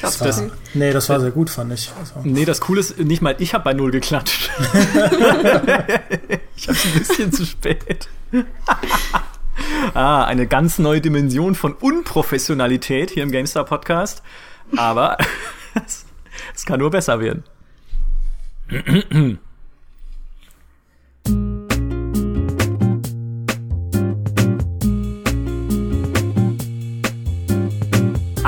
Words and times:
Ich 0.00 0.04
hab's 0.04 0.16
das. 0.16 0.42
Nee, 0.72 0.92
das 0.92 1.10
war 1.10 1.20
sehr 1.20 1.30
gut, 1.30 1.50
fand 1.50 1.74
ich. 1.74 1.92
Also. 1.98 2.20
Nee, 2.24 2.46
das 2.46 2.62
Coole 2.62 2.80
ist, 2.80 2.98
nicht 2.98 3.20
mal 3.20 3.36
ich 3.38 3.52
habe 3.52 3.64
bei 3.64 3.74
Null 3.74 3.90
geklatscht. 3.90 4.48
ich 6.56 6.68
hab's 6.68 6.86
ein 6.86 6.98
bisschen 6.98 7.30
zu 7.34 7.44
spät. 7.44 8.08
ah, 9.92 10.24
eine 10.24 10.46
ganz 10.46 10.78
neue 10.78 11.02
Dimension 11.02 11.54
von 11.54 11.74
Unprofessionalität 11.74 13.10
hier 13.10 13.22
im 13.22 13.30
GameStar 13.30 13.66
Podcast. 13.66 14.22
Aber 14.74 15.18
es 16.54 16.64
kann 16.64 16.80
nur 16.80 16.90
besser 16.90 17.20
werden. 17.20 17.44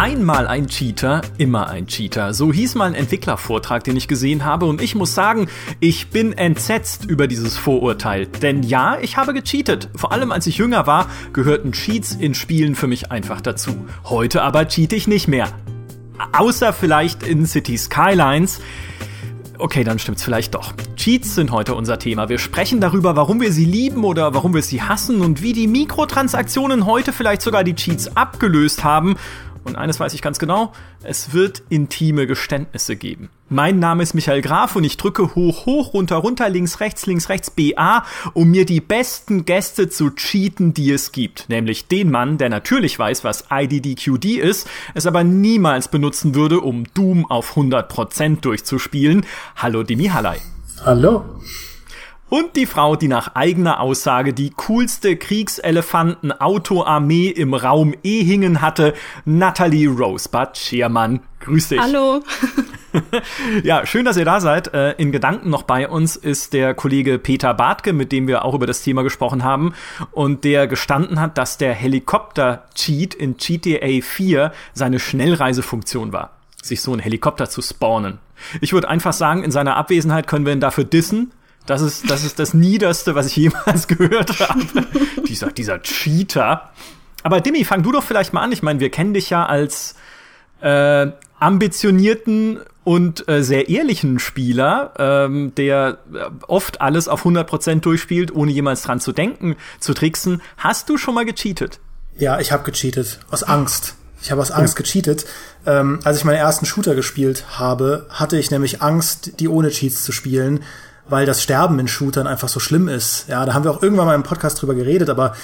Einmal 0.03 0.49
ein 0.49 0.67
Cheater, 0.67 1.21
immer 1.39 1.69
ein 1.69 1.87
Cheater. 1.87 2.35
So 2.35 2.53
hieß 2.53 2.75
mal 2.75 2.87
ein 2.87 2.97
Entwicklervortrag, 2.97 3.85
den 3.85 3.97
ich 3.97 4.09
gesehen 4.09 4.45
habe 4.45 4.67
und 4.67 4.83
ich 4.83 4.97
muss 4.97 5.15
sagen, 5.15 5.47
ich 5.79 6.11
bin 6.11 6.33
entsetzt 6.33 7.05
über 7.05 7.29
dieses 7.29 7.57
Vorurteil. 7.57 8.27
Denn 8.27 8.65
ja, 8.65 8.99
ich 9.01 9.17
habe 9.17 9.33
gecheatet. 9.33 9.91
Vor 9.95 10.11
allem 10.11 10.33
als 10.33 10.49
ich 10.49 10.59
jünger 10.59 10.89
war, 10.89 11.07
gehörten 11.33 11.71
Cheats 11.71 12.17
in 12.17 12.35
Spielen 12.35 12.75
für 12.75 12.89
mich 12.89 13.13
einfach 13.13 13.41
dazu. 13.41 13.87
Heute 14.03 14.43
aber 14.43 14.67
cheat 14.67 14.93
ich 14.93 15.07
nicht 15.07 15.29
mehr. 15.29 15.47
Außer 16.33 16.73
vielleicht 16.73 17.23
in 17.23 17.47
City 17.47 17.79
Skylines. 17.79 18.61
Okay, 19.59 19.85
dann 19.85 20.01
stimmt's 20.01 20.25
vielleicht 20.25 20.57
doch. 20.57 20.73
Cheats 20.97 21.37
sind 21.37 21.53
heute 21.53 21.77
unser 21.77 22.01
Thema. 22.01 22.29
Wir 22.29 22.39
sprechen 22.39 22.81
darüber, 22.81 23.15
warum 23.15 23.41
wir 23.41 23.53
sie 23.53 23.67
lieben 23.67 24.03
oder 24.03 24.35
warum 24.35 24.53
wir 24.53 24.63
sie 24.63 24.83
hassen 24.83 25.21
und 25.21 25.43
wie 25.43 25.53
die 25.53 25.69
Mikrotransaktionen 25.69 26.87
heute 26.87 27.13
vielleicht 27.13 27.43
sogar 27.43 27.63
die 27.63 27.77
Cheats 27.77 28.17
abgelöst 28.17 28.83
haben 28.83 29.15
und 29.65 29.77
eines 29.77 30.01
weiß 30.01 30.15
ich 30.15 30.23
ganz 30.23 30.39
genau, 30.39 30.73
es 31.03 31.33
wird 31.33 31.63
intime 31.69 32.27
Geständnisse 32.27 32.97
geben. 32.97 33.31
Mein 33.49 33.79
Name 33.79 34.03
ist 34.03 34.15
Michael 34.15 34.41
Graf 34.41 34.77
und 34.77 34.85
ich 34.85 34.97
drücke 34.97 35.35
hoch, 35.35 35.67
hoch, 35.67 35.93
runter, 35.93 36.17
runter, 36.17 36.49
links, 36.49 36.81
rechts, 36.81 37.07
links, 37.07 37.29
rechts, 37.29 37.51
BA, 37.51 38.05
um 38.33 38.51
mir 38.51 38.65
die 38.65 38.81
besten 38.81 39.45
Gäste 39.45 39.89
zu 39.89 40.11
cheaten, 40.11 40.73
die 40.73 40.91
es 40.91 41.13
gibt. 41.13 41.49
Nämlich 41.49 41.87
den 41.87 42.11
Mann, 42.11 42.39
der 42.39 42.49
natürlich 42.49 42.99
weiß, 42.99 43.25
was 43.25 43.45
IDDQD 43.51 44.39
ist, 44.39 44.69
es 44.95 45.07
aber 45.07 45.23
niemals 45.23 45.89
benutzen 45.89 46.35
würde, 46.35 46.61
um 46.61 46.85
Doom 46.95 47.31
auf 47.31 47.57
100% 47.57 48.41
durchzuspielen. 48.41 49.27
Hallo 49.57 49.83
Dimi 49.83 50.07
Hallei. 50.07 50.39
Hallo 50.85 51.25
und 52.33 52.57
die 52.57 52.65
Frau, 52.65 52.97
die 52.97 53.09
nach 53.09 53.35
eigener 53.35 53.81
Aussage 53.81 54.33
die 54.33 54.55
coolste 54.57 55.17
Kriegselefanten-Autoarmee 55.17 57.29
im 57.29 57.53
Raum 57.53 57.93
Ehingen 58.03 58.63
hatte, 58.63 58.95
Natalie 59.27 59.87
Rosebud 59.87 60.57
Schermann. 60.57 61.21
Grüß 61.41 61.69
dich. 61.69 61.79
Hallo. 61.79 62.23
ja, 63.65 63.85
schön, 63.85 64.07
dass 64.07 64.17
ihr 64.17 64.25
da 64.25 64.41
seid. 64.41 64.73
Äh, 64.73 64.93
in 64.93 65.13
Gedanken 65.13 65.51
noch 65.51 65.65
bei 65.65 65.87
uns 65.87 66.17
ist 66.17 66.55
der 66.55 66.73
Kollege 66.73 67.19
Peter 67.19 67.53
Bartke, 67.53 67.93
mit 67.93 68.13
dem 68.13 68.27
wir 68.27 68.47
auch 68.47 68.55
über 68.55 68.67
das 68.67 68.81
Thema 68.81 69.03
gesprochen 69.03 69.45
haben 69.45 69.75
und 70.13 70.45
der 70.45 70.67
gestanden 70.67 71.21
hat, 71.21 71.37
dass 71.37 71.59
der 71.59 71.75
Helikopter-Cheat 71.75 73.13
in 73.13 73.37
GTA 73.37 74.01
4 74.01 74.53
seine 74.73 75.01
Schnellreisefunktion 75.01 76.15
war, 76.15 76.31
sich 76.63 76.81
so 76.81 76.95
ein 76.95 76.99
Helikopter 76.99 77.51
zu 77.51 77.61
spawnen. 77.61 78.21
Ich 78.63 78.73
würde 78.73 78.89
einfach 78.89 79.13
sagen, 79.13 79.45
in 79.45 79.51
seiner 79.51 79.77
Abwesenheit 79.77 80.27
können 80.27 80.47
wir 80.47 80.55
ihn 80.55 80.61
dafür 80.61 80.85
dissen 80.85 81.31
das 81.67 81.81
ist, 81.81 82.11
das 82.11 82.25
ist 82.25 82.39
das 82.39 82.55
Niederste, 82.55 83.15
was 83.15 83.27
ich 83.27 83.37
jemals 83.37 83.87
gehört 83.89 84.41
habe. 84.41 84.87
dieser, 85.29 85.51
dieser 85.53 85.81
Cheater. 85.81 86.71
Aber 87.23 87.41
Dimi, 87.41 87.65
fang 87.65 87.83
du 87.83 87.93
doch 87.93 88.03
vielleicht 88.03 88.33
mal 88.33 88.43
an. 88.43 88.53
Ich 88.53 88.63
meine, 88.63 88.81
wir 88.81 88.91
kennen 88.91 89.15
dich 89.15 89.31
ja 89.31 89.47
als 89.47 89.95
äh, 90.61 91.09
ambitionierten 91.39 92.61
und 92.85 93.29
äh, 93.29 93.43
sehr 93.43 93.69
ehrlichen 93.69 94.19
Spieler, 94.19 94.93
ähm, 94.99 95.55
der 95.57 95.99
äh, 96.13 96.31
oft 96.49 96.81
alles 96.81 97.09
auf 97.09 97.25
100% 97.25 97.81
durchspielt, 97.81 98.35
ohne 98.35 98.51
jemals 98.51 98.83
dran 98.83 99.01
zu 99.01 99.13
denken, 99.13 99.57
zu 99.79 99.95
tricksen. 99.95 100.43
Hast 100.57 100.89
du 100.89 100.97
schon 100.99 101.15
mal 101.15 101.25
gecheatet? 101.25 101.79
Ja, 102.17 102.41
ich 102.41 102.53
habe 102.53 102.65
gecheatet. 102.65 103.21
Aus 103.31 103.43
Angst. 103.43 103.95
Ich 104.21 104.31
habe 104.31 104.41
aus 104.41 104.51
Angst 104.51 104.77
gecheatet. 104.77 105.27
Ähm, 105.67 106.01
als 106.05 106.19
ich 106.19 106.25
meinen 106.25 106.37
ersten 106.37 106.67
Shooter 106.67 106.95
gespielt 106.95 107.45
habe, 107.59 108.07
hatte 108.11 108.37
ich 108.39 108.51
nämlich 108.51 108.83
Angst, 108.83 109.41
die 109.41 109.49
ohne 109.49 109.71
Cheats 109.71 110.05
zu 110.05 110.13
spielen, 110.13 110.61
weil 111.09 111.27
das 111.27 111.43
Sterben 111.43 111.79
in 111.79 111.89
Shootern 111.89 112.27
einfach 112.27 112.49
so 112.49 112.61
schlimm 112.61 112.89
ist. 112.89 113.27
Ja, 113.29 113.45
da 113.45 113.55
haben 113.55 113.65
wir 113.65 113.71
auch 113.71 113.83
irgendwann 113.83 114.07
mal 114.07 114.15
im 114.15 114.23
Podcast 114.23 114.61
drüber 114.61 114.75
geredet, 114.75 115.11
aber 115.11 115.35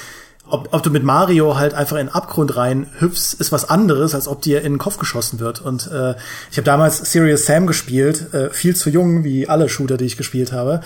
ob, 0.51 0.69
ob 0.73 0.83
du 0.83 0.91
mit 0.91 1.05
Mario 1.05 1.59
halt 1.59 1.75
einfach 1.75 1.97
in 1.97 2.07
den 2.07 2.15
Abgrund 2.15 2.57
rein 2.57 2.87
hüpfst, 2.99 3.35
ist 3.35 3.53
was 3.53 3.69
anderes, 3.69 4.15
als 4.15 4.29
ob 4.29 4.41
dir 4.41 4.63
in 4.63 4.75
den 4.75 4.79
Kopf 4.79 4.99
geschossen 4.99 5.41
wird. 5.41 5.61
Und 5.61 5.91
äh, 5.91 6.15
ich 6.51 6.57
habe 6.57 6.65
damals 6.65 6.99
Serious 7.11 7.45
Sam 7.45 7.67
gespielt, 7.67 8.33
äh, 8.33 8.51
viel 8.51 8.75
zu 8.75 8.91
jung, 8.91 9.25
wie 9.25 9.49
alle 9.49 9.69
Shooter, 9.69 9.97
die 9.97 10.07
ich 10.07 10.17
gespielt 10.17 10.53
habe. 10.53 10.81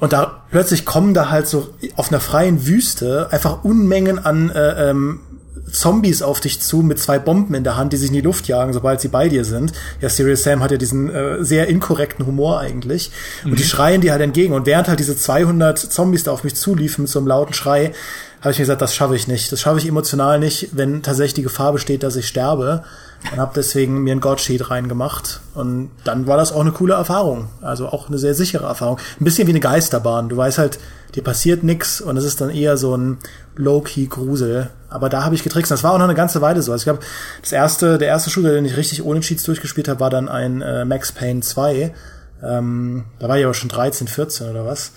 Und 0.00 0.12
da 0.12 0.42
plötzlich 0.50 0.84
kommen 0.84 1.14
da 1.14 1.30
halt 1.30 1.46
so 1.46 1.68
auf 1.96 2.10
einer 2.10 2.20
freien 2.20 2.66
Wüste 2.66 3.28
einfach 3.30 3.64
Unmengen 3.64 4.24
an 4.24 4.50
äh, 4.50 4.90
ähm, 4.90 5.20
Zombies 5.70 6.22
auf 6.22 6.40
dich 6.40 6.60
zu 6.60 6.78
mit 6.78 6.98
zwei 6.98 7.18
Bomben 7.18 7.54
in 7.54 7.64
der 7.64 7.76
Hand, 7.76 7.92
die 7.92 7.96
sich 7.96 8.08
in 8.08 8.14
die 8.14 8.20
Luft 8.20 8.48
jagen, 8.48 8.72
sobald 8.72 9.00
sie 9.00 9.08
bei 9.08 9.28
dir 9.28 9.44
sind. 9.44 9.72
Ja, 10.00 10.08
Serious 10.08 10.42
Sam 10.42 10.62
hat 10.62 10.70
ja 10.70 10.76
diesen 10.76 11.10
äh, 11.10 11.44
sehr 11.44 11.68
inkorrekten 11.68 12.26
Humor 12.26 12.60
eigentlich. 12.60 13.10
Und 13.44 13.52
mhm. 13.52 13.56
die 13.56 13.64
schreien 13.64 14.00
dir 14.00 14.12
halt 14.12 14.22
entgegen. 14.22 14.54
Und 14.54 14.66
während 14.66 14.88
halt 14.88 15.00
diese 15.00 15.16
200 15.16 15.78
Zombies 15.78 16.24
da 16.24 16.32
auf 16.32 16.44
mich 16.44 16.54
zuliefen 16.54 17.02
mit 17.02 17.10
so 17.10 17.18
einem 17.18 17.28
lauten 17.28 17.54
Schrei, 17.54 17.92
habe 18.40 18.52
ich 18.52 18.58
mir 18.58 18.64
gesagt, 18.64 18.82
das 18.82 18.94
schaffe 18.94 19.16
ich 19.16 19.26
nicht. 19.26 19.50
Das 19.52 19.60
schaffe 19.60 19.78
ich 19.78 19.88
emotional 19.88 20.38
nicht, 20.38 20.70
wenn 20.72 21.02
tatsächlich 21.02 21.34
die 21.34 21.42
Gefahr 21.42 21.72
besteht, 21.72 22.02
dass 22.02 22.16
ich 22.16 22.28
sterbe. 22.28 22.84
Und 23.32 23.38
habe 23.38 23.52
deswegen 23.56 24.02
mir 24.02 24.14
ein 24.14 24.20
Godsheet 24.20 24.70
reingemacht. 24.70 25.40
Und 25.54 25.90
dann 26.04 26.26
war 26.26 26.36
das 26.36 26.52
auch 26.52 26.60
eine 26.60 26.72
coole 26.72 26.94
Erfahrung. 26.94 27.48
Also 27.62 27.88
auch 27.88 28.08
eine 28.08 28.18
sehr 28.18 28.34
sichere 28.34 28.66
Erfahrung. 28.66 28.98
Ein 29.20 29.24
bisschen 29.24 29.46
wie 29.46 29.52
eine 29.52 29.60
Geisterbahn. 29.60 30.28
Du 30.28 30.36
weißt 30.36 30.58
halt, 30.58 30.78
dir 31.14 31.22
passiert 31.22 31.64
nix 31.64 32.00
und 32.00 32.16
es 32.16 32.24
ist 32.24 32.40
dann 32.40 32.50
eher 32.50 32.76
so 32.76 32.96
ein 32.96 33.18
Low-Key-Grusel. 33.56 34.70
Aber 34.88 35.08
da 35.08 35.24
habe 35.24 35.34
ich 35.34 35.42
getrickst. 35.42 35.70
Das 35.70 35.82
war 35.82 35.92
auch 35.92 35.98
noch 35.98 36.04
eine 36.04 36.14
ganze 36.14 36.40
Weile 36.42 36.62
so. 36.62 36.72
Also 36.72 36.82
ich 36.82 36.84
glaube, 36.84 37.00
das 37.40 37.52
erste, 37.52 37.98
der 37.98 38.08
erste 38.08 38.30
Shooter, 38.30 38.52
den 38.52 38.66
ich 38.66 38.76
richtig 38.76 39.04
ohne 39.04 39.20
Cheats 39.20 39.44
durchgespielt 39.44 39.88
habe, 39.88 40.00
war 40.00 40.10
dann 40.10 40.28
ein 40.28 40.60
äh, 40.60 40.84
Max 40.84 41.12
Payne 41.12 41.40
2. 41.40 41.94
Ähm, 42.42 43.04
da 43.18 43.28
war 43.28 43.38
ich 43.38 43.44
aber 43.44 43.54
schon 43.54 43.70
13, 43.70 44.06
14 44.06 44.50
oder 44.50 44.66
was. 44.66 44.92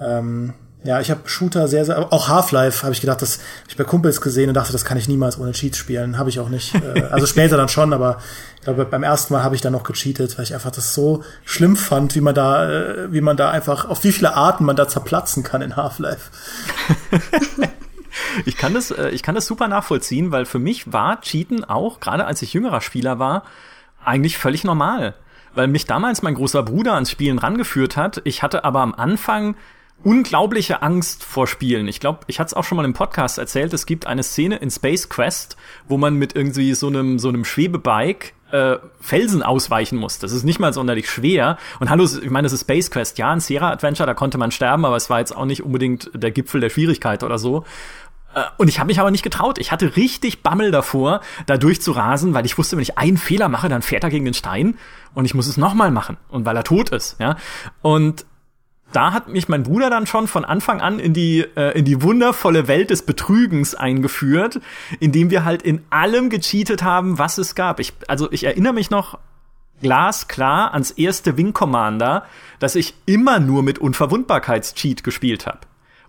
Ähm, 0.00 0.52
ja, 0.84 1.00
ich 1.00 1.10
habe 1.10 1.28
Shooter 1.28 1.68
sehr, 1.68 1.84
sehr, 1.84 2.12
auch 2.12 2.28
Half-Life 2.28 2.82
habe 2.82 2.92
ich 2.92 3.00
gedacht, 3.00 3.22
das 3.22 3.38
habe 3.38 3.70
ich 3.70 3.76
bei 3.76 3.84
Kumpels 3.84 4.20
gesehen 4.20 4.48
und 4.48 4.54
dachte, 4.54 4.72
das 4.72 4.84
kann 4.84 4.98
ich 4.98 5.06
niemals 5.06 5.38
ohne 5.38 5.52
Cheats 5.52 5.78
spielen. 5.78 6.18
Habe 6.18 6.28
ich 6.28 6.40
auch 6.40 6.48
nicht. 6.48 6.74
Äh, 6.74 7.02
also 7.10 7.26
später 7.26 7.56
dann 7.56 7.68
schon, 7.68 7.92
aber 7.92 8.18
ich 8.56 8.62
glaube, 8.62 8.84
beim 8.84 9.04
ersten 9.04 9.32
Mal 9.32 9.44
habe 9.44 9.54
ich 9.54 9.60
dann 9.60 9.72
noch 9.72 9.84
gecheatet, 9.84 10.36
weil 10.36 10.44
ich 10.44 10.54
einfach 10.54 10.72
das 10.72 10.94
so 10.94 11.22
schlimm 11.44 11.76
fand, 11.76 12.16
wie 12.16 12.20
man 12.20 12.34
da, 12.34 12.68
äh, 12.68 13.12
wie 13.12 13.20
man 13.20 13.36
da 13.36 13.50
einfach, 13.50 13.88
auf 13.88 14.02
wie 14.02 14.10
viele 14.10 14.34
Arten 14.34 14.64
man 14.64 14.74
da 14.74 14.88
zerplatzen 14.88 15.44
kann 15.44 15.62
in 15.62 15.76
Half-Life. 15.76 16.30
ich 18.44 18.56
kann 18.56 18.74
das, 18.74 18.90
äh, 18.90 19.10
ich 19.10 19.22
kann 19.22 19.36
das 19.36 19.46
super 19.46 19.68
nachvollziehen, 19.68 20.32
weil 20.32 20.46
für 20.46 20.58
mich 20.58 20.92
war 20.92 21.20
Cheaten 21.20 21.64
auch, 21.64 22.00
gerade 22.00 22.24
als 22.24 22.42
ich 22.42 22.54
jüngerer 22.54 22.80
Spieler 22.80 23.20
war, 23.20 23.44
eigentlich 24.04 24.36
völlig 24.36 24.64
normal. 24.64 25.14
Weil 25.54 25.68
mich 25.68 25.84
damals 25.84 26.22
mein 26.22 26.34
großer 26.34 26.62
Bruder 26.62 26.94
ans 26.94 27.10
Spielen 27.10 27.38
rangeführt 27.38 27.96
hat. 27.96 28.22
Ich 28.24 28.42
hatte 28.42 28.64
aber 28.64 28.80
am 28.80 28.94
Anfang 28.94 29.54
unglaubliche 30.04 30.82
Angst 30.82 31.24
vor 31.24 31.46
Spielen. 31.46 31.88
Ich 31.88 32.00
glaube, 32.00 32.20
ich 32.26 32.40
hatte 32.40 32.48
es 32.48 32.54
auch 32.54 32.64
schon 32.64 32.76
mal 32.76 32.84
im 32.84 32.92
Podcast 32.92 33.38
erzählt, 33.38 33.72
es 33.72 33.86
gibt 33.86 34.06
eine 34.06 34.22
Szene 34.22 34.56
in 34.56 34.70
Space 34.70 35.08
Quest, 35.08 35.56
wo 35.88 35.96
man 35.96 36.14
mit 36.14 36.34
irgendwie 36.34 36.74
so 36.74 36.88
einem 36.88 37.18
so 37.18 37.28
einem 37.28 37.44
Schwebebike 37.44 38.32
äh, 38.50 38.76
Felsen 39.00 39.42
ausweichen 39.42 39.98
muss. 39.98 40.18
Das 40.18 40.32
ist 40.32 40.44
nicht 40.44 40.60
mal 40.60 40.72
sonderlich 40.72 41.10
schwer. 41.10 41.58
Und 41.80 41.90
hallo, 41.90 42.04
ich 42.04 42.30
meine, 42.30 42.46
das 42.46 42.52
ist 42.52 42.62
Space 42.62 42.90
Quest. 42.90 43.18
Ja, 43.18 43.30
ein 43.32 43.40
Sierra 43.40 43.70
Adventure, 43.70 44.06
da 44.06 44.14
konnte 44.14 44.38
man 44.38 44.50
sterben, 44.50 44.84
aber 44.84 44.96
es 44.96 45.08
war 45.10 45.20
jetzt 45.20 45.34
auch 45.36 45.46
nicht 45.46 45.62
unbedingt 45.62 46.10
der 46.14 46.30
Gipfel 46.30 46.60
der 46.60 46.70
Schwierigkeit 46.70 47.22
oder 47.22 47.38
so. 47.38 47.64
Äh, 48.34 48.42
und 48.58 48.68
ich 48.68 48.78
habe 48.78 48.88
mich 48.88 49.00
aber 49.00 49.10
nicht 49.10 49.22
getraut. 49.22 49.58
Ich 49.58 49.72
hatte 49.72 49.96
richtig 49.96 50.42
Bammel 50.42 50.70
davor, 50.70 51.20
da 51.46 51.56
durchzurasen, 51.56 52.34
weil 52.34 52.44
ich 52.44 52.58
wusste, 52.58 52.76
wenn 52.76 52.82
ich 52.82 52.98
einen 52.98 53.16
Fehler 53.16 53.48
mache, 53.48 53.68
dann 53.68 53.82
fährt 53.82 54.04
er 54.04 54.10
gegen 54.10 54.24
den 54.24 54.34
Stein 54.34 54.78
und 55.14 55.24
ich 55.24 55.34
muss 55.34 55.46
es 55.46 55.56
nochmal 55.56 55.90
machen. 55.90 56.16
Und 56.28 56.44
weil 56.44 56.56
er 56.56 56.64
tot 56.64 56.90
ist, 56.90 57.16
ja. 57.18 57.36
Und 57.80 58.26
da 58.92 59.12
hat 59.12 59.28
mich 59.28 59.48
mein 59.48 59.62
Bruder 59.62 59.90
dann 59.90 60.06
schon 60.06 60.28
von 60.28 60.44
Anfang 60.44 60.80
an 60.80 60.98
in 60.98 61.12
die, 61.12 61.40
äh, 61.56 61.76
in 61.78 61.84
die 61.84 62.02
wundervolle 62.02 62.68
Welt 62.68 62.90
des 62.90 63.02
Betrügens 63.02 63.74
eingeführt, 63.74 64.60
indem 65.00 65.30
wir 65.30 65.44
halt 65.44 65.62
in 65.62 65.82
allem 65.90 66.30
gecheatet 66.30 66.82
haben, 66.82 67.18
was 67.18 67.38
es 67.38 67.54
gab. 67.54 67.80
Ich, 67.80 67.92
also 68.08 68.30
ich 68.30 68.44
erinnere 68.44 68.72
mich 68.72 68.90
noch 68.90 69.18
glasklar 69.82 70.72
ans 70.72 70.92
erste 70.92 71.36
Wing 71.36 71.52
Commander, 71.52 72.24
dass 72.60 72.76
ich 72.76 72.94
immer 73.04 73.40
nur 73.40 73.62
mit 73.62 73.78
Unverwundbarkeitscheat 73.78 75.02
gespielt 75.02 75.46
habe. 75.46 75.60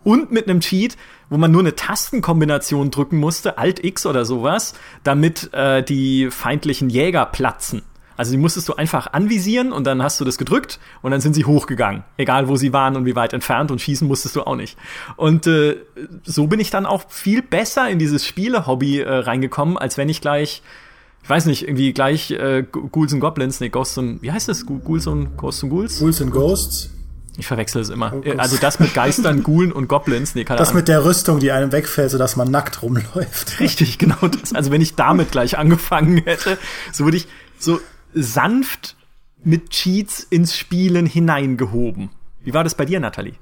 Und 0.04 0.32
mit 0.32 0.48
einem 0.48 0.60
Cheat, 0.60 0.98
wo 1.30 1.38
man 1.38 1.52
nur 1.52 1.62
eine 1.62 1.76
Tastenkombination 1.76 2.92
drücken 2.92 3.18
musste, 3.18 3.58
Alt 3.58 3.84
X 3.84 4.06
oder 4.06 4.26
sowas, 4.26 4.74
damit 5.04 5.54
äh, 5.54 5.82
die 5.82 6.30
feindlichen 6.30 6.90
Jäger 6.90 7.26
platzen. 7.26 7.84
Also 8.18 8.32
die 8.32 8.38
musstest 8.38 8.70
du 8.70 8.76
einfach 8.76 9.14
anvisieren 9.14 9.72
und 9.72 9.86
dann 9.86 10.02
hast 10.04 10.20
du 10.20 10.26
das 10.26 10.38
gedrückt 10.38 10.80
und 11.02 11.12
dann 11.12 11.22
sind 11.22 11.34
sie 11.34 11.46
hochgegangen. 11.46 12.04
Egal 12.18 12.48
wo 12.48 12.56
sie 12.56 12.74
waren 12.74 12.96
und 12.96 13.06
wie 13.06 13.16
weit 13.16 13.34
entfernt 13.34 13.72
und 13.72 13.82
schießen 13.82 14.08
musstest 14.08 14.36
du 14.36 14.44
auch 14.44 14.56
nicht. 14.56 14.78
Und 15.16 15.48
äh, 15.48 15.78
so 16.24 16.48
bin 16.48 16.60
ich 16.60 16.70
dann 16.70 16.86
auch 16.86 17.10
viel 17.10 17.42
besser 17.42 17.90
in 17.90 18.00
dieses 18.00 18.26
Spiele-Hobby 18.26 19.00
äh, 19.00 19.10
reingekommen, 19.10 19.78
als 19.78 19.98
wenn 19.98 20.10
ich 20.10 20.22
gleich 20.22 20.62
ich 21.24 21.30
weiß 21.30 21.46
nicht, 21.46 21.64
irgendwie 21.64 21.94
gleich 21.94 22.32
äh, 22.32 22.66
Ghouls 22.70 23.14
and 23.14 23.22
Goblins, 23.22 23.62
nee, 23.62 23.70
Ghosts 23.70 23.98
und, 23.98 24.22
wie 24.22 24.34
heißt 24.34 24.50
das? 24.50 24.66
Ghouls 24.66 25.08
und 25.08 25.38
Ghosts 25.38 25.64
und 25.64 25.70
Ghouls? 25.70 26.00
Ghouls 26.00 26.22
and 26.22 26.32
Ghosts. 26.32 26.90
Ich 27.38 27.48
verwechsel 27.48 27.82
es 27.82 27.90
immer. 27.90 28.14
Oh, 28.14 28.38
also 28.38 28.58
das 28.58 28.80
mit 28.80 28.94
Geistern, 28.94 29.42
Ghoulen 29.44 29.72
und 29.72 29.88
Goblins. 29.88 30.36
Nee, 30.36 30.44
keine 30.44 30.60
das 30.60 30.70
Ahnung. 30.70 30.82
mit 30.82 30.88
der 30.88 31.04
Rüstung, 31.04 31.40
die 31.40 31.52
einem 31.52 31.72
wegfällt, 31.72 32.12
sodass 32.12 32.36
man 32.36 32.52
nackt 32.52 32.84
rumläuft. 32.84 33.60
Richtig, 33.60 33.98
genau 33.98 34.28
das. 34.28 34.54
Also 34.54 34.70
wenn 34.70 34.82
ich 34.82 34.96
damit 34.96 35.32
gleich 35.32 35.58
angefangen 35.58 36.18
hätte, 36.18 36.58
so 36.92 37.06
würde 37.06 37.18
ich 37.18 37.28
so 37.58 37.80
sanft 38.14 38.96
mit 39.44 39.70
Cheats 39.72 40.26
ins 40.30 40.58
Spielen 40.58 41.06
hineingehoben. 41.06 42.10
Wie 42.44 42.54
war 42.54 42.64
das 42.64 42.76
bei 42.76 42.86
dir, 42.86 43.00
Nathalie? 43.00 43.36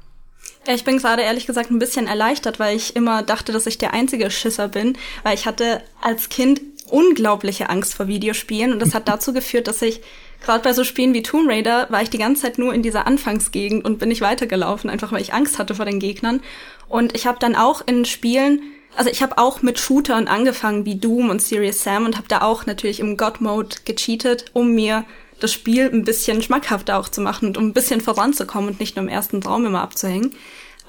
Ich 0.67 0.83
bin 0.83 0.97
gerade 0.97 1.23
ehrlich 1.23 1.47
gesagt 1.47 1.71
ein 1.71 1.79
bisschen 1.79 2.07
erleichtert, 2.07 2.59
weil 2.59 2.75
ich 2.75 2.95
immer 2.95 3.23
dachte, 3.23 3.51
dass 3.51 3.65
ich 3.65 3.77
der 3.77 3.93
einzige 3.93 4.29
Schisser 4.29 4.67
bin, 4.67 4.97
weil 5.23 5.33
ich 5.33 5.45
hatte 5.45 5.81
als 6.01 6.29
Kind 6.29 6.61
unglaubliche 6.89 7.69
Angst 7.69 7.95
vor 7.95 8.07
Videospielen 8.07 8.73
und 8.73 8.79
das 8.79 8.93
hat 8.93 9.07
dazu 9.07 9.33
geführt, 9.33 9.67
dass 9.67 9.81
ich 9.81 10.01
gerade 10.41 10.63
bei 10.63 10.73
so 10.73 10.83
Spielen 10.83 11.13
wie 11.13 11.23
Tomb 11.23 11.49
Raider 11.49 11.87
war 11.89 12.01
ich 12.01 12.09
die 12.09 12.17
ganze 12.17 12.43
Zeit 12.43 12.57
nur 12.57 12.73
in 12.73 12.83
dieser 12.83 13.07
Anfangsgegend 13.07 13.85
und 13.85 13.97
bin 13.97 14.09
nicht 14.09 14.21
weitergelaufen, 14.21 14.89
einfach 14.89 15.11
weil 15.11 15.21
ich 15.21 15.33
Angst 15.33 15.57
hatte 15.57 15.73
vor 15.73 15.85
den 15.85 15.99
Gegnern. 15.99 16.41
Und 16.89 17.15
ich 17.15 17.25
habe 17.25 17.39
dann 17.39 17.55
auch 17.55 17.81
in 17.85 18.05
Spielen, 18.05 18.61
also 18.95 19.09
ich 19.09 19.21
habe 19.21 19.37
auch 19.37 19.61
mit 19.61 19.79
Shootern 19.79 20.27
angefangen 20.27 20.85
wie 20.85 20.95
Doom 20.95 21.29
und 21.29 21.41
Serious 21.41 21.83
Sam 21.83 22.05
und 22.05 22.17
habe 22.17 22.27
da 22.27 22.41
auch 22.41 22.65
natürlich 22.65 22.99
im 22.99 23.17
God 23.17 23.41
Mode 23.41 23.77
gecheatet, 23.85 24.45
um 24.53 24.73
mir 24.73 25.05
das 25.39 25.53
Spiel 25.53 25.89
ein 25.91 26.03
bisschen 26.03 26.41
schmackhafter 26.41 26.99
auch 26.99 27.09
zu 27.09 27.21
machen 27.21 27.47
und 27.47 27.57
um 27.57 27.67
ein 27.67 27.73
bisschen 27.73 28.01
voranzukommen 28.01 28.71
und 28.71 28.79
nicht 28.79 28.95
nur 28.95 29.03
im 29.03 29.09
ersten 29.09 29.41
Raum 29.41 29.65
immer 29.65 29.81
abzuhängen. 29.81 30.35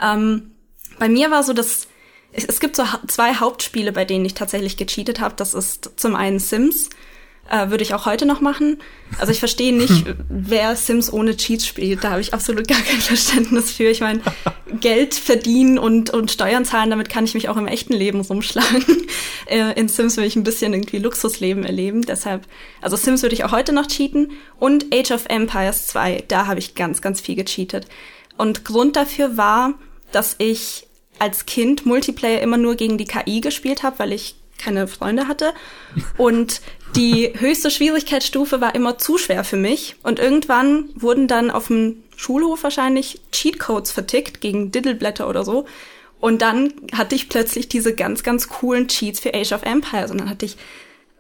Ähm, 0.01 0.53
bei 0.99 1.09
mir 1.09 1.31
war 1.31 1.43
so 1.43 1.53
das 1.53 1.89
es 2.33 2.61
gibt 2.61 2.77
so 2.77 2.85
zwei 3.09 3.35
Hauptspiele, 3.35 3.93
bei 3.93 4.05
denen 4.05 4.25
ich 4.25 4.35
tatsächlich 4.35 4.79
gecheatet 4.79 5.21
habe. 5.21 5.35
Das 5.37 5.53
ist 5.53 5.91
zum 5.97 6.15
einen 6.15 6.39
Sims 6.39 6.89
äh, 7.51 7.71
würde 7.71 7.83
ich 7.83 7.95
auch 7.95 8.07
heute 8.07 8.27
noch 8.27 8.41
machen. 8.41 8.79
Also 9.19 9.33
ich 9.33 9.39
verstehe 9.39 9.75
nicht, 9.75 10.05
wer 10.29 10.75
Sims 10.77 11.13
ohne 11.13 11.37
Cheats 11.37 11.67
spielt. 11.67 12.05
Da 12.05 12.13
habe 12.13 12.21
ich 12.21 12.33
absolut 12.33 12.69
gar 12.69 12.81
kein 12.81 13.01
Verständnis 13.01 13.73
für. 13.73 13.91
Ich 13.91 14.01
meine, 14.01 14.21
Geld 14.81 15.15
verdienen 15.15 15.79
und, 15.79 16.11
und 16.11 16.31
Steuern 16.31 16.65
zahlen, 16.65 16.91
damit 16.91 17.09
kann 17.09 17.25
ich 17.25 17.35
mich 17.35 17.49
auch 17.49 17.57
im 17.57 17.67
echten 17.67 17.93
Leben 17.93 18.21
rumschlagen. 18.21 18.85
Äh, 19.47 19.73
in 19.79 19.89
Sims 19.89 20.17
will 20.17 20.25
ich 20.25 20.37
ein 20.37 20.45
bisschen 20.45 20.73
irgendwie 20.73 20.99
Luxusleben 20.99 21.65
erleben. 21.65 22.03
Deshalb, 22.03 22.47
also 22.81 22.97
Sims 22.97 23.23
würde 23.23 23.35
ich 23.35 23.43
auch 23.45 23.51
heute 23.51 23.73
noch 23.73 23.89
cheaten. 23.89 24.31
Und 24.59 24.87
Age 24.95 25.11
of 25.11 25.25
Empires 25.29 25.89
2, 25.89 26.25
da 26.29 26.47
habe 26.47 26.61
ich 26.61 26.77
ganz, 26.77 27.03
ganz 27.03 27.21
viel 27.21 27.35
gecheatet. 27.35 27.87
Und 28.39 28.65
Grund 28.65 28.95
dafür 28.95 29.37
war, 29.37 29.75
dass 30.13 30.37
ich 30.39 30.87
als 31.19 31.45
Kind 31.45 31.85
Multiplayer 31.87 32.41
immer 32.41 32.57
nur 32.57 32.77
gegen 32.77 32.99
die 32.99 33.05
KI 33.05 33.41
gespielt 33.41 33.83
habe, 33.83 33.99
weil 33.99 34.13
ich 34.13 34.37
keine 34.63 34.87
Freunde 34.87 35.29
hatte. 35.29 35.53
Und 36.17 36.61
die 36.97 37.33
höchste 37.37 37.71
Schwierigkeitsstufe 37.71 38.61
war 38.61 38.75
immer 38.75 38.99
zu 38.99 39.19
schwer 39.19 39.45
für 39.45 39.57
mich. 39.57 39.97
Und 40.03 40.19
irgendwann 40.19 40.91
wurden 40.95 41.29
dann 41.29 41.51
auf 41.51 41.69
dem 41.69 42.03
Schulhof 42.17 42.63
wahrscheinlich 42.63 43.21
Cheatcodes 43.33 43.93
vertickt 43.93 44.41
gegen 44.41 44.71
Diddleblätter 44.71 45.29
oder 45.29 45.45
so. 45.45 45.67
Und 46.21 46.41
dann 46.41 46.73
hatte 46.93 47.15
ich 47.15 47.29
plötzlich 47.29 47.69
diese 47.69 47.95
ganz, 47.95 48.23
ganz 48.23 48.49
coolen 48.49 48.89
Cheats 48.89 49.21
für 49.21 49.35
Age 49.35 49.53
of 49.53 49.65
Empires. 49.65 50.11
Und 50.11 50.19
dann 50.19 50.31
hatte 50.31 50.47
ich 50.47 50.57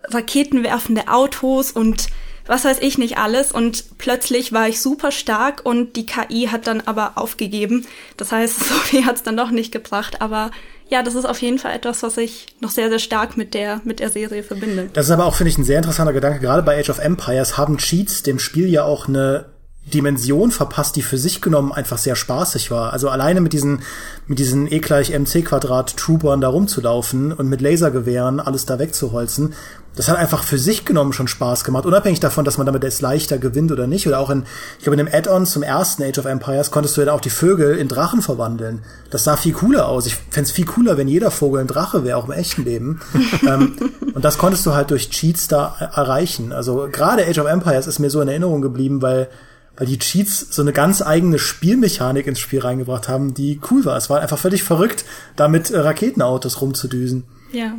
raketenwerfende 0.04 1.08
Autos 1.08 1.72
und 1.72 2.08
was 2.46 2.64
weiß 2.64 2.78
ich 2.80 2.98
nicht 2.98 3.18
alles. 3.18 3.52
Und 3.52 3.98
plötzlich 3.98 4.52
war 4.52 4.68
ich 4.68 4.80
super 4.80 5.10
stark 5.10 5.62
und 5.64 5.96
die 5.96 6.06
KI 6.06 6.48
hat 6.50 6.66
dann 6.66 6.82
aber 6.82 7.12
aufgegeben. 7.16 7.86
Das 8.16 8.32
heißt, 8.32 8.58
so 8.68 8.74
viel 8.74 9.06
hat 9.06 9.16
es 9.16 9.22
dann 9.22 9.36
doch 9.36 9.50
nicht 9.50 9.72
gebracht. 9.72 10.20
Aber 10.20 10.50
ja, 10.92 11.02
das 11.02 11.14
ist 11.14 11.24
auf 11.24 11.40
jeden 11.40 11.58
Fall 11.58 11.74
etwas, 11.74 12.02
was 12.02 12.18
ich 12.18 12.48
noch 12.60 12.68
sehr, 12.68 12.90
sehr 12.90 12.98
stark 12.98 13.38
mit 13.38 13.54
der, 13.54 13.80
mit 13.84 13.98
der 13.98 14.10
Serie 14.10 14.42
verbinde. 14.42 14.90
Das 14.92 15.06
ist 15.06 15.10
aber 15.10 15.24
auch, 15.24 15.34
finde 15.34 15.48
ich, 15.48 15.56
ein 15.56 15.64
sehr 15.64 15.78
interessanter 15.78 16.12
Gedanke. 16.12 16.38
Gerade 16.38 16.62
bei 16.62 16.78
Age 16.78 16.90
of 16.90 16.98
Empires 16.98 17.56
haben 17.56 17.78
Cheats 17.78 18.22
dem 18.22 18.38
Spiel 18.38 18.68
ja 18.68 18.84
auch 18.84 19.08
eine 19.08 19.46
Dimension 19.84 20.50
verpasst, 20.52 20.96
die 20.96 21.02
für 21.02 21.18
sich 21.18 21.40
genommen 21.40 21.72
einfach 21.72 21.98
sehr 21.98 22.16
spaßig 22.16 22.70
war. 22.70 22.92
Also 22.92 23.08
alleine 23.08 23.40
mit 23.40 23.52
diesen, 23.52 23.82
mit 24.26 24.38
diesen 24.38 24.70
E 24.70 24.78
gleich 24.78 25.10
MC 25.10 25.44
Quadrat 25.44 25.96
Troopern 25.96 26.40
da 26.40 26.48
rumzulaufen 26.48 27.32
und 27.32 27.48
mit 27.48 27.60
Lasergewehren 27.60 28.40
alles 28.40 28.64
da 28.64 28.78
wegzuholzen, 28.78 29.54
das 29.94 30.08
hat 30.08 30.16
einfach 30.16 30.42
für 30.42 30.56
sich 30.56 30.86
genommen 30.86 31.12
schon 31.12 31.28
Spaß 31.28 31.64
gemacht, 31.64 31.84
unabhängig 31.84 32.18
davon, 32.18 32.46
dass 32.46 32.56
man 32.56 32.64
damit 32.64 32.82
jetzt 32.82 33.02
leichter 33.02 33.36
gewinnt 33.36 33.72
oder 33.72 33.86
nicht. 33.86 34.06
Oder 34.06 34.20
auch 34.20 34.30
in, 34.30 34.44
ich 34.78 34.84
glaube, 34.84 34.98
in 34.98 35.04
dem 35.04 35.14
Add-on 35.14 35.44
zum 35.44 35.62
ersten 35.62 36.02
Age 36.02 36.18
of 36.18 36.24
Empires 36.24 36.70
konntest 36.70 36.96
du 36.96 37.02
ja 37.02 37.12
auch 37.12 37.20
die 37.20 37.30
Vögel 37.30 37.76
in 37.76 37.88
Drachen 37.88 38.22
verwandeln. 38.22 38.82
Das 39.10 39.24
sah 39.24 39.36
viel 39.36 39.52
cooler 39.52 39.88
aus. 39.88 40.06
Ich 40.06 40.16
fände 40.30 40.50
viel 40.50 40.64
cooler, 40.64 40.96
wenn 40.96 41.08
jeder 41.08 41.30
Vogel 41.30 41.60
ein 41.60 41.66
Drache 41.66 42.04
wäre, 42.04 42.16
auch 42.16 42.24
im 42.24 42.32
echten 42.32 42.64
Leben. 42.64 43.00
ähm, 43.46 43.76
und 44.14 44.24
das 44.24 44.38
konntest 44.38 44.64
du 44.64 44.72
halt 44.72 44.90
durch 44.90 45.10
Cheats 45.10 45.48
da 45.48 45.76
erreichen. 45.94 46.52
Also 46.52 46.88
gerade 46.90 47.26
Age 47.26 47.38
of 47.38 47.46
Empires 47.46 47.86
ist 47.86 47.98
mir 47.98 48.08
so 48.08 48.22
in 48.22 48.28
Erinnerung 48.28 48.62
geblieben, 48.62 49.02
weil 49.02 49.28
weil 49.76 49.86
die 49.86 49.98
Cheats 49.98 50.48
so 50.50 50.62
eine 50.62 50.72
ganz 50.72 51.02
eigene 51.02 51.38
Spielmechanik 51.38 52.26
ins 52.26 52.40
Spiel 52.40 52.60
reingebracht 52.60 53.08
haben, 53.08 53.34
die 53.34 53.60
cool 53.70 53.84
war. 53.84 53.96
Es 53.96 54.10
war 54.10 54.20
einfach 54.20 54.38
völlig 54.38 54.62
verrückt, 54.62 55.04
damit 55.36 55.70
äh, 55.70 55.78
Raketenautos 55.78 56.60
rumzudüsen. 56.60 57.24
Ja. 57.52 57.74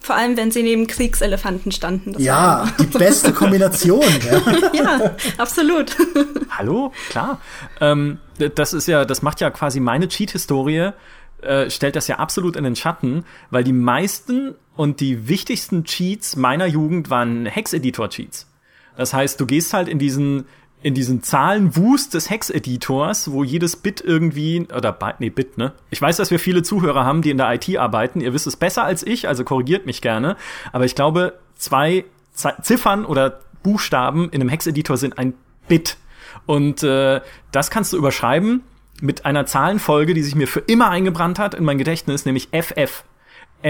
Vor 0.00 0.14
allem, 0.14 0.36
wenn 0.36 0.52
sie 0.52 0.62
neben 0.62 0.86
Kriegselefanten 0.86 1.72
standen. 1.72 2.12
Das 2.12 2.22
ja, 2.22 2.68
die 2.78 2.86
beste 2.86 3.32
Kombination. 3.32 4.04
ja. 4.72 5.00
ja, 5.00 5.16
absolut. 5.36 5.96
Hallo, 6.50 6.92
klar. 7.08 7.40
Ähm, 7.80 8.18
das 8.54 8.72
ist 8.72 8.86
ja, 8.86 9.04
das 9.04 9.22
macht 9.22 9.40
ja 9.40 9.50
quasi 9.50 9.80
meine 9.80 10.06
Cheat-Historie, 10.06 10.92
äh, 11.42 11.70
stellt 11.70 11.96
das 11.96 12.06
ja 12.06 12.20
absolut 12.20 12.54
in 12.54 12.62
den 12.62 12.76
Schatten, 12.76 13.24
weil 13.50 13.64
die 13.64 13.72
meisten 13.72 14.54
und 14.76 15.00
die 15.00 15.28
wichtigsten 15.28 15.82
Cheats 15.82 16.36
meiner 16.36 16.66
Jugend 16.66 17.10
waren 17.10 17.46
Hex-Editor-Cheats. 17.46 18.46
Das 18.96 19.12
heißt, 19.12 19.40
du 19.40 19.46
gehst 19.46 19.74
halt 19.74 19.88
in 19.88 19.98
diesen 19.98 20.46
in 20.86 20.94
diesen 20.94 21.20
Zahlenwust 21.20 22.14
des 22.14 22.30
Hex-Editors, 22.30 23.32
wo 23.32 23.42
jedes 23.42 23.74
Bit 23.74 24.00
irgendwie, 24.00 24.68
oder 24.72 24.92
Byte, 24.92 25.18
nee, 25.18 25.30
Bit, 25.30 25.58
ne? 25.58 25.72
Ich 25.90 26.00
weiß, 26.00 26.16
dass 26.16 26.30
wir 26.30 26.38
viele 26.38 26.62
Zuhörer 26.62 27.04
haben, 27.04 27.22
die 27.22 27.30
in 27.30 27.38
der 27.38 27.52
IT 27.52 27.76
arbeiten. 27.76 28.20
Ihr 28.20 28.32
wisst 28.32 28.46
es 28.46 28.54
besser 28.54 28.84
als 28.84 29.04
ich, 29.04 29.26
also 29.26 29.42
korrigiert 29.42 29.84
mich 29.84 30.00
gerne. 30.00 30.36
Aber 30.72 30.84
ich 30.84 30.94
glaube, 30.94 31.40
zwei 31.56 32.04
Ziffern 32.62 33.04
oder 33.04 33.40
Buchstaben 33.64 34.30
in 34.30 34.40
einem 34.40 34.48
Hex-Editor 34.48 34.96
sind 34.96 35.18
ein 35.18 35.34
Bit. 35.66 35.96
Und 36.46 36.84
äh, 36.84 37.20
das 37.50 37.70
kannst 37.70 37.92
du 37.92 37.96
überschreiben 37.96 38.62
mit 39.00 39.26
einer 39.26 39.44
Zahlenfolge, 39.44 40.14
die 40.14 40.22
sich 40.22 40.36
mir 40.36 40.46
für 40.46 40.60
immer 40.60 40.90
eingebrannt 40.90 41.40
hat 41.40 41.54
in 41.54 41.64
mein 41.64 41.78
Gedächtnis, 41.78 42.26
nämlich 42.26 42.50
FF. 42.52 43.02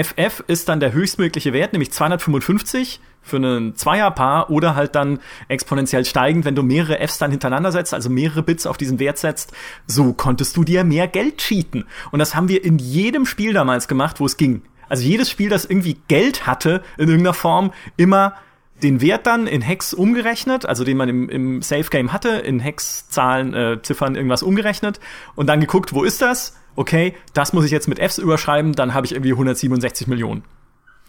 FF 0.03 0.45
ist 0.47 0.69
dann 0.69 0.81
der 0.81 0.93
höchstmögliche 0.93 1.53
Wert, 1.55 1.73
nämlich 1.73 1.91
255 1.91 3.01
für 3.23 3.39
ein 3.39 3.75
Zweierpaar 3.75 4.51
oder 4.51 4.77
halt 4.77 4.95
dann 4.95 5.19
exponentiell 5.49 6.05
steigend, 6.05 6.45
wenn 6.45 6.55
du 6.55 6.63
mehrere 6.63 7.01
Fs 7.01 7.19
dann 7.19 7.31
hintereinander 7.31 7.73
setzt, 7.73 7.95
also 7.95 8.11
mehrere 8.11 8.43
Bits 8.43 8.67
auf 8.67 8.77
diesen 8.77 8.99
Wert 8.99 9.19
setzt, 9.19 9.53
so 9.87 10.13
konntest 10.13 10.57
du 10.57 10.65
dir 10.65 10.85
mehr 10.85 11.09
Geld 11.09 11.39
cheaten. 11.39 11.87
Und 12.11 12.19
das 12.19 12.35
haben 12.35 12.49
wir 12.49 12.63
in 12.63 12.79
jedem 12.79 13.27
Spiel 13.27 13.53
damals 13.53 13.89
gemacht, 13.89 14.21
wo 14.21 14.27
es 14.27 14.37
ging. 14.37 14.63
Also 14.89 15.03
jedes 15.03 15.31
Spiel, 15.31 15.49
das 15.49 15.65
irgendwie 15.65 15.97
Geld 16.09 16.47
hatte 16.47 16.83
in 16.99 17.09
irgendeiner 17.09 17.35
Form, 17.35 17.73
immer 17.97 18.35
den 18.83 19.01
Wert 19.01 19.27
dann 19.27 19.47
in 19.47 19.63
Hex 19.63 19.95
umgerechnet, 19.95 20.67
also 20.67 20.85
den 20.85 20.99
man 20.99 21.09
im, 21.09 21.29
im 21.31 21.63
Safe 21.63 21.89
Game 21.91 22.13
hatte, 22.13 22.29
in 22.29 22.61
Hex-Zahlen, 22.61 23.55
äh, 23.55 23.83
Ziffern 23.83 24.15
irgendwas 24.15 24.43
umgerechnet 24.43 25.01
und 25.35 25.47
dann 25.47 25.61
geguckt, 25.61 25.95
wo 25.95 26.05
ist 26.05 26.21
das? 26.21 26.55
Okay, 26.77 27.15
das 27.33 27.53
muss 27.53 27.65
ich 27.65 27.71
jetzt 27.71 27.89
mit 27.89 27.99
Fs 27.99 28.19
überschreiben, 28.19 28.75
dann 28.75 28.95
habe 28.95 29.07
ich 29.07 29.13
irgendwie 29.13 29.33
167 29.33 30.07
Millionen 30.07 30.45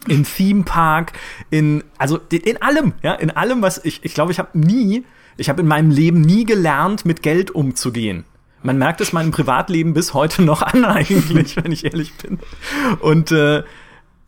in 0.07 0.23
Theme 0.23 0.63
Park, 0.63 1.13
in 1.49 1.83
also 1.97 2.19
in 2.29 2.61
allem, 2.61 2.93
ja, 3.01 3.13
in 3.13 3.31
allem, 3.31 3.61
was 3.61 3.83
ich 3.83 4.03
ich 4.03 4.13
glaube, 4.13 4.31
ich 4.31 4.39
habe 4.39 4.57
nie, 4.57 5.03
ich 5.37 5.49
habe 5.49 5.61
in 5.61 5.67
meinem 5.67 5.91
Leben 5.91 6.21
nie 6.21 6.45
gelernt, 6.45 7.05
mit 7.05 7.21
Geld 7.21 7.51
umzugehen. 7.51 8.25
Man 8.63 8.77
merkt 8.77 9.01
es 9.01 9.13
meinem 9.13 9.31
Privatleben 9.31 9.93
bis 9.93 10.13
heute 10.13 10.41
noch 10.41 10.61
an 10.61 10.85
eigentlich, 10.85 11.55
wenn 11.57 11.71
ich 11.71 11.85
ehrlich 11.85 12.13
bin. 12.15 12.39
Und 12.99 13.31
äh, 13.31 13.63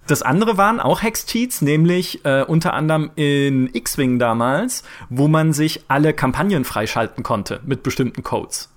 das 0.07 0.21
andere 0.21 0.57
waren 0.57 0.79
auch 0.79 1.03
Hex-Cheats, 1.03 1.61
nämlich 1.61 2.25
äh, 2.25 2.43
unter 2.43 2.73
anderem 2.73 3.11
in 3.15 3.69
X-Wing 3.73 4.17
damals, 4.17 4.83
wo 5.09 5.27
man 5.27 5.53
sich 5.53 5.83
alle 5.87 6.13
Kampagnen 6.13 6.65
freischalten 6.65 7.23
konnte 7.23 7.61
mit 7.65 7.83
bestimmten 7.83 8.23
Codes. 8.23 8.69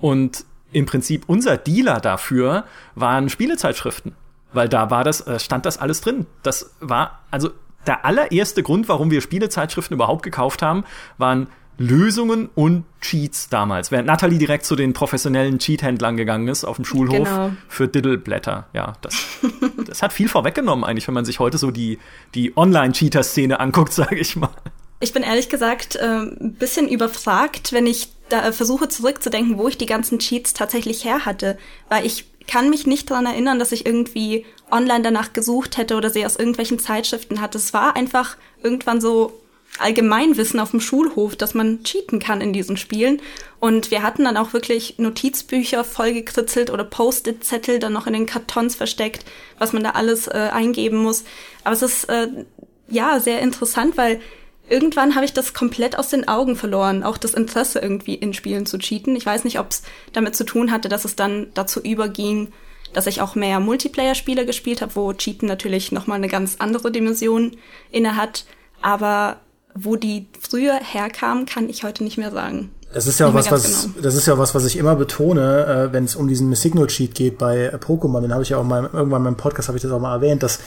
Und 0.00 0.44
im 0.72 0.86
Prinzip 0.86 1.24
unser 1.26 1.56
Dealer 1.56 2.00
dafür 2.00 2.64
waren 2.94 3.28
Spielezeitschriften. 3.28 4.14
Weil 4.52 4.68
da 4.68 4.90
war 4.90 5.04
das, 5.04 5.26
äh, 5.26 5.38
stand 5.38 5.66
das 5.66 5.78
alles 5.78 6.00
drin. 6.00 6.26
Das 6.42 6.74
war, 6.80 7.20
also 7.30 7.50
der 7.86 8.04
allererste 8.04 8.62
Grund, 8.62 8.88
warum 8.88 9.10
wir 9.10 9.20
Spielezeitschriften 9.20 9.94
überhaupt 9.94 10.22
gekauft 10.22 10.62
haben, 10.62 10.84
waren 11.18 11.48
Lösungen 11.78 12.48
und 12.54 12.84
Cheats 13.00 13.48
damals. 13.48 13.90
Während 13.90 14.06
Natalie 14.06 14.38
direkt 14.38 14.66
zu 14.66 14.76
den 14.76 14.92
professionellen 14.92 15.58
Cheat-Händlern 15.58 16.16
gegangen 16.16 16.48
ist 16.48 16.64
auf 16.64 16.76
dem 16.76 16.84
Schulhof 16.84 17.28
genau. 17.28 17.52
für 17.66 17.88
Diddleblätter. 17.88 18.68
Ja, 18.72 18.92
das, 19.00 19.14
das 19.86 20.02
hat 20.02 20.12
viel 20.12 20.28
vorweggenommen 20.28 20.84
eigentlich, 20.84 21.08
wenn 21.08 21.14
man 21.14 21.24
sich 21.24 21.40
heute 21.40 21.58
so 21.58 21.70
die, 21.70 21.98
die 22.34 22.56
Online-Cheater-Szene 22.56 23.58
anguckt, 23.58 23.92
sage 23.92 24.18
ich 24.18 24.36
mal. 24.36 24.50
Ich 25.00 25.12
bin 25.12 25.24
ehrlich 25.24 25.48
gesagt 25.48 25.96
äh, 25.96 26.06
ein 26.06 26.54
bisschen 26.58 26.88
überfragt, 26.88 27.72
wenn 27.72 27.86
ich 27.86 28.10
da 28.32 28.52
versuche 28.52 28.88
zurückzudenken, 28.88 29.58
wo 29.58 29.68
ich 29.68 29.78
die 29.78 29.86
ganzen 29.86 30.18
Cheats 30.18 30.54
tatsächlich 30.54 31.04
her 31.04 31.24
hatte. 31.24 31.58
Weil 31.88 32.06
ich 32.06 32.26
kann 32.46 32.70
mich 32.70 32.86
nicht 32.86 33.08
dran 33.08 33.26
erinnern, 33.26 33.58
dass 33.58 33.72
ich 33.72 33.86
irgendwie 33.86 34.44
online 34.70 35.02
danach 35.02 35.32
gesucht 35.32 35.76
hätte 35.76 35.96
oder 35.96 36.10
sie 36.10 36.26
aus 36.26 36.36
irgendwelchen 36.36 36.78
Zeitschriften 36.78 37.40
hatte. 37.40 37.58
Es 37.58 37.72
war 37.72 37.96
einfach 37.96 38.36
irgendwann 38.62 39.00
so 39.00 39.38
Allgemeinwissen 39.78 40.60
auf 40.60 40.70
dem 40.70 40.80
Schulhof, 40.80 41.34
dass 41.36 41.54
man 41.54 41.82
cheaten 41.82 42.18
kann 42.18 42.40
in 42.40 42.52
diesen 42.52 42.76
Spielen. 42.76 43.20
Und 43.58 43.90
wir 43.90 44.02
hatten 44.02 44.24
dann 44.24 44.36
auch 44.36 44.52
wirklich 44.52 44.98
Notizbücher 44.98 45.84
vollgekritzelt 45.84 46.70
oder 46.70 46.84
Post-it-Zettel 46.84 47.78
dann 47.78 47.92
noch 47.92 48.06
in 48.06 48.12
den 48.12 48.26
Kartons 48.26 48.74
versteckt, 48.74 49.24
was 49.58 49.72
man 49.72 49.82
da 49.82 49.90
alles 49.90 50.26
äh, 50.26 50.50
eingeben 50.52 50.98
muss. 50.98 51.24
Aber 51.64 51.74
es 51.74 51.82
ist 51.82 52.04
äh, 52.04 52.28
ja 52.88 53.18
sehr 53.20 53.40
interessant, 53.40 53.96
weil 53.96 54.20
irgendwann 54.72 55.14
habe 55.14 55.26
ich 55.26 55.34
das 55.34 55.52
komplett 55.52 55.98
aus 55.98 56.08
den 56.08 56.26
Augen 56.26 56.56
verloren, 56.56 57.02
auch 57.04 57.18
das 57.18 57.34
Interesse 57.34 57.78
irgendwie 57.78 58.14
in 58.14 58.32
Spielen 58.32 58.64
zu 58.64 58.78
cheaten. 58.78 59.14
Ich 59.14 59.26
weiß 59.26 59.44
nicht, 59.44 59.60
ob 59.60 59.70
es 59.70 59.82
damit 60.14 60.34
zu 60.34 60.44
tun 60.44 60.72
hatte, 60.72 60.88
dass 60.88 61.04
es 61.04 61.14
dann 61.14 61.48
dazu 61.52 61.78
überging, 61.80 62.52
dass 62.94 63.06
ich 63.06 63.20
auch 63.20 63.34
mehr 63.34 63.60
Multiplayer-Spiele 63.60 64.46
gespielt 64.46 64.80
habe, 64.80 64.96
wo 64.96 65.12
Cheaten 65.12 65.46
natürlich 65.46 65.92
nochmal 65.92 66.16
eine 66.16 66.28
ganz 66.28 66.56
andere 66.58 66.90
Dimension 66.90 67.56
inne 67.90 68.16
hat. 68.16 68.46
Aber 68.80 69.36
wo 69.74 69.96
die 69.96 70.26
früher 70.40 70.74
herkamen, 70.74 71.44
kann 71.44 71.68
ich 71.68 71.84
heute 71.84 72.02
nicht 72.02 72.16
mehr 72.16 72.30
sagen. 72.30 72.72
Das 72.94 73.06
ist 73.06 73.20
ja 73.20 73.28
auch 73.28 73.34
was, 73.34 73.50
was 73.50 73.82
genau. 73.82 73.94
das 74.02 74.14
ist 74.14 74.26
ja 74.26 74.36
was, 74.36 74.54
was 74.54 74.64
ich 74.66 74.76
immer 74.76 74.96
betone, 74.96 75.90
äh, 75.90 75.92
wenn 75.92 76.04
es 76.04 76.16
um 76.16 76.28
diesen 76.28 76.54
Signal 76.54 76.86
Cheat 76.86 77.14
geht 77.14 77.38
bei 77.38 77.64
äh, 77.64 77.76
Pokémon. 77.76 78.20
Den 78.20 78.32
habe 78.32 78.42
ich 78.42 78.50
ja 78.50 78.58
auch 78.58 78.64
mal 78.64 78.82
irgendwann 78.92 79.20
in 79.20 79.24
meinem 79.24 79.36
Podcast 79.36 79.68
habe 79.68 79.76
ich 79.76 79.82
das 79.82 79.92
auch 79.92 80.00
mal 80.00 80.14
erwähnt, 80.14 80.42
dass 80.42 80.60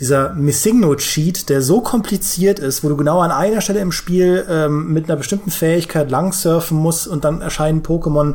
dieser 0.00 0.32
Missigno-Cheat, 0.32 1.50
der 1.50 1.60
so 1.60 1.82
kompliziert 1.82 2.58
ist, 2.58 2.82
wo 2.82 2.88
du 2.88 2.96
genau 2.96 3.20
an 3.20 3.30
einer 3.30 3.60
Stelle 3.60 3.80
im 3.80 3.92
Spiel 3.92 4.44
ähm, 4.48 4.92
mit 4.92 5.04
einer 5.04 5.16
bestimmten 5.16 5.50
Fähigkeit 5.50 6.10
langsurfen 6.10 6.78
musst 6.78 7.06
und 7.06 7.24
dann 7.24 7.42
erscheinen 7.42 7.82
Pokémon 7.82 8.34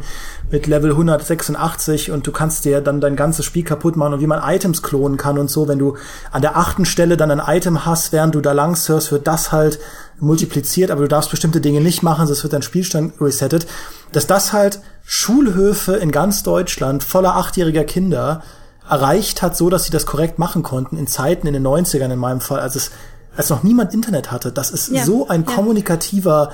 mit 0.52 0.68
Level 0.68 0.92
186 0.92 2.12
und 2.12 2.28
du 2.28 2.32
kannst 2.32 2.66
dir 2.66 2.82
dann 2.82 3.02
dein 3.02 3.16
ganzes 3.16 3.44
Spiel 3.46 3.64
kaputt 3.64 3.96
machen 3.96 4.14
und 4.14 4.22
wie 4.22 4.28
man 4.28 4.42
Items 4.44 4.84
klonen 4.84 5.18
kann 5.18 5.40
und 5.40 5.50
so. 5.50 5.68
Wenn 5.68 5.80
du 5.80 5.98
an 6.32 6.44
der 6.44 6.58
achten 6.58 6.86
Stelle 6.86 7.18
dann 7.18 7.32
ein 7.32 7.42
Item 7.46 7.86
hast, 7.86 8.12
während 8.12 8.36
du 8.36 8.42
da 8.42 8.52
langsurfst, 8.52 9.12
wird 9.12 9.26
das 9.26 9.52
halt 9.52 9.80
multipliziert, 10.20 10.92
aber 10.92 11.02
du 11.02 11.08
darfst 11.08 11.32
bestimmte 11.32 11.60
Dinge 11.60 11.82
nicht 11.82 12.04
machen, 12.04 12.28
sonst 12.28 12.44
wird 12.44 12.54
dein 12.54 12.62
Spielstand 12.62 13.20
resettet. 13.20 13.66
Dass 14.12 14.28
das 14.28 14.54
halt 14.54 14.80
Schulhöfe 15.04 15.96
in 15.96 16.12
ganz 16.12 16.44
Deutschland 16.44 17.04
voller 17.04 17.36
achtjähriger 17.36 17.84
Kinder 17.84 18.44
erreicht 18.90 19.42
hat, 19.42 19.58
so 19.58 19.70
dass 19.70 19.86
sie 19.86 19.92
das 19.92 20.06
korrekt 20.06 20.40
machen 20.40 20.64
konnten, 20.64 20.98
in 20.98 21.08
Zeiten 21.08 21.48
in 21.48 21.54
den 21.54 21.66
90ern 21.66 22.12
in 22.12 22.20
meinem 22.20 22.42
Fall, 22.42 22.60
als 22.60 22.76
es, 22.76 22.92
als 23.36 23.50
noch 23.50 23.64
niemand 23.64 23.94
Internet 23.94 24.32
hatte. 24.32 24.52
Das 24.52 24.72
ist 24.72 24.90
ja, 24.90 25.04
so 25.04 25.28
ein 25.28 25.46
kommunikativer, 25.46 26.52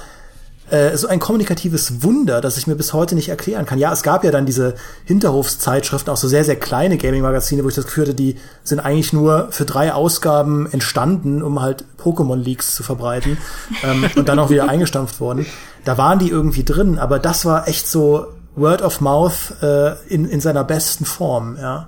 äh, 0.70 0.98
so 0.98 1.08
ein 1.08 1.20
kommunikatives 1.20 2.04
Wunder, 2.04 2.42
das 2.42 2.58
ich 2.58 2.68
mir 2.68 2.76
bis 2.76 2.94
heute 2.94 3.16
nicht 3.16 3.30
erklären 3.30 3.66
kann. 3.66 3.80
Ja, 3.80 3.92
es 3.94 4.04
gab 4.04 4.24
ja 4.24 4.32
dann 4.32 4.46
diese 4.46 4.76
Hinterhofszeitschriften, 5.06 6.12
auch 6.12 6.18
so 6.18 6.28
sehr, 6.28 6.44
sehr 6.44 6.56
kleine 6.56 6.98
Gaming-Magazine, 6.98 7.64
wo 7.64 7.70
ich 7.70 7.76
das 7.76 7.86
Gefühl 7.86 8.06
hatte, 8.06 8.16
die 8.16 8.38
sind 8.64 8.80
eigentlich 8.80 9.14
nur 9.14 9.48
für 9.52 9.66
drei 9.66 9.94
Ausgaben 9.94 10.68
entstanden, 10.72 11.44
um 11.44 11.62
halt 11.62 11.86
Pokémon-Leaks 12.02 12.76
zu 12.76 12.84
verbreiten 12.84 13.38
ähm, 13.84 14.10
und 14.16 14.28
dann 14.28 14.40
auch 14.40 14.50
wieder 14.50 14.70
eingestampft 14.70 15.20
worden. 15.20 15.46
Da 15.86 15.98
waren 15.98 16.20
die 16.20 16.30
irgendwie 16.30 16.64
drin, 16.64 16.98
aber 16.98 17.20
das 17.20 17.46
war 17.46 17.68
echt 17.68 17.88
so 17.88 18.28
Word 18.56 18.82
of 18.82 19.02
Mouth 19.02 19.54
äh, 19.62 19.94
in, 20.08 20.26
in 20.26 20.42
seiner 20.42 20.64
besten 20.64 21.06
Form, 21.06 21.58
ja. 21.60 21.88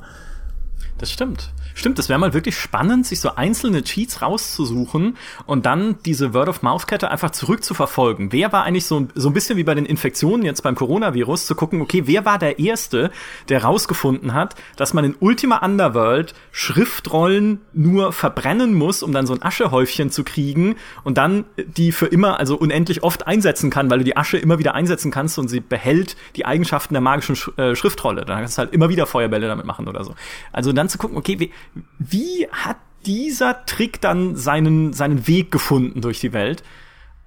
Das 0.98 1.12
stimmt. 1.12 1.52
Stimmt, 1.78 2.00
das 2.00 2.08
wäre 2.08 2.18
mal 2.18 2.34
wirklich 2.34 2.58
spannend, 2.58 3.06
sich 3.06 3.20
so 3.20 3.36
einzelne 3.36 3.84
Cheats 3.84 4.22
rauszusuchen 4.22 5.18
und 5.46 5.66
dann 5.66 5.98
diese 6.06 6.34
Word-of-Mouth-Kette 6.34 7.12
einfach 7.12 7.32
zurückzuverfolgen. 7.32 8.32
Wer 8.32 8.54
war 8.54 8.64
eigentlich 8.64 8.86
so, 8.86 9.10
so 9.14 9.30
ein 9.30 9.34
bisschen 9.34 9.58
wie 9.58 9.66
bei 9.66 9.76
den 9.76 9.86
Infektionen 9.86 10.46
jetzt 10.46 10.64
beim 10.64 10.76
Coronavirus, 10.76 11.46
zu 11.46 11.54
gucken, 11.54 11.82
okay, 11.82 12.04
wer 12.06 12.24
war 12.24 12.40
der 12.40 12.60
Erste, 12.60 13.12
der 13.50 13.66
rausgefunden 13.66 14.34
hat, 14.34 14.56
dass 14.78 14.94
man 14.94 15.04
in 15.04 15.16
Ultima 15.20 15.58
Underworld 15.66 16.34
Schriftrollen 16.52 17.60
nur 17.74 18.14
verbrennen 18.14 18.74
muss, 18.74 19.04
um 19.04 19.12
dann 19.12 19.28
so 19.28 19.34
ein 19.34 19.44
Aschehäufchen 19.44 20.12
zu 20.12 20.24
kriegen 20.24 20.78
und 21.04 21.18
dann 21.18 21.44
die 21.58 21.92
für 21.92 22.08
immer, 22.08 22.40
also 22.40 22.56
unendlich 22.56 23.04
oft 23.04 23.28
einsetzen 23.28 23.70
kann, 23.70 23.90
weil 23.90 23.98
du 23.98 24.06
die 24.06 24.16
Asche 24.16 24.38
immer 24.38 24.60
wieder 24.60 24.76
einsetzen 24.76 25.12
kannst 25.12 25.38
und 25.38 25.50
sie 25.50 25.60
behält 25.60 26.16
die 26.38 26.46
Eigenschaften 26.46 26.94
der 26.94 27.02
magischen 27.02 27.36
Sch 27.36 27.52
äh, 27.58 27.76
Schriftrolle. 27.76 28.24
Dann 28.24 28.40
kannst 28.40 28.58
du 28.58 28.60
halt 28.60 28.72
immer 28.72 28.88
wieder 28.88 29.06
Feuerbälle 29.06 29.48
damit 29.48 29.66
machen 29.66 29.90
oder 29.90 30.06
so. 30.06 30.16
Also 30.54 30.72
dann 30.72 30.88
zu 30.88 30.98
gucken, 30.98 31.18
okay, 31.18 31.52
wie, 32.00 32.48
hat 32.52 32.78
dieser 33.06 33.66
Trick 33.66 34.02
dann 34.02 34.36
seinen, 34.36 34.94
seinen 34.94 35.28
Weg 35.28 35.52
gefunden 35.52 36.02
durch 36.02 36.20
die 36.20 36.34
Welt? 36.34 36.64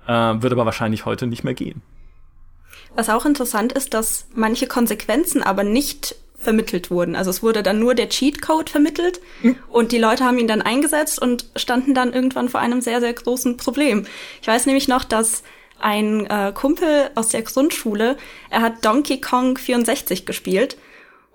Äh, 0.07 0.13
wird 0.13 0.53
aber 0.53 0.65
wahrscheinlich 0.65 1.05
heute 1.05 1.27
nicht 1.27 1.45
mehr 1.45 1.55
gehen. 1.55 1.83
Was 2.95 3.11
auch 3.11 3.27
interessant 3.27 3.73
ist, 3.73 3.95
dass 3.95 4.27
manche 4.35 4.67
Konsequenzen 4.67 5.43
aber 5.43 5.63
nicht 5.63 6.17
vermittelt 6.39 6.91
wurden. 6.91 7.17
Also 7.17 7.31
es 7.31 7.43
wurde 7.43 7.63
dann 7.63 7.81
nur 7.81 7.95
der 7.95 8.09
Cheatcode 8.09 8.71
vermittelt 8.71 9.21
mhm. 9.43 9.57
und 9.69 9.93
die 9.93 9.99
Leute 9.99 10.25
haben 10.25 10.39
ihn 10.39 10.47
dann 10.47 10.63
eingesetzt 10.63 11.21
und 11.21 11.47
standen 11.57 11.95
dann 11.95 12.13
irgendwann 12.13 12.49
vor 12.49 12.61
einem 12.61 12.81
sehr, 12.81 13.01
sehr 13.01 13.13
großen 13.13 13.57
Problem. 13.57 14.07
Ich 14.41 14.47
weiß 14.47 14.67
nämlich 14.67 14.87
noch, 14.87 15.05
dass 15.05 15.43
ein 15.81 16.27
äh, 16.27 16.53
Kumpel 16.55 17.11
aus 17.15 17.29
der 17.29 17.43
Grundschule, 17.43 18.17
er 18.51 18.63
hat 18.63 18.85
Donkey 18.85 19.21
Kong 19.21 19.59
64 19.59 20.27
gespielt 20.27 20.77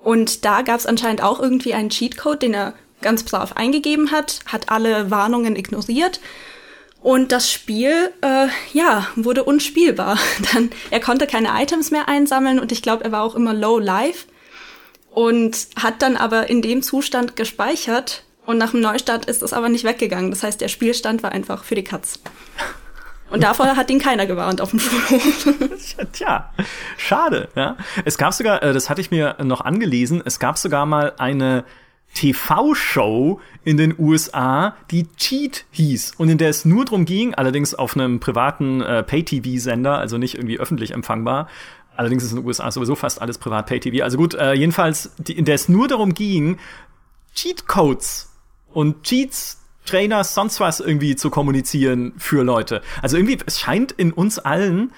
und 0.01 0.45
da 0.45 0.61
gab 0.61 0.79
es 0.79 0.85
anscheinend 0.85 1.21
auch 1.21 1.39
irgendwie 1.39 1.73
einen 1.73 1.89
Cheatcode, 1.89 2.41
den 2.41 2.53
er 2.53 2.73
ganz 3.03 3.23
brav 3.23 3.53
eingegeben 3.53 4.11
hat, 4.11 4.39
hat 4.47 4.69
alle 4.69 5.11
Warnungen 5.11 5.55
ignoriert 5.55 6.19
und 7.03 7.33
das 7.33 7.51
Spiel, 7.51 8.11
äh, 8.21 8.47
ja, 8.71 9.07
wurde 9.15 9.43
unspielbar. 9.43 10.17
Dann, 10.53 10.71
er 10.89 11.01
konnte 11.01 11.27
keine 11.27 11.49
Items 11.61 11.91
mehr 11.91 12.07
einsammeln 12.07 12.59
und 12.59 12.71
ich 12.71 12.81
glaube, 12.81 13.03
er 13.03 13.11
war 13.11 13.23
auch 13.23 13.35
immer 13.35 13.53
low 13.53 13.77
life 13.77 14.25
und 15.11 15.67
hat 15.75 16.01
dann 16.01 16.17
aber 16.17 16.49
in 16.49 16.63
dem 16.63 16.81
Zustand 16.81 17.35
gespeichert 17.35 18.23
und 18.45 18.57
nach 18.57 18.71
dem 18.71 18.81
Neustart 18.81 19.25
ist 19.25 19.43
es 19.43 19.53
aber 19.53 19.69
nicht 19.69 19.83
weggegangen. 19.83 20.31
Das 20.31 20.43
heißt, 20.43 20.59
der 20.59 20.69
Spielstand 20.69 21.21
war 21.21 21.31
einfach 21.31 21.63
für 21.63 21.75
die 21.75 21.83
Katz. 21.83 22.19
Und 23.29 23.43
davor 23.43 23.75
hat 23.75 23.89
ihn 23.89 23.99
keiner 23.99 24.25
gewarnt 24.25 24.61
auf 24.61 24.71
dem 24.71 24.79
Schulhof. 24.79 25.45
Tja, 26.13 26.53
schade, 26.97 27.49
ja. 27.55 27.77
Es 28.05 28.17
gab 28.17 28.33
sogar, 28.33 28.63
äh, 28.63 28.73
das 28.73 28.89
hatte 28.89 29.01
ich 29.01 29.11
mir 29.11 29.37
noch 29.43 29.61
angelesen, 29.61 30.21
es 30.23 30.39
gab 30.39 30.57
sogar 30.57 30.85
mal 30.85 31.13
eine 31.17 31.63
TV-Show 32.13 33.39
in 33.63 33.77
den 33.77 33.95
USA, 33.97 34.75
die 34.91 35.07
Cheat 35.17 35.65
hieß 35.71 36.13
und 36.17 36.29
in 36.29 36.37
der 36.37 36.49
es 36.49 36.65
nur 36.65 36.85
drum 36.85 37.05
ging, 37.05 37.33
allerdings 37.33 37.73
auf 37.73 37.95
einem 37.95 38.19
privaten 38.19 38.81
äh, 38.81 39.03
Pay-TV-Sender, 39.03 39.97
also 39.97 40.17
nicht 40.17 40.35
irgendwie 40.35 40.59
öffentlich 40.59 40.91
empfangbar. 40.91 41.47
Allerdings 41.95 42.23
ist 42.23 42.31
in 42.31 42.37
den 42.37 42.45
USA 42.45 42.71
sowieso 42.71 42.95
fast 42.95 43.21
alles 43.21 43.37
privat 43.37 43.67
Pay-TV. 43.67 44.03
Also 44.03 44.17
gut, 44.17 44.33
äh, 44.33 44.53
jedenfalls, 44.53 45.11
die, 45.17 45.33
in 45.33 45.45
der 45.45 45.55
es 45.55 45.69
nur 45.69 45.87
darum 45.87 46.13
ging, 46.13 46.57
Cheat-Codes 47.35 48.31
und 48.71 49.03
Cheats 49.03 49.59
Trainers, 49.85 50.33
sonst 50.33 50.59
was 50.59 50.79
irgendwie 50.79 51.15
zu 51.15 51.29
kommunizieren 51.29 52.13
für 52.17 52.43
Leute. 52.43 52.81
Also 53.01 53.17
irgendwie, 53.17 53.37
es 53.45 53.59
scheint 53.59 53.91
in 53.91 54.13
uns 54.13 54.39
allen 54.39 54.93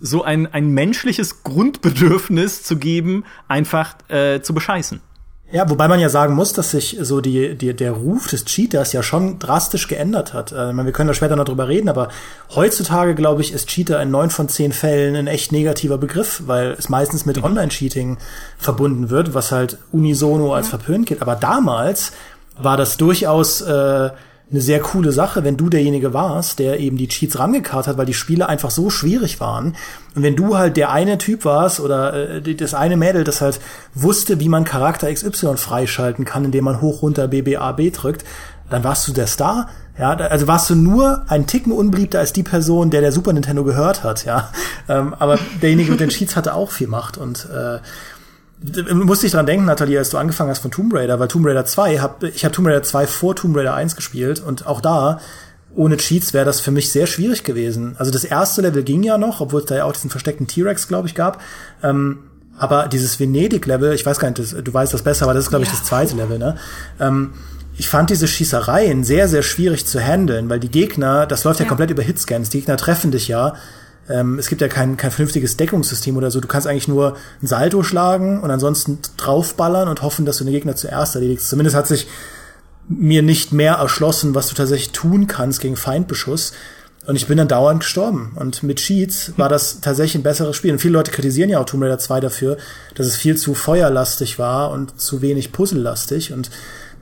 so 0.00 0.24
ein, 0.24 0.46
ein 0.46 0.70
menschliches 0.70 1.42
Grundbedürfnis 1.42 2.62
zu 2.62 2.78
geben, 2.78 3.24
einfach 3.48 3.96
äh, 4.08 4.40
zu 4.40 4.54
bescheißen. 4.54 5.02
Ja, 5.52 5.68
wobei 5.68 5.88
man 5.88 5.98
ja 5.98 6.08
sagen 6.08 6.34
muss, 6.34 6.52
dass 6.52 6.70
sich 6.70 6.96
so 7.00 7.20
die, 7.20 7.56
die, 7.56 7.74
der 7.74 7.90
Ruf 7.90 8.28
des 8.28 8.44
Cheaters 8.44 8.92
ja 8.92 9.02
schon 9.02 9.40
drastisch 9.40 9.88
geändert 9.88 10.32
hat. 10.32 10.52
Äh, 10.52 10.72
wir 10.72 10.92
können 10.92 11.08
da 11.08 11.14
später 11.14 11.34
noch 11.34 11.44
drüber 11.44 11.66
reden, 11.66 11.88
aber 11.88 12.08
heutzutage, 12.54 13.16
glaube 13.16 13.42
ich, 13.42 13.52
ist 13.52 13.68
Cheater 13.68 14.00
in 14.00 14.12
neun 14.12 14.30
von 14.30 14.48
zehn 14.48 14.72
Fällen 14.72 15.16
ein 15.16 15.26
echt 15.26 15.50
negativer 15.50 15.98
Begriff, 15.98 16.42
weil 16.46 16.76
es 16.78 16.88
meistens 16.88 17.26
mit 17.26 17.38
mhm. 17.38 17.44
Online-Cheating 17.44 18.18
verbunden 18.58 19.10
wird, 19.10 19.34
was 19.34 19.50
halt 19.50 19.78
unisono 19.90 20.54
als 20.54 20.68
verpönt 20.68 21.06
geht. 21.06 21.20
Aber 21.20 21.34
damals 21.34 22.12
war 22.56 22.76
das 22.76 22.96
durchaus 22.96 23.60
äh, 23.60 24.10
eine 24.50 24.60
sehr 24.60 24.80
coole 24.80 25.12
Sache, 25.12 25.44
wenn 25.44 25.56
du 25.56 25.68
derjenige 25.68 26.12
warst, 26.12 26.58
der 26.58 26.80
eben 26.80 26.96
die 26.96 27.06
Cheats 27.06 27.38
rangekarrt 27.38 27.86
hat, 27.86 27.98
weil 27.98 28.06
die 28.06 28.14
Spiele 28.14 28.48
einfach 28.48 28.70
so 28.70 28.90
schwierig 28.90 29.38
waren. 29.38 29.76
Und 30.16 30.22
wenn 30.22 30.34
du 30.34 30.58
halt 30.58 30.76
der 30.76 30.90
eine 30.90 31.18
Typ 31.18 31.44
warst 31.44 31.78
oder 31.78 32.42
äh, 32.44 32.54
das 32.54 32.74
eine 32.74 32.96
Mädel, 32.96 33.22
das 33.22 33.40
halt 33.40 33.60
wusste, 33.94 34.40
wie 34.40 34.48
man 34.48 34.64
Charakter 34.64 35.12
XY 35.12 35.56
freischalten 35.56 36.24
kann, 36.24 36.44
indem 36.44 36.64
man 36.64 36.80
hoch 36.80 37.02
runter 37.02 37.28
BBAB 37.28 37.92
drückt, 37.92 38.24
dann 38.70 38.82
warst 38.82 39.06
du 39.06 39.12
der 39.12 39.28
Star. 39.28 39.68
Ja, 39.98 40.14
also 40.14 40.46
warst 40.46 40.70
du 40.70 40.74
nur 40.74 41.24
ein 41.28 41.46
Ticken 41.46 41.72
unbeliebter 41.72 42.20
als 42.20 42.32
die 42.32 42.42
Person, 42.42 42.90
der 42.90 43.02
der 43.02 43.12
Super 43.12 43.32
Nintendo 43.32 43.64
gehört 43.64 44.02
hat, 44.02 44.24
ja. 44.24 44.50
Ähm, 44.88 45.14
aber 45.18 45.38
derjenige 45.60 45.90
mit 45.90 46.00
den 46.00 46.08
Cheats 46.08 46.36
hatte 46.36 46.54
auch 46.54 46.70
viel 46.70 46.86
Macht 46.86 47.18
und 47.18 47.46
äh, 47.54 47.78
musste 48.92 49.26
ich 49.26 49.32
dran 49.32 49.46
denken, 49.46 49.64
Nathalie, 49.64 49.98
als 49.98 50.10
du 50.10 50.18
angefangen 50.18 50.50
hast 50.50 50.58
von 50.58 50.70
Tomb 50.70 50.92
Raider, 50.94 51.18
weil 51.18 51.28
Tomb 51.28 51.46
Raider 51.46 51.64
2, 51.64 51.98
hab, 51.98 52.22
ich 52.22 52.44
habe 52.44 52.54
Tomb 52.54 52.68
Raider 52.68 52.82
2 52.82 53.06
vor 53.06 53.34
Tomb 53.34 53.56
Raider 53.56 53.74
1 53.74 53.96
gespielt 53.96 54.40
und 54.40 54.66
auch 54.66 54.80
da, 54.80 55.20
ohne 55.74 55.96
Cheats 55.96 56.34
wäre 56.34 56.44
das 56.44 56.60
für 56.60 56.70
mich 56.70 56.90
sehr 56.90 57.06
schwierig 57.06 57.44
gewesen. 57.44 57.94
Also 57.98 58.10
das 58.10 58.24
erste 58.24 58.60
Level 58.60 58.82
ging 58.82 59.02
ja 59.02 59.18
noch, 59.18 59.40
obwohl 59.40 59.60
es 59.60 59.66
da 59.66 59.76
ja 59.76 59.84
auch 59.84 59.92
diesen 59.92 60.10
versteckten 60.10 60.46
T-Rex, 60.46 60.88
glaube 60.88 61.08
ich, 61.08 61.14
gab. 61.14 61.40
Ähm, 61.82 62.18
aber 62.58 62.88
dieses 62.88 63.18
Venedig-Level, 63.18 63.94
ich 63.94 64.04
weiß 64.04 64.18
gar 64.18 64.28
nicht, 64.28 64.38
das, 64.38 64.62
du 64.62 64.74
weißt 64.74 64.92
das 64.92 65.02
besser, 65.02 65.24
aber 65.24 65.34
das 65.34 65.44
ist, 65.44 65.50
glaube 65.50 65.64
ich, 65.64 65.70
das 65.70 65.84
zweite 65.84 66.16
Level, 66.16 66.38
ne? 66.38 66.56
Ähm, 66.98 67.32
ich 67.78 67.88
fand 67.88 68.10
diese 68.10 68.28
Schießereien 68.28 69.04
sehr, 69.04 69.26
sehr 69.26 69.42
schwierig 69.42 69.86
zu 69.86 69.98
handeln, 70.00 70.50
weil 70.50 70.60
die 70.60 70.70
Gegner, 70.70 71.26
das 71.26 71.44
läuft 71.44 71.60
ja, 71.60 71.64
ja 71.64 71.68
komplett 71.68 71.90
über 71.90 72.02
Hitscans, 72.02 72.50
die 72.50 72.58
Gegner 72.58 72.76
treffen 72.76 73.10
dich 73.10 73.28
ja 73.28 73.54
ähm, 74.08 74.38
es 74.38 74.48
gibt 74.48 74.60
ja 74.60 74.68
kein, 74.68 74.96
kein 74.96 75.10
vernünftiges 75.10 75.56
Deckungssystem 75.56 76.16
oder 76.16 76.30
so. 76.30 76.40
Du 76.40 76.48
kannst 76.48 76.66
eigentlich 76.66 76.88
nur 76.88 77.16
ein 77.42 77.46
Salto 77.46 77.82
schlagen 77.82 78.40
und 78.40 78.50
ansonsten 78.50 78.98
draufballern 79.16 79.88
und 79.88 80.02
hoffen, 80.02 80.26
dass 80.26 80.38
du 80.38 80.44
den 80.44 80.52
Gegner 80.52 80.76
zuerst 80.76 81.14
erledigst. 81.14 81.48
Zumindest 81.48 81.76
hat 81.76 81.86
sich 81.86 82.06
mir 82.88 83.22
nicht 83.22 83.52
mehr 83.52 83.74
erschlossen, 83.74 84.34
was 84.34 84.48
du 84.48 84.54
tatsächlich 84.54 84.90
tun 84.90 85.26
kannst 85.28 85.60
gegen 85.60 85.76
Feindbeschuss. 85.76 86.52
Und 87.06 87.16
ich 87.16 87.26
bin 87.26 87.38
dann 87.38 87.48
dauernd 87.48 87.80
gestorben. 87.80 88.32
Und 88.34 88.62
mit 88.62 88.78
Cheats 88.78 89.32
war 89.36 89.48
das 89.48 89.80
tatsächlich 89.80 90.16
ein 90.16 90.22
besseres 90.22 90.56
Spiel. 90.56 90.72
Und 90.72 90.80
viele 90.80 90.94
Leute 90.94 91.12
kritisieren 91.12 91.48
ja 91.48 91.58
auch 91.58 91.64
Tomb 91.64 91.82
Raider 91.82 91.98
2 91.98 92.20
dafür, 92.20 92.56
dass 92.94 93.06
es 93.06 93.16
viel 93.16 93.36
zu 93.36 93.54
feuerlastig 93.54 94.38
war 94.38 94.70
und 94.70 95.00
zu 95.00 95.22
wenig 95.22 95.52
puzzlelastig. 95.52 96.32
Und 96.32 96.50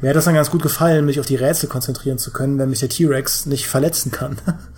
mir 0.00 0.10
hat 0.10 0.16
das 0.16 0.26
dann 0.26 0.34
ganz 0.34 0.50
gut 0.50 0.62
gefallen, 0.62 1.04
mich 1.04 1.18
auf 1.18 1.26
die 1.26 1.36
Rätsel 1.36 1.68
konzentrieren 1.68 2.18
zu 2.18 2.30
können, 2.30 2.58
wenn 2.58 2.70
mich 2.70 2.80
der 2.80 2.88
T-Rex 2.88 3.46
nicht 3.46 3.66
verletzen 3.66 4.12
kann. 4.12 4.38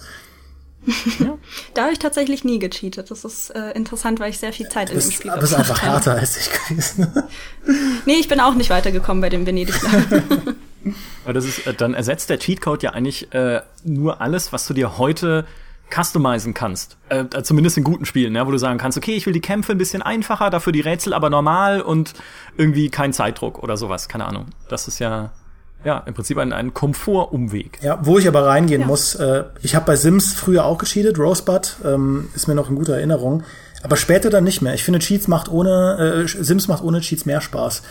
Ja. 1.18 1.38
da 1.74 1.82
habe 1.82 1.92
ich 1.92 1.98
tatsächlich 1.98 2.44
nie 2.44 2.58
gecheatet. 2.58 3.10
Das 3.10 3.24
ist 3.24 3.50
äh, 3.50 3.72
interessant, 3.72 4.20
weil 4.20 4.30
ich 4.30 4.38
sehr 4.38 4.52
viel 4.52 4.68
Zeit 4.68 4.90
in 4.90 4.98
dem 4.98 5.10
Spiel 5.10 5.30
habe. 5.30 5.38
Aber 5.38 5.44
es 5.44 5.52
ist 5.52 5.58
einfach 5.58 5.82
härter 5.82 6.14
als 6.14 6.36
ich 6.36 6.50
gewesen. 6.68 7.12
nee, 8.06 8.14
ich 8.14 8.28
bin 8.28 8.40
auch 8.40 8.54
nicht 8.54 8.70
weitergekommen 8.70 9.20
bei 9.20 9.28
dem 9.28 9.46
venedig 9.46 9.74
Aber 11.24 11.32
das 11.32 11.44
ist, 11.44 11.66
äh, 11.66 11.74
dann 11.74 11.94
ersetzt 11.94 12.30
der 12.30 12.38
Cheatcode 12.38 12.82
ja 12.82 12.90
eigentlich 12.90 13.32
äh, 13.34 13.60
nur 13.84 14.20
alles, 14.20 14.52
was 14.52 14.66
du 14.66 14.74
dir 14.74 14.98
heute 14.98 15.46
customizen 15.90 16.54
kannst. 16.54 16.96
Äh, 17.08 17.26
zumindest 17.42 17.76
in 17.76 17.84
guten 17.84 18.06
Spielen, 18.06 18.34
ja, 18.34 18.46
wo 18.46 18.50
du 18.50 18.58
sagen 18.58 18.78
kannst, 18.78 18.96
okay, 18.96 19.12
ich 19.12 19.26
will 19.26 19.32
die 19.32 19.40
Kämpfe 19.40 19.72
ein 19.72 19.78
bisschen 19.78 20.02
einfacher, 20.02 20.50
dafür 20.50 20.72
die 20.72 20.80
Rätsel 20.80 21.12
aber 21.12 21.30
normal 21.30 21.82
und 21.82 22.14
irgendwie 22.56 22.90
kein 22.90 23.12
Zeitdruck 23.12 23.62
oder 23.62 23.76
sowas. 23.76 24.08
Keine 24.08 24.26
Ahnung. 24.26 24.46
Das 24.68 24.88
ist 24.88 24.98
ja 25.00 25.32
ja, 25.84 26.02
im 26.06 26.14
Prinzip 26.14 26.38
ein, 26.38 26.52
ein 26.52 26.74
Komfortumweg. 26.74 27.78
Ja, 27.82 27.98
wo 28.02 28.18
ich 28.18 28.28
aber 28.28 28.46
reingehen 28.46 28.82
ja. 28.82 28.86
muss, 28.86 29.14
äh, 29.14 29.44
ich 29.62 29.74
habe 29.74 29.86
bei 29.86 29.96
Sims 29.96 30.34
früher 30.34 30.64
auch 30.64 30.78
gecheatet, 30.78 31.18
Rosebud 31.18 31.76
ähm, 31.84 32.28
ist 32.34 32.48
mir 32.48 32.54
noch 32.54 32.68
in 32.68 32.76
guter 32.76 32.94
Erinnerung, 32.94 33.42
aber 33.82 33.96
später 33.96 34.30
dann 34.30 34.44
nicht 34.44 34.60
mehr. 34.60 34.74
Ich 34.74 34.84
finde, 34.84 34.98
Cheats 34.98 35.26
macht 35.28 35.50
ohne, 35.50 36.24
äh, 36.24 36.28
Sims 36.28 36.68
macht 36.68 36.82
ohne 36.82 37.00
Cheats 37.00 37.24
mehr 37.24 37.40
Spaß. 37.40 37.82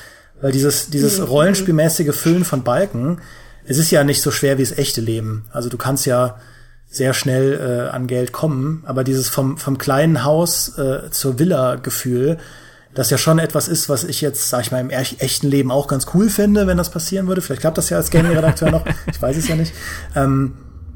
Weil 0.42 0.52
dieses, 0.52 0.90
dieses 0.90 1.20
mhm. 1.20 1.26
rollenspielmäßige 1.26 2.16
Füllen 2.16 2.46
von 2.46 2.64
Balken, 2.64 3.20
es 3.66 3.78
ist 3.78 3.92
ja 3.92 4.04
nicht 4.04 4.22
so 4.22 4.32
schwer 4.32 4.58
wie 4.58 4.64
das 4.64 4.78
echte 4.78 5.02
Leben. 5.02 5.46
Also 5.52 5.70
du 5.70 5.78
kannst 5.78 6.06
ja 6.06 6.38
sehr 6.88 7.14
schnell 7.14 7.88
äh, 7.90 7.90
an 7.94 8.08
Geld 8.08 8.32
kommen, 8.32 8.84
aber 8.86 9.04
dieses 9.04 9.30
vom, 9.30 9.58
vom 9.58 9.78
kleinen 9.78 10.24
Haus 10.24 10.78
äh, 10.78 11.12
zur 11.12 11.38
Villa-Gefühl, 11.38 12.38
das 12.94 13.10
ja 13.10 13.18
schon 13.18 13.40
etwas 13.40 13.68
ist, 13.68 13.88
was 13.88 14.04
ich 14.04 14.22
jetzt, 14.22 14.50
sag 14.50 14.62
ich 14.62 14.72
mal, 14.72 14.80
im 14.80 14.90
echten 14.90 15.48
Leben 15.48 15.72
auch 15.72 15.88
ganz 15.88 16.08
cool 16.14 16.30
finde, 16.30 16.68
wenn 16.68 16.78
das 16.78 16.90
passieren 16.90 17.28
würde. 17.28 17.42
Vielleicht 17.42 17.62
klappt 17.62 17.78
das 17.78 17.90
ja 17.90 17.98
als 17.98 18.10
Gaming-Redakteur 18.10 18.72
noch, 18.72 18.86
ich 19.12 19.22
weiß 19.22 19.38
es 19.38 19.48
ja 19.48 19.56
nicht. 19.56 19.74
Ähm, 20.16 20.54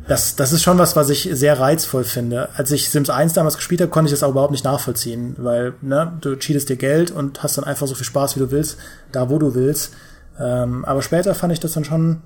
das, 0.08 0.36
das 0.36 0.52
ist 0.52 0.64
schon 0.64 0.78
was, 0.78 0.96
was 0.96 1.10
ich 1.10 1.30
sehr 1.32 1.60
reizvoll 1.60 2.04
finde. 2.04 2.50
Als 2.56 2.72
ich 2.72 2.90
Sims 2.90 3.10
1 3.10 3.34
damals 3.34 3.56
gespielt 3.56 3.80
habe, 3.80 3.92
konnte 3.92 4.08
ich 4.08 4.20
das 4.20 4.24
auch 4.24 4.32
überhaupt 4.32 4.52
nicht 4.52 4.66
nachvollziehen, 4.66 5.36
weil 5.38 5.74
ne, 5.82 6.12
du 6.20 6.36
cheatest 6.36 6.68
dir 6.68 6.76
Geld 6.76 7.12
und 7.12 7.42
hast 7.42 7.58
dann 7.58 7.64
einfach 7.64 7.88
so 7.88 7.96
viel 7.96 8.06
Spaß, 8.06 8.36
wie 8.36 8.42
du 8.42 8.52
willst, 8.52 8.78
da 9.12 9.30
wo 9.30 9.40
du 9.40 9.56
willst. 9.56 9.94
Ähm, 10.40 10.84
aber 10.84 11.02
später 11.02 11.34
fand 11.36 11.54
ich 11.54 11.62
das 11.62 11.74
dann 11.74 11.86
schon 11.86 12.22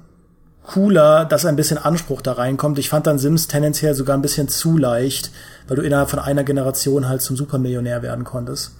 cooler, 0.63 1.25
dass 1.25 1.45
ein 1.45 1.55
bisschen 1.55 1.77
Anspruch 1.77 2.21
da 2.21 2.33
reinkommt. 2.33 2.79
Ich 2.79 2.89
fand 2.89 3.05
dann 3.05 3.19
Sims 3.19 3.47
tendenziell 3.47 3.93
sogar 3.93 4.17
ein 4.17 4.21
bisschen 4.21 4.49
zu 4.49 4.77
leicht, 4.77 5.31
weil 5.67 5.77
du 5.77 5.83
innerhalb 5.83 6.09
von 6.09 6.19
einer 6.19 6.43
Generation 6.43 7.07
halt 7.07 7.21
zum 7.21 7.37
Supermillionär 7.37 8.01
werden 8.01 8.23
konntest. 8.23 8.71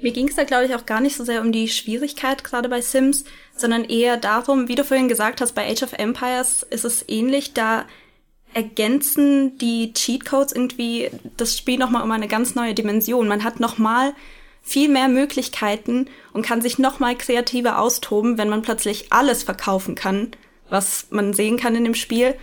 Mir 0.00 0.12
ging 0.12 0.28
es 0.28 0.36
da, 0.36 0.44
glaube 0.44 0.66
ich, 0.66 0.74
auch 0.74 0.86
gar 0.86 1.00
nicht 1.00 1.16
so 1.16 1.24
sehr 1.24 1.40
um 1.40 1.50
die 1.50 1.68
Schwierigkeit 1.68 2.44
gerade 2.44 2.68
bei 2.68 2.80
Sims, 2.80 3.24
sondern 3.56 3.84
eher 3.84 4.16
darum, 4.16 4.68
wie 4.68 4.76
du 4.76 4.84
vorhin 4.84 5.08
gesagt 5.08 5.40
hast, 5.40 5.54
bei 5.54 5.68
Age 5.68 5.82
of 5.82 5.92
Empires 5.92 6.62
ist 6.62 6.84
es 6.84 7.04
ähnlich, 7.08 7.52
da 7.52 7.84
ergänzen 8.54 9.58
die 9.58 9.92
Cheatcodes 9.92 10.52
irgendwie 10.52 11.10
das 11.36 11.56
Spiel 11.56 11.78
nochmal 11.78 12.02
um 12.02 12.10
eine 12.10 12.28
ganz 12.28 12.54
neue 12.54 12.74
Dimension. 12.74 13.28
Man 13.28 13.44
hat 13.44 13.60
nochmal 13.60 14.14
viel 14.62 14.88
mehr 14.88 15.08
Möglichkeiten 15.08 16.06
und 16.32 16.42
kann 16.42 16.62
sich 16.62 16.78
nochmal 16.78 17.16
kreativer 17.16 17.78
austoben, 17.78 18.38
wenn 18.38 18.48
man 18.48 18.62
plötzlich 18.62 19.12
alles 19.12 19.42
verkaufen 19.42 19.94
kann, 19.94 20.30
was 20.68 21.06
man 21.10 21.32
sehen 21.32 21.56
kann 21.56 21.74
in 21.74 21.84
dem 21.84 21.94
Spiel. 21.94 22.34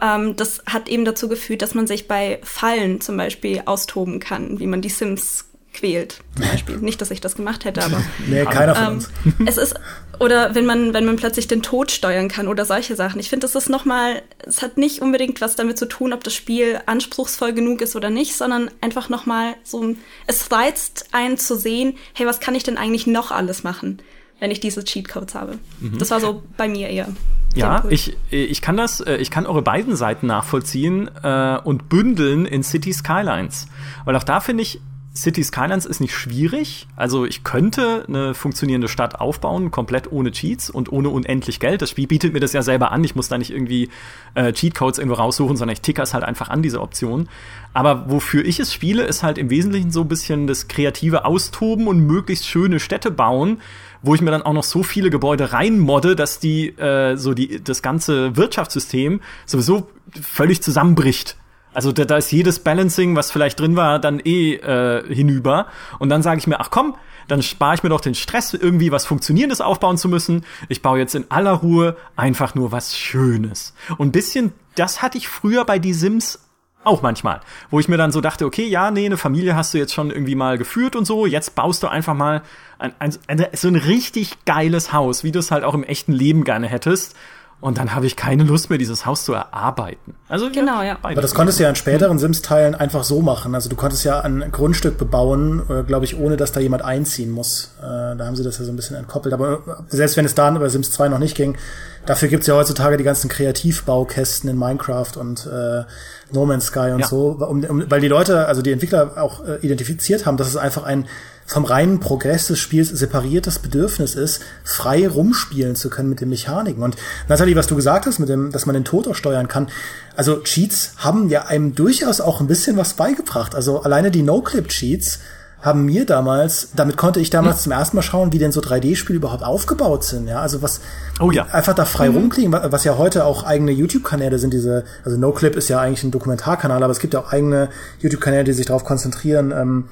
Ähm, 0.00 0.36
das 0.36 0.62
hat 0.66 0.88
eben 0.88 1.04
dazu 1.04 1.28
geführt, 1.28 1.62
dass 1.62 1.74
man 1.74 1.86
sich 1.86 2.06
bei 2.06 2.38
Fallen 2.42 3.00
zum 3.00 3.16
Beispiel 3.16 3.62
austoben 3.64 4.20
kann, 4.20 4.60
wie 4.60 4.66
man 4.66 4.82
die 4.82 4.88
Sims 4.88 5.46
quält, 5.74 6.20
zum 6.36 6.46
Beispiel. 6.46 6.76
Nicht, 6.78 7.00
dass 7.00 7.10
ich 7.10 7.20
das 7.20 7.36
gemacht 7.36 7.64
hätte, 7.64 7.82
aber. 7.84 8.02
nee, 8.26 8.44
keiner 8.44 8.74
von 8.74 8.84
ähm, 8.84 8.92
uns. 8.94 9.10
es 9.46 9.58
ist, 9.58 9.74
oder 10.20 10.54
wenn 10.54 10.64
man, 10.64 10.94
wenn 10.94 11.04
man 11.04 11.16
plötzlich 11.16 11.48
den 11.48 11.62
Tod 11.62 11.90
steuern 11.90 12.28
kann 12.28 12.48
oder 12.48 12.64
solche 12.64 12.96
Sachen. 12.96 13.20
Ich 13.20 13.28
finde, 13.28 13.46
das 13.46 13.54
ist 13.54 13.68
nochmal, 13.68 14.22
es 14.46 14.62
hat 14.62 14.78
nicht 14.78 15.02
unbedingt 15.02 15.40
was 15.40 15.56
damit 15.56 15.78
zu 15.78 15.86
tun, 15.86 16.12
ob 16.12 16.24
das 16.24 16.34
Spiel 16.34 16.80
anspruchsvoll 16.86 17.52
genug 17.52 17.82
ist 17.82 17.96
oder 17.96 18.10
nicht, 18.10 18.36
sondern 18.36 18.70
einfach 18.80 19.08
nochmal 19.08 19.54
so, 19.62 19.94
es 20.26 20.50
reizt 20.50 21.08
einen 21.12 21.36
zu 21.36 21.56
sehen, 21.56 21.96
hey, 22.14 22.26
was 22.26 22.40
kann 22.40 22.54
ich 22.54 22.62
denn 22.62 22.78
eigentlich 22.78 23.06
noch 23.06 23.30
alles 23.30 23.64
machen, 23.64 24.00
wenn 24.40 24.50
ich 24.50 24.60
diese 24.60 24.84
Cheatcodes 24.84 25.34
habe? 25.34 25.58
Mhm. 25.80 25.98
Das 25.98 26.10
war 26.10 26.20
so 26.20 26.42
bei 26.56 26.68
mir 26.68 26.88
eher. 26.88 27.08
Ja, 27.54 27.84
ich, 27.88 28.16
ich 28.30 28.60
kann 28.60 28.76
das, 28.76 29.00
äh, 29.00 29.16
ich 29.16 29.30
kann 29.30 29.46
eure 29.46 29.62
beiden 29.62 29.96
Seiten 29.96 30.26
nachvollziehen 30.26 31.08
äh, 31.22 31.58
und 31.62 31.88
bündeln 31.88 32.46
in 32.46 32.62
City 32.62 32.92
Skylines. 32.92 33.68
Weil 34.04 34.16
auch 34.16 34.24
da 34.24 34.40
finde 34.40 34.62
ich, 34.62 34.80
City 35.16 35.44
Skylines 35.44 35.86
ist 35.86 36.00
nicht 36.00 36.12
schwierig. 36.12 36.88
Also 36.96 37.24
ich 37.24 37.44
könnte 37.44 38.04
eine 38.08 38.34
funktionierende 38.34 38.88
Stadt 38.88 39.20
aufbauen, 39.20 39.70
komplett 39.70 40.10
ohne 40.10 40.32
Cheats 40.32 40.70
und 40.70 40.90
ohne 40.90 41.08
unendlich 41.08 41.60
Geld. 41.60 41.82
Das 41.82 41.90
Spiel 41.90 42.08
bietet 42.08 42.32
mir 42.32 42.40
das 42.40 42.52
ja 42.52 42.62
selber 42.62 42.90
an. 42.90 43.04
Ich 43.04 43.14
muss 43.14 43.28
da 43.28 43.38
nicht 43.38 43.52
irgendwie 43.52 43.90
äh, 44.34 44.52
Cheatcodes 44.52 44.98
irgendwo 44.98 45.14
raussuchen, 45.14 45.56
sondern 45.56 45.74
ich 45.74 45.82
ticker 45.82 46.02
es 46.02 46.14
halt 46.14 46.24
einfach 46.24 46.48
an, 46.48 46.62
diese 46.62 46.80
Option. 46.80 47.28
Aber 47.72 48.10
wofür 48.10 48.44
ich 48.44 48.58
es 48.58 48.72
spiele, 48.72 49.04
ist 49.04 49.22
halt 49.22 49.38
im 49.38 49.50
Wesentlichen 49.50 49.92
so 49.92 50.00
ein 50.00 50.08
bisschen 50.08 50.48
das 50.48 50.66
kreative 50.66 51.24
Austoben 51.24 51.86
und 51.86 52.00
möglichst 52.00 52.48
schöne 52.48 52.80
Städte 52.80 53.12
bauen, 53.12 53.60
wo 54.02 54.16
ich 54.16 54.20
mir 54.20 54.32
dann 54.32 54.42
auch 54.42 54.52
noch 54.52 54.64
so 54.64 54.82
viele 54.82 55.10
Gebäude 55.10 55.52
reinmodde, 55.52 56.16
dass 56.16 56.40
die 56.40 56.70
äh, 56.70 57.16
so 57.16 57.34
die 57.34 57.62
das 57.62 57.82
ganze 57.82 58.36
Wirtschaftssystem 58.36 59.20
sowieso 59.46 59.88
völlig 60.20 60.60
zusammenbricht 60.60 61.36
also 61.74 61.92
da, 61.92 62.04
da 62.04 62.16
ist 62.16 62.32
jedes 62.32 62.60
Balancing, 62.60 63.16
was 63.16 63.30
vielleicht 63.30 63.60
drin 63.60 63.76
war, 63.76 63.98
dann 63.98 64.20
eh 64.24 64.54
äh, 64.54 65.12
hinüber. 65.12 65.66
Und 65.98 66.08
dann 66.08 66.22
sage 66.22 66.38
ich 66.38 66.46
mir, 66.46 66.60
ach 66.60 66.70
komm, 66.70 66.94
dann 67.28 67.42
spare 67.42 67.74
ich 67.74 67.82
mir 67.82 67.88
doch 67.88 68.00
den 68.00 68.14
Stress, 68.14 68.54
irgendwie 68.54 68.92
was 68.92 69.06
Funktionierendes 69.06 69.60
aufbauen 69.60 69.98
zu 69.98 70.08
müssen. 70.08 70.44
Ich 70.68 70.82
baue 70.82 70.98
jetzt 70.98 71.14
in 71.14 71.30
aller 71.30 71.52
Ruhe 71.52 71.96
einfach 72.16 72.54
nur 72.54 72.72
was 72.72 72.96
Schönes. 72.96 73.74
Und 73.98 74.12
bisschen, 74.12 74.52
das 74.74 75.02
hatte 75.02 75.18
ich 75.18 75.28
früher 75.28 75.64
bei 75.64 75.78
die 75.78 75.94
Sims 75.94 76.40
auch 76.84 77.00
manchmal, 77.00 77.40
wo 77.70 77.80
ich 77.80 77.88
mir 77.88 77.96
dann 77.96 78.12
so 78.12 78.20
dachte, 78.20 78.44
okay, 78.44 78.66
ja, 78.66 78.90
nee, 78.90 79.06
eine 79.06 79.16
Familie 79.16 79.56
hast 79.56 79.72
du 79.72 79.78
jetzt 79.78 79.94
schon 79.94 80.10
irgendwie 80.10 80.34
mal 80.34 80.58
geführt 80.58 80.96
und 80.96 81.06
so, 81.06 81.24
jetzt 81.24 81.54
baust 81.54 81.82
du 81.82 81.88
einfach 81.88 82.12
mal 82.12 82.42
ein, 82.78 82.92
ein, 82.98 83.14
ein, 83.26 83.46
so 83.54 83.68
ein 83.68 83.76
richtig 83.76 84.44
geiles 84.44 84.92
Haus, 84.92 85.24
wie 85.24 85.32
du 85.32 85.38
es 85.38 85.50
halt 85.50 85.64
auch 85.64 85.72
im 85.72 85.82
echten 85.82 86.12
Leben 86.12 86.44
gerne 86.44 86.66
hättest 86.66 87.16
und 87.64 87.78
dann 87.78 87.94
habe 87.94 88.04
ich 88.04 88.14
keine 88.14 88.44
Lust 88.44 88.68
mehr, 88.68 88.78
dieses 88.78 89.06
Haus 89.06 89.24
zu 89.24 89.32
erarbeiten. 89.32 90.14
Also 90.28 90.50
genau, 90.50 90.82
ja. 90.82 90.98
Aber 91.00 91.22
das 91.22 91.34
konntest 91.34 91.58
du 91.58 91.62
ja 91.62 91.70
in 91.70 91.76
späteren 91.76 92.18
Sims-Teilen 92.18 92.74
einfach 92.74 93.04
so 93.04 93.22
machen. 93.22 93.54
Also 93.54 93.70
du 93.70 93.76
konntest 93.76 94.04
ja 94.04 94.20
ein 94.20 94.52
Grundstück 94.52 94.98
bebauen, 94.98 95.62
äh, 95.70 95.82
glaube 95.82 96.04
ich, 96.04 96.18
ohne 96.18 96.36
dass 96.36 96.52
da 96.52 96.60
jemand 96.60 96.84
einziehen 96.84 97.30
muss. 97.30 97.74
Äh, 97.78 98.16
da 98.16 98.26
haben 98.26 98.36
sie 98.36 98.44
das 98.44 98.58
ja 98.58 98.66
so 98.66 98.70
ein 98.70 98.76
bisschen 98.76 98.96
entkoppelt. 98.96 99.32
Aber 99.32 99.62
äh, 99.66 99.96
selbst 99.96 100.18
wenn 100.18 100.26
es 100.26 100.34
da 100.34 100.50
bei 100.50 100.68
Sims 100.68 100.90
2 100.90 101.08
noch 101.08 101.18
nicht 101.18 101.38
ging, 101.38 101.56
dafür 102.04 102.28
gibt's 102.28 102.46
ja 102.46 102.54
heutzutage 102.54 102.98
die 102.98 103.04
ganzen 103.04 103.30
Kreativbaukästen 103.30 104.50
in 104.50 104.58
Minecraft 104.58 105.16
und 105.16 105.46
äh, 105.46 105.84
No 106.32 106.44
Man's 106.44 106.66
Sky 106.66 106.90
und 106.92 107.00
ja. 107.00 107.06
so, 107.06 107.28
um, 107.28 107.64
um, 107.64 107.90
weil 107.90 108.02
die 108.02 108.08
Leute, 108.08 108.44
also 108.46 108.60
die 108.60 108.72
Entwickler 108.72 109.12
auch 109.16 109.42
äh, 109.42 109.56
identifiziert 109.62 110.26
haben, 110.26 110.36
dass 110.36 110.48
es 110.48 110.58
einfach 110.58 110.82
ein 110.82 111.06
vom 111.46 111.64
reinen 111.64 112.00
Progress 112.00 112.46
des 112.46 112.58
Spiels 112.58 112.88
separiertes 112.88 113.58
Bedürfnis 113.58 114.14
ist, 114.14 114.40
frei 114.64 115.06
rumspielen 115.06 115.76
zu 115.76 115.90
können 115.90 116.08
mit 116.08 116.20
den 116.20 116.30
Mechaniken. 116.30 116.82
Und 116.82 116.96
Nathalie, 117.28 117.56
was 117.56 117.66
du 117.66 117.76
gesagt 117.76 118.06
hast, 118.06 118.18
mit 118.18 118.28
dem, 118.28 118.50
dass 118.50 118.66
man 118.66 118.74
den 118.74 118.84
Tod 118.84 119.06
auch 119.08 119.14
steuern 119.14 119.48
kann, 119.48 119.68
also 120.16 120.40
Cheats 120.42 120.92
haben 120.98 121.28
ja 121.28 121.46
einem 121.46 121.74
durchaus 121.74 122.20
auch 122.20 122.40
ein 122.40 122.46
bisschen 122.46 122.76
was 122.76 122.94
beigebracht. 122.94 123.54
Also 123.54 123.82
alleine 123.82 124.10
die 124.10 124.22
No-Clip-Cheats 124.22 125.20
haben 125.64 125.86
mir 125.86 126.04
damals, 126.04 126.68
damit 126.76 126.98
konnte 126.98 127.20
ich 127.20 127.30
damals 127.30 127.56
hm. 127.56 127.62
zum 127.62 127.72
ersten 127.72 127.96
Mal 127.96 128.02
schauen, 128.02 128.32
wie 128.34 128.38
denn 128.38 128.52
so 128.52 128.60
3D-Spiele 128.60 129.16
überhaupt 129.16 129.42
aufgebaut 129.42 130.04
sind, 130.04 130.28
ja, 130.28 130.40
also 130.40 130.60
was 130.60 130.80
oh, 131.20 131.30
ja. 131.30 131.46
einfach 131.46 131.72
da 131.72 131.86
frei 131.86 132.10
mhm. 132.10 132.16
rumklicken, 132.16 132.52
was 132.52 132.84
ja 132.84 132.98
heute 132.98 133.24
auch 133.24 133.44
eigene 133.44 133.72
YouTube-Kanäle 133.72 134.38
sind, 134.38 134.52
diese, 134.52 134.84
also 135.06 135.16
NoClip 135.16 135.56
ist 135.56 135.68
ja 135.68 135.80
eigentlich 135.80 136.04
ein 136.04 136.10
Dokumentarkanal, 136.10 136.82
aber 136.82 136.92
es 136.92 136.98
gibt 136.98 137.14
ja 137.14 137.20
auch 137.20 137.32
eigene 137.32 137.70
YouTube-Kanäle, 138.00 138.44
die 138.44 138.52
sich 138.52 138.66
darauf 138.66 138.84
konzentrieren, 138.84 139.52
ähm, 139.52 139.84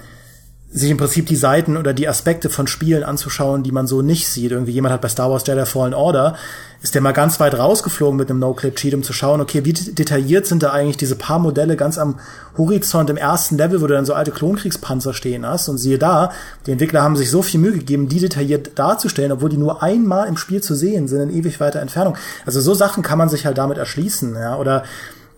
sich 0.75 0.91
im 0.91 0.97
Prinzip 0.97 1.27
die 1.27 1.37
Seiten 1.37 1.77
oder 1.77 1.93
die 1.93 2.09
Aspekte 2.09 2.49
von 2.49 2.67
Spielen 2.67 3.05
anzuschauen, 3.05 3.63
die 3.63 3.73
man 3.73 3.87
so 3.87 4.01
nicht 4.01 4.27
sieht. 4.27 4.53
Irgendwie 4.53 4.73
jemand 4.73 4.95
hat 4.95 5.03
bei 5.03 5.09
Star 5.09 5.31
Wars 5.31 5.47
Jedi 5.47 5.67
Fallen 5.67 5.93
Order, 5.93 6.35
ist 6.81 6.95
der 6.95 7.03
mal 7.03 7.13
ganz 7.13 7.39
weit 7.41 7.59
rausgeflogen 7.59 8.17
mit 8.17 8.31
einem 8.31 8.39
No-Clip-Cheat, 8.39 8.95
um 8.95 9.03
zu 9.03 9.13
schauen, 9.13 9.43
okay, 9.43 9.67
wie 9.67 9.75
detailliert 9.75 10.47
sind 10.47 10.63
da 10.63 10.71
eigentlich 10.71 10.97
diese 10.97 11.15
paar 11.15 11.39
Modelle 11.39 11.77
ganz 11.77 11.99
am 11.99 12.19
Horizont 12.57 13.11
im 13.11 13.19
ersten 13.19 13.59
Level, 13.59 13.83
wo 13.83 13.87
du 13.87 13.95
dann 13.95 14.07
so 14.07 14.15
alte 14.15 14.31
Klonkriegspanzer 14.31 15.13
stehen 15.13 15.47
hast. 15.47 15.69
Und 15.69 15.77
siehe 15.77 15.99
da, 15.99 16.33
die 16.67 16.73
Entwickler 16.73 17.03
haben 17.03 17.17
sich 17.17 17.31
so 17.31 17.43
viel 17.43 17.61
Mühe 17.61 17.73
gegeben, 17.73 18.09
die 18.09 18.19
detailliert 18.19 18.79
darzustellen, 18.79 19.31
obwohl 19.31 19.51
die 19.51 19.59
nur 19.59 19.83
einmal 19.83 20.27
im 20.27 20.39
Spiel 20.39 20.63
zu 20.63 20.75
sehen 20.75 21.07
sind, 21.07 21.21
in 21.21 21.37
ewig 21.37 21.61
weiter 21.61 21.81
Entfernung. 21.81 22.17
Also 22.47 22.63
so 22.63 22.73
Sachen 22.73 23.03
kann 23.03 23.19
man 23.19 23.29
sich 23.29 23.45
halt 23.45 23.59
damit 23.59 23.77
erschließen, 23.77 24.35
ja, 24.35 24.57
oder 24.57 24.85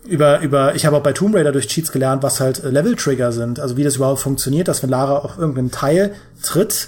über, 0.07 0.41
über, 0.41 0.75
ich 0.75 0.85
habe 0.85 0.97
auch 0.97 1.03
bei 1.03 1.13
Tomb 1.13 1.35
Raider 1.35 1.51
durch 1.51 1.67
Cheats 1.67 1.91
gelernt, 1.91 2.23
was 2.23 2.39
halt 2.39 2.63
äh, 2.63 2.69
Level-Trigger 2.69 3.31
sind. 3.31 3.59
Also 3.59 3.77
wie 3.77 3.83
das 3.83 3.97
überhaupt 3.97 4.21
funktioniert, 4.21 4.67
dass 4.67 4.83
wenn 4.83 4.89
Lara 4.89 5.17
auf 5.17 5.37
irgendeinen 5.37 5.71
Teil 5.71 6.13
tritt, 6.43 6.87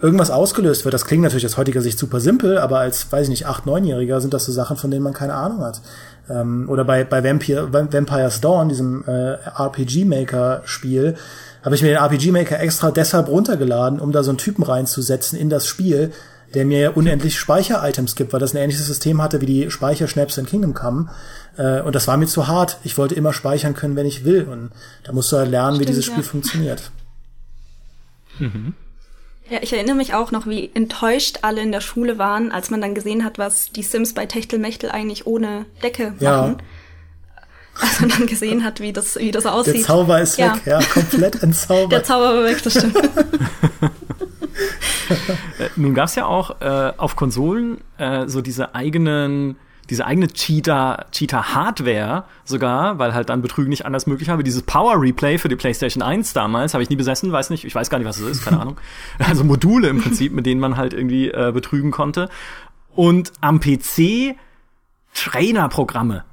irgendwas 0.00 0.30
ausgelöst 0.30 0.84
wird. 0.84 0.94
Das 0.94 1.04
klingt 1.04 1.22
natürlich 1.22 1.46
aus 1.46 1.56
heutiger 1.56 1.80
Sicht 1.80 1.98
super 1.98 2.20
simpel, 2.20 2.58
aber 2.58 2.80
als, 2.80 3.10
weiß 3.10 3.24
ich 3.24 3.30
nicht, 3.30 3.46
acht, 3.46 3.66
neunjähriger 3.66 4.20
sind 4.20 4.34
das 4.34 4.44
so 4.44 4.52
Sachen, 4.52 4.76
von 4.76 4.90
denen 4.90 5.04
man 5.04 5.12
keine 5.12 5.34
Ahnung 5.34 5.60
hat. 5.60 5.80
Ähm, 6.28 6.68
oder 6.68 6.84
bei, 6.84 7.04
bei 7.04 7.22
Vampire, 7.22 7.72
Vampire's 7.72 8.40
Dawn, 8.40 8.68
diesem 8.68 9.04
äh, 9.06 9.34
RPG-Maker-Spiel, 9.56 11.14
habe 11.64 11.74
ich 11.76 11.82
mir 11.82 11.88
den 11.88 11.98
RPG-Maker 11.98 12.58
extra 12.58 12.90
deshalb 12.90 13.28
runtergeladen, 13.28 14.00
um 14.00 14.10
da 14.10 14.24
so 14.24 14.30
einen 14.32 14.38
Typen 14.38 14.64
reinzusetzen 14.64 15.38
in 15.38 15.48
das 15.48 15.66
Spiel, 15.66 16.10
der 16.54 16.64
mir 16.64 16.96
unendlich 16.96 17.38
Speicher-Items 17.38 18.16
gibt, 18.16 18.32
weil 18.32 18.40
das 18.40 18.54
ein 18.54 18.58
ähnliches 18.58 18.86
System 18.86 19.22
hatte 19.22 19.40
wie 19.40 19.46
die 19.46 19.70
Speicherschnaps 19.70 20.38
in 20.38 20.46
Kingdom 20.46 20.74
Come. 20.74 21.10
Äh, 21.56 21.80
und 21.80 21.94
das 21.94 22.08
war 22.08 22.16
mir 22.16 22.26
zu 22.26 22.48
hart. 22.48 22.78
Ich 22.84 22.98
wollte 22.98 23.14
immer 23.14 23.32
speichern 23.32 23.74
können, 23.74 23.96
wenn 23.96 24.06
ich 24.06 24.24
will. 24.24 24.44
Und 24.44 24.70
da 25.04 25.12
musst 25.12 25.32
du 25.32 25.36
halt 25.36 25.50
lernen, 25.50 25.76
Stimmt, 25.76 25.80
wie 25.80 25.90
dieses 25.92 26.04
Spiel 26.04 26.22
ja. 26.22 26.22
funktioniert. 26.22 26.90
Mhm. 28.38 28.74
Ja, 29.50 29.58
ich 29.60 29.72
erinnere 29.72 29.96
mich 29.96 30.14
auch 30.14 30.30
noch, 30.30 30.46
wie 30.46 30.70
enttäuscht 30.72 31.40
alle 31.42 31.60
in 31.60 31.72
der 31.72 31.80
Schule 31.80 32.16
waren, 32.18 32.52
als 32.52 32.70
man 32.70 32.80
dann 32.80 32.94
gesehen 32.94 33.24
hat, 33.24 33.38
was 33.38 33.70
die 33.70 33.82
Sims 33.82 34.14
bei 34.14 34.26
Techtelmechtel 34.26 34.90
eigentlich 34.90 35.26
ohne 35.26 35.66
Decke 35.82 36.14
ja. 36.20 36.42
machen. 36.42 36.56
Als 37.80 38.00
man 38.00 38.10
dann 38.10 38.26
gesehen 38.26 38.64
hat, 38.64 38.80
wie 38.80 38.92
das, 38.92 39.16
wie 39.16 39.30
das 39.30 39.46
aussieht. 39.46 39.76
Der 39.76 39.82
Zauber 39.82 40.20
ist 40.20 40.36
ja. 40.38 40.54
weg, 40.54 40.62
ja, 40.66 40.80
komplett 40.82 41.42
entzaubert. 41.42 41.92
Der 41.92 42.04
Zauber 42.04 42.36
war 42.36 42.44
weg, 42.44 42.62
das 42.62 42.74
stimmt. 42.74 42.96
Äh, 45.58 45.68
nun 45.76 45.94
gab 45.94 46.06
es 46.06 46.14
ja 46.14 46.24
auch 46.24 46.60
äh, 46.60 46.92
auf 46.96 47.16
Konsolen 47.16 47.78
äh, 47.98 48.28
so 48.28 48.40
diese 48.40 48.74
eigenen 48.74 49.56
diese 49.90 50.06
eigene 50.06 50.28
Cheater, 50.28 51.06
Cheater 51.12 51.54
Hardware 51.54 52.24
sogar, 52.44 52.98
weil 52.98 53.14
halt 53.14 53.28
dann 53.28 53.42
Betrügen 53.42 53.68
nicht 53.68 53.84
anders 53.84 54.06
möglich 54.06 54.28
habe. 54.28 54.44
Dieses 54.44 54.62
Power 54.62 55.00
Replay 55.00 55.38
für 55.38 55.48
die 55.48 55.56
PlayStation 55.56 56.02
1 56.02 56.32
damals 56.32 56.72
habe 56.72 56.82
ich 56.82 56.88
nie 56.88 56.96
besessen, 56.96 57.32
weiß 57.32 57.50
nicht, 57.50 57.64
ich 57.64 57.74
weiß 57.74 57.90
gar 57.90 57.98
nicht, 57.98 58.06
was 58.06 58.18
es 58.18 58.28
ist, 58.38 58.44
keine 58.44 58.60
Ahnung. 58.60 58.78
Also 59.18 59.44
Module 59.44 59.88
im 59.88 60.00
Prinzip, 60.00 60.32
mit 60.32 60.46
denen 60.46 60.60
man 60.60 60.76
halt 60.76 60.94
irgendwie 60.94 61.28
äh, 61.28 61.50
betrügen 61.52 61.90
konnte. 61.90 62.28
Und 62.94 63.32
am 63.40 63.60
PC 63.60 64.36
Trainerprogramme. 65.14 66.24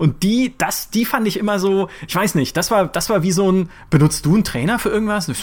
Und 0.00 0.22
die, 0.22 0.54
das, 0.56 0.88
die 0.88 1.04
fand 1.04 1.28
ich 1.28 1.38
immer 1.38 1.58
so, 1.58 1.90
ich 2.08 2.16
weiß 2.16 2.34
nicht, 2.34 2.56
das 2.56 2.70
war, 2.70 2.86
das 2.86 3.10
war 3.10 3.22
wie 3.22 3.32
so 3.32 3.52
ein, 3.52 3.68
benutzt 3.90 4.24
du 4.24 4.32
einen 4.32 4.44
Trainer 4.44 4.78
für 4.78 4.88
irgendwas? 4.88 5.28
nein, 5.28 5.36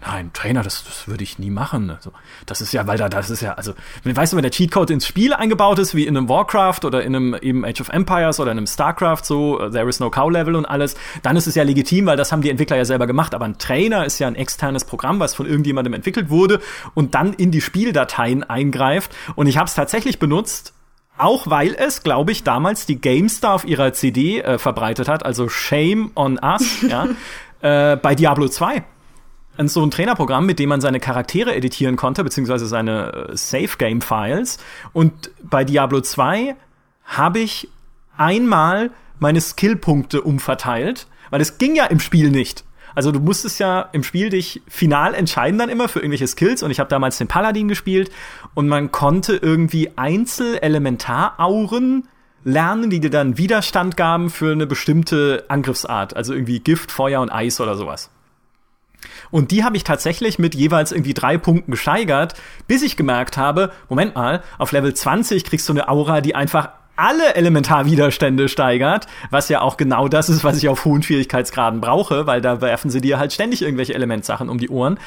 nein, 0.00 0.30
Trainer, 0.32 0.62
das, 0.62 0.84
das 0.84 1.08
würde 1.08 1.24
ich 1.24 1.40
nie 1.40 1.50
machen. 1.50 1.90
Also, 1.90 2.12
das 2.46 2.60
ist 2.60 2.72
ja, 2.72 2.86
weil 2.86 2.98
da, 2.98 3.08
das 3.08 3.30
ist 3.30 3.40
ja, 3.40 3.54
also, 3.54 3.74
weißt 4.04 4.32
du, 4.32 4.36
wenn 4.36 4.44
der 4.44 4.52
Cheatcode 4.52 4.90
ins 4.90 5.08
Spiel 5.08 5.34
eingebaut 5.34 5.80
ist, 5.80 5.96
wie 5.96 6.06
in 6.06 6.16
einem 6.16 6.28
Warcraft 6.28 6.84
oder 6.84 7.02
in 7.02 7.16
einem 7.16 7.34
eben 7.42 7.64
Age 7.64 7.80
of 7.80 7.88
Empires 7.88 8.38
oder 8.38 8.52
in 8.52 8.58
einem 8.58 8.68
Starcraft, 8.68 9.24
so, 9.24 9.56
there 9.70 9.88
is 9.88 9.98
no 9.98 10.08
cow 10.08 10.30
Level 10.30 10.54
und 10.54 10.66
alles, 10.66 10.94
dann 11.22 11.36
ist 11.36 11.48
es 11.48 11.56
ja 11.56 11.64
legitim, 11.64 12.06
weil 12.06 12.16
das 12.16 12.30
haben 12.30 12.42
die 12.42 12.50
Entwickler 12.50 12.76
ja 12.76 12.84
selber 12.84 13.08
gemacht. 13.08 13.34
Aber 13.34 13.44
ein 13.44 13.58
Trainer 13.58 14.06
ist 14.06 14.20
ja 14.20 14.28
ein 14.28 14.36
externes 14.36 14.84
Programm, 14.84 15.18
was 15.18 15.34
von 15.34 15.46
irgendjemandem 15.46 15.94
entwickelt 15.94 16.30
wurde 16.30 16.60
und 16.94 17.16
dann 17.16 17.32
in 17.32 17.50
die 17.50 17.60
Spieldateien 17.60 18.44
eingreift. 18.44 19.10
Und 19.34 19.48
ich 19.48 19.56
habe 19.56 19.66
es 19.66 19.74
tatsächlich 19.74 20.20
benutzt, 20.20 20.74
auch 21.20 21.48
weil 21.48 21.74
es, 21.74 22.02
glaube 22.02 22.32
ich, 22.32 22.44
damals 22.44 22.86
die 22.86 23.00
GameStar 23.00 23.54
auf 23.54 23.64
ihrer 23.64 23.92
CD 23.92 24.40
äh, 24.40 24.58
verbreitet 24.58 25.08
hat, 25.08 25.24
also 25.24 25.48
Shame 25.48 26.10
on 26.14 26.38
Us, 26.42 26.82
ja, 26.88 27.08
äh, 27.60 27.96
bei 27.96 28.14
Diablo 28.14 28.48
2. 28.48 28.82
Und 29.58 29.70
so 29.70 29.84
ein 29.84 29.90
Trainerprogramm, 29.90 30.46
mit 30.46 30.58
dem 30.58 30.70
man 30.70 30.80
seine 30.80 31.00
Charaktere 31.00 31.54
editieren 31.54 31.96
konnte, 31.96 32.24
beziehungsweise 32.24 32.66
seine 32.66 33.28
äh, 33.30 33.36
Safe-Game-Files. 33.36 34.58
Und 34.92 35.30
bei 35.42 35.64
Diablo 35.64 36.00
2 36.00 36.56
habe 37.04 37.40
ich 37.40 37.68
einmal 38.16 38.90
meine 39.18 39.40
Skillpunkte 39.40 40.22
umverteilt, 40.22 41.06
weil 41.28 41.40
es 41.42 41.58
ging 41.58 41.76
ja 41.76 41.84
im 41.86 42.00
Spiel 42.00 42.30
nicht. 42.30 42.64
Also 42.94 43.12
du 43.12 43.20
musstest 43.20 43.60
ja 43.60 43.88
im 43.92 44.02
Spiel 44.02 44.30
dich 44.30 44.62
final 44.68 45.14
entscheiden 45.14 45.58
dann 45.58 45.68
immer 45.68 45.88
für 45.88 45.98
irgendwelche 46.00 46.26
Skills 46.26 46.62
und 46.62 46.70
ich 46.70 46.80
habe 46.80 46.90
damals 46.90 47.18
den 47.18 47.28
Paladin 47.28 47.68
gespielt 47.68 48.10
und 48.54 48.68
man 48.68 48.92
konnte 48.92 49.36
irgendwie 49.36 49.90
Einzel-Elementarauren 49.96 52.08
lernen, 52.44 52.90
die 52.90 53.00
dir 53.00 53.10
dann 53.10 53.38
Widerstand 53.38 53.96
gaben 53.96 54.30
für 54.30 54.52
eine 54.52 54.66
bestimmte 54.66 55.44
Angriffsart, 55.48 56.16
also 56.16 56.32
irgendwie 56.32 56.60
Gift, 56.60 56.90
Feuer 56.90 57.20
und 57.20 57.30
Eis 57.30 57.60
oder 57.60 57.76
sowas. 57.76 58.10
Und 59.30 59.50
die 59.50 59.64
habe 59.64 59.76
ich 59.76 59.84
tatsächlich 59.84 60.38
mit 60.38 60.54
jeweils 60.54 60.92
irgendwie 60.92 61.14
drei 61.14 61.38
Punkten 61.38 61.70
gesteigert, 61.70 62.34
bis 62.66 62.82
ich 62.82 62.96
gemerkt 62.96 63.36
habe, 63.36 63.72
Moment 63.88 64.14
mal, 64.14 64.42
auf 64.58 64.72
Level 64.72 64.92
20 64.92 65.44
kriegst 65.44 65.68
du 65.68 65.72
eine 65.72 65.88
Aura, 65.88 66.20
die 66.20 66.34
einfach 66.34 66.70
alle 67.00 67.34
Elementarwiderstände 67.34 68.48
steigert, 68.48 69.06
was 69.30 69.48
ja 69.48 69.62
auch 69.62 69.76
genau 69.76 70.06
das 70.06 70.28
ist, 70.28 70.44
was 70.44 70.58
ich 70.58 70.68
auf 70.68 70.84
hohen 70.84 71.02
Schwierigkeitsgraden 71.02 71.80
brauche, 71.80 72.26
weil 72.26 72.40
da 72.42 72.60
werfen 72.60 72.90
sie 72.90 73.00
dir 73.00 73.18
halt 73.18 73.32
ständig 73.32 73.62
irgendwelche 73.62 73.94
Elementsachen 73.94 74.50
um 74.50 74.58
die 74.58 74.68
Ohren. 74.68 74.98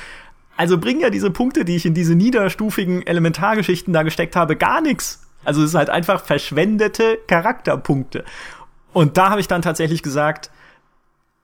Also 0.58 0.78
bringen 0.80 1.02
ja 1.02 1.12
diese 1.12 1.30
Punkte, 1.30 1.66
die 1.66 1.76
ich 1.76 1.86
in 1.86 1.94
diese 1.94 2.16
niederstufigen 2.16 3.06
Elementargeschichten 3.06 3.94
da 3.94 4.04
gesteckt 4.04 4.36
habe, 4.36 4.56
gar 4.56 4.82
nichts. 4.82 5.22
Also 5.46 5.62
es 5.62 5.70
ist 5.70 5.76
halt 5.76 5.90
einfach 5.90 6.26
verschwendete 6.26 7.20
Charakterpunkte. 7.28 8.24
Und 8.92 9.18
da 9.18 9.30
habe 9.30 9.42
ich 9.42 9.48
dann 9.48 9.62
tatsächlich 9.62 10.02
gesagt, 10.02 10.50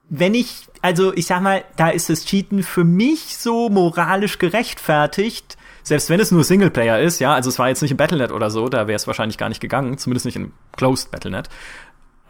wenn 0.10 0.34
ich, 0.34 0.68
also 0.82 1.14
ich 1.14 1.28
sag 1.28 1.42
mal, 1.42 1.64
da 1.78 1.90
ist 1.90 2.10
das 2.10 2.26
Cheaten 2.26 2.64
für 2.64 2.84
mich 2.84 3.38
so 3.38 3.70
moralisch 3.70 4.40
gerechtfertigt, 4.40 5.58
selbst 5.90 6.10
wenn 6.10 6.20
es 6.20 6.32
nur 6.32 6.44
Singleplayer 6.44 7.00
ist, 7.00 7.20
ja, 7.20 7.34
also 7.34 7.50
es 7.50 7.58
war 7.60 7.68
jetzt 7.68 7.82
nicht 7.82 7.92
im 7.92 7.98
Battlenet 7.98 8.32
oder 8.32 8.52
so, 8.52 8.70
da 8.70 8.88
wäre 8.88 8.96
es 8.96 9.08
wahrscheinlich 9.08 9.38
gar 9.38 9.50
nicht 9.50 9.60
gegangen, 9.60 9.98
zumindest 9.98 10.26
nicht 10.26 10.36
im 10.36 10.54
Closed 10.72 11.12
Battlenet. 11.12 11.50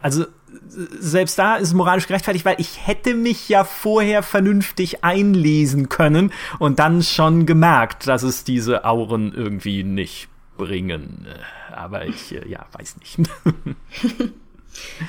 Also 0.02 0.24
selbst 0.66 1.38
da 1.38 1.56
ist 1.56 1.68
es 1.68 1.74
moralisch 1.74 2.06
gerechtfertigt, 2.06 2.46
weil 2.46 2.58
ich 2.58 2.86
hätte 2.86 3.14
mich 3.14 3.50
ja 3.50 3.64
vorher 3.64 4.22
vernünftig 4.22 5.04
einlesen 5.04 5.90
können 5.90 6.32
und 6.58 6.78
dann 6.78 7.02
schon 7.02 7.44
gemerkt, 7.44 8.06
dass 8.06 8.22
es 8.22 8.44
diese 8.44 8.86
Auren 8.86 9.34
irgendwie 9.34 9.84
nicht 9.84 10.28
bringen. 10.56 11.28
Aber 11.70 12.06
ich, 12.06 12.34
äh, 12.34 12.48
ja, 12.48 12.66
weiß 12.72 12.96
nicht. 12.96 13.18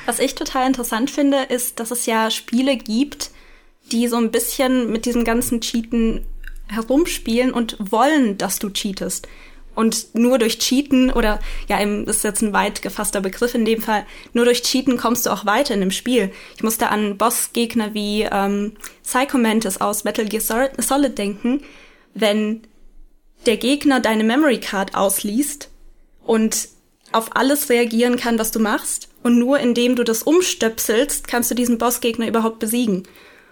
Was 0.05 0.19
ich 0.19 0.35
total 0.35 0.67
interessant 0.67 1.09
finde, 1.09 1.43
ist, 1.43 1.79
dass 1.79 1.91
es 1.91 2.05
ja 2.05 2.29
Spiele 2.29 2.75
gibt, 2.75 3.31
die 3.93 4.09
so 4.09 4.17
ein 4.17 4.29
bisschen 4.29 4.91
mit 4.91 5.05
diesem 5.05 5.23
ganzen 5.23 5.61
Cheaten 5.61 6.25
herumspielen 6.71 7.51
und 7.53 7.77
wollen, 7.79 8.37
dass 8.37 8.59
du 8.59 8.69
cheatest. 8.69 9.27
Und 9.73 10.13
nur 10.13 10.37
durch 10.37 10.59
Cheaten 10.59 11.11
oder 11.11 11.39
ja, 11.69 11.83
das 12.03 12.17
ist 12.17 12.23
jetzt 12.23 12.41
ein 12.41 12.51
weit 12.51 12.81
gefasster 12.81 13.21
Begriff 13.21 13.55
in 13.55 13.63
dem 13.63 13.81
Fall, 13.81 14.05
nur 14.33 14.43
durch 14.45 14.63
Cheaten 14.63 14.97
kommst 14.97 15.25
du 15.25 15.29
auch 15.29 15.45
weiter 15.45 15.73
in 15.73 15.79
dem 15.79 15.91
Spiel. 15.91 16.31
Ich 16.57 16.63
musste 16.63 16.89
an 16.89 17.17
Bossgegner 17.17 17.93
wie 17.93 18.27
ähm, 18.29 18.73
Psycho 19.03 19.37
Mantis 19.37 19.79
aus 19.79 20.03
Metal 20.03 20.25
Gear 20.25 20.41
Solid 20.77 21.17
denken, 21.17 21.61
wenn 22.13 22.63
der 23.45 23.57
Gegner 23.57 24.01
deine 24.01 24.23
Memory 24.23 24.59
Card 24.59 24.95
ausliest 24.95 25.69
und 26.25 26.67
auf 27.11 27.35
alles 27.35 27.69
reagieren 27.69 28.17
kann, 28.17 28.39
was 28.39 28.51
du 28.51 28.59
machst. 28.59 29.09
Und 29.23 29.37
nur 29.37 29.59
indem 29.59 29.95
du 29.95 30.03
das 30.03 30.23
umstöpselst, 30.23 31.27
kannst 31.27 31.51
du 31.51 31.55
diesen 31.55 31.77
Bossgegner 31.77 32.27
überhaupt 32.27 32.59
besiegen. 32.59 33.03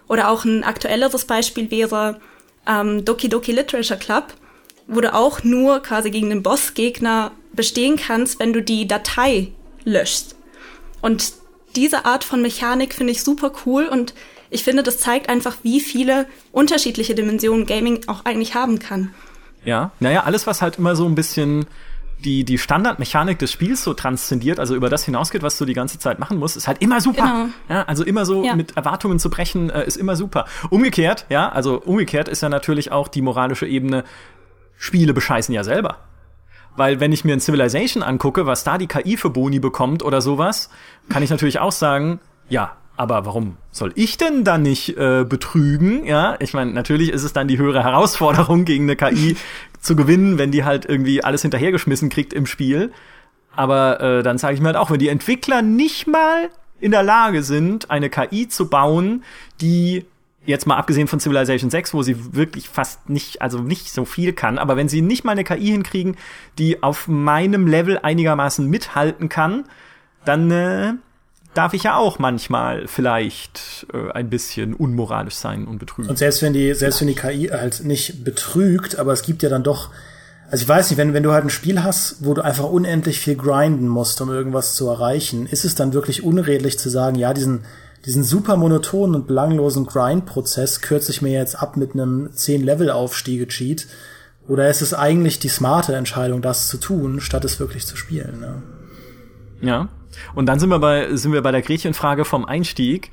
Oder 0.08 0.30
auch 0.30 0.44
ein 0.44 0.64
aktuelleres 0.64 1.24
Beispiel 1.24 1.70
wäre 1.70 2.20
ähm, 2.66 3.04
Doki 3.04 3.28
Doki 3.28 3.52
Literature 3.52 3.98
Club, 3.98 4.34
wo 4.86 5.00
du 5.00 5.14
auch 5.14 5.44
nur 5.44 5.80
quasi 5.80 6.10
gegen 6.10 6.30
den 6.30 6.42
Bossgegner 6.42 7.32
bestehen 7.52 7.96
kannst, 7.96 8.38
wenn 8.38 8.52
du 8.52 8.62
die 8.62 8.86
Datei 8.86 9.52
löschst. 9.84 10.36
Und 11.00 11.32
diese 11.76 12.04
Art 12.04 12.24
von 12.24 12.42
Mechanik 12.42 12.94
finde 12.94 13.12
ich 13.12 13.22
super 13.22 13.52
cool 13.64 13.86
und 13.86 14.14
ich 14.50 14.64
finde, 14.64 14.82
das 14.82 14.98
zeigt 14.98 15.28
einfach, 15.28 15.58
wie 15.62 15.80
viele 15.80 16.26
unterschiedliche 16.50 17.14
Dimensionen 17.14 17.66
Gaming 17.66 18.00
auch 18.08 18.24
eigentlich 18.24 18.54
haben 18.54 18.80
kann. 18.80 19.14
Ja, 19.64 19.92
naja, 20.00 20.24
alles, 20.24 20.46
was 20.46 20.62
halt 20.62 20.78
immer 20.78 20.96
so 20.96 21.06
ein 21.06 21.14
bisschen 21.14 21.66
die, 22.20 22.44
die 22.44 22.58
Standardmechanik 22.58 23.38
des 23.38 23.52
Spiels 23.52 23.82
so 23.82 23.94
transzendiert, 23.94 24.60
also 24.60 24.74
über 24.74 24.88
das 24.88 25.04
hinausgeht, 25.04 25.42
was 25.42 25.58
du 25.58 25.64
die 25.64 25.74
ganze 25.74 25.98
Zeit 25.98 26.18
machen 26.18 26.38
musst, 26.38 26.56
ist 26.56 26.68
halt 26.68 26.82
immer 26.82 27.00
super. 27.00 27.22
Genau. 27.22 27.48
Ja, 27.68 27.82
also 27.84 28.04
immer 28.04 28.24
so 28.24 28.44
ja. 28.44 28.54
mit 28.54 28.76
Erwartungen 28.76 29.18
zu 29.18 29.30
brechen, 29.30 29.70
äh, 29.70 29.86
ist 29.86 29.96
immer 29.96 30.16
super. 30.16 30.46
Umgekehrt, 30.70 31.26
ja, 31.28 31.48
also 31.48 31.80
umgekehrt 31.80 32.28
ist 32.28 32.42
ja 32.42 32.48
natürlich 32.48 32.92
auch 32.92 33.08
die 33.08 33.22
moralische 33.22 33.66
Ebene, 33.66 34.04
Spiele 34.76 35.12
bescheißen 35.12 35.54
ja 35.54 35.62
selber. 35.62 35.98
Weil 36.76 37.00
wenn 37.00 37.12
ich 37.12 37.24
mir 37.24 37.34
ein 37.34 37.40
Civilization 37.40 38.02
angucke, 38.02 38.46
was 38.46 38.64
da 38.64 38.78
die 38.78 38.86
KI 38.86 39.16
für 39.16 39.30
Boni 39.30 39.58
bekommt 39.58 40.02
oder 40.02 40.20
sowas, 40.20 40.70
kann 41.08 41.22
ich 41.22 41.30
natürlich 41.30 41.58
auch 41.58 41.72
sagen, 41.72 42.20
ja, 42.48 42.76
aber 43.00 43.24
warum 43.24 43.56
soll 43.70 43.92
ich 43.94 44.18
denn 44.18 44.44
dann 44.44 44.60
nicht 44.60 44.96
äh, 44.98 45.24
betrügen? 45.24 46.04
Ja, 46.04 46.36
ich 46.38 46.52
meine, 46.52 46.72
natürlich 46.72 47.10
ist 47.10 47.24
es 47.24 47.32
dann 47.32 47.48
die 47.48 47.56
höhere 47.56 47.82
Herausforderung, 47.82 48.66
gegen 48.66 48.84
eine 48.84 48.94
KI 48.94 49.36
zu 49.80 49.96
gewinnen, 49.96 50.38
wenn 50.38 50.50
die 50.50 50.64
halt 50.64 50.84
irgendwie 50.84 51.24
alles 51.24 51.42
hinterhergeschmissen 51.42 52.08
kriegt 52.08 52.32
im 52.32 52.46
Spiel. 52.46 52.92
Aber 53.54 54.00
äh, 54.00 54.22
dann 54.22 54.38
sage 54.38 54.54
ich 54.54 54.60
mir 54.60 54.68
halt 54.68 54.76
auch, 54.76 54.90
wenn 54.90 54.98
die 54.98 55.08
Entwickler 55.08 55.62
nicht 55.62 56.06
mal 56.06 56.50
in 56.80 56.92
der 56.92 57.02
Lage 57.02 57.42
sind, 57.42 57.90
eine 57.90 58.08
KI 58.08 58.48
zu 58.48 58.68
bauen, 58.68 59.24
die 59.60 60.06
jetzt 60.46 60.66
mal 60.66 60.76
abgesehen 60.76 61.08
von 61.08 61.20
Civilization 61.20 61.70
6, 61.70 61.92
wo 61.92 62.02
sie 62.02 62.34
wirklich 62.34 62.68
fast 62.68 63.10
nicht, 63.10 63.42
also 63.42 63.58
nicht 63.58 63.92
so 63.92 64.04
viel 64.04 64.32
kann, 64.32 64.58
aber 64.58 64.76
wenn 64.76 64.88
sie 64.88 65.02
nicht 65.02 65.24
mal 65.24 65.32
eine 65.32 65.44
KI 65.44 65.66
hinkriegen, 65.66 66.16
die 66.58 66.82
auf 66.82 67.08
meinem 67.08 67.66
Level 67.66 67.98
einigermaßen 67.98 68.68
mithalten 68.68 69.28
kann, 69.28 69.64
dann 70.24 70.50
äh, 70.50 70.92
darf 71.54 71.74
ich 71.74 71.84
ja 71.84 71.96
auch 71.96 72.18
manchmal 72.18 72.86
vielleicht 72.86 73.86
äh, 73.92 74.12
ein 74.12 74.30
bisschen 74.30 74.74
unmoralisch 74.74 75.34
sein 75.34 75.66
und 75.66 75.78
betrügen. 75.78 76.08
Und 76.08 76.18
selbst 76.18 76.42
wenn 76.42 76.52
die, 76.52 76.74
selbst 76.74 77.00
wenn 77.00 77.08
die 77.08 77.14
KI 77.14 77.48
halt 77.48 77.84
nicht 77.84 78.24
betrügt, 78.24 78.98
aber 78.98 79.12
es 79.12 79.22
gibt 79.22 79.42
ja 79.42 79.48
dann 79.48 79.62
doch, 79.62 79.90
also 80.50 80.62
ich 80.62 80.68
weiß 80.68 80.90
nicht, 80.90 80.98
wenn, 80.98 81.12
wenn 81.12 81.22
du 81.22 81.32
halt 81.32 81.44
ein 81.44 81.50
Spiel 81.50 81.82
hast, 81.82 82.24
wo 82.24 82.34
du 82.34 82.42
einfach 82.42 82.64
unendlich 82.64 83.20
viel 83.20 83.36
grinden 83.36 83.88
musst, 83.88 84.20
um 84.20 84.30
irgendwas 84.30 84.74
zu 84.74 84.88
erreichen, 84.88 85.46
ist 85.46 85.64
es 85.64 85.74
dann 85.74 85.92
wirklich 85.92 86.22
unredlich 86.22 86.78
zu 86.78 86.88
sagen, 86.88 87.16
ja, 87.16 87.34
diesen, 87.34 87.64
diesen 88.06 88.24
super 88.24 88.56
monotonen 88.56 89.16
und 89.16 89.26
belanglosen 89.26 89.86
Grind-Prozess 89.86 90.80
kürze 90.80 91.10
ich 91.12 91.20
mir 91.20 91.32
jetzt 91.32 91.60
ab 91.60 91.76
mit 91.76 91.94
einem 91.94 92.30
10-Level-Aufstiege-Cheat? 92.34 93.86
Oder 94.48 94.68
ist 94.70 94.82
es 94.82 94.94
eigentlich 94.94 95.38
die 95.38 95.48
smarte 95.48 95.94
Entscheidung, 95.94 96.42
das 96.42 96.66
zu 96.66 96.78
tun, 96.78 97.20
statt 97.20 97.44
es 97.44 97.60
wirklich 97.60 97.86
zu 97.86 97.96
spielen? 97.96 98.40
Ne? 98.40 98.62
Ja. 99.60 99.88
Und 100.34 100.46
dann 100.46 100.58
sind 100.58 100.70
wir 100.70 100.78
bei, 100.78 101.14
sind 101.16 101.32
wir 101.32 101.42
bei 101.42 101.52
der 101.52 101.62
Gretchenfrage 101.62 102.24
vom 102.24 102.44
Einstieg. 102.44 103.10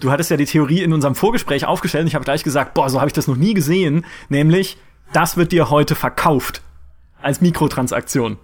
Du 0.00 0.10
hattest 0.10 0.30
ja 0.30 0.36
die 0.36 0.44
Theorie 0.44 0.82
in 0.82 0.92
unserem 0.92 1.14
Vorgespräch 1.14 1.64
aufgestellt 1.64 2.02
und 2.02 2.08
ich 2.08 2.14
habe 2.14 2.24
gleich 2.24 2.44
gesagt, 2.44 2.74
boah, 2.74 2.90
so 2.90 3.00
habe 3.00 3.08
ich 3.08 3.14
das 3.14 3.28
noch 3.28 3.36
nie 3.36 3.54
gesehen. 3.54 4.04
Nämlich, 4.28 4.76
das 5.12 5.36
wird 5.36 5.52
dir 5.52 5.70
heute 5.70 5.94
verkauft. 5.94 6.62
Als 7.22 7.40
Mikrotransaktion. 7.40 8.38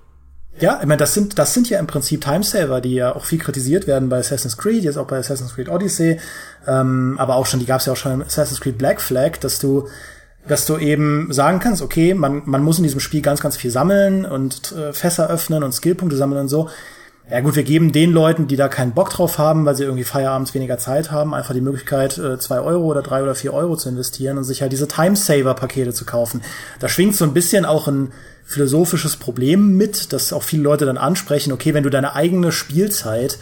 Ja, 0.59 0.79
ich 0.81 0.87
meine, 0.87 0.99
das 0.99 1.15
sind, 1.15 1.39
das 1.39 1.55
sind 1.55 1.71
ja 1.71 1.79
im 1.79 1.87
Prinzip 1.87 2.21
Timesaver, 2.23 2.81
die 2.81 2.95
ja 2.95 3.15
auch 3.15 3.25
viel 3.25 3.39
kritisiert 3.39 3.87
werden 3.87 4.09
bei 4.09 4.19
Assassin's 4.19 4.57
Creed, 4.57 4.85
jetzt 4.85 4.99
auch 4.99 5.07
bei 5.07 5.19
Assassin's 5.19 5.55
Creed 5.55 5.69
Odyssey, 5.69 6.21
ähm, 6.67 7.17
aber 7.19 7.37
auch 7.37 7.47
schon, 7.47 7.61
die 7.61 7.67
gab 7.67 7.81
es 7.81 7.87
ja 7.87 7.93
auch 7.93 7.97
schon 7.97 8.13
in 8.13 8.23
Assassin's 8.23 8.61
Creed 8.61 8.77
Black 8.77 9.01
Flag, 9.01 9.39
dass 9.41 9.59
du 9.59 9.89
dass 10.47 10.67
du 10.67 10.77
eben 10.77 11.33
sagen 11.33 11.61
kannst, 11.61 11.83
okay, 11.83 12.15
man, 12.15 12.43
man 12.47 12.63
muss 12.63 12.79
in 12.79 12.85
diesem 12.85 13.01
Spiel 13.01 13.23
ganz, 13.23 13.41
ganz 13.41 13.57
viel 13.57 13.71
sammeln 13.71 14.25
und 14.25 14.73
äh, 14.73 14.93
Fässer 14.93 15.31
öffnen 15.31 15.63
und 15.63 15.73
Skillpunkte 15.73 16.17
sammeln 16.17 16.43
und 16.43 16.49
so. 16.49 16.69
Ja 17.31 17.41
gut, 17.41 17.55
wir 17.55 17.63
geben 17.63 17.93
den 17.93 18.13
Leuten, 18.13 18.47
die 18.49 18.57
da 18.57 18.69
keinen 18.69 18.93
Bock 18.93 19.11
drauf 19.11 19.39
haben, 19.39 19.65
weil 19.65 19.77
sie 19.77 19.85
irgendwie 19.85 20.05
Feierabends 20.05 20.55
weniger 20.55 20.77
Zeit 20.77 21.11
haben, 21.11 21.35
einfach 21.35 21.55
die 21.55 21.61
Möglichkeit, 21.61 22.19
äh, 22.19 22.39
zwei 22.39 22.61
Euro 22.61 22.85
oder 22.85 23.01
drei 23.01 23.23
oder 23.23 23.35
vier 23.35 23.55
Euro 23.55 23.77
zu 23.77 23.89
investieren 23.89 24.39
und 24.39 24.45
sich 24.45 24.61
halt 24.61 24.73
diese 24.73 24.89
Timesaver-Pakete 24.89 25.93
zu 25.93 26.05
kaufen. 26.05 26.43
Da 26.81 26.89
schwingt 26.89 27.15
so 27.15 27.25
ein 27.25 27.33
bisschen 27.33 27.65
auch 27.65 27.87
ein 27.87 28.13
philosophisches 28.45 29.17
Problem 29.17 29.77
mit, 29.77 30.13
dass 30.13 30.33
auch 30.33 30.43
viele 30.43 30.65
Leute 30.65 30.85
dann 30.85 30.99
ansprechen, 30.99 31.53
okay, 31.53 31.75
wenn 31.75 31.85
du 31.85 31.91
deine 31.91 32.15
eigene 32.15 32.53
Spielzeit 32.53 33.39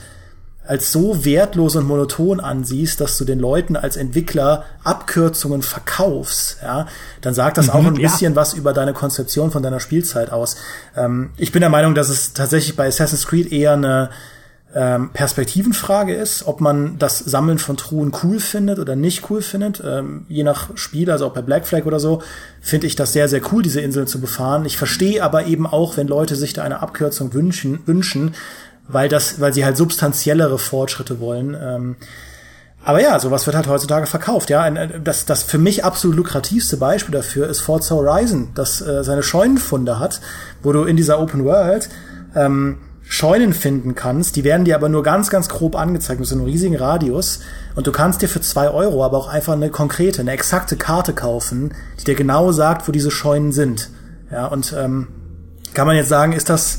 als 0.70 0.92
so 0.92 1.24
wertlos 1.24 1.74
und 1.74 1.84
monoton 1.84 2.38
ansiehst, 2.38 3.00
dass 3.00 3.18
du 3.18 3.24
den 3.24 3.40
Leuten 3.40 3.74
als 3.74 3.96
Entwickler 3.96 4.62
Abkürzungen 4.84 5.62
verkaufst, 5.62 6.58
ja, 6.62 6.86
dann 7.22 7.34
sagt 7.34 7.58
das 7.58 7.70
auch 7.70 7.82
mhm, 7.82 7.88
ein 7.88 7.94
bisschen 7.94 8.34
ja. 8.34 8.36
was 8.36 8.54
über 8.54 8.72
deine 8.72 8.92
Konzeption 8.92 9.50
von 9.50 9.64
deiner 9.64 9.80
Spielzeit 9.80 10.30
aus. 10.30 10.54
Ähm, 10.96 11.30
ich 11.36 11.50
bin 11.50 11.58
der 11.58 11.70
Meinung, 11.70 11.96
dass 11.96 12.08
es 12.08 12.34
tatsächlich 12.34 12.76
bei 12.76 12.86
Assassin's 12.86 13.26
Creed 13.26 13.50
eher 13.50 13.72
eine 13.72 14.10
ähm, 14.72 15.10
Perspektivenfrage 15.12 16.14
ist, 16.14 16.46
ob 16.46 16.60
man 16.60 17.00
das 17.00 17.18
Sammeln 17.18 17.58
von 17.58 17.76
Truhen 17.76 18.12
cool 18.22 18.38
findet 18.38 18.78
oder 18.78 18.94
nicht 18.94 19.28
cool 19.28 19.42
findet. 19.42 19.82
Ähm, 19.84 20.24
je 20.28 20.44
nach 20.44 20.76
Spiel, 20.76 21.10
also 21.10 21.26
auch 21.26 21.34
bei 21.34 21.42
Black 21.42 21.66
Flag 21.66 21.84
oder 21.84 21.98
so, 21.98 22.22
finde 22.60 22.86
ich 22.86 22.94
das 22.94 23.12
sehr, 23.12 23.28
sehr 23.28 23.40
cool, 23.50 23.64
diese 23.64 23.80
Inseln 23.80 24.06
zu 24.06 24.20
befahren. 24.20 24.64
Ich 24.66 24.76
verstehe 24.76 25.24
aber 25.24 25.46
eben 25.46 25.66
auch, 25.66 25.96
wenn 25.96 26.06
Leute 26.06 26.36
sich 26.36 26.52
da 26.52 26.62
eine 26.62 26.80
Abkürzung 26.80 27.34
wünschen, 27.34 27.80
wünschen 27.86 28.36
weil 28.92 29.08
das, 29.08 29.40
weil 29.40 29.52
sie 29.52 29.64
halt 29.64 29.76
substanziellere 29.76 30.58
Fortschritte 30.58 31.20
wollen. 31.20 31.56
Ähm, 31.60 31.96
aber 32.82 33.02
ja, 33.02 33.18
sowas 33.18 33.46
wird 33.46 33.56
halt 33.56 33.68
heutzutage 33.68 34.06
verkauft. 34.06 34.48
Ja, 34.48 34.62
ein, 34.62 35.02
das, 35.04 35.26
das 35.26 35.42
für 35.42 35.58
mich 35.58 35.84
absolut 35.84 36.16
lukrativste 36.16 36.78
Beispiel 36.78 37.12
dafür 37.12 37.48
ist 37.48 37.60
Forza 37.60 37.94
Horizon, 37.94 38.48
das 38.54 38.80
äh, 38.80 39.04
seine 39.04 39.22
Scheunenfunde 39.22 39.98
hat, 39.98 40.20
wo 40.62 40.72
du 40.72 40.84
in 40.84 40.96
dieser 40.96 41.20
Open 41.20 41.44
World 41.44 41.90
ähm, 42.34 42.78
Scheunen 43.02 43.52
finden 43.52 43.94
kannst. 43.96 44.36
Die 44.36 44.44
werden 44.44 44.64
dir 44.64 44.76
aber 44.76 44.88
nur 44.88 45.02
ganz, 45.02 45.30
ganz 45.30 45.48
grob 45.48 45.76
angezeigt 45.76 46.20
mit 46.20 46.28
so 46.28 46.36
einem 46.36 46.44
riesigen 46.44 46.76
Radius. 46.76 47.40
Und 47.74 47.86
du 47.86 47.92
kannst 47.92 48.22
dir 48.22 48.28
für 48.28 48.40
zwei 48.40 48.70
Euro 48.70 49.04
aber 49.04 49.18
auch 49.18 49.28
einfach 49.28 49.54
eine 49.54 49.68
konkrete, 49.68 50.20
eine 50.20 50.30
exakte 50.30 50.76
Karte 50.76 51.12
kaufen, 51.12 51.74
die 51.98 52.04
dir 52.04 52.14
genau 52.14 52.52
sagt, 52.52 52.86
wo 52.86 52.92
diese 52.92 53.10
Scheunen 53.10 53.52
sind. 53.52 53.90
Ja, 54.30 54.46
und 54.46 54.72
ähm, 54.78 55.08
kann 55.74 55.88
man 55.88 55.96
jetzt 55.96 56.08
sagen, 56.08 56.32
ist 56.32 56.48
das 56.48 56.78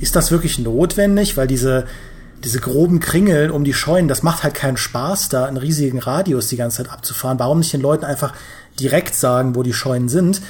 ist 0.00 0.16
das 0.16 0.30
wirklich 0.30 0.58
notwendig? 0.58 1.36
Weil 1.36 1.46
diese, 1.46 1.86
diese 2.42 2.60
groben 2.60 3.00
Kringel 3.00 3.50
um 3.50 3.64
die 3.64 3.74
Scheunen, 3.74 4.08
das 4.08 4.22
macht 4.22 4.42
halt 4.42 4.54
keinen 4.54 4.76
Spaß, 4.76 5.28
da 5.28 5.44
einen 5.44 5.56
riesigen 5.56 5.98
Radius 5.98 6.48
die 6.48 6.56
ganze 6.56 6.78
Zeit 6.78 6.92
abzufahren. 6.92 7.38
Warum 7.38 7.58
nicht 7.58 7.72
den 7.72 7.80
Leuten 7.80 8.04
einfach 8.04 8.32
direkt 8.78 9.14
sagen, 9.14 9.54
wo 9.54 9.62
die 9.62 9.74
Scheunen 9.74 10.08
sind? 10.08 10.40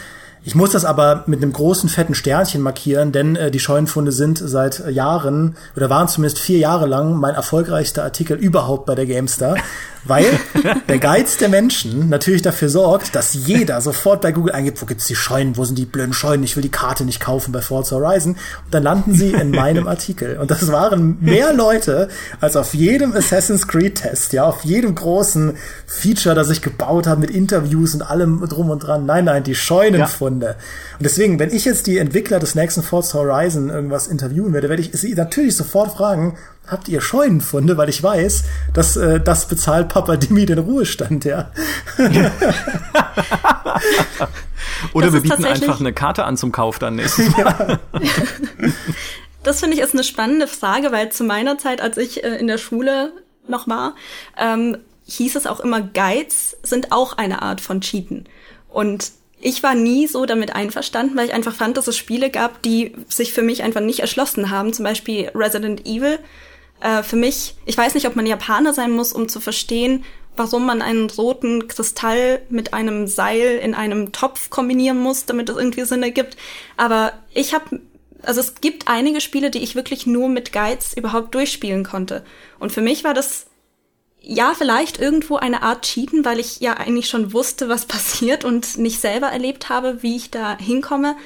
Ich 0.42 0.54
muss 0.54 0.70
das 0.70 0.86
aber 0.86 1.24
mit 1.26 1.42
einem 1.42 1.52
großen 1.52 1.90
fetten 1.90 2.14
Sternchen 2.14 2.62
markieren, 2.62 3.12
denn 3.12 3.36
äh, 3.36 3.50
die 3.50 3.60
Scheunenfunde 3.60 4.10
sind 4.10 4.38
seit 4.42 4.88
Jahren 4.90 5.56
oder 5.76 5.90
waren 5.90 6.08
zumindest 6.08 6.38
vier 6.38 6.58
Jahre 6.58 6.86
lang 6.86 7.14
mein 7.14 7.34
erfolgreichster 7.34 8.04
Artikel 8.04 8.38
überhaupt 8.38 8.86
bei 8.86 8.94
der 8.94 9.04
GameStar, 9.04 9.56
weil 10.04 10.26
der 10.88 10.98
Geiz 10.98 11.36
der 11.36 11.48
Menschen 11.48 12.08
natürlich 12.08 12.42
dafür 12.42 12.68
sorgt, 12.68 13.14
dass 13.14 13.34
jeder 13.34 13.80
sofort 13.80 14.22
bei 14.22 14.32
Google 14.32 14.52
eingibt, 14.52 14.80
wo 14.80 14.86
gibt's 14.86 15.06
die 15.06 15.14
Scheunen, 15.14 15.56
wo 15.56 15.64
sind 15.64 15.78
die 15.78 15.84
blöden 15.84 16.12
Scheunen, 16.12 16.42
ich 16.42 16.56
will 16.56 16.62
die 16.62 16.70
Karte 16.70 17.04
nicht 17.04 17.20
kaufen 17.20 17.52
bei 17.52 17.62
Forza 17.62 17.96
Horizon 17.96 18.32
und 18.32 18.74
dann 18.74 18.82
landen 18.82 19.14
sie 19.14 19.32
in 19.32 19.50
meinem 19.50 19.86
Artikel 19.86 20.38
und 20.38 20.50
das 20.50 20.70
waren 20.70 21.18
mehr 21.20 21.52
Leute 21.52 22.08
als 22.40 22.56
auf 22.56 22.74
jedem 22.74 23.12
Assassin's 23.14 23.68
Creed 23.68 23.96
Test, 23.96 24.32
ja, 24.32 24.44
auf 24.44 24.64
jedem 24.64 24.94
großen 24.94 25.56
Feature, 25.86 26.34
das 26.34 26.50
ich 26.50 26.62
gebaut 26.62 27.06
habe 27.06 27.20
mit 27.20 27.30
Interviews 27.30 27.94
und 27.94 28.02
allem 28.02 28.46
drum 28.48 28.70
und 28.70 28.80
dran. 28.80 29.06
Nein, 29.06 29.24
nein, 29.24 29.42
die 29.42 29.54
Scheunenfunde. 29.54 30.46
Ja. 30.46 30.52
Und 30.98 31.04
deswegen, 31.04 31.38
wenn 31.38 31.50
ich 31.50 31.64
jetzt 31.64 31.86
die 31.86 31.98
Entwickler 31.98 32.38
des 32.38 32.54
nächsten 32.54 32.82
Forza 32.82 33.18
Horizon 33.18 33.68
irgendwas 33.68 34.06
interviewen 34.06 34.52
werde, 34.52 34.68
werde 34.68 34.82
ich 34.82 34.90
sie 34.92 35.14
natürlich 35.14 35.56
sofort 35.56 35.92
fragen, 35.92 36.36
habt 36.66 36.88
ihr 36.88 37.00
Scheunenfunde, 37.00 37.76
weil 37.76 37.88
ich 37.88 38.02
weiß, 38.02 38.44
dass 38.72 38.96
äh, 38.96 39.20
das 39.20 39.48
bezahlt 39.48 39.88
Papa 39.88 40.16
Dimi 40.16 40.46
den 40.46 40.58
Ruhestand, 40.58 41.24
ja. 41.24 41.50
Oder 44.92 45.06
das 45.06 45.14
wir 45.14 45.22
bieten 45.22 45.44
einfach 45.44 45.80
eine 45.80 45.92
Karte 45.92 46.24
an 46.24 46.36
zum 46.36 46.52
Kauf 46.52 46.78
dann 46.78 46.96
nächstes 46.96 47.30
Mal. 47.36 47.78
Das 49.42 49.60
finde 49.60 49.74
ich 49.74 49.82
ist 49.82 49.94
eine 49.94 50.04
spannende 50.04 50.46
Frage, 50.46 50.92
weil 50.92 51.10
zu 51.12 51.24
meiner 51.24 51.56
Zeit, 51.56 51.80
als 51.80 51.96
ich 51.96 52.22
äh, 52.22 52.36
in 52.36 52.46
der 52.46 52.58
Schule 52.58 53.10
noch 53.48 53.66
war, 53.68 53.94
ähm, 54.36 54.76
hieß 55.06 55.34
es 55.34 55.46
auch 55.46 55.60
immer, 55.60 55.80
Guides 55.80 56.58
sind 56.62 56.92
auch 56.92 57.16
eine 57.16 57.40
Art 57.40 57.62
von 57.62 57.80
Cheaten. 57.80 58.26
Und 58.68 59.12
ich 59.40 59.62
war 59.62 59.74
nie 59.74 60.06
so 60.06 60.26
damit 60.26 60.54
einverstanden, 60.54 61.16
weil 61.16 61.26
ich 61.26 61.32
einfach 61.34 61.54
fand, 61.54 61.76
dass 61.76 61.88
es 61.88 61.96
Spiele 61.96 62.30
gab, 62.30 62.62
die 62.62 62.92
sich 63.08 63.32
für 63.32 63.42
mich 63.42 63.62
einfach 63.62 63.80
nicht 63.80 64.00
erschlossen 64.00 64.50
haben. 64.50 64.72
Zum 64.72 64.84
Beispiel 64.84 65.30
Resident 65.34 65.86
Evil 65.86 66.18
äh, 66.80 67.02
für 67.02 67.16
mich, 67.16 67.54
ich 67.64 67.76
weiß 67.76 67.94
nicht, 67.94 68.06
ob 68.06 68.16
man 68.16 68.26
Japaner 68.26 68.72
sein 68.72 68.90
muss, 68.90 69.12
um 69.12 69.28
zu 69.28 69.40
verstehen, 69.40 70.04
warum 70.36 70.66
man 70.66 70.82
einen 70.82 71.10
roten 71.10 71.68
Kristall 71.68 72.42
mit 72.50 72.72
einem 72.72 73.06
Seil 73.06 73.58
in 73.62 73.74
einem 73.74 74.12
Topf 74.12 74.50
kombinieren 74.50 74.98
muss, 74.98 75.26
damit 75.26 75.48
es 75.48 75.56
irgendwie 75.56 75.84
Sinn 75.84 76.02
ergibt. 76.02 76.36
Aber 76.76 77.12
ich 77.34 77.54
habe, 77.54 77.80
also 78.22 78.40
es 78.40 78.56
gibt 78.60 78.88
einige 78.88 79.20
Spiele, 79.20 79.50
die 79.50 79.62
ich 79.62 79.74
wirklich 79.74 80.06
nur 80.06 80.28
mit 80.28 80.52
Guides 80.52 80.96
überhaupt 80.96 81.34
durchspielen 81.34 81.84
konnte. 81.84 82.24
Und 82.58 82.72
für 82.72 82.80
mich 82.80 83.04
war 83.04 83.14
das 83.14 83.46
ja, 84.22 84.52
vielleicht 84.56 85.00
irgendwo 85.00 85.36
eine 85.36 85.62
Art 85.62 85.82
Cheaten, 85.82 86.24
weil 86.24 86.38
ich 86.38 86.60
ja 86.60 86.74
eigentlich 86.74 87.08
schon 87.08 87.32
wusste, 87.32 87.68
was 87.68 87.84
passiert 87.86 88.44
und 88.44 88.78
nicht 88.78 89.00
selber 89.00 89.28
erlebt 89.28 89.68
habe, 89.68 90.02
wie 90.02 90.16
ich 90.16 90.30
da 90.30 90.56
hinkomme. 90.56 91.16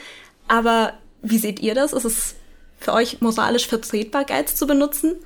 Aber 0.49 0.95
wie 1.23 1.39
seht 1.39 1.61
ihr 1.61 1.75
das? 1.75 1.93
Ist 1.93 2.05
es 2.05 2.35
für 2.79 2.93
euch 2.93 3.21
moralisch 3.21 3.67
vertretbar, 3.67 4.25
Guides 4.25 4.57
zu 4.57 4.67
benutzen? 4.67 5.17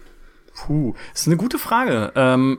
Puh, 0.55 0.95
das 1.13 1.23
ist 1.23 1.27
eine 1.29 1.37
gute 1.37 1.59
Frage. 1.59 2.13
Ähm, 2.15 2.59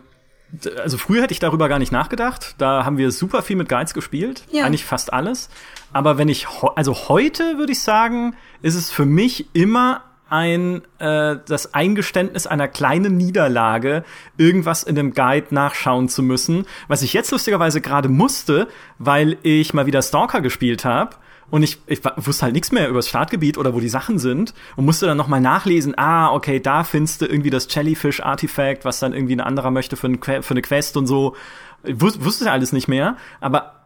also 0.77 0.97
früher 0.97 1.23
hätte 1.23 1.33
ich 1.33 1.39
darüber 1.39 1.69
gar 1.69 1.79
nicht 1.79 1.91
nachgedacht. 1.91 2.55
Da 2.57 2.85
haben 2.85 2.97
wir 2.97 3.11
super 3.11 3.41
viel 3.41 3.55
mit 3.55 3.69
Guides 3.69 3.93
gespielt, 3.93 4.43
ja. 4.51 4.65
eigentlich 4.65 4.85
fast 4.85 5.13
alles. 5.13 5.49
Aber 5.93 6.17
wenn 6.17 6.29
ich, 6.29 6.47
also 6.75 7.09
heute 7.09 7.57
würde 7.57 7.71
ich 7.71 7.81
sagen, 7.81 8.35
ist 8.61 8.75
es 8.75 8.91
für 8.91 9.05
mich 9.05 9.47
immer 9.53 10.03
ein 10.29 10.81
äh, 10.99 11.37
das 11.47 11.73
Eingeständnis 11.73 12.47
einer 12.47 12.67
kleinen 12.67 13.17
Niederlage, 13.17 14.03
irgendwas 14.37 14.83
in 14.83 14.95
dem 14.95 15.13
Guide 15.13 15.47
nachschauen 15.51 16.09
zu 16.09 16.23
müssen, 16.23 16.65
was 16.87 17.01
ich 17.01 17.13
jetzt 17.13 17.31
lustigerweise 17.31 17.81
gerade 17.81 18.09
musste, 18.09 18.67
weil 18.97 19.37
ich 19.43 19.73
mal 19.73 19.85
wieder 19.85 20.01
Stalker 20.01 20.41
gespielt 20.41 20.85
habe 20.85 21.15
und 21.49 21.63
ich, 21.63 21.79
ich 21.87 22.01
wusste 22.17 22.43
halt 22.43 22.53
nichts 22.53 22.71
mehr 22.71 22.87
über 22.89 22.99
das 22.99 23.09
Startgebiet 23.09 23.57
oder 23.57 23.73
wo 23.73 23.79
die 23.79 23.89
Sachen 23.89 24.19
sind 24.19 24.53
und 24.75 24.85
musste 24.85 25.05
dann 25.05 25.17
nochmal 25.17 25.41
nachlesen, 25.41 25.97
ah, 25.97 26.31
okay, 26.31 26.59
da 26.59 26.83
findest 26.83 27.21
du 27.21 27.25
irgendwie 27.25 27.49
das 27.49 27.67
Jellyfish-Artifact, 27.73 28.85
was 28.85 28.99
dann 28.99 29.13
irgendwie 29.13 29.35
ein 29.35 29.41
anderer 29.41 29.71
möchte 29.71 29.95
für, 29.95 30.07
ein, 30.07 30.21
für 30.21 30.51
eine 30.51 30.61
Quest 30.61 30.97
und 30.97 31.07
so. 31.07 31.35
Ich 31.83 31.99
wus 31.99 32.23
wusste 32.23 32.45
ja 32.45 32.51
alles 32.51 32.73
nicht 32.73 32.87
mehr, 32.87 33.17
aber 33.39 33.78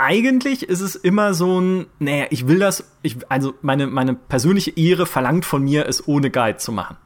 eigentlich 0.00 0.62
ist 0.62 0.80
es 0.80 0.96
immer 0.96 1.34
so 1.34 1.60
ein, 1.60 1.86
naja, 1.98 2.26
ich 2.30 2.48
will 2.48 2.58
das, 2.58 2.84
ich, 3.02 3.18
also 3.28 3.54
meine, 3.60 3.86
meine 3.86 4.14
persönliche 4.14 4.70
Ehre 4.74 5.04
verlangt 5.04 5.44
von 5.44 5.62
mir, 5.62 5.86
es 5.86 6.08
ohne 6.08 6.30
Guide 6.30 6.56
zu 6.56 6.72
machen. 6.72 6.96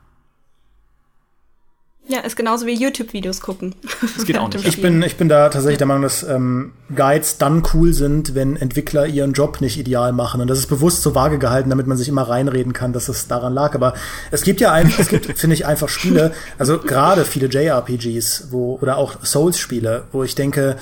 Ja, 2.06 2.20
ist 2.20 2.36
genauso 2.36 2.66
wie 2.66 2.74
YouTube-Videos 2.74 3.40
gucken. 3.40 3.74
Das 4.14 4.26
geht 4.26 4.36
auch 4.36 4.48
nicht. 4.50 4.66
Ich 4.66 4.82
bin, 4.82 5.02
ich 5.02 5.16
bin 5.16 5.30
da 5.30 5.48
tatsächlich 5.48 5.78
der 5.78 5.86
Meinung, 5.86 6.02
dass 6.02 6.22
ähm, 6.22 6.72
Guides 6.94 7.38
dann 7.38 7.62
cool 7.72 7.94
sind, 7.94 8.34
wenn 8.34 8.56
Entwickler 8.56 9.06
ihren 9.06 9.32
Job 9.32 9.62
nicht 9.62 9.78
ideal 9.78 10.12
machen. 10.12 10.42
Und 10.42 10.48
das 10.48 10.58
ist 10.58 10.66
bewusst 10.66 11.00
so 11.00 11.14
vage 11.14 11.38
gehalten, 11.38 11.70
damit 11.70 11.86
man 11.86 11.96
sich 11.96 12.08
immer 12.08 12.28
reinreden 12.28 12.74
kann, 12.74 12.92
dass 12.92 13.08
es 13.08 13.26
daran 13.26 13.54
lag. 13.54 13.74
Aber 13.74 13.94
es 14.30 14.42
gibt 14.42 14.60
ja 14.60 14.70
einfach, 14.70 14.98
es 15.00 15.08
gibt, 15.08 15.38
finde 15.38 15.54
ich, 15.54 15.64
einfach 15.64 15.88
Spiele, 15.88 16.32
also 16.58 16.78
gerade 16.78 17.24
viele 17.24 17.46
JRPGs, 17.46 18.48
wo, 18.50 18.78
oder 18.82 18.98
auch 18.98 19.24
Souls-Spiele, 19.24 20.04
wo 20.12 20.22
ich 20.22 20.34
denke, 20.34 20.76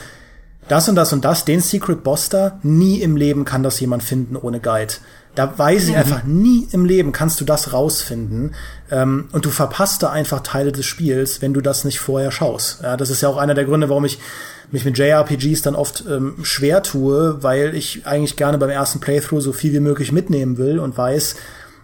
das 0.68 0.88
und 0.88 0.94
das 0.94 1.12
und 1.12 1.24
das, 1.24 1.44
den 1.44 1.60
Secret 1.60 2.02
Boss 2.04 2.28
da, 2.28 2.58
nie 2.62 3.00
im 3.00 3.16
Leben 3.16 3.44
kann 3.44 3.62
das 3.62 3.80
jemand 3.80 4.02
finden 4.02 4.36
ohne 4.36 4.60
Guide. 4.60 4.94
Da 5.34 5.58
weiß 5.58 5.88
ich 5.88 5.96
einfach, 5.96 6.24
nie 6.24 6.68
im 6.72 6.84
Leben 6.84 7.12
kannst 7.12 7.40
du 7.40 7.46
das 7.46 7.72
rausfinden. 7.72 8.54
Ähm, 8.90 9.28
und 9.32 9.46
du 9.46 9.50
verpasst 9.50 10.02
da 10.02 10.10
einfach 10.10 10.40
Teile 10.40 10.72
des 10.72 10.84
Spiels, 10.84 11.40
wenn 11.40 11.54
du 11.54 11.62
das 11.62 11.84
nicht 11.84 12.00
vorher 12.00 12.30
schaust. 12.30 12.82
Ja, 12.82 12.98
das 12.98 13.08
ist 13.08 13.22
ja 13.22 13.30
auch 13.30 13.38
einer 13.38 13.54
der 13.54 13.64
Gründe, 13.64 13.88
warum 13.88 14.04
ich 14.04 14.18
mich 14.70 14.84
mit 14.84 14.98
JRPGs 14.98 15.62
dann 15.62 15.74
oft 15.74 16.04
ähm, 16.08 16.36
schwer 16.42 16.82
tue, 16.82 17.42
weil 17.42 17.74
ich 17.74 18.06
eigentlich 18.06 18.36
gerne 18.36 18.58
beim 18.58 18.70
ersten 18.70 19.00
Playthrough 19.00 19.42
so 19.42 19.52
viel 19.52 19.72
wie 19.72 19.80
möglich 19.80 20.12
mitnehmen 20.12 20.58
will 20.58 20.78
und 20.78 20.96
weiß, 20.96 21.36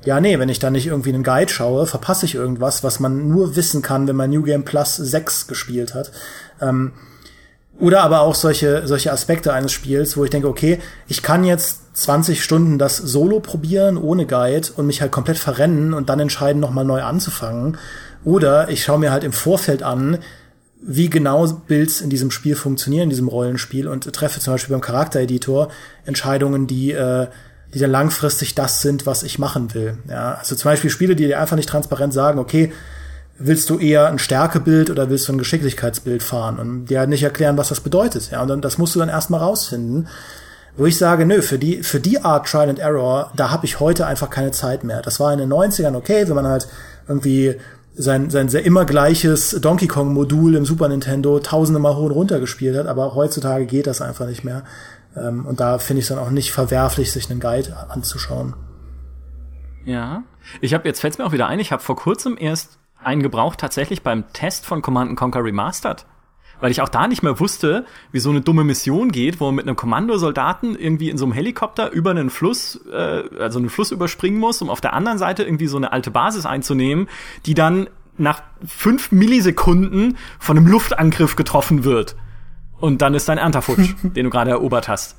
ja, 0.05 0.21
nee, 0.21 0.39
wenn 0.39 0.49
ich 0.49 0.59
da 0.59 0.71
nicht 0.71 0.87
irgendwie 0.87 1.13
einen 1.13 1.25
Guide 1.25 1.53
schaue, 1.53 1.87
verpasse 1.87 2.27
ich 2.27 2.35
irgendwas, 2.35 2.85
was 2.85 3.01
man 3.01 3.29
nur 3.29 3.57
wissen 3.57 3.83
kann, 3.83 4.07
wenn 4.09 4.17
man 4.17 4.31
New 4.31 4.43
Game 4.43 4.65
Plus 4.65 4.97
6 4.97 5.49
gespielt 5.49 5.95
hat. 5.95 6.13
Ähm, 6.61 6.93
oder 7.81 8.03
aber 8.03 8.23
auch 8.23 8.35
solche, 8.35 8.87
solche 8.87 9.13
Aspekte 9.13 9.53
eines 9.53 9.73
Spiels, 9.73 10.17
wo 10.17 10.25
ich 10.25 10.31
denke, 10.31 10.49
okay, 10.49 10.81
ich 11.07 11.23
kann 11.23 11.45
jetzt 11.45 11.97
20 11.97 12.43
Stunden 12.43 12.79
das 12.79 12.97
Solo 12.97 13.41
probieren 13.41 13.97
ohne 13.97 14.27
Guide 14.27 14.69
und 14.77 14.87
mich 14.87 15.01
halt 15.01 15.13
komplett 15.13 15.39
verrennen 15.39 15.95
und 15.95 16.09
dann 16.09 16.21
entscheiden, 16.21 16.61
nochmal 16.61 16.85
neu 16.85 17.03
anzufangen. 17.03 17.79
Oder 18.25 18.69
ich 18.69 18.83
schaue 18.83 18.99
mir 18.99 19.13
halt 19.13 19.23
im 19.23 19.33
Vorfeld 19.33 19.83
an, 19.83 20.19
wie 20.81 21.11
genau 21.11 21.47
Builds 21.47 22.01
in 22.01 22.11
diesem 22.11 22.31
Spiel 22.31 22.57
funktionieren, 22.57 23.05
in 23.05 23.11
diesem 23.11 23.29
Rollenspiel 23.29 23.89
und 23.89 24.13
treffe 24.13 24.41
zum 24.41 24.55
Beispiel 24.55 24.75
beim 24.75 24.81
Charaktereditor 24.81 25.69
Entscheidungen, 26.05 26.67
die, 26.67 26.93
äh, 26.93 27.27
die 27.75 27.79
dann 27.79 27.91
langfristig 27.91 28.55
das 28.55 28.83
sind, 28.83 29.07
was 29.07 29.23
ich 29.23 29.39
machen 29.39 29.75
will. 29.75 29.99
Ja, 30.09 30.35
also 30.35 30.57
zum 30.57 30.71
Beispiel 30.71 30.91
Spiele, 30.91 31.17
die 31.17 31.27
dir 31.27 31.41
einfach 31.41 31.57
nicht 31.57 31.69
transparent 31.69 32.13
sagen, 32.13 32.39
okay, 32.39 32.73
willst 33.39 33.71
du 33.71 33.79
eher 33.79 34.09
ein 34.09 34.19
Stärkebild 34.19 34.91
oder 34.91 35.11
willst 35.11 35.29
du 35.29 35.33
ein 35.33 35.39
Geschicklichkeitsbild 35.39 36.23
fahren 36.23 36.59
und 36.59 36.87
dir 36.87 36.99
halt 37.01 37.09
nicht 37.09 37.23
erklären, 37.23 37.57
was 37.57 37.69
das 37.69 37.81
bedeutet. 37.81 38.31
Ja, 38.31 38.43
und 38.43 38.49
dann, 38.49 38.61
das 38.61 38.79
musst 38.79 38.95
du 38.95 38.99
dann 38.99 39.09
erstmal 39.09 39.41
rausfinden. 39.41 40.09
Wo 40.77 40.87
ich 40.87 40.97
sage, 40.97 41.27
nö, 41.27 41.43
für 41.43 41.59
die, 41.59 41.83
für 41.83 41.99
die 41.99 42.21
Art 42.21 42.47
Trial 42.49 42.69
and 42.69 42.79
Error, 42.79 43.33
da 43.35 43.51
habe 43.51 43.67
ich 43.67 43.81
heute 43.81 44.07
einfach 44.07 44.31
keine 44.31 44.53
Zeit 44.53 44.85
mehr. 44.85 45.03
Das 45.03 45.19
war 45.19 45.33
in 45.33 45.39
den 45.41 45.53
90ern 45.53 45.97
okay, 45.97 46.29
wenn 46.29 46.37
man 46.37 46.47
halt 46.47 46.69
irgendwie 47.09 47.57
sein, 47.95 48.31
sein 48.31 48.49
sehr 48.49 48.65
immer 48.65 48.85
gleiches 48.85 49.59
Donkey 49.61 49.89
Kong 49.89 50.13
Modul 50.15 50.55
im 50.55 50.65
Super 50.65 50.89
Nintendo 50.89 51.41
tausende 51.41 51.81
Mal 51.81 51.97
hoch 51.97 52.05
und 52.05 52.13
runter 52.13 52.39
gespielt 52.39 52.77
hat, 52.77 52.87
aber 52.87 53.17
heutzutage 53.17 53.67
geht 53.67 53.89
das 53.89 54.01
einfach 54.01 54.27
nicht 54.27 54.45
mehr. 54.45 54.63
Ähm, 55.17 55.47
und 55.47 55.59
da 55.59 55.79
finde 55.79 55.99
ich 55.99 56.05
es 56.05 56.09
dann 56.11 56.25
auch 56.25 56.31
nicht 56.31 56.53
verwerflich, 56.53 57.11
sich 57.11 57.29
einen 57.29 57.41
Guide 57.41 57.77
anzuschauen. 57.89 58.55
Ja. 59.85 60.23
Ich 60.61 60.75
habe 60.75 60.87
jetzt 60.87 61.01
fällt's 61.01 61.19
mir 61.19 61.27
auch 61.27 61.33
wieder 61.33 61.49
ein, 61.49 61.59
ich 61.59 61.73
habe 61.73 61.83
vor 61.83 61.97
kurzem 61.97 62.37
erst 62.39 62.79
einen 63.09 63.23
gebraucht 63.23 63.59
tatsächlich 63.59 64.03
beim 64.03 64.31
Test 64.33 64.67
von 64.67 64.83
Command 64.83 65.17
Conquer 65.17 65.43
Remastered. 65.43 66.05
Weil 66.61 66.71
ich 66.73 66.83
auch 66.83 66.89
da 66.89 67.07
nicht 67.07 67.23
mehr 67.23 67.39
wusste, 67.39 67.87
wie 68.11 68.19
so 68.19 68.31
eine 68.31 68.41
dumme 68.41 68.65
Mission 68.65 69.13
geht, 69.13 69.41
wo 69.41 69.47
man 69.47 69.55
mit 69.55 69.67
einem 69.67 69.77
Kommandosoldaten 69.77 70.77
irgendwie 70.77 71.09
in 71.09 71.17
so 71.17 71.25
einem 71.25 71.33
Helikopter 71.33 71.93
über 71.93 72.11
einen 72.11 72.31
Fluss, 72.31 72.81
äh, 72.93 73.23
also 73.39 73.61
einen 73.61 73.71
Fluss 73.71 73.93
überspringen 73.93 74.41
muss, 74.41 74.61
um 74.61 74.69
auf 74.69 74.81
der 74.81 74.93
anderen 74.93 75.19
Seite 75.19 75.45
irgendwie 75.45 75.69
so 75.69 75.77
eine 75.77 75.93
alte 75.93 76.11
Basis 76.11 76.47
einzunehmen, 76.47 77.09
die 77.47 77.55
dann 77.55 77.89
nach 78.17 78.43
fünf 78.67 79.13
Millisekunden 79.13 80.19
von 80.41 80.59
einem 80.59 80.67
Luftangriff 80.67 81.37
getroffen 81.37 81.85
wird. 81.85 82.17
Und 82.81 83.03
dann 83.03 83.15
ist 83.15 83.29
dein 83.29 83.39
Ernter 83.39 83.63
futsch, 83.63 83.95
den 84.03 84.25
du 84.25 84.31
gerade 84.31 84.51
erobert 84.51 84.89
hast. 84.89 85.17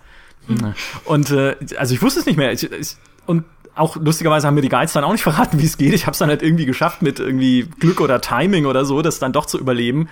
Und 1.06 1.32
äh, 1.32 1.56
also 1.78 1.94
ich 1.94 2.02
wusste 2.02 2.20
es 2.20 2.26
nicht 2.26 2.38
mehr. 2.38 2.52
Ich, 2.52 2.70
ich, 2.70 2.98
und 3.26 3.46
auch 3.80 3.96
lustigerweise 3.96 4.48
haben 4.48 4.56
mir 4.56 4.62
die 4.62 4.70
Guides 4.70 4.94
dann 4.94 5.04
auch 5.04 5.12
nicht 5.12 5.24
verraten, 5.24 5.60
wie 5.60 5.66
es 5.66 5.78
geht. 5.78 5.94
Ich 5.94 6.06
habe 6.06 6.12
es 6.12 6.18
dann 6.20 6.30
halt 6.30 6.42
irgendwie 6.42 6.66
geschafft 6.66 7.02
mit 7.02 7.20
irgendwie 7.20 7.70
Glück 7.80 8.02
oder 8.02 8.22
Timing 8.22 8.66
oder 8.66 8.86
so, 8.86 9.02
das 9.02 9.20
dann 9.20 9.34
doch 9.34 9.46
zu 9.46 9.58
überleben 9.58 10.10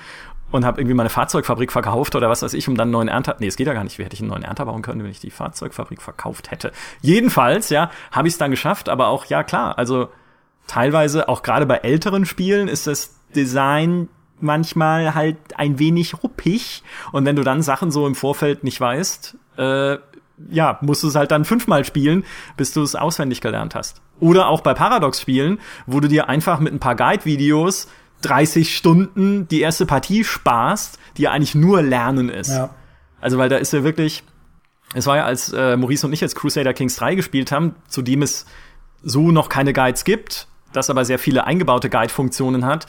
und 0.51 0.65
habe 0.65 0.79
irgendwie 0.79 0.95
meine 0.95 1.09
Fahrzeugfabrik 1.09 1.71
verkauft 1.71 2.15
oder 2.15 2.29
was 2.29 2.41
weiß 2.41 2.53
ich, 2.53 2.67
um 2.67 2.75
dann 2.75 2.85
einen 2.85 2.93
neuen 2.93 3.07
Ernter. 3.09 3.35
Nee, 3.39 3.47
es 3.47 3.57
geht 3.57 3.67
ja 3.67 3.73
gar 3.73 3.83
nicht. 3.83 3.99
Wie 3.99 4.03
hätte 4.03 4.13
ich 4.13 4.21
einen 4.21 4.29
neuen 4.29 4.43
Ernter 4.43 4.65
bauen 4.65 4.81
können, 4.81 5.03
wenn 5.03 5.11
ich 5.11 5.19
die 5.19 5.31
Fahrzeugfabrik 5.31 6.01
verkauft 6.01 6.51
hätte? 6.51 6.71
Jedenfalls, 7.01 7.69
ja, 7.69 7.91
habe 8.11 8.27
ich 8.27 8.35
es 8.35 8.37
dann 8.37 8.51
geschafft, 8.51 8.89
aber 8.89 9.07
auch 9.07 9.25
ja 9.25 9.43
klar, 9.43 9.77
also 9.77 10.09
teilweise 10.67 11.27
auch 11.27 11.43
gerade 11.43 11.65
bei 11.65 11.77
älteren 11.77 12.25
Spielen 12.25 12.67
ist 12.67 12.87
das 12.87 13.19
Design 13.35 14.07
manchmal 14.39 15.15
halt 15.15 15.37
ein 15.57 15.79
wenig 15.79 16.23
ruppig 16.23 16.83
und 17.11 17.25
wenn 17.25 17.35
du 17.35 17.43
dann 17.43 17.61
Sachen 17.61 17.91
so 17.91 18.05
im 18.05 18.15
Vorfeld 18.15 18.63
nicht 18.63 18.79
weißt, 18.79 19.35
äh, 19.57 19.97
ja, 20.49 20.77
musst 20.81 21.03
du 21.03 21.07
es 21.07 21.15
halt 21.15 21.31
dann 21.31 21.45
fünfmal 21.45 21.85
spielen, 21.85 22.23
bis 22.55 22.71
du 22.71 22.81
es 22.81 22.95
auswendig 22.95 23.41
gelernt 23.41 23.75
hast. 23.75 24.01
Oder 24.19 24.47
auch 24.47 24.61
bei 24.61 24.73
Paradox-Spielen, 24.73 25.59
wo 25.85 25.99
du 25.99 26.07
dir 26.07 26.29
einfach 26.29 26.59
mit 26.59 26.73
ein 26.73 26.79
paar 26.79 26.95
Guide-Videos 26.95 27.87
30 28.21 28.75
Stunden 28.75 29.47
die 29.47 29.61
erste 29.61 29.85
Partie 29.85 30.23
sparst, 30.23 30.99
die 31.17 31.23
ja 31.23 31.31
eigentlich 31.31 31.55
nur 31.55 31.81
Lernen 31.81 32.29
ist. 32.29 32.49
Ja. 32.49 32.69
Also, 33.21 33.37
weil 33.37 33.49
da 33.49 33.57
ist 33.57 33.73
ja 33.73 33.83
wirklich, 33.83 34.23
es 34.93 35.05
war 35.05 35.17
ja, 35.17 35.25
als 35.25 35.53
äh, 35.53 35.77
Maurice 35.77 36.05
und 36.07 36.13
ich 36.13 36.21
jetzt 36.21 36.35
Crusader 36.35 36.73
Kings 36.73 36.95
3 36.95 37.15
gespielt 37.15 37.51
haben, 37.51 37.75
zu 37.87 38.01
dem 38.01 38.21
es 38.21 38.45
so 39.03 39.31
noch 39.31 39.49
keine 39.49 39.73
Guides 39.73 40.03
gibt, 40.03 40.47
das 40.73 40.89
aber 40.89 41.05
sehr 41.05 41.19
viele 41.19 41.45
eingebaute 41.45 41.89
Guide-Funktionen 41.89 42.65
hat, 42.65 42.87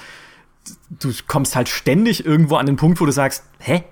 du 0.91 1.13
kommst 1.27 1.57
halt 1.57 1.69
ständig 1.69 2.25
irgendwo 2.25 2.57
an 2.57 2.67
den 2.67 2.77
Punkt, 2.77 3.01
wo 3.01 3.07
du 3.07 3.13
sagst, 3.13 3.45
hä? 3.59 3.85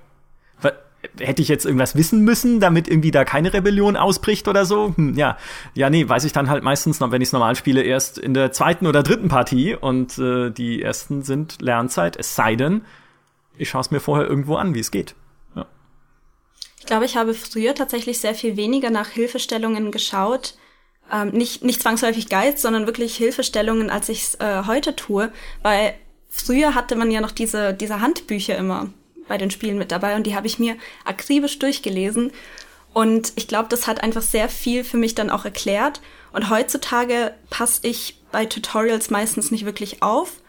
Hätte 1.19 1.43
ich 1.43 1.49
jetzt 1.49 1.65
irgendwas 1.65 1.97
wissen 1.97 2.23
müssen, 2.23 2.61
damit 2.61 2.89
irgendwie 2.89 3.11
da 3.11 3.25
keine 3.25 3.53
Rebellion 3.53 3.97
ausbricht 3.97 4.49
oder 4.49 4.65
so? 4.65 4.95
Hm, 4.97 5.15
ja, 5.15 5.37
ja, 5.75 5.91
nee, 5.91 6.09
weiß 6.09 6.25
ich 6.25 6.33
dann 6.33 6.51
halt 6.51 6.63
meistens 6.63 7.01
wenn 7.01 7.23
ich 7.23 7.29
es 7.29 7.33
normal 7.33 7.57
spiele, 7.57 7.83
erst 7.83 8.19
in 8.19 8.35
der 8.35 8.53
zweiten 8.53 8.87
oder 8.87 9.03
dritten 9.03 9.29
Partie 9.29 9.75
und 9.75 10.19
äh, 10.19 10.51
die 10.51 10.83
ersten 10.83 11.23
sind 11.23 11.61
Lernzeit, 11.63 12.17
es 12.17 12.35
sei 12.35 12.57
denn, 12.57 12.83
ich 13.57 13.69
schaue 13.69 13.81
es 13.81 13.91
mir 13.91 14.01
vorher 14.01 14.29
irgendwo 14.29 14.57
an, 14.57 14.75
wie 14.75 14.81
es 14.81 14.91
geht. 14.91 15.15
Ja. 15.55 15.67
Ich 16.79 16.87
glaube, 16.87 17.05
ich 17.05 17.17
habe 17.17 17.35
früher 17.35 17.75
tatsächlich 17.75 18.21
sehr 18.21 18.35
viel 18.35 18.57
weniger 18.57 18.91
nach 18.91 19.09
Hilfestellungen 19.09 19.91
geschaut. 19.91 20.55
Ähm, 21.13 21.31
nicht, 21.31 21.65
nicht 21.65 21.83
zwangsläufig 21.83 22.29
Guides, 22.29 22.63
sondern 22.63 22.87
wirklich 22.87 23.17
Hilfestellungen, 23.17 23.91
als 23.91 24.09
ich 24.09 24.23
es 24.23 24.35
äh, 24.37 24.65
heute 24.67 24.97
tue, 24.97 25.33
weil 25.63 25.95
früher 26.29 26.75
hatte 26.75 26.97
man 26.97 27.11
ja 27.11 27.21
noch 27.21 27.31
diese, 27.31 27.73
diese 27.73 28.01
Handbücher 28.01 28.57
immer 28.57 28.89
bei 29.29 29.39
den 29.39 29.51
Spielen 29.51 29.79
mit 29.79 29.93
dabei 29.93 30.17
und 30.17 30.27
die 30.27 30.35
habe 30.35 30.47
ich 30.47 30.59
mir 30.59 30.77
akribisch 31.05 31.59
durchgelesen. 31.59 32.33
Und 32.93 33.33
ich 33.37 33.47
glaube, 33.47 33.69
das 33.69 33.87
hat 33.87 34.03
einfach 34.03 34.23
sehr 34.23 34.49
viel 34.49 34.83
für 34.83 34.97
mich 34.97 35.15
dann 35.15 35.31
auch 35.31 35.45
erklärt. 35.45 36.01
Und 36.33 36.49
heutzutage 36.49 37.35
passe 37.51 37.81
ich 37.87 38.19
bei 38.33 38.47
Tutorials 38.47 39.11
meistens 39.11 39.51
nicht 39.51 39.65
wirklich 39.65 40.03
auf 40.03 40.41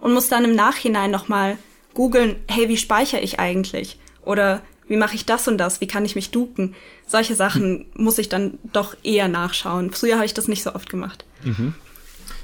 und 0.00 0.12
muss 0.12 0.28
dann 0.28 0.44
im 0.44 0.54
Nachhinein 0.54 1.10
nochmal 1.10 1.58
googeln, 1.94 2.36
hey, 2.48 2.68
wie 2.68 2.76
speichere 2.76 3.20
ich 3.20 3.40
eigentlich? 3.40 3.98
Oder 4.22 4.62
wie 4.88 4.96
mache 4.96 5.16
ich 5.16 5.26
das 5.26 5.48
und 5.48 5.58
das? 5.58 5.80
Wie 5.80 5.86
kann 5.86 6.04
ich 6.04 6.14
mich 6.14 6.30
duken? 6.30 6.74
Solche 7.06 7.34
Sachen 7.34 7.86
muss 7.94 8.18
ich 8.18 8.28
dann 8.28 8.58
doch 8.72 8.96
eher 9.02 9.28
nachschauen. 9.28 9.90
Früher 9.90 10.16
habe 10.16 10.26
ich 10.26 10.34
das 10.34 10.48
nicht 10.48 10.62
so 10.62 10.74
oft 10.74 10.88
gemacht. 10.88 11.24
Mhm. 11.42 11.74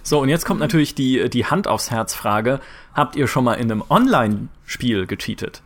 So, 0.03 0.21
und 0.21 0.29
jetzt 0.29 0.45
kommt 0.45 0.59
natürlich 0.59 0.95
die, 0.97 1.31
die 1.31 1.47
Hand 1.47 1.69
aufs 1.69 1.91
Herz 1.91 2.15
Frage. 2.15 2.61
Habt 2.95 3.15
ihr 3.15 3.29
schon 3.29 3.45
mal 3.45 3.55
in 3.55 3.71
einem 3.71 3.85
Online-Spiel 3.89 5.07
gecheatet? 5.07 5.63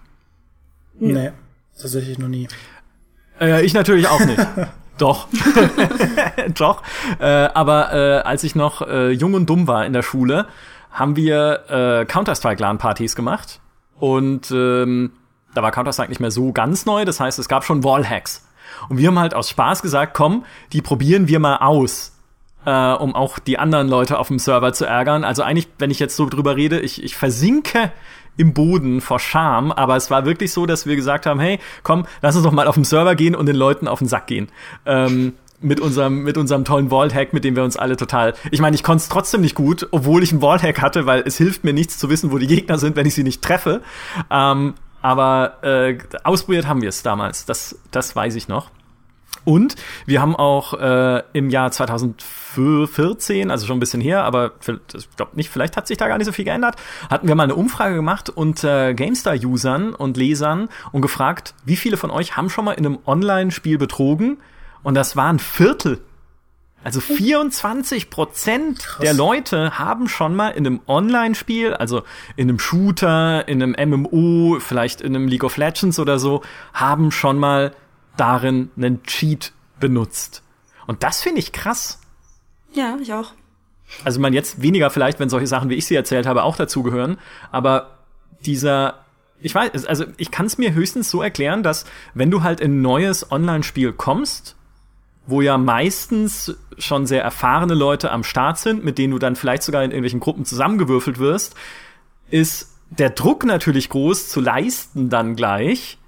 Nee, 0.98 1.32
tatsächlich 1.78 2.18
noch 2.18 2.28
nie. 2.28 2.48
Äh, 3.40 3.64
ich 3.64 3.74
natürlich 3.74 4.08
auch 4.08 4.24
nicht. 4.24 4.40
Doch. 4.98 5.28
Doch. 6.54 6.82
Äh, 7.18 7.24
aber 7.26 7.92
äh, 7.92 8.20
als 8.22 8.44
ich 8.44 8.54
noch 8.54 8.80
äh, 8.80 9.10
jung 9.10 9.34
und 9.34 9.46
dumm 9.46 9.68
war 9.68 9.84
in 9.84 9.92
der 9.92 10.02
Schule, 10.02 10.46
haben 10.90 11.16
wir 11.16 11.64
äh, 11.68 12.06
Counter-Strike-LAN-Partys 12.06 13.14
gemacht. 13.14 13.60
Und 13.98 14.50
ähm, 14.50 15.12
da 15.54 15.62
war 15.62 15.70
Counter-Strike 15.70 16.08
nicht 16.08 16.20
mehr 16.20 16.30
so 16.30 16.52
ganz 16.52 16.86
neu. 16.86 17.04
Das 17.04 17.20
heißt, 17.20 17.38
es 17.38 17.48
gab 17.48 17.64
schon 17.64 17.84
Wallhacks. 17.84 18.46
Und 18.88 18.98
wir 18.98 19.08
haben 19.08 19.18
halt 19.18 19.34
aus 19.34 19.50
Spaß 19.50 19.82
gesagt, 19.82 20.14
komm, 20.14 20.44
die 20.72 20.80
probieren 20.80 21.28
wir 21.28 21.38
mal 21.38 21.58
aus. 21.58 22.12
Äh, 22.64 22.92
um 22.94 23.14
auch 23.14 23.38
die 23.38 23.58
anderen 23.58 23.88
Leute 23.88 24.18
auf 24.18 24.28
dem 24.28 24.38
Server 24.38 24.72
zu 24.72 24.86
ärgern. 24.86 25.24
Also 25.24 25.42
eigentlich, 25.42 25.68
wenn 25.78 25.90
ich 25.90 25.98
jetzt 26.00 26.16
so 26.16 26.26
drüber 26.26 26.56
rede, 26.56 26.80
ich, 26.80 27.02
ich 27.02 27.16
versinke 27.16 27.92
im 28.36 28.52
Boden 28.52 29.00
vor 29.00 29.18
Scham, 29.18 29.72
aber 29.72 29.96
es 29.96 30.10
war 30.10 30.24
wirklich 30.24 30.52
so, 30.52 30.66
dass 30.66 30.86
wir 30.86 30.96
gesagt 30.96 31.26
haben, 31.26 31.40
hey, 31.40 31.58
komm, 31.82 32.06
lass 32.22 32.36
uns 32.36 32.44
doch 32.44 32.52
mal 32.52 32.66
auf 32.66 32.74
den 32.74 32.84
Server 32.84 33.14
gehen 33.14 33.34
und 33.34 33.46
den 33.46 33.56
Leuten 33.56 33.88
auf 33.88 33.98
den 33.98 34.08
Sack 34.08 34.26
gehen. 34.26 34.48
Ähm, 34.84 35.34
mit 35.60 35.80
unserem, 35.80 36.22
mit 36.22 36.36
unserem 36.36 36.64
tollen 36.64 36.90
Wallhack, 36.90 37.32
mit 37.32 37.44
dem 37.44 37.56
wir 37.56 37.64
uns 37.64 37.76
alle 37.76 37.96
total. 37.96 38.34
Ich 38.50 38.60
meine, 38.60 38.76
ich 38.76 38.82
konnte 38.82 39.02
es 39.02 39.08
trotzdem 39.08 39.40
nicht 39.40 39.54
gut, 39.54 39.88
obwohl 39.90 40.22
ich 40.22 40.32
einen 40.32 40.42
Wallhack 40.42 40.82
hatte, 40.82 41.06
weil 41.06 41.22
es 41.24 41.38
hilft 41.38 41.64
mir 41.64 41.72
nichts 41.72 41.98
zu 41.98 42.10
wissen, 42.10 42.30
wo 42.30 42.38
die 42.38 42.46
Gegner 42.46 42.78
sind, 42.78 42.96
wenn 42.96 43.06
ich 43.06 43.14
sie 43.14 43.24
nicht 43.24 43.42
treffe. 43.42 43.82
Ähm, 44.30 44.74
aber 45.02 45.62
äh, 45.62 45.98
ausprobiert 46.24 46.66
haben 46.66 46.82
wir 46.82 46.88
es 46.88 47.02
damals. 47.02 47.46
Das, 47.46 47.78
das 47.90 48.14
weiß 48.14 48.34
ich 48.34 48.48
noch. 48.48 48.70
Und 49.46 49.76
wir 50.06 50.20
haben 50.20 50.34
auch 50.34 50.74
äh, 50.74 51.22
im 51.32 51.50
Jahr 51.50 51.70
2014, 51.70 53.52
also 53.52 53.64
schon 53.64 53.76
ein 53.76 53.80
bisschen 53.80 54.00
her, 54.00 54.24
aber 54.24 54.54
ich 54.60 55.16
glaube 55.16 55.36
nicht, 55.36 55.50
vielleicht 55.50 55.76
hat 55.76 55.86
sich 55.86 55.96
da 55.96 56.08
gar 56.08 56.18
nicht 56.18 56.26
so 56.26 56.32
viel 56.32 56.44
geändert, 56.44 56.74
hatten 57.08 57.28
wir 57.28 57.36
mal 57.36 57.44
eine 57.44 57.54
Umfrage 57.54 57.94
gemacht 57.94 58.28
unter 58.28 58.92
GameStar-Usern 58.92 59.94
und 59.94 60.16
Lesern 60.16 60.68
und 60.90 61.00
gefragt, 61.00 61.54
wie 61.64 61.76
viele 61.76 61.96
von 61.96 62.10
euch 62.10 62.36
haben 62.36 62.50
schon 62.50 62.64
mal 62.64 62.72
in 62.72 62.84
einem 62.84 62.98
Online-Spiel 63.06 63.78
betrogen? 63.78 64.38
Und 64.82 64.94
das 64.94 65.14
waren 65.14 65.38
Viertel. 65.38 66.00
Also 66.82 67.00
24 67.00 68.10
Prozent 68.10 68.98
der 69.00 69.14
Leute 69.14 69.78
haben 69.78 70.08
schon 70.08 70.34
mal 70.34 70.50
in 70.50 70.66
einem 70.66 70.80
Online-Spiel, 70.88 71.72
also 71.72 72.02
in 72.34 72.48
einem 72.48 72.58
Shooter, 72.58 73.46
in 73.46 73.62
einem 73.62 73.76
MMO, 73.90 74.58
vielleicht 74.58 75.02
in 75.02 75.14
einem 75.14 75.28
League 75.28 75.44
of 75.44 75.56
Legends 75.56 76.00
oder 76.00 76.18
so, 76.18 76.42
haben 76.72 77.12
schon 77.12 77.38
mal 77.38 77.72
darin 78.16 78.70
einen 78.76 79.02
Cheat 79.04 79.52
benutzt. 79.80 80.42
Und 80.86 81.02
das 81.02 81.20
finde 81.20 81.40
ich 81.40 81.52
krass. 81.52 82.00
Ja, 82.72 82.96
ich 83.00 83.12
auch. 83.12 83.32
Also 84.04 84.20
man 84.20 84.32
jetzt 84.32 84.62
weniger 84.62 84.90
vielleicht, 84.90 85.20
wenn 85.20 85.28
solche 85.28 85.46
Sachen, 85.46 85.70
wie 85.70 85.74
ich 85.74 85.86
sie 85.86 85.94
erzählt 85.94 86.26
habe, 86.26 86.42
auch 86.42 86.56
dazugehören, 86.56 87.18
aber 87.52 87.98
dieser 88.44 89.06
ich 89.40 89.54
weiß, 89.54 89.84
also 89.86 90.04
ich 90.16 90.30
kann 90.30 90.46
es 90.46 90.58
mir 90.58 90.72
höchstens 90.72 91.10
so 91.10 91.22
erklären, 91.22 91.62
dass 91.62 91.84
wenn 92.14 92.30
du 92.30 92.42
halt 92.42 92.60
in 92.60 92.78
ein 92.78 92.82
neues 92.82 93.30
Online-Spiel 93.30 93.92
kommst, 93.92 94.56
wo 95.26 95.40
ja 95.40 95.58
meistens 95.58 96.56
schon 96.78 97.06
sehr 97.06 97.22
erfahrene 97.22 97.74
Leute 97.74 98.10
am 98.10 98.24
Start 98.24 98.58
sind, 98.58 98.84
mit 98.84 98.98
denen 98.98 99.12
du 99.12 99.18
dann 99.18 99.36
vielleicht 99.36 99.62
sogar 99.62 99.82
in 99.82 99.90
irgendwelchen 99.90 100.20
Gruppen 100.20 100.44
zusammengewürfelt 100.44 101.18
wirst, 101.18 101.54
ist 102.30 102.72
der 102.90 103.10
Druck 103.10 103.44
natürlich 103.44 103.88
groß 103.88 104.28
zu 104.28 104.40
leisten 104.40 105.10
dann 105.10 105.36
gleich. 105.36 105.98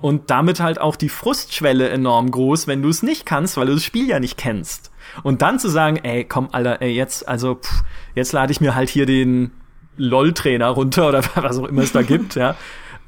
Und 0.00 0.30
damit 0.30 0.60
halt 0.60 0.80
auch 0.80 0.96
die 0.96 1.10
Frustschwelle 1.10 1.90
enorm 1.90 2.30
groß, 2.30 2.66
wenn 2.66 2.82
du 2.82 2.88
es 2.88 3.02
nicht 3.02 3.26
kannst, 3.26 3.56
weil 3.56 3.66
du 3.66 3.74
das 3.74 3.84
Spiel 3.84 4.08
ja 4.08 4.18
nicht 4.18 4.38
kennst. 4.38 4.90
Und 5.22 5.42
dann 5.42 5.58
zu 5.58 5.68
sagen, 5.68 5.96
ey, 6.02 6.24
komm, 6.24 6.48
Alter, 6.52 6.80
ey, 6.80 6.92
jetzt, 6.92 7.28
also, 7.28 7.56
pff, 7.56 7.82
jetzt 8.14 8.32
lade 8.32 8.50
ich 8.52 8.60
mir 8.60 8.74
halt 8.74 8.88
hier 8.88 9.04
den 9.04 9.52
LOL-Trainer 9.96 10.68
runter 10.68 11.08
oder 11.10 11.22
was 11.34 11.58
auch 11.58 11.66
immer 11.66 11.82
es 11.82 11.92
da 11.92 12.02
gibt, 12.02 12.34
ja. 12.34 12.56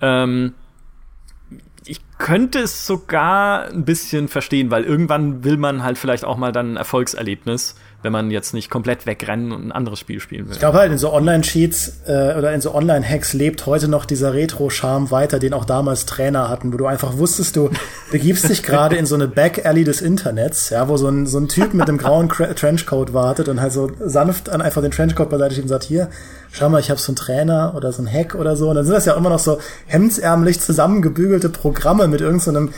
Ähm, 0.00 0.54
ich 1.84 2.00
könnte 2.18 2.60
es 2.60 2.86
sogar 2.86 3.68
ein 3.68 3.84
bisschen 3.84 4.28
verstehen, 4.28 4.70
weil 4.70 4.84
irgendwann 4.84 5.44
will 5.44 5.56
man 5.56 5.82
halt 5.82 5.98
vielleicht 5.98 6.24
auch 6.24 6.36
mal 6.36 6.52
dann 6.52 6.74
ein 6.74 6.76
Erfolgserlebnis 6.76 7.74
wenn 8.02 8.12
man 8.12 8.30
jetzt 8.30 8.52
nicht 8.52 8.68
komplett 8.68 9.06
wegrennen 9.06 9.52
und 9.52 9.64
ein 9.66 9.72
anderes 9.72 9.98
Spiel 9.98 10.20
spielen 10.20 10.46
will. 10.46 10.52
Ich 10.52 10.58
glaube 10.58 10.78
halt, 10.78 10.90
in 10.90 10.98
so 10.98 11.12
Online-Cheats 11.12 12.02
äh, 12.06 12.34
oder 12.36 12.52
in 12.52 12.60
so 12.60 12.74
Online-Hacks 12.74 13.32
lebt 13.32 13.66
heute 13.66 13.88
noch 13.88 14.04
dieser 14.04 14.34
Retro-Charme 14.34 15.10
weiter, 15.10 15.38
den 15.38 15.54
auch 15.54 15.64
damals 15.64 16.04
Trainer 16.06 16.48
hatten, 16.48 16.72
wo 16.72 16.76
du 16.76 16.86
einfach 16.86 17.16
wusstest, 17.16 17.56
du 17.56 17.70
begibst 18.10 18.48
dich 18.48 18.62
gerade 18.62 18.96
in 18.96 19.06
so 19.06 19.14
eine 19.14 19.28
Back-Alley 19.28 19.84
des 19.84 20.00
Internets, 20.00 20.70
ja, 20.70 20.88
wo 20.88 20.96
so 20.96 21.08
ein, 21.08 21.26
so 21.26 21.38
ein 21.38 21.48
Typ 21.48 21.74
mit 21.74 21.88
einem 21.88 21.98
grauen 21.98 22.28
Trenchcoat 22.56 23.14
wartet 23.14 23.48
und 23.48 23.60
halt 23.60 23.72
so 23.72 23.90
sanft 24.04 24.50
an 24.50 24.60
einfach 24.60 24.82
den 24.82 24.90
Trenchcoat 24.90 25.30
beiseite 25.30 25.54
schiebt 25.54 25.64
und 25.64 25.68
sagt, 25.70 25.84
hier, 25.84 26.10
schau 26.50 26.68
mal, 26.68 26.80
ich 26.80 26.90
habe 26.90 27.00
so 27.00 27.10
einen 27.10 27.16
Trainer 27.16 27.74
oder 27.76 27.92
so 27.92 27.98
einen 28.02 28.12
Hack 28.12 28.34
oder 28.34 28.56
so. 28.56 28.68
Und 28.68 28.76
dann 28.76 28.84
sind 28.84 28.94
das 28.94 29.06
ja 29.06 29.14
immer 29.14 29.30
noch 29.30 29.38
so 29.38 29.58
hemdsärmlich 29.86 30.60
zusammengebügelte 30.60 31.48
Programme 31.48 32.08
mit 32.08 32.20
irgendeinem 32.20 32.68
so 32.68 32.72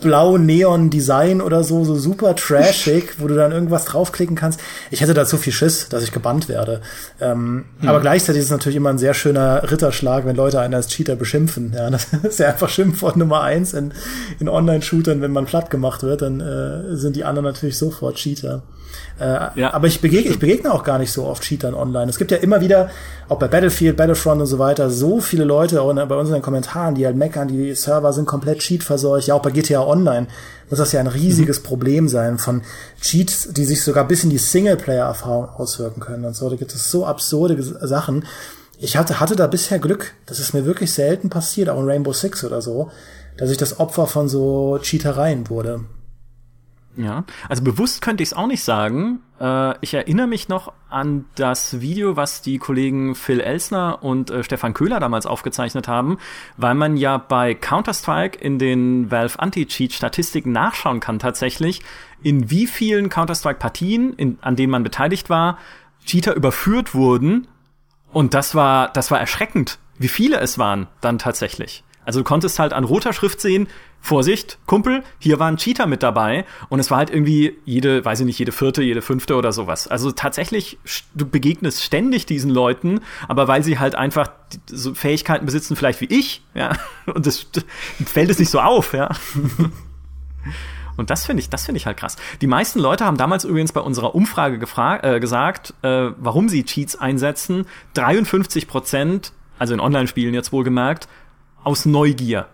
blau-neon-Design 0.00 1.40
oder 1.40 1.64
so, 1.64 1.84
so 1.84 1.94
super 1.94 2.34
trashig, 2.34 3.14
wo 3.18 3.28
du 3.28 3.34
dann 3.34 3.52
irgendwas 3.52 3.84
draufklicken 3.84 4.36
kannst. 4.36 4.60
Ich 4.90 5.00
hätte 5.00 5.14
da 5.14 5.24
zu 5.24 5.36
viel 5.36 5.52
Schiss, 5.52 5.88
dass 5.88 6.02
ich 6.02 6.12
gebannt 6.12 6.48
werde. 6.48 6.80
Ähm, 7.20 7.64
hm. 7.80 7.88
Aber 7.88 8.00
gleichzeitig 8.00 8.40
ist 8.40 8.46
es 8.46 8.50
natürlich 8.50 8.76
immer 8.76 8.90
ein 8.90 8.98
sehr 8.98 9.14
schöner 9.14 9.70
Ritterschlag, 9.70 10.26
wenn 10.26 10.36
Leute 10.36 10.60
einen 10.60 10.74
als 10.74 10.88
Cheater 10.88 11.16
beschimpfen. 11.16 11.72
Ja, 11.74 11.90
das 11.90 12.08
ist 12.22 12.38
ja 12.38 12.48
einfach 12.48 12.68
Schimpfwort 12.68 13.16
Nummer 13.16 13.42
eins 13.42 13.72
in, 13.72 13.92
in 14.40 14.48
Online-Shootern. 14.48 15.20
Wenn 15.22 15.32
man 15.32 15.46
platt 15.46 15.70
gemacht 15.70 16.02
wird, 16.02 16.22
dann 16.22 16.40
äh, 16.40 16.96
sind 16.96 17.16
die 17.16 17.24
anderen 17.24 17.44
natürlich 17.44 17.78
sofort 17.78 18.16
Cheater. 18.16 18.62
Äh, 19.20 19.60
ja. 19.60 19.72
Aber 19.72 19.86
ich 19.86 20.00
begegne, 20.00 20.30
ich 20.30 20.38
begegne 20.38 20.72
auch 20.72 20.82
gar 20.82 20.98
nicht 20.98 21.12
so 21.12 21.24
oft 21.24 21.42
Cheatern 21.42 21.74
online. 21.74 22.10
Es 22.10 22.18
gibt 22.18 22.30
ja 22.30 22.38
immer 22.38 22.60
wieder, 22.60 22.90
auch 23.28 23.38
bei 23.38 23.48
Battlefield, 23.48 23.96
Battlefront 23.96 24.40
und 24.40 24.46
so 24.46 24.58
weiter, 24.58 24.90
so 24.90 25.20
viele 25.20 25.44
Leute 25.44 25.80
auch 25.82 25.94
bei 25.94 26.16
uns 26.16 26.28
in 26.28 26.34
den 26.34 26.42
Kommentaren, 26.42 26.94
die 26.94 27.06
halt 27.06 27.16
meckern, 27.16 27.48
die 27.48 27.74
Server 27.74 28.12
sind 28.12 28.26
komplett 28.26 28.58
cheatverseucht. 28.58 29.28
Ja, 29.28 29.34
auch 29.34 29.42
bei 29.42 29.50
GTA 29.50 29.86
Online 29.86 30.26
muss 30.68 30.78
das 30.78 30.92
ja 30.92 31.00
ein 31.00 31.06
riesiges 31.06 31.60
mhm. 31.60 31.64
Problem 31.64 32.08
sein 32.08 32.38
von 32.38 32.62
Cheats, 33.00 33.48
die 33.52 33.64
sich 33.64 33.82
sogar 33.82 34.06
bis 34.06 34.24
in 34.24 34.30
die 34.30 34.38
Singleplayer-Erfahrung 34.38 35.48
auswirken 35.50 36.00
können. 36.00 36.24
Und 36.24 36.34
so, 36.34 36.50
da 36.50 36.56
gibt 36.56 36.74
es 36.74 36.90
so 36.90 37.06
absurde 37.06 37.62
Sachen. 37.62 38.24
Ich 38.78 38.96
hatte, 38.96 39.20
hatte 39.20 39.36
da 39.36 39.46
bisher 39.46 39.78
Glück. 39.78 40.12
Das 40.26 40.40
ist 40.40 40.52
mir 40.52 40.66
wirklich 40.66 40.92
selten 40.92 41.30
passiert, 41.30 41.68
auch 41.68 41.78
in 41.78 41.88
Rainbow 41.88 42.12
Six 42.12 42.44
oder 42.44 42.60
so, 42.60 42.90
dass 43.36 43.50
ich 43.50 43.56
das 43.56 43.78
Opfer 43.78 44.06
von 44.06 44.28
so 44.28 44.78
Cheatereien 44.82 45.48
wurde. 45.48 45.80
Ja, 46.96 47.24
also 47.48 47.64
bewusst 47.64 48.02
könnte 48.02 48.22
ich 48.22 48.30
es 48.30 48.32
auch 48.34 48.46
nicht 48.46 48.62
sagen. 48.62 49.20
Äh, 49.40 49.74
ich 49.80 49.94
erinnere 49.94 50.28
mich 50.28 50.48
noch 50.48 50.72
an 50.88 51.24
das 51.34 51.80
Video, 51.80 52.16
was 52.16 52.40
die 52.40 52.58
Kollegen 52.58 53.16
Phil 53.16 53.40
Elsner 53.40 54.02
und 54.02 54.30
äh, 54.30 54.44
Stefan 54.44 54.74
Köhler 54.74 55.00
damals 55.00 55.26
aufgezeichnet 55.26 55.88
haben, 55.88 56.18
weil 56.56 56.74
man 56.74 56.96
ja 56.96 57.18
bei 57.18 57.54
Counter-Strike 57.54 58.38
in 58.38 58.60
den 58.60 59.10
Valve 59.10 59.40
Anti-Cheat-Statistiken 59.40 60.52
nachschauen 60.52 61.00
kann 61.00 61.18
tatsächlich, 61.18 61.82
in 62.22 62.50
wie 62.50 62.68
vielen 62.68 63.08
Counter-Strike-Partien, 63.08 64.38
an 64.40 64.56
denen 64.56 64.70
man 64.70 64.84
beteiligt 64.84 65.28
war, 65.30 65.58
Cheater 66.06 66.34
überführt 66.34 66.94
wurden. 66.94 67.48
Und 68.12 68.34
das 68.34 68.54
war, 68.54 68.92
das 68.92 69.10
war 69.10 69.18
erschreckend, 69.18 69.78
wie 69.98 70.08
viele 70.08 70.38
es 70.38 70.58
waren 70.58 70.86
dann 71.00 71.18
tatsächlich. 71.18 71.82
Also 72.04 72.20
du 72.20 72.24
konntest 72.24 72.58
halt 72.58 72.72
an 72.72 72.84
roter 72.84 73.12
Schrift 73.12 73.40
sehen, 73.40 73.66
Vorsicht, 74.04 74.58
Kumpel, 74.66 75.02
hier 75.18 75.38
war 75.38 75.48
ein 75.48 75.56
Cheater 75.56 75.86
mit 75.86 76.02
dabei 76.02 76.44
und 76.68 76.78
es 76.78 76.90
war 76.90 76.98
halt 76.98 77.08
irgendwie 77.08 77.56
jede, 77.64 78.04
weiß 78.04 78.20
ich 78.20 78.26
nicht, 78.26 78.38
jede 78.38 78.52
vierte, 78.52 78.82
jede 78.82 79.00
fünfte 79.00 79.34
oder 79.34 79.50
sowas. 79.50 79.88
Also 79.88 80.12
tatsächlich, 80.12 80.78
du 81.14 81.24
begegnest 81.26 81.82
ständig 81.82 82.26
diesen 82.26 82.50
Leuten, 82.50 83.00
aber 83.28 83.48
weil 83.48 83.64
sie 83.64 83.78
halt 83.78 83.94
einfach 83.94 84.30
so 84.66 84.92
Fähigkeiten 84.92 85.46
besitzen, 85.46 85.74
vielleicht 85.74 86.02
wie 86.02 86.14
ich, 86.14 86.42
ja, 86.52 86.72
und 87.06 87.24
das, 87.24 87.50
das 87.50 87.64
fällt 88.04 88.28
es 88.28 88.38
nicht 88.38 88.50
so 88.50 88.60
auf, 88.60 88.92
ja. 88.92 89.08
Und 90.96 91.10
das 91.10 91.26
finde 91.26 91.40
ich, 91.40 91.50
das 91.50 91.64
finde 91.64 91.78
ich 91.78 91.86
halt 91.86 91.96
krass. 91.96 92.14
Die 92.40 92.46
meisten 92.46 92.78
Leute 92.78 93.04
haben 93.04 93.16
damals 93.16 93.44
übrigens 93.44 93.72
bei 93.72 93.80
unserer 93.80 94.14
Umfrage 94.14 94.64
äh, 95.02 95.18
gesagt, 95.18 95.74
äh, 95.82 96.10
warum 96.18 96.48
sie 96.48 96.62
Cheats 96.62 96.94
einsetzen. 96.94 97.66
53 97.94 98.68
Prozent, 98.68 99.32
also 99.58 99.74
in 99.74 99.80
Online-Spielen 99.80 100.34
jetzt 100.34 100.52
wohlgemerkt, 100.52 101.08
aus 101.64 101.84
Neugier. 101.84 102.46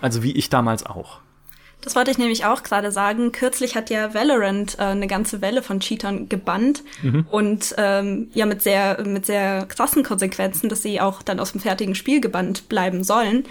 Also 0.00 0.22
wie 0.22 0.32
ich 0.32 0.50
damals 0.50 0.84
auch. 0.86 1.20
Das 1.80 1.94
wollte 1.94 2.10
ich 2.10 2.18
nämlich 2.18 2.44
auch 2.44 2.64
gerade 2.64 2.90
sagen. 2.90 3.30
Kürzlich 3.30 3.76
hat 3.76 3.88
ja 3.88 4.12
Valorant 4.12 4.78
äh, 4.78 4.82
eine 4.82 5.06
ganze 5.06 5.40
Welle 5.40 5.62
von 5.62 5.80
Cheatern 5.80 6.28
gebannt 6.28 6.82
mhm. 7.02 7.26
und 7.30 7.74
ähm, 7.78 8.30
ja 8.34 8.46
mit 8.46 8.62
sehr 8.62 9.02
mit 9.04 9.26
sehr 9.26 9.64
krassen 9.66 10.02
Konsequenzen, 10.02 10.68
dass 10.68 10.82
sie 10.82 11.00
auch 11.00 11.22
dann 11.22 11.38
aus 11.38 11.52
dem 11.52 11.60
fertigen 11.60 11.94
Spiel 11.94 12.20
gebannt 12.20 12.68
bleiben 12.68 13.04
sollen. 13.04 13.44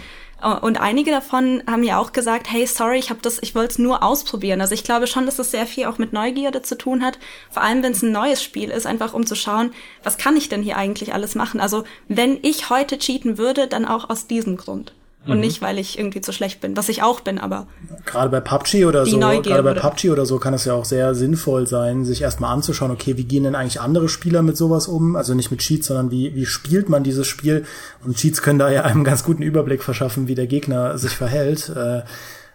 Äh, 0.44 0.54
und 0.56 0.80
einige 0.80 1.12
davon 1.12 1.64
haben 1.68 1.84
ja 1.84 2.00
auch 2.00 2.12
gesagt, 2.12 2.52
hey, 2.52 2.68
sorry, 2.68 2.98
ich 2.98 3.10
habe 3.10 3.22
das, 3.22 3.42
ich 3.42 3.56
wollte 3.56 3.72
es 3.72 3.80
nur 3.80 4.04
ausprobieren. 4.04 4.60
Also 4.60 4.74
ich 4.74 4.84
glaube 4.84 5.08
schon, 5.08 5.26
dass 5.26 5.40
es 5.40 5.52
sehr 5.52 5.66
viel 5.66 5.86
auch 5.86 5.98
mit 5.98 6.12
Neugierde 6.12 6.62
zu 6.62 6.78
tun 6.78 7.04
hat. 7.04 7.20
Vor 7.50 7.64
allem, 7.64 7.82
wenn 7.82 7.94
es 7.94 8.04
ein 8.04 8.12
neues 8.12 8.44
Spiel 8.44 8.70
ist, 8.72 8.86
einfach 8.86 9.14
um 9.14 9.26
zu 9.26 9.36
schauen, 9.36 9.72
was 10.04 10.18
kann 10.18 10.36
ich 10.36 10.50
denn 10.50 10.62
hier 10.64 10.78
eigentlich 10.78 11.14
alles 11.14 11.36
machen? 11.36 11.62
Also 11.62 11.86
wenn 12.10 12.40
ich 12.42 12.70
heute 12.70 12.98
cheaten 12.98 13.38
würde, 13.38 13.68
dann 13.68 13.86
auch 13.86 14.10
aus 14.10 14.28
diesem 14.28 14.58
Grund 14.58 14.94
und 15.28 15.36
mhm. 15.36 15.42
nicht, 15.42 15.62
weil 15.62 15.78
ich 15.78 15.98
irgendwie 15.98 16.22
zu 16.22 16.32
schlecht 16.32 16.62
bin, 16.62 16.78
was 16.78 16.90
ich 16.90 17.04
auch 17.04 17.22
bin, 17.22 17.38
aber. 17.38 17.68
Gerade 18.06 18.30
bei 18.30 18.40
PUBG 18.40 18.86
oder 18.86 19.06
so, 19.06 19.20
gerade 19.20 19.64
bei 19.64 19.74
PUBG 19.74 20.10
oder 20.10 20.26
so 20.26 20.38
kann 20.40 20.54
es 20.54 20.66
ja 20.66 20.74
auch 20.74 20.86
sehr 20.86 21.16
sinnvoll 21.16 21.68
sein, 21.68 22.06
sich 22.06 22.22
erstmal 22.22 22.54
anzuschauen, 22.54 22.92
okay, 22.92 23.18
wie 23.18 23.26
gehen 23.26 23.44
denn 23.44 23.56
eigentlich 23.56 23.82
andere 23.82 24.10
Spieler 24.10 24.42
mit 24.42 24.58
sowas 24.58 24.88
um? 24.88 25.16
Also 25.16 25.34
nicht 25.34 25.52
mit 25.52 25.60
Cheats, 25.60 25.88
sondern 25.88 26.12
wie, 26.12 26.36
wie 26.36 26.46
spielt 26.46 26.90
man 26.90 27.04
dieses 27.04 27.28
Spiel? 27.28 27.66
Und 28.06 28.18
Cheats 28.18 28.42
können 28.42 28.60
da 28.60 28.70
ja 28.70 28.84
einem 28.84 29.04
ganz 29.06 29.24
guten 29.24 29.42
Überblick 29.42 29.84
verschaffen, 29.84 30.28
wie 30.28 30.36
der 30.36 30.48
Gegner 30.48 30.98
sich 30.98 31.12
verhält. 31.12 31.70
Äh, 31.70 32.04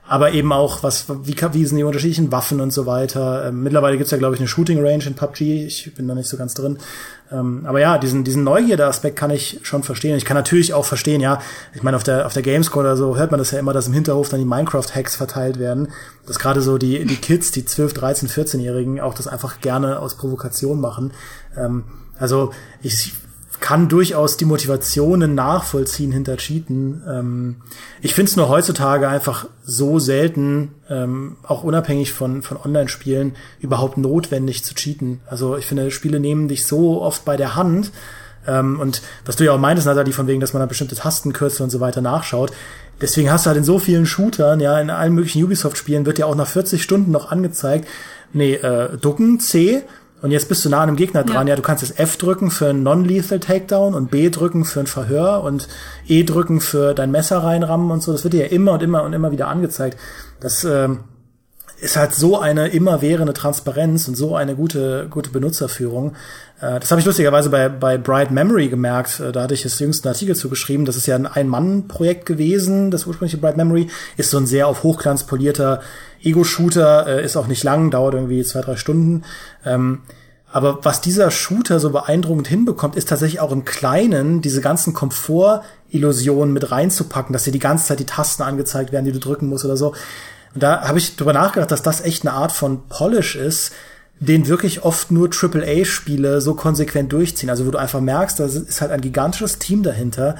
aber 0.07 0.33
eben 0.33 0.53
auch, 0.53 0.83
was, 0.83 1.07
wie, 1.09 1.37
wie 1.53 1.65
sind 1.65 1.77
die 1.77 1.85
unterschiedlichen 1.85 2.33
Waffen 2.33 2.61
und 2.61 2.73
so 2.73 2.87
weiter. 2.87 3.47
Ähm, 3.47 3.63
mittlerweile 3.63 3.97
gibt's 3.97 4.11
ja, 4.11 4.19
glaube 4.19 4.35
ich, 4.35 4.41
eine 4.41 4.49
Shooting 4.49 4.85
Range 4.85 5.05
in 5.05 5.15
PUBG. 5.15 5.65
Ich 5.65 5.95
bin 5.95 6.09
da 6.09 6.15
nicht 6.15 6.29
so 6.29 6.37
ganz 6.37 6.55
drin. 6.55 6.79
Ähm, 7.31 7.65
aber 7.67 7.81
ja, 7.81 7.99
diesen, 7.99 8.25
diesen 8.25 8.43
Neugierde-Aspekt 8.43 9.17
kann 9.17 9.31
ich 9.31 9.61
schon 9.63 9.85
verstehen. 9.85 10.17
Ich 10.17 10.25
kann 10.25 10.37
natürlich 10.37 10.75
auch 10.75 10.85
verstehen, 10.85 11.21
ja, 11.21 11.41
ich 11.73 11.83
meine, 11.83 11.97
auf 11.97 12.03
der, 12.03 12.27
auf 12.27 12.35
der 12.35 12.43
Gamescore 12.43 12.85
oder 12.85 12.97
so 12.97 13.17
hört 13.17 13.31
man 13.31 13.39
das 13.39 13.53
ja 13.53 13.61
immer, 13.61 13.73
dass 13.73 13.87
im 13.87 13.95
Hinterhof 13.95 14.29
dann 14.29 14.41
die 14.41 14.47
Minecraft-Hacks 14.47 15.15
verteilt 15.15 15.59
werden. 15.59 15.89
Dass 16.27 16.39
gerade 16.39 16.61
so 16.61 16.79
die, 16.79 17.05
die 17.07 17.17
Kids, 17.17 17.53
die 17.53 17.65
12, 17.65 17.95
13, 17.95 18.29
14-Jährigen 18.29 19.01
auch 19.01 19.15
das 19.15 19.29
einfach 19.29 19.61
gerne 19.61 20.01
aus 20.01 20.17
Provokation 20.17 20.81
machen. 20.81 21.13
Ähm, 21.57 21.85
also 22.19 22.53
ich 22.83 23.15
kann 23.63 23.89
durchaus 23.89 24.37
die 24.37 24.45
Motivationen 24.45 25.35
nachvollziehen 25.35 26.13
hinter 26.13 26.37
Cheaten. 26.37 27.03
Ähm, 27.09 27.57
ich 28.03 28.15
finde 28.15 28.29
es 28.29 28.37
nur 28.37 28.51
heutzutage 28.51 29.09
einfach 29.09 29.47
so 29.65 29.99
selten, 29.99 30.73
ähm, 30.91 31.37
auch 31.45 31.65
unabhängig 31.65 32.13
von, 32.13 32.43
von 32.43 32.59
Online-Spielen, 32.59 33.37
überhaupt 33.61 33.97
notwendig 33.97 34.63
zu 34.63 34.75
cheaten. 34.75 35.21
Also 35.27 35.57
ich 35.57 35.67
finde, 35.67 35.91
Spiele 35.91 36.21
nehmen 36.21 36.49
dich 36.49 36.67
so 36.67 37.01
oft 37.01 37.25
bei 37.25 37.39
der 37.39 37.57
Hand, 37.57 37.91
Ähm, 38.45 38.81
und 38.81 39.03
was 39.25 39.37
du 39.37 39.45
ja 39.45 39.53
auch 39.53 39.59
meintest, 39.59 39.87
Nathalie, 39.87 40.13
von 40.13 40.27
wegen, 40.27 40.41
dass 40.41 40.53
man 40.53 40.61
da 40.61 40.67
bestimmte 40.67 40.97
Tastenkürzel 40.97 41.63
und 41.63 41.71
so 41.71 41.79
weiter 41.79 42.01
nachschaut. 42.01 42.51
Deswegen 43.01 43.31
hast 43.31 43.47
du 43.47 43.49
halt 43.49 43.59
in 43.59 43.65
so 43.65 43.79
vielen 43.79 44.05
Shootern, 44.05 44.59
ja, 44.59 44.81
in 44.81 44.91
allen 44.91 45.15
möglichen 45.15 45.43
Ubisoft-Spielen 45.45 46.07
wird 46.07 46.19
ja 46.19 46.27
auch 46.27 46.35
nach 46.35 46.49
40 46.49 46.83
Stunden 46.83 47.13
noch 47.13 47.31
angezeigt, 47.31 47.87
nee, 48.33 48.55
äh, 48.55 48.97
ducken, 48.99 49.39
C, 49.39 49.83
und 50.23 50.31
jetzt 50.31 50.49
bist 50.49 50.65
du 50.65 50.69
nah 50.69 50.81
an 50.81 50.89
einem 50.89 50.97
Gegner 50.97 51.25
dran. 51.25 51.49
Ja, 51.49 51.53
ja 51.53 51.57
du 51.57 51.63
kannst 51.63 51.83
das 51.83 51.99
F 51.99 52.17
drücken 52.17 52.51
für 52.53 52.69
einen 52.69 52.85
Non-Lethal 52.85 53.41
Takedown 53.41 53.95
und 53.95 54.11
B 54.11 54.31
drücken 54.31 54.65
für 54.65 54.81
ein 54.81 54.87
Verhör 54.87 55.43
und 55.43 55.69
E 56.07 56.23
drücken 56.23 56.61
für 56.61 56.95
dein 56.95 57.11
Messer 57.11 57.39
reinrammen 57.39 57.91
und 57.91 58.03
so. 58.03 58.13
Das 58.13 58.23
wird 58.23 58.33
dir 58.33 58.47
ja 58.47 58.53
immer 58.53 58.73
und 58.73 58.83
immer 58.83 59.03
und 59.03 59.13
immer 59.13 59.33
wieder 59.33 59.49
angezeigt. 59.49 59.99
Das 60.41 60.63
ähm, 60.63 61.01
ist 61.81 61.97
halt 61.97 62.15
so 62.15 62.39
eine 62.39 62.69
immerwährende 62.69 63.33
Transparenz 63.33 64.07
und 64.07 64.15
so 64.15 64.37
eine 64.37 64.55
gute, 64.55 65.09
gute 65.11 65.31
Benutzerführung. 65.31 66.15
Äh, 66.63 66.81
das 66.81 66.91
habe 66.91 67.01
ich 67.01 67.07
lustigerweise 67.07 67.51
bei, 67.51 67.69
bei 67.69 67.99
Bright 67.99 68.31
Memory 68.31 68.69
gemerkt. 68.69 69.21
Äh, 69.21 69.33
da 69.33 69.43
hatte 69.43 69.55
ich 69.55 69.63
das 69.63 69.79
jüngsten 69.79 70.09
Artikel 70.09 70.37
zugeschrieben. 70.37 70.87
Das 70.87 70.97
ist 70.97 71.07
ja 71.07 71.17
ein 71.17 71.27
Ein-Mann-Projekt 71.27 72.25
gewesen, 72.25 72.91
das 72.91 73.07
ursprüngliche 73.07 73.39
Bright 73.39 73.57
Memory. 73.57 73.91
Ist 74.17 74.31
so 74.31 74.39
ein 74.39 74.47
sehr 74.47 74.69
auf 74.69 74.83
Hochglanz 74.83 75.25
polierter 75.25 75.81
Ego-Shooter, 76.23 77.07
äh, 77.09 77.25
ist 77.25 77.37
auch 77.37 77.49
nicht 77.49 77.65
lang, 77.65 77.91
dauert 77.91 78.15
irgendwie 78.15 78.43
zwei, 78.45 78.61
drei 78.61 78.77
Stunden. 78.77 79.25
Ähm, 79.67 80.03
aber 80.53 80.85
was 80.85 81.01
dieser 81.01 81.31
Shooter 81.31 81.81
so 81.81 81.91
beeindruckend 81.91 82.47
hinbekommt, 82.47 82.95
ist 82.95 83.09
tatsächlich 83.09 83.41
auch 83.41 83.53
im 83.53 83.65
Kleinen 83.65 84.43
diese 84.43 84.61
ganzen 84.61 84.93
Komfort-Illusionen 84.93 86.53
mit 86.53 86.71
reinzupacken, 86.71 87.33
dass 87.33 87.45
dir 87.45 87.53
die 87.53 87.59
ganze 87.59 87.87
Zeit 87.87 88.01
die 88.01 88.07
Tasten 88.07 88.43
angezeigt 88.43 88.93
werden, 88.93 89.07
die 89.07 89.13
du 89.13 89.19
drücken 89.19 89.49
musst 89.49 89.65
oder 89.65 89.79
so. 89.79 89.95
Und 90.55 90.63
da 90.63 90.83
habe 90.83 90.99
ich 90.99 91.17
drüber 91.17 91.33
nachgedacht, 91.33 91.71
dass 91.71 91.83
das 91.83 92.03
echt 92.03 92.27
eine 92.27 92.37
Art 92.37 92.53
von 92.53 92.87
Polish 92.89 93.35
ist, 93.35 93.73
den 94.27 94.47
wirklich 94.47 94.85
oft 94.85 95.11
nur 95.11 95.29
AAA-Spiele 95.29 96.41
so 96.41 96.55
konsequent 96.55 97.13
durchziehen. 97.13 97.51
Also 97.51 97.67
wo 97.67 97.71
du 97.71 97.79
einfach 97.79 98.01
merkst, 98.01 98.39
da 98.39 98.45
ist 98.45 98.81
halt 98.81 98.93
ein 98.93 99.01
gigantisches 99.01 99.59
Team 99.59 99.83
dahinter, 99.83 100.37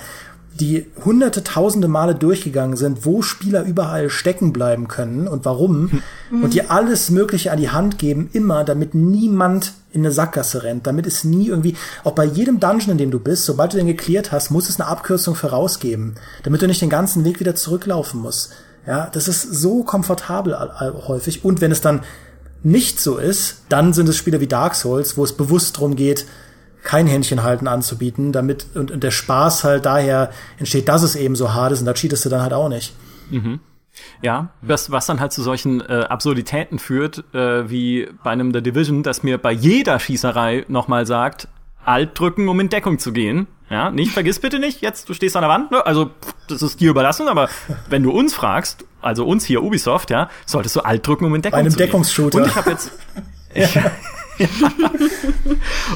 die 0.61 0.87
hunderte, 1.05 1.43
tausende 1.43 1.89
Male 1.89 2.15
durchgegangen 2.15 2.77
sind, 2.77 3.05
wo 3.07 3.23
Spieler 3.23 3.65
überall 3.65 4.11
stecken 4.11 4.53
bleiben 4.53 4.87
können 4.87 5.27
und 5.27 5.45
warum. 5.45 6.03
Mhm. 6.31 6.45
Und 6.45 6.55
dir 6.55 6.71
alles 6.71 7.11
Mögliche 7.11 7.51
an 7.51 7.59
die 7.59 7.71
Hand 7.71 7.99
geben, 7.99 8.29
immer, 8.33 8.63
damit 8.63 8.95
niemand 8.95 9.73
in 9.93 10.03
eine 10.03 10.13
Sackgasse 10.13 10.63
rennt. 10.63 10.87
Damit 10.87 11.07
es 11.07 11.25
nie 11.25 11.49
irgendwie, 11.49 11.75
auch 12.05 12.13
bei 12.13 12.25
jedem 12.25 12.61
Dungeon, 12.61 12.93
in 12.93 12.99
dem 12.99 13.11
du 13.11 13.19
bist, 13.19 13.47
sobald 13.47 13.73
du 13.73 13.79
den 13.79 13.87
geklärt 13.87 14.31
hast, 14.31 14.51
muss 14.51 14.69
es 14.69 14.79
eine 14.79 14.89
Abkürzung 14.89 15.35
vorausgeben, 15.35 16.15
damit 16.45 16.63
du 16.63 16.69
nicht 16.69 16.83
den 16.83 16.91
ganzen 16.91 17.25
Weg 17.25 17.41
wieder 17.41 17.55
zurücklaufen 17.55 18.21
musst. 18.21 18.53
Ja, 18.87 19.09
das 19.13 19.29
ist 19.29 19.43
so 19.43 19.83
komfortabel 19.85 20.57
häufig. 21.07 21.45
Und 21.45 21.61
wenn 21.61 21.73
es 21.73 21.81
dann 21.81 22.03
nicht 22.63 23.01
so 23.01 23.19
ist, 23.19 23.63
dann 23.69 23.93
sind 23.93 24.09
es 24.09 24.17
Spiele 24.17 24.41
wie 24.41 24.47
Dark 24.47 24.75
Souls, 24.75 25.17
wo 25.17 25.25
es 25.25 25.37
bewusst 25.37 25.77
darum 25.77 25.97
geht, 25.97 26.27
kein 26.83 27.07
Händchenhalten 27.07 27.69
anzubieten, 27.69 28.33
damit 28.33 28.67
und, 28.75 28.91
und, 28.91 29.03
der 29.03 29.11
Spaß 29.11 29.65
halt 29.65 29.87
daher 29.87 30.31
entsteht, 30.59 30.89
dass 30.89 31.03
es 31.03 31.15
eben 31.15 31.37
so 31.37 31.55
hart 31.55 31.73
ist 31.73 31.81
und 31.81 31.87
da 31.87 31.95
cheatest 31.95 32.25
du 32.25 32.29
dann 32.29 32.43
halt 32.43 32.53
auch 32.53 32.69
nicht. 32.69 32.93
Mhm. 33.31 33.61
Ja, 34.23 34.51
was, 34.63 34.91
was 34.91 35.07
dann 35.07 35.21
halt 35.21 35.33
zu 35.33 35.43
solchen 35.43 35.81
äh, 35.81 36.07
Absurditäten 36.09 36.79
führt, 36.79 37.25
äh, 37.35 37.69
wie 37.69 38.09
bei 38.25 38.31
einem 38.31 38.53
The 38.53 38.63
Division, 38.63 39.03
das 39.03 39.23
mir 39.23 39.39
bei 39.39 39.53
jeder 39.53 39.99
Schießerei 39.99 40.65
nochmal 40.69 41.07
sagt, 41.07 41.49
Alt 41.85 42.19
drücken, 42.19 42.49
um 42.49 42.61
in 42.61 42.69
Deckung 42.69 42.99
zu 42.99 43.13
gehen. 43.13 43.47
Ja, 43.71 43.91
nicht, 43.91 44.13
vergiss 44.13 44.39
bitte 44.39 44.59
nicht, 44.59 44.83
jetzt, 44.83 45.09
du 45.09 45.15
stehst 45.15 45.35
an 45.35 45.43
der 45.43 45.49
Wand, 45.49 45.71
ne? 45.71 45.87
also 45.87 46.11
das 46.47 46.61
ist 46.61 46.81
dir 46.81 46.91
überlassen, 46.91 47.27
aber 47.27 47.49
wenn 47.89 48.03
du 48.03 48.11
uns 48.11 48.35
fragst, 48.35 48.85
also 49.01 49.25
uns 49.25 49.47
hier 49.47 49.63
Ubisoft, 49.63 50.11
ja, 50.11 50.29
solltest 50.45 50.77
du 50.77 50.81
Alt 50.81 51.07
drücken, 51.07 51.25
um 51.25 51.35
in 51.35 51.41
Deckung 51.41 51.57
Bei 51.57 51.61
einem 51.61 51.71
zu 51.71 51.79
Deckungsshooter. 51.79 52.41
gehen. 52.41 52.43
Und 52.43 52.51
ich 52.51 52.57
habe 52.57 52.71
jetzt 52.71 52.93
ja. 53.55 53.69
ja. 54.39 54.51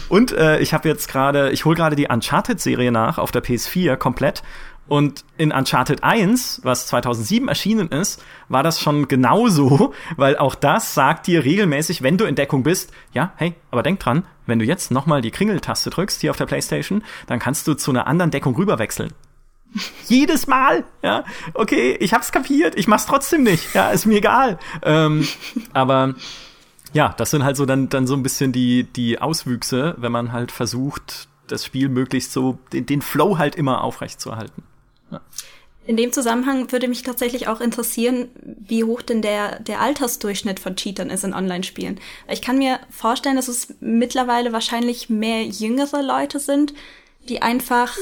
Und 0.08 0.32
äh, 0.32 0.58
ich 0.60 0.72
habe 0.74 0.88
jetzt 0.88 1.08
gerade, 1.08 1.50
ich 1.50 1.64
hole 1.64 1.76
gerade 1.76 1.96
die 1.96 2.06
Uncharted-Serie 2.06 2.92
nach 2.92 3.18
auf 3.18 3.30
der 3.30 3.42
PS4 3.42 3.96
komplett 3.96 4.42
und 4.88 5.24
in 5.36 5.52
Uncharted 5.52 6.04
1, 6.04 6.60
was 6.62 6.86
2007 6.86 7.48
erschienen 7.48 7.88
ist, 7.88 8.22
war 8.48 8.62
das 8.62 8.80
schon 8.80 9.08
genauso, 9.08 9.92
weil 10.16 10.36
auch 10.38 10.54
das 10.54 10.94
sagt 10.94 11.26
dir 11.26 11.44
regelmäßig, 11.44 12.02
wenn 12.02 12.18
du 12.18 12.24
in 12.24 12.34
Deckung 12.34 12.62
bist, 12.62 12.92
ja, 13.12 13.32
hey, 13.36 13.54
aber 13.70 13.82
denk 13.82 14.00
dran, 14.00 14.24
wenn 14.46 14.58
du 14.58 14.64
jetzt 14.64 14.90
nochmal 14.90 15.22
die 15.22 15.30
Kringeltaste 15.30 15.90
drückst 15.90 16.20
hier 16.20 16.30
auf 16.30 16.36
der 16.36 16.46
Playstation, 16.46 17.02
dann 17.26 17.38
kannst 17.38 17.66
du 17.66 17.74
zu 17.74 17.90
einer 17.90 18.06
anderen 18.06 18.30
Deckung 18.30 18.54
rüberwechseln. 18.54 19.12
Jedes 20.06 20.46
Mal, 20.46 20.84
ja, 21.02 21.24
okay, 21.54 21.96
ich 21.98 22.14
hab's 22.14 22.30
kapiert, 22.30 22.74
ich 22.76 22.86
mach's 22.86 23.06
trotzdem 23.06 23.42
nicht, 23.42 23.74
ja, 23.74 23.90
ist 23.90 24.06
mir 24.06 24.18
egal. 24.18 24.58
Ähm, 24.82 25.26
aber 25.72 26.14
ja, 26.92 27.14
das 27.16 27.30
sind 27.30 27.44
halt 27.44 27.56
so 27.56 27.66
dann, 27.66 27.88
dann 27.88 28.06
so 28.06 28.14
ein 28.14 28.22
bisschen 28.22 28.52
die, 28.52 28.84
die 28.84 29.20
Auswüchse, 29.20 29.96
wenn 29.98 30.12
man 30.12 30.32
halt 30.32 30.52
versucht, 30.52 31.28
das 31.46 31.64
Spiel 31.64 31.88
möglichst 31.88 32.32
so, 32.32 32.58
den, 32.72 32.86
den 32.86 33.02
Flow 33.02 33.38
halt 33.38 33.54
immer 33.54 33.82
aufrecht 33.82 34.20
zu 34.20 34.30
erhalten. 34.30 34.62
In 35.86 35.96
dem 35.96 36.12
Zusammenhang 36.12 36.72
würde 36.72 36.88
mich 36.88 37.04
tatsächlich 37.04 37.46
auch 37.46 37.60
interessieren, 37.60 38.28
wie 38.42 38.82
hoch 38.82 39.02
denn 39.02 39.22
der, 39.22 39.60
der 39.60 39.80
Altersdurchschnitt 39.80 40.58
von 40.58 40.74
Cheatern 40.74 41.10
ist 41.10 41.22
in 41.22 41.32
Online-Spielen. 41.32 42.00
Ich 42.28 42.42
kann 42.42 42.58
mir 42.58 42.80
vorstellen, 42.90 43.36
dass 43.36 43.46
es 43.46 43.74
mittlerweile 43.78 44.52
wahrscheinlich 44.52 45.08
mehr 45.08 45.44
jüngere 45.44 46.02
Leute 46.02 46.40
sind, 46.40 46.74
die 47.28 47.40
einfach 47.40 47.96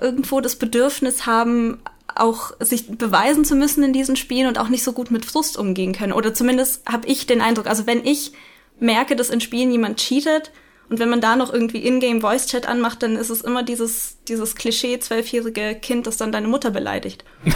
irgendwo 0.00 0.40
das 0.40 0.56
Bedürfnis 0.56 1.26
haben, 1.26 1.80
auch 2.14 2.52
sich 2.60 2.86
beweisen 2.86 3.44
zu 3.44 3.56
müssen 3.56 3.82
in 3.82 3.92
diesen 3.92 4.16
Spielen 4.16 4.46
und 4.46 4.58
auch 4.58 4.68
nicht 4.68 4.84
so 4.84 4.92
gut 4.92 5.10
mit 5.10 5.24
Frust 5.24 5.56
umgehen 5.56 5.92
können. 5.92 6.12
Oder 6.12 6.32
zumindest 6.32 6.86
habe 6.88 7.08
ich 7.08 7.26
den 7.26 7.40
Eindruck, 7.40 7.66
also 7.66 7.86
wenn 7.86 8.04
ich 8.04 8.32
merke, 8.78 9.16
dass 9.16 9.30
in 9.30 9.40
Spielen 9.40 9.72
jemand 9.72 9.98
cheatet, 9.98 10.52
und 10.88 10.98
wenn 10.98 11.10
man 11.10 11.20
da 11.20 11.36
noch 11.36 11.52
irgendwie 11.52 11.86
Ingame 11.86 12.20
Voice 12.20 12.46
Chat 12.46 12.66
anmacht, 12.66 13.02
dann 13.02 13.16
ist 13.16 13.30
es 13.30 13.42
immer 13.42 13.62
dieses, 13.62 14.22
dieses 14.24 14.54
Klischee 14.54 14.98
zwölfjährige 14.98 15.74
Kind, 15.74 16.06
das 16.06 16.16
dann 16.16 16.32
deine 16.32 16.48
Mutter 16.48 16.70
beleidigt. 16.70 17.24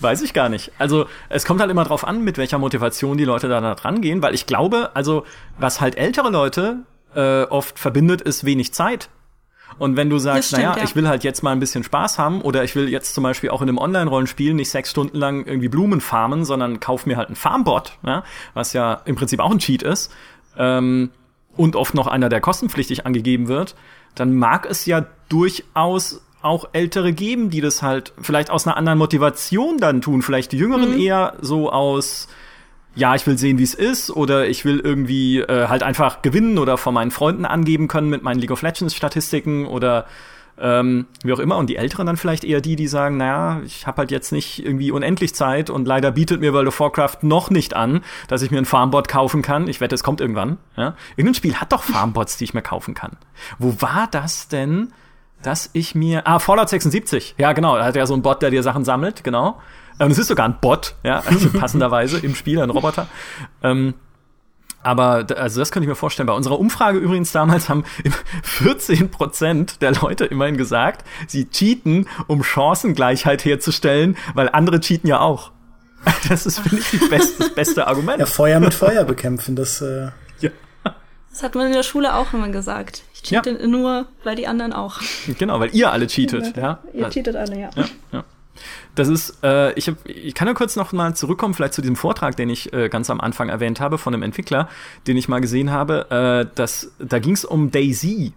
Weiß 0.00 0.22
ich 0.22 0.32
gar 0.32 0.48
nicht. 0.48 0.72
Also 0.78 1.06
es 1.28 1.44
kommt 1.44 1.60
halt 1.60 1.70
immer 1.70 1.84
drauf 1.84 2.06
an, 2.06 2.24
mit 2.24 2.38
welcher 2.38 2.58
Motivation 2.58 3.18
die 3.18 3.24
Leute 3.24 3.48
da 3.48 3.74
dran 3.74 4.00
gehen, 4.00 4.22
weil 4.22 4.34
ich 4.34 4.46
glaube, 4.46 4.90
also 4.94 5.24
was 5.58 5.80
halt 5.80 5.96
ältere 5.96 6.30
Leute 6.30 6.78
äh, 7.14 7.42
oft 7.44 7.78
verbindet, 7.78 8.22
ist 8.22 8.44
wenig 8.44 8.72
Zeit. 8.72 9.10
Und 9.78 9.96
wenn 9.96 10.10
du 10.10 10.18
sagst, 10.18 10.48
stimmt, 10.48 10.62
naja, 10.62 10.78
ja. 10.78 10.84
ich 10.84 10.96
will 10.96 11.06
halt 11.06 11.22
jetzt 11.24 11.42
mal 11.42 11.52
ein 11.52 11.60
bisschen 11.60 11.84
Spaß 11.84 12.18
haben 12.18 12.40
oder 12.40 12.64
ich 12.64 12.74
will 12.74 12.88
jetzt 12.88 13.14
zum 13.14 13.22
Beispiel 13.22 13.50
auch 13.50 13.62
in 13.62 13.68
einem 13.68 13.78
Online-Rollenspiel 13.78 14.54
nicht 14.54 14.70
sechs 14.70 14.90
Stunden 14.90 15.16
lang 15.16 15.46
irgendwie 15.46 15.68
Blumen 15.68 16.00
farmen, 16.00 16.44
sondern 16.44 16.80
kauf 16.80 17.06
mir 17.06 17.16
halt 17.16 17.28
einen 17.28 17.36
Farmbot, 17.36 17.98
ja, 18.04 18.24
was 18.54 18.72
ja 18.72 19.02
im 19.04 19.14
Prinzip 19.14 19.40
auch 19.40 19.50
ein 19.50 19.58
Cheat 19.58 19.82
ist, 19.82 20.10
ähm, 20.58 21.10
und 21.56 21.76
oft 21.76 21.94
noch 21.94 22.06
einer, 22.06 22.28
der 22.28 22.40
kostenpflichtig 22.40 23.06
angegeben 23.06 23.48
wird, 23.48 23.74
dann 24.14 24.34
mag 24.34 24.66
es 24.66 24.86
ja 24.86 25.06
durchaus 25.28 26.22
auch 26.40 26.68
Ältere 26.72 27.12
geben, 27.12 27.50
die 27.50 27.60
das 27.60 27.82
halt 27.82 28.12
vielleicht 28.20 28.50
aus 28.50 28.66
einer 28.66 28.76
anderen 28.76 28.98
Motivation 28.98 29.78
dann 29.78 30.00
tun. 30.00 30.22
Vielleicht 30.22 30.52
die 30.52 30.58
Jüngeren 30.58 30.92
mhm. 30.92 31.00
eher 31.00 31.34
so 31.40 31.70
aus, 31.70 32.28
ja, 32.94 33.14
ich 33.14 33.26
will 33.26 33.36
sehen, 33.38 33.58
wie 33.58 33.64
es 33.64 33.74
ist, 33.74 34.10
oder 34.10 34.48
ich 34.48 34.64
will 34.64 34.78
irgendwie 34.78 35.40
äh, 35.40 35.66
halt 35.68 35.82
einfach 35.82 36.22
gewinnen 36.22 36.58
oder 36.58 36.78
von 36.78 36.94
meinen 36.94 37.10
Freunden 37.10 37.44
angeben 37.44 37.88
können 37.88 38.08
mit 38.08 38.22
meinen 38.22 38.38
League 38.38 38.52
of 38.52 38.62
Legends 38.62 38.94
Statistiken 38.94 39.66
oder 39.66 40.06
ähm, 40.60 41.06
wie 41.22 41.32
auch 41.32 41.38
immer. 41.38 41.56
Und 41.56 41.68
die 41.68 41.76
Älteren 41.76 42.06
dann 42.06 42.16
vielleicht 42.16 42.44
eher 42.44 42.60
die, 42.60 42.76
die 42.76 42.88
sagen, 42.88 43.16
naja, 43.16 43.60
ich 43.64 43.86
habe 43.86 43.98
halt 43.98 44.10
jetzt 44.10 44.32
nicht 44.32 44.64
irgendwie 44.64 44.90
unendlich 44.90 45.34
Zeit 45.34 45.70
und 45.70 45.86
leider 45.86 46.10
bietet 46.12 46.40
mir 46.40 46.52
World 46.52 46.68
of 46.68 46.80
Warcraft 46.80 47.18
noch 47.22 47.50
nicht 47.50 47.74
an, 47.74 48.02
dass 48.28 48.42
ich 48.42 48.50
mir 48.50 48.58
ein 48.58 48.64
Farmbot 48.64 49.08
kaufen 49.08 49.42
kann. 49.42 49.68
Ich 49.68 49.80
wette, 49.80 49.94
es 49.94 50.02
kommt 50.02 50.20
irgendwann. 50.20 50.58
Ja? 50.76 50.94
Irgendein 51.16 51.34
Spiel 51.34 51.56
hat 51.56 51.72
doch 51.72 51.82
Farmbots, 51.82 52.36
die 52.36 52.44
ich 52.44 52.54
mir 52.54 52.62
kaufen 52.62 52.94
kann. 52.94 53.12
Wo 53.58 53.80
war 53.80 54.08
das 54.10 54.48
denn, 54.48 54.92
dass 55.42 55.70
ich 55.72 55.94
mir... 55.94 56.26
Ah, 56.26 56.38
Fallout 56.38 56.68
76. 56.68 57.36
Ja, 57.38 57.52
genau. 57.52 57.76
Da 57.76 57.84
hat 57.84 57.96
ja 57.96 58.06
so 58.06 58.14
ein 58.14 58.22
Bot, 58.22 58.42
der 58.42 58.50
dir 58.50 58.62
Sachen 58.62 58.84
sammelt, 58.84 59.24
genau. 59.24 59.60
Und 59.98 60.10
es 60.10 60.18
ist 60.18 60.28
sogar 60.28 60.46
ein 60.46 60.58
Bot, 60.60 60.94
ja, 61.02 61.20
also 61.26 61.50
passenderweise 61.58 62.18
im 62.18 62.34
Spiel, 62.34 62.60
ein 62.60 62.70
Roboter. 62.70 63.08
Ähm, 63.62 63.94
aber 64.88 65.26
also 65.36 65.60
das 65.60 65.70
könnte 65.70 65.84
ich 65.84 65.88
mir 65.88 65.96
vorstellen. 65.96 66.26
Bei 66.26 66.32
unserer 66.32 66.58
Umfrage 66.58 66.98
übrigens 66.98 67.30
damals 67.30 67.68
haben 67.68 67.84
14 68.42 69.10
Prozent 69.10 69.82
der 69.82 69.92
Leute 69.92 70.24
immerhin 70.24 70.56
gesagt, 70.56 71.06
sie 71.26 71.50
cheaten, 71.50 72.08
um 72.26 72.42
Chancengleichheit 72.42 73.44
herzustellen, 73.44 74.16
weil 74.32 74.48
andere 74.48 74.80
cheaten 74.80 75.06
ja 75.06 75.20
auch. 75.20 75.50
Das 76.30 76.46
ist, 76.46 76.60
finde 76.60 76.78
ich, 76.78 77.10
best, 77.10 77.38
das 77.38 77.54
beste 77.54 77.86
Argument. 77.86 78.18
Ja, 78.18 78.24
Feuer 78.24 78.60
mit 78.60 78.72
Feuer 78.72 79.04
bekämpfen, 79.04 79.56
das. 79.56 79.82
Äh 79.82 80.08
ja. 80.40 80.50
Das 81.30 81.42
hat 81.42 81.54
man 81.54 81.66
in 81.66 81.74
der 81.74 81.82
Schule 81.82 82.14
auch 82.14 82.32
immer 82.32 82.48
gesagt. 82.48 83.02
Ich 83.12 83.22
cheate 83.22 83.58
ja. 83.60 83.66
nur, 83.66 84.06
weil 84.24 84.36
die 84.36 84.46
anderen 84.46 84.72
auch. 84.72 85.00
Genau, 85.38 85.60
weil 85.60 85.74
ihr 85.74 85.92
alle 85.92 86.06
cheatet, 86.06 86.56
ja. 86.56 86.78
Ihr 86.94 87.10
cheatet 87.10 87.36
alle, 87.36 87.60
ja. 87.60 87.70
ja, 87.76 87.84
ja. 88.12 88.24
Das 88.94 89.08
ist, 89.08 89.38
äh, 89.42 89.72
ich, 89.74 89.88
hab, 89.88 89.96
ich 90.06 90.34
kann 90.34 90.48
ja 90.48 90.54
kurz 90.54 90.76
noch 90.76 90.92
mal 90.92 91.14
zurückkommen, 91.14 91.54
vielleicht 91.54 91.74
zu 91.74 91.82
diesem 91.82 91.96
Vortrag, 91.96 92.36
den 92.36 92.50
ich 92.50 92.72
äh, 92.72 92.88
ganz 92.88 93.10
am 93.10 93.20
Anfang 93.20 93.48
erwähnt 93.48 93.80
habe 93.80 93.98
von 93.98 94.14
einem 94.14 94.22
Entwickler, 94.22 94.68
den 95.06 95.16
ich 95.16 95.28
mal 95.28 95.40
gesehen 95.40 95.70
habe. 95.70 96.46
Äh, 96.50 96.54
dass, 96.54 96.92
da 96.98 97.18
ging 97.18 97.34
es 97.34 97.44
um 97.44 97.70
Daisy. 97.70 98.32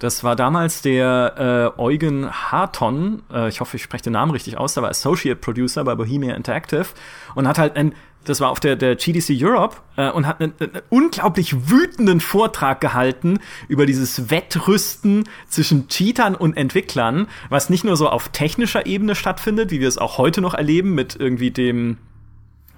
Das 0.00 0.24
war 0.24 0.34
damals 0.34 0.80
der 0.80 1.74
äh, 1.76 1.80
Eugen 1.80 2.30
Harton, 2.30 3.22
äh, 3.30 3.48
ich 3.50 3.60
hoffe, 3.60 3.76
ich 3.76 3.82
spreche 3.82 4.04
den 4.04 4.14
Namen 4.14 4.32
richtig 4.32 4.56
aus, 4.56 4.72
der 4.72 4.82
war 4.82 4.90
Associate 4.90 5.36
Producer 5.36 5.84
bei 5.84 5.94
Bohemia 5.94 6.34
Interactive 6.34 6.86
und 7.34 7.46
hat 7.46 7.58
halt 7.58 7.76
ein 7.76 7.94
das 8.24 8.40
war 8.40 8.50
auf 8.50 8.60
der, 8.60 8.76
der 8.76 8.96
GDC 8.96 9.30
Europe 9.42 9.76
äh, 9.96 10.10
und 10.10 10.26
hat 10.26 10.40
einen, 10.40 10.52
einen 10.58 10.82
unglaublich 10.90 11.70
wütenden 11.70 12.20
Vortrag 12.20 12.80
gehalten 12.80 13.40
über 13.68 13.86
dieses 13.86 14.30
Wettrüsten 14.30 15.24
zwischen 15.48 15.88
Cheatern 15.88 16.34
und 16.34 16.56
Entwicklern, 16.56 17.28
was 17.48 17.70
nicht 17.70 17.84
nur 17.84 17.96
so 17.96 18.08
auf 18.08 18.28
technischer 18.28 18.86
Ebene 18.86 19.14
stattfindet, 19.14 19.70
wie 19.70 19.80
wir 19.80 19.88
es 19.88 19.98
auch 19.98 20.18
heute 20.18 20.40
noch 20.40 20.54
erleben 20.54 20.94
mit 20.94 21.16
irgendwie 21.18 21.50
dem 21.50 21.98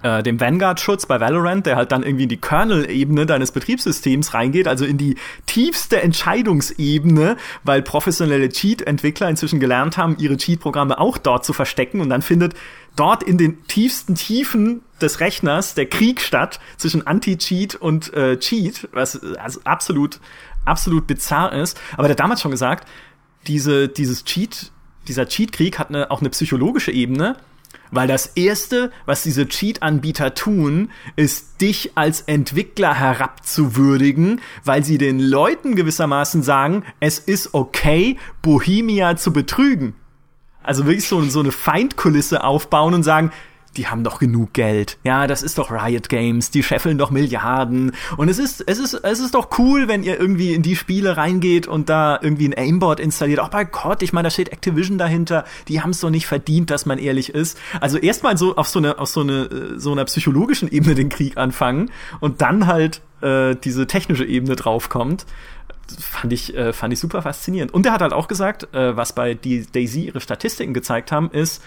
äh, 0.03 0.21
dem 0.21 0.39
Vanguard-Schutz 0.39 1.05
bei 1.05 1.19
Valorant, 1.19 1.65
der 1.65 1.77
halt 1.77 1.91
dann 1.91 2.03
irgendwie 2.03 2.23
in 2.23 2.29
die 2.29 2.37
Kernel-Ebene 2.37 3.25
deines 3.25 3.51
Betriebssystems 3.51 4.33
reingeht, 4.33 4.67
also 4.67 4.85
in 4.85 4.97
die 4.97 5.15
tiefste 5.45 6.01
Entscheidungsebene, 6.01 7.37
weil 7.63 7.81
professionelle 7.81 8.49
Cheat-Entwickler 8.49 9.29
inzwischen 9.29 9.61
gelernt 9.61 9.97
haben, 9.97 10.17
ihre 10.19 10.37
Cheat-Programme 10.37 10.99
auch 10.99 11.17
dort 11.17 11.45
zu 11.45 11.53
verstecken 11.53 12.01
und 12.01 12.09
dann 12.09 12.21
findet 12.21 12.53
dort 12.95 13.23
in 13.23 13.37
den 13.37 13.65
tiefsten 13.67 14.15
Tiefen 14.15 14.81
des 15.03 15.19
Rechners 15.19 15.75
der 15.75 15.85
Krieg 15.85 16.21
statt 16.21 16.59
zwischen 16.77 17.05
Anti-Cheat 17.05 17.75
und 17.75 18.13
äh, 18.13 18.37
Cheat, 18.39 18.89
was 18.91 19.21
also 19.37 19.59
absolut, 19.63 20.19
absolut 20.65 21.05
bizarr 21.07 21.53
ist. 21.53 21.79
Aber 21.97 22.07
der 22.07 22.15
damals 22.15 22.41
schon 22.41 22.51
gesagt, 22.51 22.87
diese, 23.47 23.89
dieses 23.89 24.23
Cheat, 24.23 24.71
dieser 25.07 25.27
Cheat-Krieg 25.27 25.77
hat 25.79 25.89
eine, 25.89 26.09
auch 26.11 26.21
eine 26.21 26.29
psychologische 26.29 26.91
Ebene, 26.91 27.37
weil 27.91 28.07
das 28.07 28.25
erste, 28.25 28.91
was 29.05 29.21
diese 29.21 29.47
Cheat-Anbieter 29.47 30.33
tun, 30.33 30.89
ist 31.15 31.61
dich 31.61 31.91
als 31.95 32.21
Entwickler 32.21 32.95
herabzuwürdigen, 32.95 34.41
weil 34.63 34.83
sie 34.83 34.97
den 34.97 35.19
Leuten 35.19 35.75
gewissermaßen 35.75 36.41
sagen, 36.41 36.83
es 36.99 37.19
ist 37.19 37.53
okay, 37.53 38.17
Bohemia 38.41 39.15
zu 39.15 39.31
betrügen. 39.31 39.93
Also 40.63 40.85
wirklich 40.85 41.07
so, 41.07 41.21
so 41.21 41.41
eine 41.41 41.51
Feindkulisse 41.51 42.43
aufbauen 42.43 42.95
und 42.95 43.03
sagen, 43.03 43.31
die 43.77 43.87
haben 43.87 44.03
doch 44.03 44.19
genug 44.19 44.53
Geld. 44.53 44.97
Ja, 45.03 45.27
das 45.27 45.43
ist 45.43 45.57
doch 45.57 45.71
Riot 45.71 46.09
Games, 46.09 46.51
die 46.51 46.63
scheffeln 46.63 46.97
doch 46.97 47.11
Milliarden. 47.11 47.93
Und 48.17 48.29
es 48.29 48.39
ist, 48.39 48.63
es 48.67 48.79
ist, 48.79 48.93
es 48.93 49.19
ist 49.19 49.33
doch 49.35 49.57
cool, 49.57 49.87
wenn 49.87 50.03
ihr 50.03 50.19
irgendwie 50.19 50.53
in 50.53 50.61
die 50.61 50.75
Spiele 50.75 51.17
reingeht 51.17 51.67
und 51.67 51.89
da 51.89 52.19
irgendwie 52.21 52.47
ein 52.47 52.57
Aimboard 52.57 52.99
installiert. 52.99 53.39
Auch 53.39 53.49
bei 53.49 53.63
Gott, 53.63 54.03
ich 54.03 54.13
meine, 54.13 54.27
da 54.27 54.29
steht 54.31 54.49
Activision 54.49 54.97
dahinter. 54.97 55.45
Die 55.67 55.81
haben 55.81 55.91
es 55.91 55.99
doch 55.99 56.09
nicht 56.09 56.27
verdient, 56.27 56.69
dass 56.69 56.85
man 56.85 56.99
ehrlich 56.99 57.29
ist. 57.29 57.57
Also 57.81 57.97
erstmal 57.97 58.37
so 58.37 58.55
auf 58.55 58.67
so 58.67 58.79
eine, 58.79 58.99
auf 58.99 59.09
so 59.09 59.21
eine, 59.21 59.79
so 59.79 59.91
einer 59.91 60.05
psychologischen 60.05 60.71
Ebene 60.71 60.95
den 60.95 61.09
Krieg 61.09 61.37
anfangen 61.37 61.91
und 62.19 62.41
dann 62.41 62.67
halt 62.67 63.01
äh, 63.21 63.55
diese 63.55 63.87
technische 63.87 64.25
Ebene 64.25 64.55
draufkommt 64.55 65.25
fand 65.99 66.33
ich, 66.33 66.55
äh, 66.55 66.73
fand 66.73 66.93
ich 66.93 66.99
super 66.99 67.21
faszinierend. 67.21 67.73
Und 67.73 67.85
er 67.85 67.93
hat 67.93 68.01
halt 68.01 68.13
auch 68.13 68.27
gesagt, 68.27 68.73
äh, 68.73 68.95
was 68.95 69.13
bei 69.13 69.33
Daisy 69.33 70.05
ihre 70.05 70.21
Statistiken 70.21 70.73
gezeigt 70.73 71.11
haben, 71.11 71.29
ist, 71.31 71.61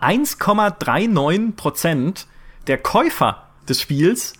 1,39 0.00 1.52
Prozent 1.56 2.26
der 2.66 2.78
Käufer 2.78 3.48
des 3.68 3.80
Spiels 3.80 4.34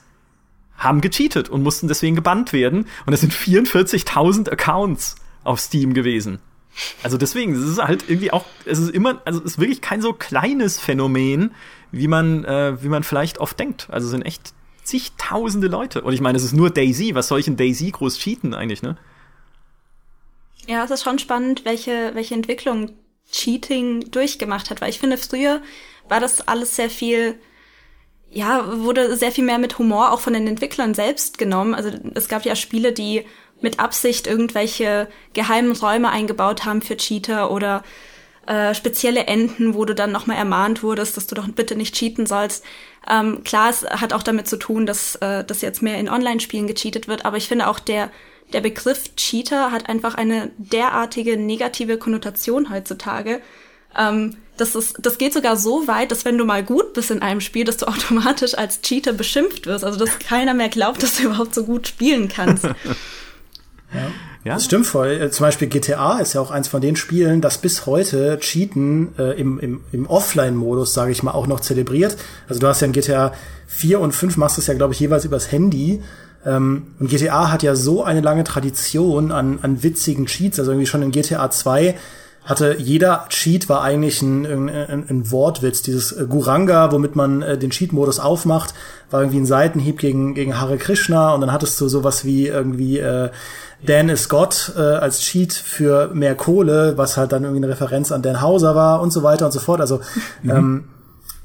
haben 0.77 1.01
gecheatet 1.01 1.49
und 1.49 1.63
mussten 1.63 1.89
deswegen 1.89 2.15
gebannt 2.15 2.53
werden. 2.53 2.87
Und 3.05 3.13
es 3.13 3.21
sind 3.21 3.33
44.000 3.33 4.51
Accounts 4.51 5.17
auf 5.45 5.61
Steam 5.61 5.93
gewesen. 5.93 6.39
Also 7.03 7.19
deswegen, 7.19 7.55
es 7.55 7.63
ist 7.63 7.83
halt 7.83 8.05
irgendwie 8.09 8.31
auch, 8.31 8.45
es 8.65 8.79
ist 8.79 8.91
immer, 8.91 9.21
also 9.25 9.41
es 9.41 9.53
ist 9.53 9.59
wirklich 9.59 9.81
kein 9.81 10.01
so 10.01 10.13
kleines 10.13 10.79
Phänomen, 10.79 11.53
wie 11.91 12.07
man, 12.07 12.45
äh, 12.45 12.81
wie 12.83 12.89
man 12.89 13.03
vielleicht 13.03 13.39
oft 13.39 13.59
denkt. 13.59 13.89
Also 13.91 14.07
es 14.07 14.13
sind 14.13 14.23
echt 14.23 14.53
zigtausende 14.85 15.67
Leute. 15.67 16.03
Und 16.03 16.13
ich 16.13 16.21
meine, 16.21 16.39
es 16.39 16.45
ist 16.45 16.53
nur 16.53 16.71
Daisy. 16.71 17.15
Was 17.15 17.29
soll 17.29 17.41
ich 17.41 17.49
in 17.49 17.57
Daisy 17.57 17.91
groß 17.91 18.19
cheaten 18.19 18.55
eigentlich, 18.55 18.83
ne? 18.83 18.97
Ja, 20.67 20.85
es 20.85 20.91
ist 20.91 21.03
schon 21.03 21.19
spannend, 21.19 21.65
welche, 21.65 22.11
welche 22.15 22.35
Entwicklung 22.35 22.93
Cheating 23.31 24.11
durchgemacht 24.11 24.71
hat, 24.71 24.81
weil 24.81 24.91
ich 24.91 24.99
finde, 24.99 25.19
früher 25.19 25.61
war 26.09 26.21
das 26.21 26.47
alles 26.47 26.77
sehr 26.77 26.91
viel, 26.91 27.39
ja, 28.31 28.81
wurde 28.81 29.17
sehr 29.17 29.33
viel 29.33 29.45
mehr 29.45 29.59
mit 29.59 29.79
Humor 29.79 30.13
auch 30.13 30.21
von 30.21 30.33
den 30.33 30.47
Entwicklern 30.47 30.95
selbst 30.95 31.39
genommen. 31.39 31.75
Also 31.75 31.91
es 32.15 32.29
gab 32.29 32.45
ja 32.45 32.57
Spiele, 32.57 32.93
die 32.93 33.25
mit 33.61 33.81
Absicht 33.81 34.27
irgendwelche 34.27 35.09
geheimen 35.35 35.73
Räume 35.73 36.11
eingebaut 36.11 36.65
haben 36.65 36.83
für 36.83 36.97
Cheater 36.97 37.51
oder 37.51 37.83
äh, 38.47 38.75
spezielle 38.75 39.27
Enden, 39.27 39.75
wo 39.75 39.85
du 39.85 39.95
dann 39.95 40.13
nochmal 40.13 40.39
ermahnt 40.39 40.83
wurdest, 40.83 41.17
dass 41.17 41.27
du 41.27 41.35
doch 41.35 41.49
bitte 41.49 41.77
nicht 41.77 41.95
cheaten 41.95 42.25
sollst. 42.25 42.65
Ähm, 43.09 43.45
klar, 43.45 43.71
es 43.71 43.85
hat 43.85 44.13
auch 44.13 44.23
damit 44.23 44.49
zu 44.49 44.57
tun, 44.57 44.87
dass 44.87 45.17
äh, 45.17 45.45
das 45.45 45.61
jetzt 45.61 45.83
mehr 45.83 45.99
in 45.99 46.09
Online-Spielen 46.09 46.67
gecheatet 46.67 47.09
wird, 47.09 47.25
aber 47.25 47.37
ich 47.37 47.49
finde 47.49 47.69
auch 47.69 47.79
der 47.79 48.11
der 48.53 48.61
Begriff 48.61 49.15
Cheater 49.17 49.71
hat 49.71 49.89
einfach 49.89 50.15
eine 50.15 50.51
derartige 50.59 51.37
negative 51.37 51.99
Konnotation 51.99 52.71
heutzutage. 52.71 53.41
Ähm, 53.97 54.37
das, 54.57 54.75
ist, 54.75 54.97
das 55.01 55.19
geht 55.19 55.33
sogar 55.33 55.57
so 55.57 55.87
weit, 55.87 56.11
dass 56.11 56.25
wenn 56.25 56.39
du 56.39 56.45
mal 56.45 56.65
gut 56.65 56.93
bist 56.95 57.11
in 57.11 57.23
einem 57.23 57.41
Spiel, 57.41 57.65
dass 57.65 57.77
du 57.77 57.87
automatisch 57.89 58.57
als 58.57 58.81
Cheater 58.81 59.13
beschimpft 59.13 59.67
wirst. 59.67 59.85
Also 59.85 59.99
dass 59.99 60.19
keiner 60.19 60.55
mehr 60.55 60.69
glaubt, 60.69 61.03
dass 61.03 61.17
du 61.17 61.25
überhaupt 61.25 61.55
so 61.55 61.65
gut 61.65 61.89
spielen 61.89 62.29
kannst. 62.29 62.65
ja. 62.65 62.75
Ja. 64.45 64.55
Das 64.55 64.65
stimmt 64.65 64.87
voll. 64.87 65.09
Äh, 65.09 65.31
zum 65.31 65.45
Beispiel 65.45 65.69
GTA 65.69 66.21
ist 66.21 66.33
ja 66.33 66.41
auch 66.41 66.51
eins 66.51 66.69
von 66.69 66.81
den 66.81 66.97
Spielen, 66.97 67.41
das 67.41 67.59
bis 67.59 67.87
heute 67.87 68.39
Cheaten 68.39 69.15
äh, 69.19 69.39
im, 69.39 69.59
im, 69.59 69.81
im 69.93 70.07
Offline-Modus, 70.07 70.95
sage 70.95 71.13
ich 71.13 71.23
mal, 71.23 71.33
auch 71.33 71.47
noch 71.47 71.61
zelebriert. 71.61 72.17
Also 72.49 72.61
du 72.61 72.67
hast 72.67 72.81
ja 72.81 72.87
in 72.87 72.93
GTA 72.93 73.35
4 73.67 74.01
und 74.01 74.13
5 74.13 74.37
machst 74.37 74.57
du 74.57 74.61
es 74.61 74.67
ja, 74.67 74.75
glaube 74.75 74.95
ich, 74.95 75.01
jeweils 75.01 75.25
übers 75.25 75.53
Handy. 75.53 76.03
Ähm, 76.49 76.89
und 76.99 77.11
GTA 77.11 77.51
hat 77.51 77.63
ja 77.63 77.75
so 77.75 78.03
eine 78.03 78.23
lange 78.23 78.45
Tradition 78.45 79.31
an, 79.33 79.59
an 79.61 79.83
witzigen 79.83 80.27
Cheats. 80.27 80.59
Also 80.59 80.73
irgendwie 80.73 80.87
schon 80.87 81.03
in 81.03 81.11
GTA 81.11 81.51
2 81.51 81.95
hatte 82.49 82.77
jeder 82.79 83.27
Cheat 83.29 83.69
war 83.69 83.83
eigentlich 83.83 84.23
ein, 84.23 84.47
ein, 84.47 85.05
ein 85.09 85.31
Wortwitz. 85.31 85.83
Dieses 85.83 86.13
äh, 86.13 86.25
Guranga, 86.27 86.91
womit 86.93 87.15
man 87.15 87.43
äh, 87.43 87.59
den 87.59 87.71
Cheat-Modus 87.71 88.21
aufmacht, 88.21 88.73
war 89.11 89.21
irgendwie 89.21 89.41
ein 89.41 89.47
Seitenhieb 89.47 89.99
gegen, 89.99 90.35
gegen 90.35 90.59
Hare 90.59 90.79
Krishna 90.79 91.35
und 91.35 91.43
dann 91.43 91.53
hattest 91.53 91.79
du 91.81 91.89
sowas 91.89 92.25
wie 92.25 92.47
irgendwie 92.47 92.99
äh, 92.99 93.29
Dan 93.87 94.09
is 94.09 94.31
Gott 94.31 94.73
äh, 94.77 94.81
als 94.81 95.21
Cheat 95.21 95.53
für 95.53 96.09
mehr 96.15 96.35
Kohle, 96.35 96.95
was 96.97 97.19
halt 97.19 97.33
dann 97.33 97.45
irgendwie 97.45 97.63
eine 97.63 97.73
Referenz 97.73 98.11
an 98.13 98.23
Dan 98.23 98.41
Hauser 98.41 98.75
war 98.75 99.03
und 99.03 99.13
so 99.13 99.23
weiter 99.23 99.45
und 99.45 99.53
so 99.53 99.61
fort. 99.61 99.83
Also 99.83 100.01
mhm. 100.43 100.51
ähm, 100.51 100.85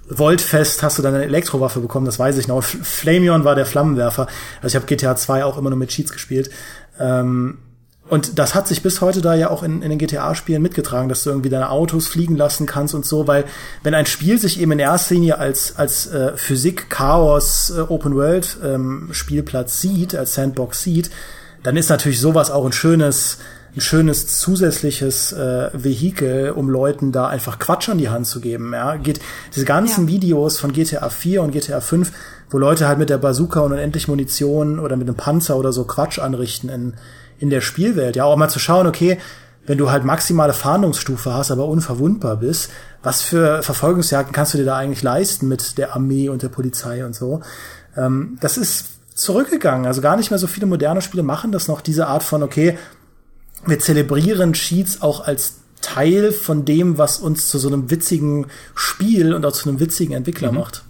Voltfest 0.09 0.83
hast 0.83 0.97
du 0.97 1.01
dann 1.01 1.15
eine 1.15 1.23
Elektrowaffe 1.25 1.79
bekommen, 1.79 2.05
das 2.05 2.19
weiß 2.19 2.37
ich 2.37 2.47
noch. 2.47 2.63
Flamion 2.63 3.45
war 3.45 3.55
der 3.55 3.65
Flammenwerfer. 3.65 4.27
Also 4.61 4.67
ich 4.67 4.75
habe 4.75 4.85
GTA 4.85 5.15
2 5.15 5.45
auch 5.45 5.57
immer 5.57 5.69
nur 5.69 5.79
mit 5.79 5.89
Cheats 5.89 6.11
gespielt. 6.11 6.49
Ähm, 6.99 7.57
und 8.09 8.37
das 8.37 8.53
hat 8.53 8.67
sich 8.67 8.83
bis 8.83 8.99
heute 8.99 9.21
da 9.21 9.33
ja 9.33 9.49
auch 9.49 9.63
in, 9.63 9.81
in 9.81 9.89
den 9.89 9.97
GTA-Spielen 9.97 10.61
mitgetragen, 10.61 11.07
dass 11.07 11.23
du 11.23 11.29
irgendwie 11.29 11.49
deine 11.49 11.69
Autos 11.69 12.07
fliegen 12.07 12.35
lassen 12.35 12.65
kannst 12.65 12.93
und 12.93 13.05
so, 13.05 13.27
weil 13.27 13.45
wenn 13.81 13.93
ein 13.93 14.05
Spiel 14.05 14.37
sich 14.37 14.59
eben 14.59 14.73
in 14.73 14.79
erster 14.79 15.15
Linie 15.15 15.39
als, 15.39 15.77
als 15.77 16.07
äh, 16.07 16.33
Physik, 16.35 16.89
Chaos, 16.89 17.73
äh, 17.75 17.81
Open 17.81 18.13
World 18.15 18.57
ähm, 18.63 19.09
Spielplatz 19.13 19.79
sieht, 19.79 20.15
als 20.15 20.33
Sandbox 20.33 20.83
sieht, 20.83 21.11
dann 21.63 21.77
ist 21.77 21.89
natürlich 21.89 22.19
sowas 22.19 22.51
auch 22.51 22.65
ein 22.65 22.73
schönes, 22.73 23.37
ein 23.75 23.81
schönes 23.81 24.27
zusätzliches 24.39 25.33
äh, 25.33 25.69
Vehikel, 25.73 26.51
um 26.51 26.69
Leuten 26.69 27.11
da 27.11 27.27
einfach 27.27 27.57
Quatsch 27.57 27.89
an 27.89 27.97
die 27.97 28.09
Hand 28.09 28.27
zu 28.27 28.39
geben. 28.39 28.71
Ja? 28.73 28.97
Geht 28.97 29.19
diese 29.55 29.65
ganzen 29.65 30.07
ja. 30.07 30.13
Videos 30.13 30.59
von 30.59 30.73
GTA 30.73 31.09
4 31.09 31.41
und 31.41 31.51
GTA 31.51 31.81
5, 31.81 32.11
wo 32.51 32.59
Leute 32.59 32.87
halt 32.87 32.99
mit 32.99 33.09
der 33.09 33.17
Bazooka 33.17 33.61
und 33.61 33.73
unendlich 33.73 34.07
Munition 34.07 34.77
oder 34.79 34.95
mit 34.95 35.07
einem 35.07 35.17
Panzer 35.17 35.57
oder 35.57 35.73
so 35.73 35.85
Quatsch 35.85 36.19
anrichten 36.19 36.69
in, 36.69 36.93
in 37.39 37.49
der 37.49 37.61
Spielwelt. 37.61 38.15
Ja, 38.15 38.25
auch 38.25 38.35
mal 38.35 38.49
zu 38.49 38.59
schauen, 38.59 38.85
okay, 38.85 39.17
wenn 39.65 39.77
du 39.77 39.89
halt 39.89 40.03
maximale 40.03 40.53
Fahndungsstufe 40.53 41.33
hast, 41.33 41.49
aber 41.49 41.67
unverwundbar 41.67 42.37
bist, 42.37 42.69
was 43.01 43.21
für 43.21 43.63
Verfolgungsjagden 43.63 44.33
kannst 44.33 44.53
du 44.53 44.57
dir 44.59 44.65
da 44.65 44.77
eigentlich 44.77 45.03
leisten 45.03 45.47
mit 45.47 45.77
der 45.77 45.95
Armee 45.95 46.29
und 46.29 46.43
der 46.43 46.49
Polizei 46.49 47.05
und 47.05 47.15
so? 47.15 47.41
Ähm, 47.97 48.37
das 48.39 48.57
ist 48.57 48.85
zurückgegangen. 49.15 49.87
Also 49.87 50.01
gar 50.01 50.15
nicht 50.15 50.31
mehr 50.31 50.39
so 50.39 50.47
viele 50.47 50.67
moderne 50.67 51.01
Spiele 51.01 51.23
machen 51.23 51.51
das 51.51 51.67
noch, 51.67 51.81
diese 51.81 52.07
Art 52.07 52.23
von, 52.23 52.43
okay, 52.43 52.77
wir 53.65 53.79
zelebrieren 53.79 54.53
Cheats 54.53 55.01
auch 55.01 55.25
als 55.25 55.59
Teil 55.81 56.31
von 56.31 56.65
dem, 56.65 56.97
was 56.97 57.19
uns 57.19 57.49
zu 57.49 57.59
so 57.59 57.67
einem 57.67 57.89
witzigen 57.89 58.47
Spiel 58.73 59.33
und 59.33 59.45
auch 59.45 59.51
zu 59.51 59.69
einem 59.69 59.79
witzigen 59.79 60.15
Entwickler 60.15 60.51
mhm. 60.51 60.59
macht. 60.59 60.83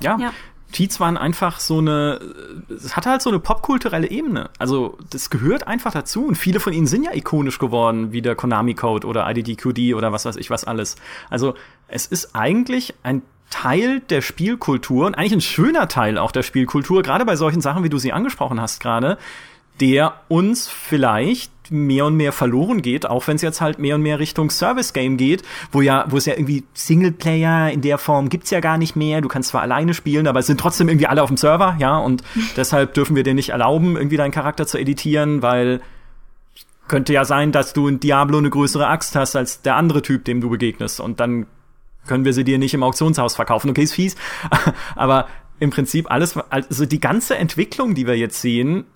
Ja. 0.00 0.18
ja. 0.18 0.32
Cheats 0.72 1.00
waren 1.00 1.16
einfach 1.16 1.58
so 1.58 1.78
eine, 1.78 2.20
es 2.68 2.94
hatte 2.96 3.10
halt 3.10 3.22
so 3.22 3.30
eine 3.30 3.40
popkulturelle 3.40 4.08
Ebene. 4.08 4.50
Also 4.58 4.98
das 5.10 5.30
gehört 5.30 5.66
einfach 5.66 5.92
dazu 5.92 6.26
und 6.26 6.36
viele 6.36 6.60
von 6.60 6.72
ihnen 6.72 6.86
sind 6.86 7.04
ja 7.04 7.12
ikonisch 7.12 7.58
geworden, 7.58 8.12
wie 8.12 8.22
der 8.22 8.36
Konami 8.36 8.74
Code 8.74 9.06
oder 9.06 9.28
IDDQD 9.28 9.94
oder 9.94 10.12
was 10.12 10.24
weiß 10.24 10.36
ich 10.36 10.50
was 10.50 10.64
alles. 10.64 10.94
Also 11.28 11.54
es 11.88 12.06
ist 12.06 12.36
eigentlich 12.36 12.94
ein 13.02 13.22
Teil 13.50 13.98
der 14.00 14.22
Spielkultur 14.22 15.06
und 15.06 15.16
eigentlich 15.16 15.32
ein 15.32 15.40
schöner 15.40 15.88
Teil 15.88 16.18
auch 16.18 16.30
der 16.30 16.44
Spielkultur, 16.44 17.02
gerade 17.02 17.24
bei 17.24 17.34
solchen 17.34 17.60
Sachen, 17.60 17.82
wie 17.82 17.88
du 17.88 17.98
sie 17.98 18.12
angesprochen 18.12 18.60
hast 18.60 18.78
gerade, 18.80 19.18
der 19.80 20.14
uns 20.28 20.68
vielleicht 20.68 21.50
mehr 21.70 22.06
und 22.06 22.16
mehr 22.16 22.32
verloren 22.32 22.82
geht, 22.82 23.06
auch 23.06 23.26
wenn 23.28 23.36
es 23.36 23.42
jetzt 23.42 23.60
halt 23.60 23.78
mehr 23.78 23.94
und 23.94 24.02
mehr 24.02 24.18
Richtung 24.18 24.50
Service 24.50 24.92
Game 24.92 25.16
geht, 25.16 25.42
wo 25.70 25.80
ja, 25.80 26.04
wo 26.08 26.16
es 26.16 26.26
ja 26.26 26.34
irgendwie 26.34 26.64
Singleplayer 26.74 27.70
in 27.70 27.80
der 27.80 27.98
Form 27.98 28.28
gibt's 28.28 28.50
ja 28.50 28.60
gar 28.60 28.76
nicht 28.76 28.96
mehr. 28.96 29.20
Du 29.20 29.28
kannst 29.28 29.50
zwar 29.50 29.62
alleine 29.62 29.94
spielen, 29.94 30.26
aber 30.26 30.40
es 30.40 30.46
sind 30.46 30.58
trotzdem 30.58 30.88
irgendwie 30.88 31.06
alle 31.06 31.22
auf 31.22 31.30
dem 31.30 31.36
Server, 31.36 31.76
ja, 31.78 31.96
und 31.96 32.22
deshalb 32.56 32.94
dürfen 32.94 33.16
wir 33.16 33.22
dir 33.22 33.34
nicht 33.34 33.50
erlauben, 33.50 33.96
irgendwie 33.96 34.16
deinen 34.16 34.32
Charakter 34.32 34.66
zu 34.66 34.78
editieren, 34.78 35.42
weil 35.42 35.80
könnte 36.88 37.12
ja 37.12 37.24
sein, 37.24 37.52
dass 37.52 37.72
du 37.72 37.86
in 37.86 38.00
Diablo 38.00 38.38
eine 38.38 38.50
größere 38.50 38.88
Axt 38.88 39.14
hast 39.14 39.36
als 39.36 39.62
der 39.62 39.76
andere 39.76 40.02
Typ, 40.02 40.24
dem 40.24 40.40
du 40.40 40.50
begegnest. 40.50 40.98
Und 40.98 41.20
dann 41.20 41.46
können 42.08 42.24
wir 42.24 42.32
sie 42.32 42.42
dir 42.42 42.58
nicht 42.58 42.74
im 42.74 42.82
Auktionshaus 42.82 43.36
verkaufen. 43.36 43.70
Okay, 43.70 43.84
ist 43.84 43.94
fies. 43.94 44.16
Aber 44.96 45.28
im 45.60 45.70
Prinzip 45.70 46.10
alles, 46.10 46.36
also 46.48 46.86
die 46.86 46.98
ganze 46.98 47.36
Entwicklung, 47.36 47.94
die 47.94 48.08
wir 48.08 48.18
jetzt 48.18 48.40
sehen, 48.40 48.86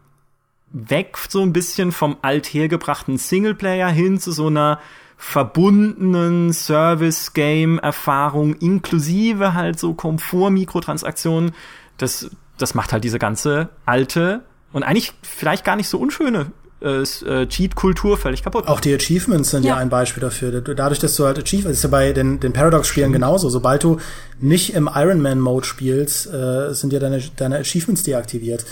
weg 0.75 1.17
so 1.29 1.41
ein 1.41 1.55
bisschen 1.55 1.93
vom 1.93 2.19
althergebrachten 2.21 3.17
Singleplayer 3.17 3.89
hin 3.89 4.19
zu 4.19 4.33
so 4.33 4.49
einer 4.49 4.81
verbundenen 5.17 6.53
Service-Game-Erfahrung 6.53 8.57
inklusive 8.57 9.55
halt 9.55 9.79
so 9.79 9.95
Komfort-Mikrotransaktionen. 9.95 11.53
Das, 11.97 12.29
das 12.59 12.75
macht 12.75 12.93
halt 12.93 13.05
diese 13.05 13.21
ganze 13.21 13.69
alte 13.87 14.43
und 14.73 14.83
eigentlich 14.83 15.13
vielleicht 15.23 15.65
gar 15.65 15.77
nicht 15.77 15.89
so 15.89 15.99
unschöne 15.99 16.51
äh, 16.83 17.03
äh, 17.03 17.47
Cheat-Kultur 17.47 18.19
völlig 18.19 18.43
kaputt. 18.43 18.67
Auch 18.67 18.81
die 18.81 18.93
Achievements 18.93 19.51
sind 19.51 19.65
ja. 19.65 19.77
ja. 19.77 19.81
ein 19.81 19.89
Beispiel 19.89 20.21
dafür. 20.21 20.61
Dadurch, 20.61 20.99
dass 20.99 21.15
du 21.15 21.25
halt 21.25 21.39
Achievements, 21.39 21.79
ist 21.79 21.85
ja 21.85 21.91
bei 21.91 22.13
den, 22.13 22.41
den 22.41 22.53
Paradox-Spielen 22.53 23.13
genauso. 23.13 23.49
Sobald 23.49 23.85
du 23.85 23.99
nicht 24.41 24.75
im 24.75 24.91
Iron 24.93 25.23
Man-Mode 25.23 25.65
spielst, 25.65 26.27
äh, 26.27 26.75
sind 26.75 26.93
ja 26.93 26.99
deine, 26.99 27.23
deine 27.37 27.59
Achievements 27.59 28.03
deaktiviert. 28.03 28.67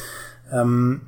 Ähm, 0.53 1.03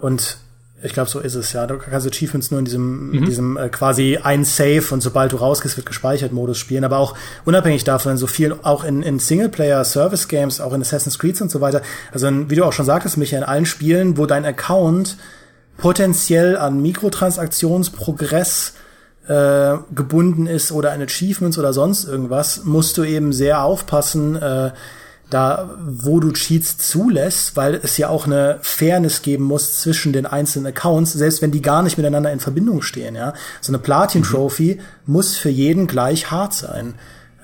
und 0.00 0.38
ich 0.82 0.92
glaube, 0.94 1.10
so 1.10 1.20
ist 1.20 1.34
es, 1.34 1.52
ja. 1.52 1.66
Du 1.66 1.76
kannst 1.76 2.06
Achievements 2.06 2.50
nur 2.50 2.58
in 2.58 2.64
diesem, 2.64 3.08
mhm. 3.08 3.14
in 3.14 3.24
diesem 3.26 3.56
äh, 3.56 3.68
quasi 3.68 4.18
ein 4.22 4.44
Save 4.44 4.82
und 4.90 5.02
sobald 5.02 5.32
du 5.32 5.36
rausgehst, 5.36 5.76
wird 5.76 5.86
gespeichert 5.86 6.32
Modus 6.32 6.58
spielen. 6.58 6.84
Aber 6.84 6.98
auch 6.98 7.14
unabhängig 7.44 7.84
davon, 7.84 8.16
so 8.16 8.26
viel 8.26 8.54
auch 8.62 8.84
in, 8.84 9.02
in 9.02 9.18
Singleplayer-Service-Games, 9.18 10.60
auch 10.60 10.72
in 10.72 10.80
Assassin's 10.80 11.18
Creed 11.18 11.40
und 11.42 11.50
so 11.50 11.60
weiter. 11.60 11.82
Also 12.12 12.26
in, 12.28 12.48
wie 12.50 12.54
du 12.54 12.64
auch 12.64 12.72
schon 12.72 12.86
sagtest, 12.86 13.18
Michael, 13.18 13.42
in 13.42 13.48
allen 13.48 13.66
Spielen, 13.66 14.16
wo 14.16 14.26
dein 14.26 14.44
Account 14.44 15.18
potenziell 15.76 16.56
an 16.56 16.80
Mikrotransaktionsprogress 16.80 18.74
äh, 19.28 19.76
gebunden 19.94 20.46
ist 20.46 20.72
oder 20.72 20.92
an 20.92 21.02
Achievements 21.02 21.58
oder 21.58 21.72
sonst 21.72 22.04
irgendwas, 22.04 22.64
musst 22.64 22.96
du 22.96 23.04
eben 23.04 23.32
sehr 23.32 23.62
aufpassen, 23.62 24.36
äh, 24.36 24.70
da 25.30 25.70
wo 25.80 26.20
du 26.20 26.32
Cheats 26.32 26.76
zulässt, 26.78 27.56
weil 27.56 27.80
es 27.82 27.96
ja 27.96 28.08
auch 28.08 28.26
eine 28.26 28.58
Fairness 28.62 29.22
geben 29.22 29.44
muss 29.44 29.80
zwischen 29.80 30.12
den 30.12 30.26
einzelnen 30.26 30.66
Accounts, 30.66 31.12
selbst 31.12 31.40
wenn 31.40 31.52
die 31.52 31.62
gar 31.62 31.82
nicht 31.82 31.96
miteinander 31.96 32.32
in 32.32 32.40
Verbindung 32.40 32.82
stehen. 32.82 33.14
Ja, 33.14 33.32
so 33.60 33.70
eine 33.70 33.78
Platin 33.78 34.22
Trophy 34.22 34.76
mhm. 34.76 35.12
muss 35.12 35.36
für 35.36 35.50
jeden 35.50 35.86
gleich 35.86 36.30
hart 36.30 36.52
sein. 36.52 36.94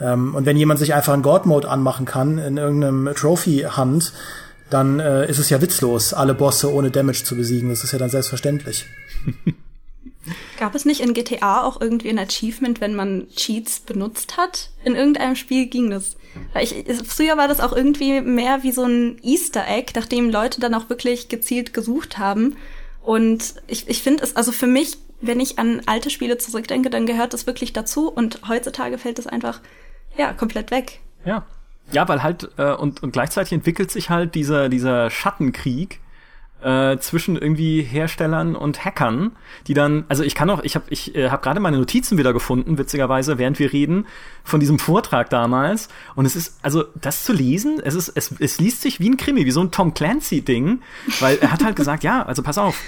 Ähm, 0.01 0.35
und 0.35 0.47
wenn 0.47 0.57
jemand 0.57 0.81
sich 0.81 0.95
einfach 0.95 1.13
einen 1.13 1.23
God 1.23 1.47
Mode 1.47 1.69
anmachen 1.69 2.05
kann 2.07 2.39
in 2.39 2.57
irgendeinem 2.57 3.15
Trophy 3.15 3.67
Hunt, 3.77 4.13
dann 4.69 4.99
äh, 4.99 5.29
ist 5.31 5.39
es 5.39 5.49
ja 5.49 5.61
witzlos, 5.61 6.13
alle 6.13 6.35
Bosse 6.35 6.73
ohne 6.73 6.91
Damage 6.91 7.23
zu 7.25 7.37
besiegen. 7.37 7.69
Das 7.71 7.85
ist 7.85 7.93
ja 7.93 7.99
dann 7.99 8.11
selbstverständlich. 8.11 8.87
Gab 10.59 10.75
es 10.75 10.85
nicht 10.85 11.01
in 11.01 11.15
GTA 11.15 11.65
auch 11.65 11.81
irgendwie 11.81 12.11
ein 12.11 12.19
Achievement, 12.19 12.81
wenn 12.81 12.95
man 12.95 13.29
Cheats 13.35 13.81
benutzt 13.81 14.37
hat? 14.37 14.71
In 14.85 14.95
irgendeinem 14.95 15.37
Spiel 15.37 15.67
ging 15.67 15.91
das. 15.91 16.17
Ich, 16.61 16.85
früher 17.07 17.37
war 17.37 17.49
das 17.49 17.61
auch 17.61 17.73
irgendwie 17.73 18.21
mehr 18.21 18.63
wie 18.63 18.73
so 18.73 18.85
ein 18.85 19.19
Easter 19.23 19.67
Egg, 19.67 19.93
nachdem 19.95 20.31
Leute 20.31 20.61
dann 20.61 20.75
auch 20.75 20.89
wirklich 20.91 21.29
gezielt 21.29 21.73
gesucht 21.73 22.19
haben. 22.19 22.57
Und 23.03 23.55
ich, 23.67 23.89
ich 23.89 24.03
finde 24.03 24.25
es, 24.25 24.37
also 24.37 24.53
für 24.53 24.67
mich, 24.67 24.99
wenn 25.21 25.41
ich 25.41 25.59
an 25.59 25.83
alte 25.87 26.11
Spiele 26.11 26.39
zurückdenke, 26.39 26.91
dann 26.91 27.07
gehört 27.07 27.33
das 27.33 27.47
wirklich 27.47 27.73
dazu. 27.73 28.11
Und 28.11 28.41
heutzutage 28.49 28.99
fällt 28.99 29.19
es 29.19 29.27
einfach, 29.27 29.61
ja, 30.17 30.33
komplett 30.33 30.71
weg. 30.71 31.01
Ja, 31.25 31.47
ja, 31.93 32.09
weil 32.09 32.23
halt, 32.23 32.51
äh, 32.57 32.73
und, 32.73 33.03
und 33.03 33.13
gleichzeitig 33.13 33.53
entwickelt 33.53 33.91
sich 33.91 34.11
halt 34.11 34.35
dieser, 34.35 34.69
dieser 34.69 35.11
Schattenkrieg 35.11 36.01
äh, 36.63 36.99
zwischen 36.99 37.37
irgendwie 37.37 37.83
Herstellern 37.83 38.57
und 38.57 38.85
Hackern, 38.85 39.33
die 39.67 39.75
dann, 39.75 40.05
also 40.09 40.23
ich 40.23 40.35
kann 40.35 40.49
auch, 40.51 40.63
ich 40.65 40.75
habe 40.75 40.87
ich 40.91 41.15
äh, 41.15 41.31
hab 41.31 41.43
gerade 41.43 41.61
meine 41.61 41.79
Notizen 41.79 42.19
wieder 42.19 42.33
gefunden, 42.33 42.79
witzigerweise, 42.79 43.39
während 43.39 43.59
wir 43.59 43.73
reden, 43.73 44.07
von 44.43 44.61
diesem 44.61 44.79
Vortrag 44.79 45.31
damals. 45.31 45.89
Und 46.15 46.27
es 46.27 46.35
ist, 46.35 46.59
also 46.63 46.85
das 46.95 47.25
zu 47.25 47.33
lesen, 47.33 47.81
es 47.85 47.95
ist, 47.95 48.09
es, 48.15 48.35
es 48.39 48.59
liest 48.59 48.83
sich 48.83 49.01
wie 49.01 49.11
ein 49.11 49.17
Krimi, 49.17 49.45
wie 49.45 49.51
so 49.51 49.61
ein 49.61 49.71
Tom 49.71 49.95
Clancy-Ding, 49.95 50.81
weil 51.21 51.39
er 51.39 51.53
hat 51.53 51.65
halt 51.65 51.77
gesagt, 51.77 52.05
ja, 52.05 52.23
also 52.25 52.43
pass 52.43 52.59
auf, 52.59 52.81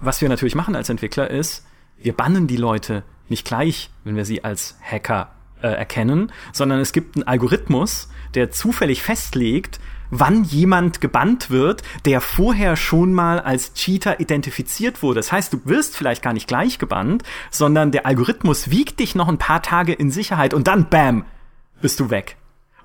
was 0.00 0.20
wir 0.20 0.28
natürlich 0.28 0.54
machen 0.54 0.76
als 0.76 0.88
Entwickler 0.88 1.30
ist, 1.30 1.64
wir 1.98 2.12
bannen 2.12 2.46
die 2.46 2.58
Leute 2.58 3.02
nicht 3.28 3.46
gleich, 3.46 3.90
wenn 4.04 4.16
wir 4.16 4.24
sie 4.24 4.44
als 4.44 4.76
Hacker 4.82 5.32
äh, 5.62 5.68
erkennen, 5.68 6.30
sondern 6.52 6.80
es 6.80 6.92
gibt 6.92 7.16
einen 7.16 7.26
Algorithmus, 7.26 8.08
der 8.34 8.50
zufällig 8.50 9.02
festlegt, 9.02 9.80
wann 10.10 10.44
jemand 10.44 11.00
gebannt 11.00 11.50
wird, 11.50 11.82
der 12.04 12.20
vorher 12.20 12.76
schon 12.76 13.12
mal 13.12 13.40
als 13.40 13.74
Cheater 13.74 14.20
identifiziert 14.20 15.02
wurde. 15.02 15.20
Das 15.20 15.32
heißt, 15.32 15.52
du 15.52 15.60
wirst 15.64 15.96
vielleicht 15.96 16.22
gar 16.22 16.32
nicht 16.32 16.48
gleich 16.48 16.78
gebannt, 16.78 17.22
sondern 17.50 17.92
der 17.92 18.06
Algorithmus 18.06 18.70
wiegt 18.70 19.00
dich 19.00 19.14
noch 19.14 19.28
ein 19.28 19.38
paar 19.38 19.62
Tage 19.62 19.92
in 19.92 20.10
Sicherheit 20.10 20.54
und 20.54 20.66
dann 20.66 20.88
bam, 20.88 21.24
bist 21.80 22.00
du 22.00 22.10
weg. 22.10 22.36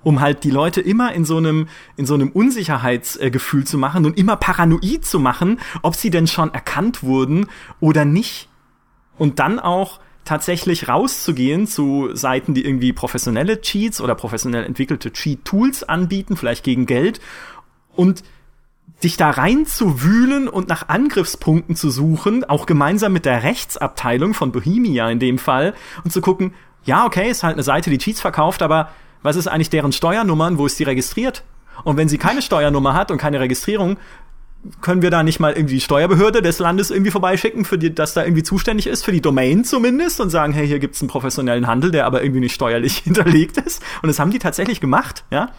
Um 0.04 0.20
halt 0.20 0.42
die 0.42 0.50
Leute 0.50 0.80
immer 0.80 1.12
in 1.12 1.24
so 1.24 1.36
einem, 1.36 1.68
in 1.96 2.06
so 2.06 2.14
einem 2.14 2.30
Unsicherheitsgefühl 2.30 3.64
zu 3.64 3.78
machen 3.78 4.04
und 4.04 4.18
immer 4.18 4.34
paranoid 4.36 5.04
zu 5.04 5.20
machen, 5.20 5.60
ob 5.82 5.94
sie 5.94 6.10
denn 6.10 6.26
schon 6.26 6.52
erkannt 6.52 7.04
wurden 7.04 7.46
oder 7.78 8.04
nicht. 8.04 8.48
Und 9.16 9.38
dann 9.38 9.60
auch 9.60 10.00
tatsächlich 10.24 10.88
rauszugehen 10.88 11.66
zu 11.66 12.10
Seiten, 12.14 12.54
die 12.54 12.64
irgendwie 12.64 12.92
professionelle 12.92 13.60
Cheats 13.60 14.00
oder 14.00 14.14
professionell 14.14 14.64
entwickelte 14.64 15.12
Cheat-Tools 15.12 15.84
anbieten, 15.84 16.36
vielleicht 16.36 16.64
gegen 16.64 16.86
Geld, 16.86 17.20
und 17.94 18.22
dich 19.02 19.16
da 19.16 19.30
reinzuwühlen 19.30 20.48
und 20.48 20.68
nach 20.68 20.88
Angriffspunkten 20.88 21.74
zu 21.74 21.90
suchen, 21.90 22.44
auch 22.44 22.66
gemeinsam 22.66 23.12
mit 23.12 23.24
der 23.24 23.42
Rechtsabteilung 23.42 24.32
von 24.32 24.52
Bohemia 24.52 25.10
in 25.10 25.18
dem 25.18 25.38
Fall, 25.38 25.74
und 26.04 26.12
zu 26.12 26.20
gucken, 26.20 26.54
ja, 26.84 27.04
okay, 27.04 27.30
ist 27.30 27.42
halt 27.42 27.54
eine 27.54 27.62
Seite, 27.62 27.90
die 27.90 27.98
Cheats 27.98 28.20
verkauft, 28.20 28.62
aber 28.62 28.90
was 29.22 29.36
ist 29.36 29.46
eigentlich 29.46 29.70
deren 29.70 29.92
Steuernummern, 29.92 30.58
wo 30.58 30.66
ist 30.66 30.78
die 30.78 30.84
registriert? 30.84 31.44
Und 31.84 31.96
wenn 31.96 32.08
sie 32.08 32.18
keine 32.18 32.42
Steuernummer 32.42 32.94
hat 32.94 33.10
und 33.10 33.18
keine 33.18 33.40
Registrierung, 33.40 33.96
können 34.80 35.02
wir 35.02 35.10
da 35.10 35.22
nicht 35.22 35.40
mal 35.40 35.52
irgendwie 35.52 35.74
die 35.74 35.80
Steuerbehörde 35.80 36.40
des 36.40 36.58
Landes 36.58 36.90
irgendwie 36.90 37.10
vorbeischicken, 37.10 37.64
für 37.64 37.78
die, 37.78 37.94
das 37.94 38.14
da 38.14 38.24
irgendwie 38.24 38.42
zuständig 38.42 38.86
ist, 38.86 39.04
für 39.04 39.12
die 39.12 39.20
Domain 39.20 39.64
zumindest 39.64 40.20
und 40.20 40.30
sagen, 40.30 40.52
hey, 40.52 40.66
hier 40.66 40.78
gibt's 40.78 41.00
einen 41.00 41.08
professionellen 41.08 41.66
Handel, 41.66 41.90
der 41.90 42.06
aber 42.06 42.22
irgendwie 42.22 42.40
nicht 42.40 42.54
steuerlich 42.54 42.98
hinterlegt 43.04 43.56
ist. 43.58 43.82
Und 44.02 44.08
das 44.08 44.18
haben 44.18 44.30
die 44.30 44.38
tatsächlich 44.38 44.80
gemacht, 44.80 45.24
ja. 45.30 45.50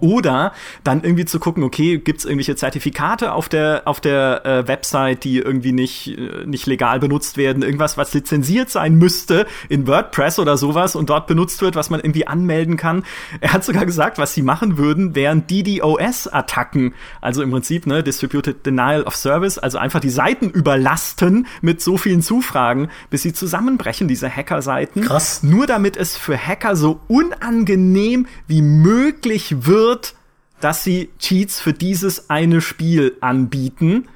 Oder 0.00 0.52
dann 0.84 1.02
irgendwie 1.02 1.24
zu 1.24 1.38
gucken, 1.38 1.62
okay, 1.62 1.98
gibt's 1.98 2.24
irgendwelche 2.24 2.56
Zertifikate 2.56 3.32
auf 3.32 3.48
der 3.48 3.82
auf 3.84 4.00
der 4.00 4.44
äh, 4.44 4.68
Website, 4.68 5.24
die 5.24 5.38
irgendwie 5.38 5.72
nicht 5.72 6.08
äh, 6.18 6.46
nicht 6.46 6.66
legal 6.66 7.00
benutzt 7.00 7.36
werden, 7.36 7.62
irgendwas, 7.62 7.96
was 7.96 8.12
lizenziert 8.14 8.70
sein 8.70 8.94
müsste 8.94 9.46
in 9.68 9.86
WordPress 9.86 10.38
oder 10.38 10.56
sowas 10.56 10.96
und 10.96 11.10
dort 11.10 11.26
benutzt 11.26 11.62
wird, 11.62 11.76
was 11.76 11.90
man 11.90 12.00
irgendwie 12.00 12.26
anmelden 12.26 12.76
kann. 12.76 13.04
Er 13.40 13.52
hat 13.52 13.64
sogar 13.64 13.86
gesagt, 13.86 14.18
was 14.18 14.34
sie 14.34 14.42
machen 14.42 14.78
würden, 14.78 15.14
wären 15.14 15.46
DDoS-Attacken, 15.46 16.94
also 17.20 17.42
im 17.42 17.50
Prinzip 17.50 17.86
ne 17.86 18.02
Distributed 18.02 18.64
Denial 18.64 19.02
of 19.02 19.16
Service, 19.16 19.58
also 19.58 19.78
einfach 19.78 20.00
die 20.00 20.10
Seiten 20.10 20.50
überlasten 20.50 21.46
mit 21.60 21.80
so 21.80 21.96
vielen 21.96 22.22
Zufragen, 22.22 22.88
bis 23.10 23.22
sie 23.22 23.32
zusammenbrechen, 23.32 24.08
diese 24.08 24.34
Hacker-Seiten. 24.34 25.02
Krass. 25.02 25.42
Nur 25.42 25.66
damit 25.66 25.96
es 25.96 26.16
für 26.16 26.36
Hacker 26.36 26.76
so 26.76 27.00
unangenehm 27.08 28.26
wie 28.46 28.62
möglich 28.62 29.66
wird 29.66 29.89
wird, 29.90 30.14
dass 30.60 30.84
sie 30.84 31.10
Cheats 31.18 31.60
für 31.60 31.72
dieses 31.72 32.30
eine 32.30 32.60
Spiel 32.60 33.16
anbieten 33.20 34.08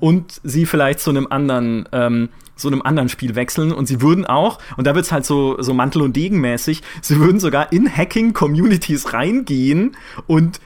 und 0.00 0.40
sie 0.42 0.66
vielleicht 0.66 1.00
zu 1.00 1.10
einem 1.10 1.26
anderen 1.30 1.88
ähm, 1.92 2.28
so 2.54 2.68
einem 2.68 2.82
anderen 2.82 3.08
Spiel 3.08 3.34
wechseln. 3.34 3.72
Und 3.72 3.86
sie 3.86 4.02
würden 4.02 4.26
auch 4.26 4.58
und 4.76 4.86
da 4.86 4.94
wird's 4.94 5.10
halt 5.12 5.24
so 5.24 5.60
so 5.62 5.72
Mantel 5.72 6.02
und 6.02 6.14
Degen 6.14 6.40
mäßig, 6.40 6.82
sie 7.00 7.18
würden 7.18 7.40
sogar 7.40 7.72
in 7.72 7.88
Hacking 7.88 8.34
Communities 8.34 9.12
reingehen 9.12 9.96
und 10.26 10.60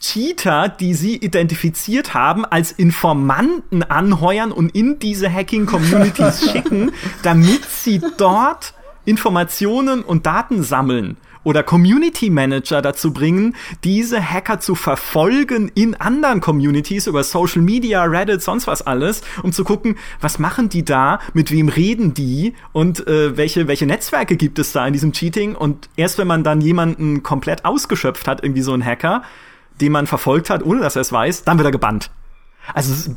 Cheater, 0.00 0.68
die 0.68 0.94
sie 0.94 1.16
identifiziert 1.16 2.12
haben, 2.14 2.44
als 2.44 2.72
Informanten 2.72 3.82
anheuern 3.82 4.52
und 4.52 4.74
in 4.74 4.98
diese 4.98 5.32
Hacking 5.32 5.66
Communities 5.66 6.50
schicken, 6.52 6.92
damit 7.22 7.64
sie 7.64 8.02
dort 8.18 8.74
Informationen 9.04 10.02
und 10.02 10.26
Daten 10.26 10.62
sammeln 10.62 11.16
oder 11.44 11.62
Community 11.62 12.30
Manager 12.30 12.82
dazu 12.82 13.12
bringen, 13.12 13.54
diese 13.84 14.20
Hacker 14.20 14.60
zu 14.60 14.74
verfolgen 14.74 15.70
in 15.74 15.94
anderen 15.94 16.40
Communities 16.40 17.06
über 17.06 17.22
Social 17.22 17.62
Media, 17.62 18.02
Reddit, 18.04 18.42
sonst 18.42 18.66
was 18.66 18.82
alles, 18.82 19.22
um 19.42 19.52
zu 19.52 19.62
gucken, 19.62 19.96
was 20.20 20.38
machen 20.38 20.70
die 20.70 20.84
da, 20.84 21.20
mit 21.34 21.50
wem 21.50 21.68
reden 21.68 22.14
die 22.14 22.54
und 22.72 23.06
äh, 23.06 23.36
welche, 23.36 23.68
welche 23.68 23.86
Netzwerke 23.86 24.36
gibt 24.36 24.58
es 24.58 24.72
da 24.72 24.86
in 24.86 24.92
diesem 24.94 25.12
Cheating. 25.12 25.54
Und 25.54 25.88
erst 25.96 26.18
wenn 26.18 26.26
man 26.26 26.42
dann 26.42 26.60
jemanden 26.60 27.22
komplett 27.22 27.64
ausgeschöpft 27.64 28.26
hat, 28.26 28.42
irgendwie 28.42 28.62
so 28.62 28.72
ein 28.72 28.84
Hacker, 28.84 29.22
den 29.80 29.92
man 29.92 30.06
verfolgt 30.06 30.50
hat, 30.50 30.64
ohne 30.64 30.80
dass 30.80 30.96
er 30.96 31.02
es 31.02 31.12
weiß, 31.12 31.44
dann 31.44 31.58
wird 31.58 31.66
er 31.66 31.72
gebannt. 31.72 32.10
Also 32.72 33.12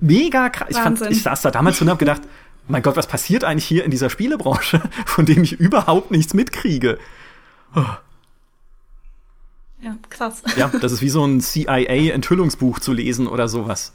mega 0.00 0.48
krass. 0.48 0.68
Ich, 0.70 0.78
fand, 0.78 1.00
ich 1.02 1.22
saß 1.22 1.42
da 1.42 1.50
damals 1.50 1.80
und 1.80 1.88
hab 1.88 1.98
gedacht, 1.98 2.22
mein 2.70 2.82
Gott, 2.82 2.96
was 2.96 3.06
passiert 3.06 3.44
eigentlich 3.44 3.66
hier 3.66 3.84
in 3.84 3.90
dieser 3.90 4.10
Spielebranche, 4.10 4.80
von 5.06 5.26
dem 5.26 5.42
ich 5.42 5.52
überhaupt 5.52 6.10
nichts 6.10 6.34
mitkriege? 6.34 6.98
Ja, 9.82 9.96
krass. 10.08 10.42
Ja, 10.56 10.70
das 10.80 10.92
ist 10.92 11.02
wie 11.02 11.08
so 11.08 11.24
ein 11.24 11.40
CIA-Enthüllungsbuch 11.40 12.78
zu 12.80 12.92
lesen 12.92 13.26
oder 13.26 13.48
sowas. 13.48 13.92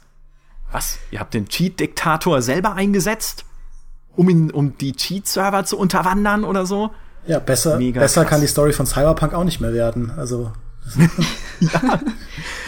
Was? 0.72 0.98
Ihr 1.10 1.20
habt 1.20 1.34
den 1.34 1.48
Cheat-Diktator 1.48 2.42
selber 2.42 2.74
eingesetzt? 2.74 3.44
Um 4.16 4.28
ihn, 4.28 4.50
um 4.50 4.76
die 4.78 4.94
Cheat-Server 4.94 5.64
zu 5.64 5.78
unterwandern 5.78 6.44
oder 6.44 6.66
so? 6.66 6.90
Ja, 7.26 7.38
besser, 7.38 7.76
Mega 7.76 8.00
besser 8.00 8.22
krass. 8.22 8.30
kann 8.30 8.40
die 8.40 8.46
Story 8.46 8.72
von 8.72 8.86
Cyberpunk 8.86 9.34
auch 9.34 9.44
nicht 9.44 9.60
mehr 9.60 9.72
werden. 9.74 10.10
Also, 10.16 10.52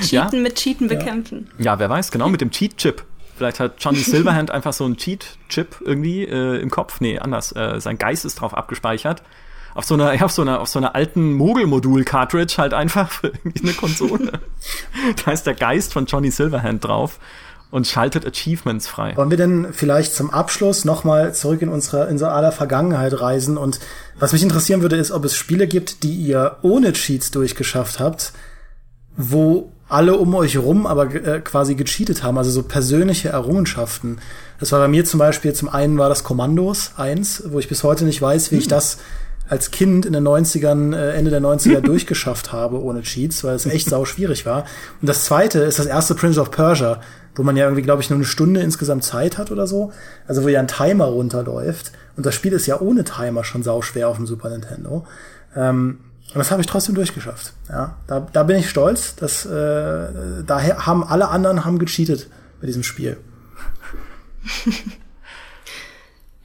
Cheaten 0.02 0.42
mit 0.42 0.56
Cheaten 0.56 0.88
bekämpfen. 0.88 1.48
Ja, 1.59 1.78
wer 1.78 1.88
weiß, 1.88 2.11
genau, 2.11 2.28
mit 2.28 2.40
dem 2.40 2.50
Cheat-Chip. 2.50 3.04
Vielleicht 3.39 3.61
hat 3.61 3.76
Johnny 3.78 3.99
Silverhand 3.99 4.51
einfach 4.51 4.72
so 4.72 4.84
einen 4.84 4.97
Cheat-Chip 4.97 5.76
irgendwie 5.80 6.24
äh, 6.24 6.61
im 6.61 6.70
Kopf. 6.70 7.01
Nee, 7.01 7.18
anders. 7.18 7.53
Äh, 7.53 7.80
sein 7.80 7.97
Geist 7.97 8.24
ist 8.24 8.41
drauf 8.41 8.55
abgespeichert. 8.55 9.22
Auf 9.74 9.84
so 9.84 9.95
einer, 9.95 10.22
auf 10.24 10.32
so 10.32 10.43
einer, 10.43 10.61
auf 10.61 10.68
so 10.68 10.78
einer 10.78 10.95
alten 10.95 11.32
Mogel-Modul-Cartridge 11.34 12.55
halt 12.59 12.74
einfach 12.74 13.11
für 13.11 13.28
irgendwie 13.28 13.62
eine 13.62 13.72
Konsole. 13.72 14.32
da 15.24 15.30
ist 15.30 15.45
der 15.45 15.55
Geist 15.55 15.93
von 15.93 16.07
Johnny 16.07 16.30
Silverhand 16.30 16.84
drauf 16.84 17.20
und 17.70 17.86
schaltet 17.86 18.26
Achievements 18.26 18.89
frei. 18.89 19.16
Wollen 19.16 19.30
wir 19.30 19.36
denn 19.36 19.68
vielleicht 19.72 20.14
zum 20.14 20.30
Abschluss 20.30 20.84
nochmal 20.84 21.34
zurück 21.34 21.62
in 21.62 21.68
unsere, 21.68 22.09
in 22.09 22.18
so 22.18 22.26
aller 22.26 22.53
Vergangenheit 22.53 23.20
reisen? 23.20 23.57
Und 23.57 23.78
was 24.18 24.32
mich 24.32 24.43
interessieren 24.43 24.82
würde, 24.82 24.97
ist, 24.97 25.11
ob 25.11 25.24
es 25.24 25.36
Spiele 25.36 25.66
gibt, 25.66 26.03
die 26.03 26.14
ihr 26.14 26.57
ohne 26.62 26.93
Cheats 26.93 27.30
durchgeschafft 27.30 28.01
habt, 28.01 28.32
wo 29.16 29.72
alle 29.89 30.16
um 30.16 30.34
euch 30.34 30.59
rum 30.59 30.86
aber 30.86 31.14
äh, 31.14 31.41
quasi 31.41 31.74
gecheatet 31.74 32.22
haben, 32.22 32.39
also 32.39 32.51
so 32.51 32.62
persönliche 32.62 33.30
Errungenschaften. 33.30 34.18
Das 34.61 34.72
war 34.72 34.80
bei 34.80 34.89
mir 34.89 35.05
zum 35.05 35.18
Beispiel, 35.18 35.53
zum 35.53 35.68
einen 35.68 35.99
war 35.99 36.09
das 36.09 36.24
Kommandos 36.24 36.93
1, 36.97 37.45
wo 37.49 37.59
ich 37.59 37.68
bis 37.68 37.82
heute 37.84 38.05
nicht 38.05 38.20
weiß, 38.20 38.53
wie 38.53 38.57
ich 38.57 38.68
das 38.68 38.99
als 39.49 39.70
Kind 39.70 40.05
in 40.05 40.12
den 40.12 40.26
90ern, 40.26 40.95
äh, 40.95 41.12
Ende 41.12 41.30
der 41.30 41.41
90er 41.41 41.80
durchgeschafft 41.82 42.53
habe 42.53 42.82
ohne 42.82 43.03
Cheats, 43.03 43.45
weil 43.45 43.55
es 43.55 43.66
echt 43.66 43.89
sau 43.89 44.05
schwierig 44.05 44.45
war. 44.47 44.64
Und 45.01 45.09
das 45.09 45.24
zweite 45.24 45.61
ist 45.61 45.78
das 45.78 45.86
erste 45.86 46.14
Prince 46.14 46.41
of 46.41 46.51
Persia, 46.51 47.01
wo 47.34 47.43
man 47.43 47.57
ja 47.57 47.64
irgendwie, 47.64 47.82
glaube 47.82 48.03
ich, 48.03 48.11
nur 48.11 48.18
eine 48.18 48.26
Stunde 48.26 48.61
insgesamt 48.61 49.05
Zeit 49.05 49.39
hat 49.39 49.51
oder 49.51 49.66
so. 49.66 49.93
Also 50.26 50.43
wo 50.43 50.49
ja 50.49 50.61
ein 50.61 50.68
Timer 50.68 51.07
runterläuft. 51.07 51.93
Und 52.16 52.26
das 52.26 52.34
Spiel 52.34 52.53
ist 52.53 52.66
ja 52.66 52.80
ohne 52.80 53.05
Timer 53.05 53.45
schon 53.45 53.62
sau 53.62 53.80
schwer 53.80 54.09
auf 54.09 54.16
dem 54.16 54.26
Super 54.26 54.51
Nintendo. 54.51 55.07
Ähm, 55.57 55.99
und 56.34 56.38
das 56.38 56.50
habe 56.50 56.60
ich 56.60 56.66
trotzdem 56.66 56.94
durchgeschafft. 56.94 57.52
Ja, 57.68 57.96
da, 58.06 58.26
da 58.32 58.42
bin 58.42 58.56
ich 58.56 58.68
stolz. 58.68 59.14
Dass, 59.16 59.46
äh, 59.46 60.42
daher 60.46 60.86
haben 60.86 61.02
alle 61.04 61.28
anderen 61.28 61.64
haben 61.64 61.78
gecheatet 61.78 62.28
bei 62.60 62.66
diesem 62.66 62.82
Spiel. 62.82 63.16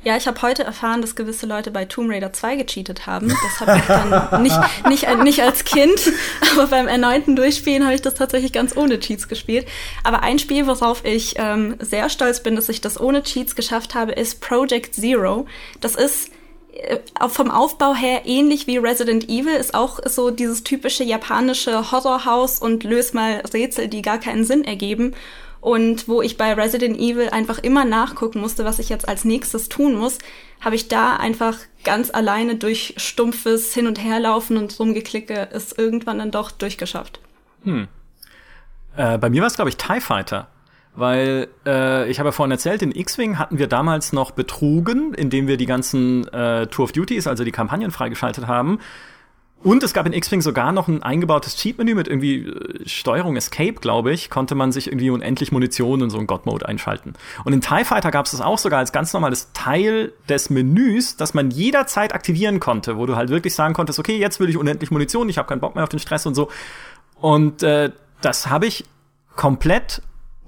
Ja, 0.05 0.17
ich 0.17 0.27
habe 0.27 0.41
heute 0.41 0.65
erfahren, 0.65 1.01
dass 1.01 1.15
gewisse 1.15 1.45
Leute 1.45 1.71
bei 1.71 1.86
Tomb 1.86 2.11
Raider 2.11 2.34
2 2.34 2.57
gecheatet 2.57 3.07
haben. 3.07 3.29
Das 3.29 3.59
habe 3.61 3.79
ich 3.79 3.86
dann 3.86 4.43
nicht, 4.43 4.59
nicht, 4.86 5.23
nicht 5.23 5.41
als 5.41 5.63
Kind, 5.63 6.11
aber 6.53 6.67
beim 6.67 6.89
erneuten 6.89 7.38
Durchspielen 7.38 7.86
habe 7.86 7.95
ich 7.95 8.01
das 8.01 8.15
tatsächlich 8.15 8.51
ganz 8.51 8.75
ohne 8.75 8.99
Cheats 8.99 9.29
gespielt. 9.29 9.65
Aber 10.03 10.21
ein 10.21 10.39
Spiel, 10.39 10.67
worauf 10.67 11.05
ich 11.05 11.36
ähm, 11.38 11.77
sehr 11.79 12.09
stolz 12.09 12.43
bin, 12.43 12.57
dass 12.57 12.67
ich 12.67 12.81
das 12.81 12.99
ohne 12.99 13.23
Cheats 13.23 13.55
geschafft 13.55 13.95
habe, 13.95 14.11
ist 14.11 14.41
Project 14.41 14.93
Zero. 14.93 15.45
Das 15.79 15.95
ist 15.95 16.32
vom 17.28 17.51
Aufbau 17.51 17.93
her 17.93 18.21
ähnlich 18.26 18.67
wie 18.67 18.78
Resident 18.78 19.30
Evil, 19.30 19.53
ist 19.53 19.74
auch 19.74 19.99
so 20.05 20.32
dieses 20.32 20.63
typische 20.63 21.03
japanische 21.03 21.91
Horrorhaus 21.91 22.59
und 22.59 22.84
löst 22.84 23.13
mal 23.13 23.43
Rätsel, 23.53 23.88
die 23.88 24.01
gar 24.01 24.19
keinen 24.19 24.43
Sinn 24.43 24.63
ergeben. 24.63 25.13
Und 25.61 26.09
wo 26.09 26.21
ich 26.21 26.36
bei 26.36 26.53
Resident 26.53 26.97
Evil 26.99 27.30
einfach 27.30 27.59
immer 27.59 27.86
nachgucken 27.86 28.41
musste, 28.41 28.65
was 28.65 28.80
ich 28.80 28.89
jetzt 28.89 29.07
als 29.07 29.24
nächstes 29.24 29.69
tun 29.69 29.95
muss, 29.95 30.17
habe 30.59 30.76
ich 30.76 30.89
da 30.89 31.15
einfach 31.15 31.57
ganz 31.86 32.09
alleine 32.09 32.55
durch 32.55 32.95
stumpfes 32.97 33.74
Hin- 33.74 33.88
und 33.88 34.03
Herlaufen 34.03 34.57
und 34.57 34.78
Rumgeklicke 34.78 35.47
es 35.53 35.71
irgendwann 35.71 36.17
dann 36.17 36.32
doch 36.32 36.51
durchgeschafft. 36.51 37.21
Hm. 37.63 37.88
Äh, 38.97 39.17
bei 39.17 39.30
mir 39.30 39.41
war 39.41 39.47
es, 39.47 39.55
glaube 39.55 39.69
ich, 39.69 39.78
TIE 39.78 40.01
Fighter. 40.01 40.49
Weil 40.96 41.48
äh, 41.66 42.10
ich 42.10 42.20
habe 42.20 42.28
ja 42.28 42.32
vorhin 42.32 42.52
erzählt, 42.52 42.82
in 42.82 42.91
X-Wing 42.91 43.39
hatten 43.39 43.58
wir 43.58 43.68
damals 43.68 44.14
noch 44.14 44.32
betrogen, 44.32 45.14
indem 45.14 45.48
wir 45.48 45.58
die 45.58 45.66
ganzen 45.66 46.28
äh, 46.28 46.68
Tour 46.68 46.86
of 46.86 46.91
Duties, 46.91 47.26
also 47.26 47.44
die 47.44 47.52
Kampagnen 47.52 47.89
freigeschaltet 47.91 48.48
haben. 48.48 48.80
Und 49.64 49.82
es 49.82 49.94
gab 49.94 50.06
in 50.06 50.12
X-Wing 50.12 50.41
sogar 50.41 50.74
noch 50.74 50.89
ein 50.89 51.02
eingebautes 51.02 51.56
Cheat-Menü 51.56 51.96
mit 51.96 52.10
irgendwie 52.10 52.48
äh, 52.48 52.88
Steuerung 52.88 53.38
Escape, 53.38 53.76
glaube 53.76 54.12
ich, 54.12 54.30
konnte 54.30 54.56
man 54.56 54.74
sich 54.74 54.88
irgendwie 54.88 55.10
unendlich 55.10 55.54
Munition 55.54 56.02
in 56.02 56.10
so 56.10 56.18
einen 56.18 56.28
God-Mode 56.28 56.68
einschalten. 56.68 57.14
Und 57.46 57.54
in 57.54 57.62
TIE 57.62 57.86
Fighter 57.86 58.12
gab 58.12 58.26
es 58.26 58.32
das 58.32 58.41
auch 58.41 58.58
sogar 58.58 58.80
als 58.80 58.91
ganz 58.91 59.14
normales 59.14 59.54
Teil 59.54 60.12
des 60.28 60.50
Menüs, 60.50 61.16
das 61.16 61.34
man 61.34 61.50
jederzeit 61.50 62.14
aktivieren 62.14 62.60
konnte, 62.60 62.98
wo 62.98 63.06
du 63.06 63.16
halt 63.16 63.30
wirklich 63.30 63.56
sagen 63.56 63.74
konntest, 63.74 64.00
okay, 64.00 64.18
jetzt 64.18 64.41
will 64.41 64.50
ich 64.50 64.58
unendlich 64.58 64.91
Munition, 64.91 65.30
ich 65.30 65.38
habe 65.38 65.48
keinen 65.48 65.62
Bock 65.62 65.76
mehr 65.76 65.84
auf 65.84 65.89
den 65.89 66.00
Stress 66.00 66.26
und 66.26 66.36
so. 66.36 66.50
Und 67.22 67.64
äh, 67.64 67.91
das 68.22 68.50
habe 68.50 68.66
ich 68.68 68.84
komplett 69.38 70.02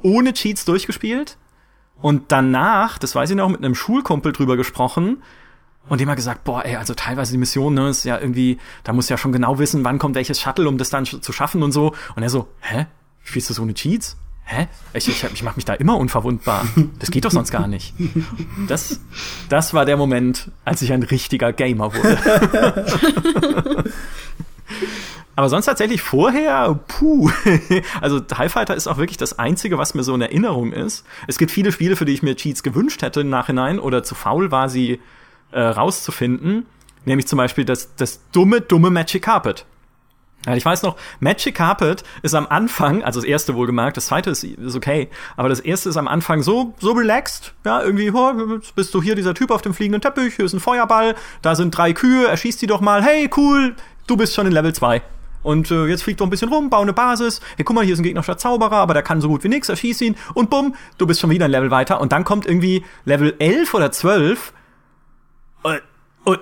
ohne 0.05 0.33
Cheats 0.33 0.65
durchgespielt. 0.65 1.37
Und 2.01 2.31
danach, 2.31 2.99
das 2.99 3.15
weiß 3.15 3.31
ich 3.31 3.35
noch, 3.35 3.49
mit 3.49 3.63
einem 3.63 3.73
Schulkumpel 3.73 4.31
drüber 4.31 4.55
gesprochen, 4.55 5.23
und 5.87 6.01
dem 6.01 6.09
hat 6.09 6.15
gesagt, 6.15 6.43
boah, 6.43 6.65
ey, 6.65 6.77
also 6.77 6.95
teilweise 6.95 7.31
die 7.31 7.37
Mission, 7.37 7.75
ne, 7.75 7.89
ist 7.89 8.05
ja 8.05 8.17
irgendwie, 8.17 8.57
da 8.83 8.91
muss 8.91 9.07
ja 9.07 9.17
schon 9.17 9.31
genau 9.31 9.59
wissen, 9.59 9.83
wann 9.83 9.99
kommt 9.99 10.15
welches 10.15 10.41
Shuttle, 10.41 10.67
um 10.67 10.79
das 10.79 10.89
dann 10.89 11.05
zu 11.05 11.31
schaffen 11.31 11.61
und 11.61 11.71
so. 11.71 11.93
Und 12.15 12.23
er 12.23 12.29
so, 12.29 12.47
hä? 12.61 12.87
Spielst 13.23 13.51
du 13.51 13.53
so 13.53 13.61
eine 13.61 13.75
Cheats? 13.75 14.17
Hä? 14.45 14.67
Ich, 14.93 15.07
ich, 15.07 15.23
ich 15.23 15.43
mach 15.43 15.55
mich 15.55 15.65
da 15.65 15.73
immer 15.73 15.97
unverwundbar. 15.97 16.65
Das 16.99 17.11
geht 17.11 17.25
doch 17.25 17.31
sonst 17.31 17.51
gar 17.51 17.67
nicht. 17.67 17.93
Das, 18.67 18.99
das 19.49 19.75
war 19.75 19.85
der 19.85 19.97
Moment, 19.97 20.51
als 20.65 20.81
ich 20.81 20.91
ein 20.91 21.03
richtiger 21.03 21.53
Gamer 21.53 21.93
wurde. 21.93 22.83
Aber 25.35 25.49
sonst 25.49 25.65
tatsächlich 25.65 26.01
vorher, 26.01 26.79
puh. 26.87 27.29
Also 28.01 28.19
TIE 28.19 28.49
Fighter 28.49 28.75
ist 28.75 28.87
auch 28.87 28.97
wirklich 28.97 29.17
das 29.17 29.37
Einzige, 29.37 29.77
was 29.77 29.93
mir 29.93 30.03
so 30.03 30.15
in 30.15 30.21
Erinnerung 30.21 30.71
ist. 30.71 31.05
Es 31.27 31.37
gibt 31.37 31.51
viele 31.51 31.71
Spiele, 31.71 31.95
für 31.95 32.05
die 32.05 32.13
ich 32.13 32.23
mir 32.23 32.35
Cheats 32.35 32.63
gewünscht 32.63 33.01
hätte 33.01 33.21
im 33.21 33.29
Nachhinein 33.29 33.79
oder 33.79 34.03
zu 34.03 34.15
faul 34.15 34.51
war, 34.51 34.69
sie 34.69 35.01
äh, 35.51 35.61
rauszufinden. 35.61 36.65
Nämlich 37.05 37.27
zum 37.27 37.37
Beispiel 37.37 37.65
das, 37.65 37.95
das 37.95 38.21
dumme, 38.31 38.61
dumme 38.61 38.89
Magic 38.89 39.23
Carpet. 39.23 39.65
Ja, 40.45 40.55
ich 40.55 40.65
weiß 40.65 40.83
noch, 40.83 40.95
Magic 41.19 41.55
Carpet 41.55 42.03
ist 42.21 42.35
am 42.35 42.45
Anfang, 42.47 43.03
also 43.03 43.19
das 43.19 43.27
erste 43.27 43.55
wohlgemerkt, 43.55 43.97
das 43.97 44.07
zweite 44.07 44.29
ist, 44.29 44.43
ist 44.43 44.75
okay, 44.75 45.09
aber 45.37 45.49
das 45.49 45.59
erste 45.59 45.89
ist 45.89 45.97
am 45.97 46.07
Anfang 46.07 46.43
so, 46.43 46.75
so 46.77 46.91
relaxed, 46.91 47.55
ja, 47.63 47.81
irgendwie, 47.81 48.11
oh, 48.11 48.59
bist 48.75 48.93
du 48.93 49.01
hier 49.01 49.15
dieser 49.15 49.33
Typ 49.33 49.49
auf 49.49 49.63
dem 49.63 49.73
fliegenden 49.73 50.01
Teppich, 50.01 50.35
hier 50.35 50.45
ist 50.45 50.53
ein 50.53 50.59
Feuerball, 50.59 51.15
da 51.41 51.55
sind 51.55 51.75
drei 51.75 51.93
Kühe, 51.93 52.27
erschießt 52.27 52.61
die 52.61 52.67
doch 52.67 52.81
mal, 52.81 53.01
hey, 53.01 53.27
cool, 53.35 53.75
du 54.05 54.17
bist 54.17 54.35
schon 54.35 54.45
in 54.45 54.51
Level 54.51 54.73
2. 54.73 55.01
Und 55.45 55.69
äh, 55.69 55.85
jetzt 55.85 56.01
fliegt 56.01 56.21
doch 56.21 56.25
ein 56.25 56.31
bisschen 56.31 56.49
rum, 56.49 56.71
bau 56.71 56.81
eine 56.81 56.91
Basis. 56.91 57.39
Hey, 57.55 57.63
guck 57.63 57.75
mal, 57.75 57.85
hier 57.85 57.93
ist 57.93 57.99
ein 57.99 58.03
gegnerischer 58.03 58.35
Zauberer, 58.35 58.77
aber 58.77 58.95
der 58.95 59.03
kann 59.03 59.21
so 59.21 59.27
gut 59.27 59.43
wie 59.43 59.47
nix, 59.47 59.69
erschieß 59.69 60.01
ihn 60.01 60.15
und 60.33 60.49
bumm, 60.49 60.73
du 60.97 61.05
bist 61.05 61.19
schon 61.19 61.29
wieder 61.29 61.45
ein 61.45 61.51
Level 61.51 61.69
weiter. 61.69 62.01
Und 62.01 62.11
dann 62.11 62.23
kommt 62.23 62.47
irgendwie 62.47 62.83
Level 63.05 63.35
11 63.37 63.75
oder 63.75 63.91
12 63.91 64.53
und, 65.61 65.81
und 66.23 66.39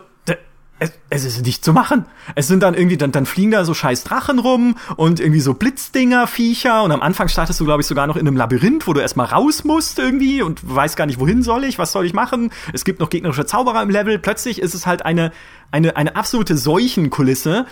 es, 0.80 0.94
es 1.10 1.26
ist 1.26 1.46
nicht 1.46 1.66
zu 1.66 1.74
machen. 1.74 2.06
Es 2.36 2.48
sind 2.48 2.64
dann 2.64 2.76
irgendwie, 2.76 2.96
dann, 2.96 3.12
dann 3.12 3.26
fliegen 3.26 3.52
da 3.52 3.66
so 3.66 3.74
scheiß 3.74 4.06
Drachen 4.06 4.40
rum 4.40 4.78
und 4.96 5.20
irgendwie 5.20 5.42
so 5.42 5.54
Blitzdinger, 5.54 6.26
Viecher. 6.26 6.84
Und 6.84 6.94
am 6.94 7.02
Anfang 7.02 7.28
startest 7.28 7.60
du, 7.60 7.66
glaube 7.66 7.82
ich, 7.82 7.88
sogar 7.88 8.08
noch 8.08 8.16
in 8.16 8.26
einem 8.26 8.38
Labyrinth, 8.38 8.88
wo 8.88 8.94
du 8.94 9.02
erstmal 9.02 9.26
raus 9.26 9.66
musst 9.66 10.00
irgendwie 10.00 10.42
und 10.42 10.62
weißt 10.64 10.96
gar 10.96 11.08
nicht, 11.08 11.20
wohin 11.20 11.44
soll 11.44 11.66
ich, 11.66 11.78
was 11.78 11.92
soll 11.92 12.06
ich 12.06 12.14
machen. 12.14 12.52
Es 12.72 12.86
gibt 12.86 13.02
noch 13.02 13.10
gegnerische 13.10 13.46
Zauberer 13.46 13.84
im 13.84 13.90
Level. 13.90 14.18
Plötzlich 14.18 14.60
ist 14.60 14.74
es 14.74 14.88
halt 14.88 15.06
eine, 15.06 15.34
eine, 15.72 15.98
eine 15.98 16.16
absolute 16.16 16.56
Seuchenkulisse, 16.56 17.66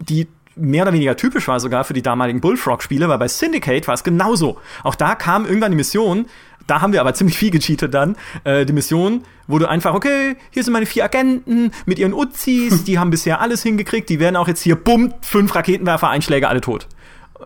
die 0.00 0.28
mehr 0.56 0.82
oder 0.82 0.92
weniger 0.92 1.16
typisch 1.16 1.48
war 1.48 1.60
sogar 1.60 1.84
für 1.84 1.94
die 1.94 2.02
damaligen 2.02 2.40
Bullfrog-Spiele, 2.40 3.08
weil 3.08 3.18
bei 3.18 3.28
Syndicate 3.28 3.86
war 3.88 3.94
es 3.94 4.04
genauso. 4.04 4.58
Auch 4.82 4.94
da 4.94 5.14
kam 5.14 5.46
irgendwann 5.46 5.72
die 5.72 5.76
Mission, 5.76 6.26
da 6.66 6.80
haben 6.80 6.92
wir 6.92 7.00
aber 7.00 7.14
ziemlich 7.14 7.38
viel 7.38 7.50
gecheatet 7.50 7.94
dann, 7.94 8.16
äh, 8.44 8.64
die 8.64 8.72
Mission, 8.72 9.24
wo 9.46 9.58
du 9.58 9.68
einfach, 9.68 9.94
okay, 9.94 10.36
hier 10.50 10.64
sind 10.64 10.72
meine 10.72 10.86
vier 10.86 11.04
Agenten 11.04 11.72
mit 11.86 11.98
ihren 11.98 12.14
Uzis, 12.14 12.84
die 12.86 12.98
haben 12.98 13.10
bisher 13.10 13.40
alles 13.40 13.62
hingekriegt, 13.62 14.08
die 14.08 14.20
werden 14.20 14.36
auch 14.36 14.48
jetzt 14.48 14.62
hier, 14.62 14.76
bumm, 14.76 15.14
fünf 15.20 15.54
Raketenwerfer, 15.54 16.08
Einschläge, 16.08 16.48
alle 16.48 16.60
tot. 16.60 16.86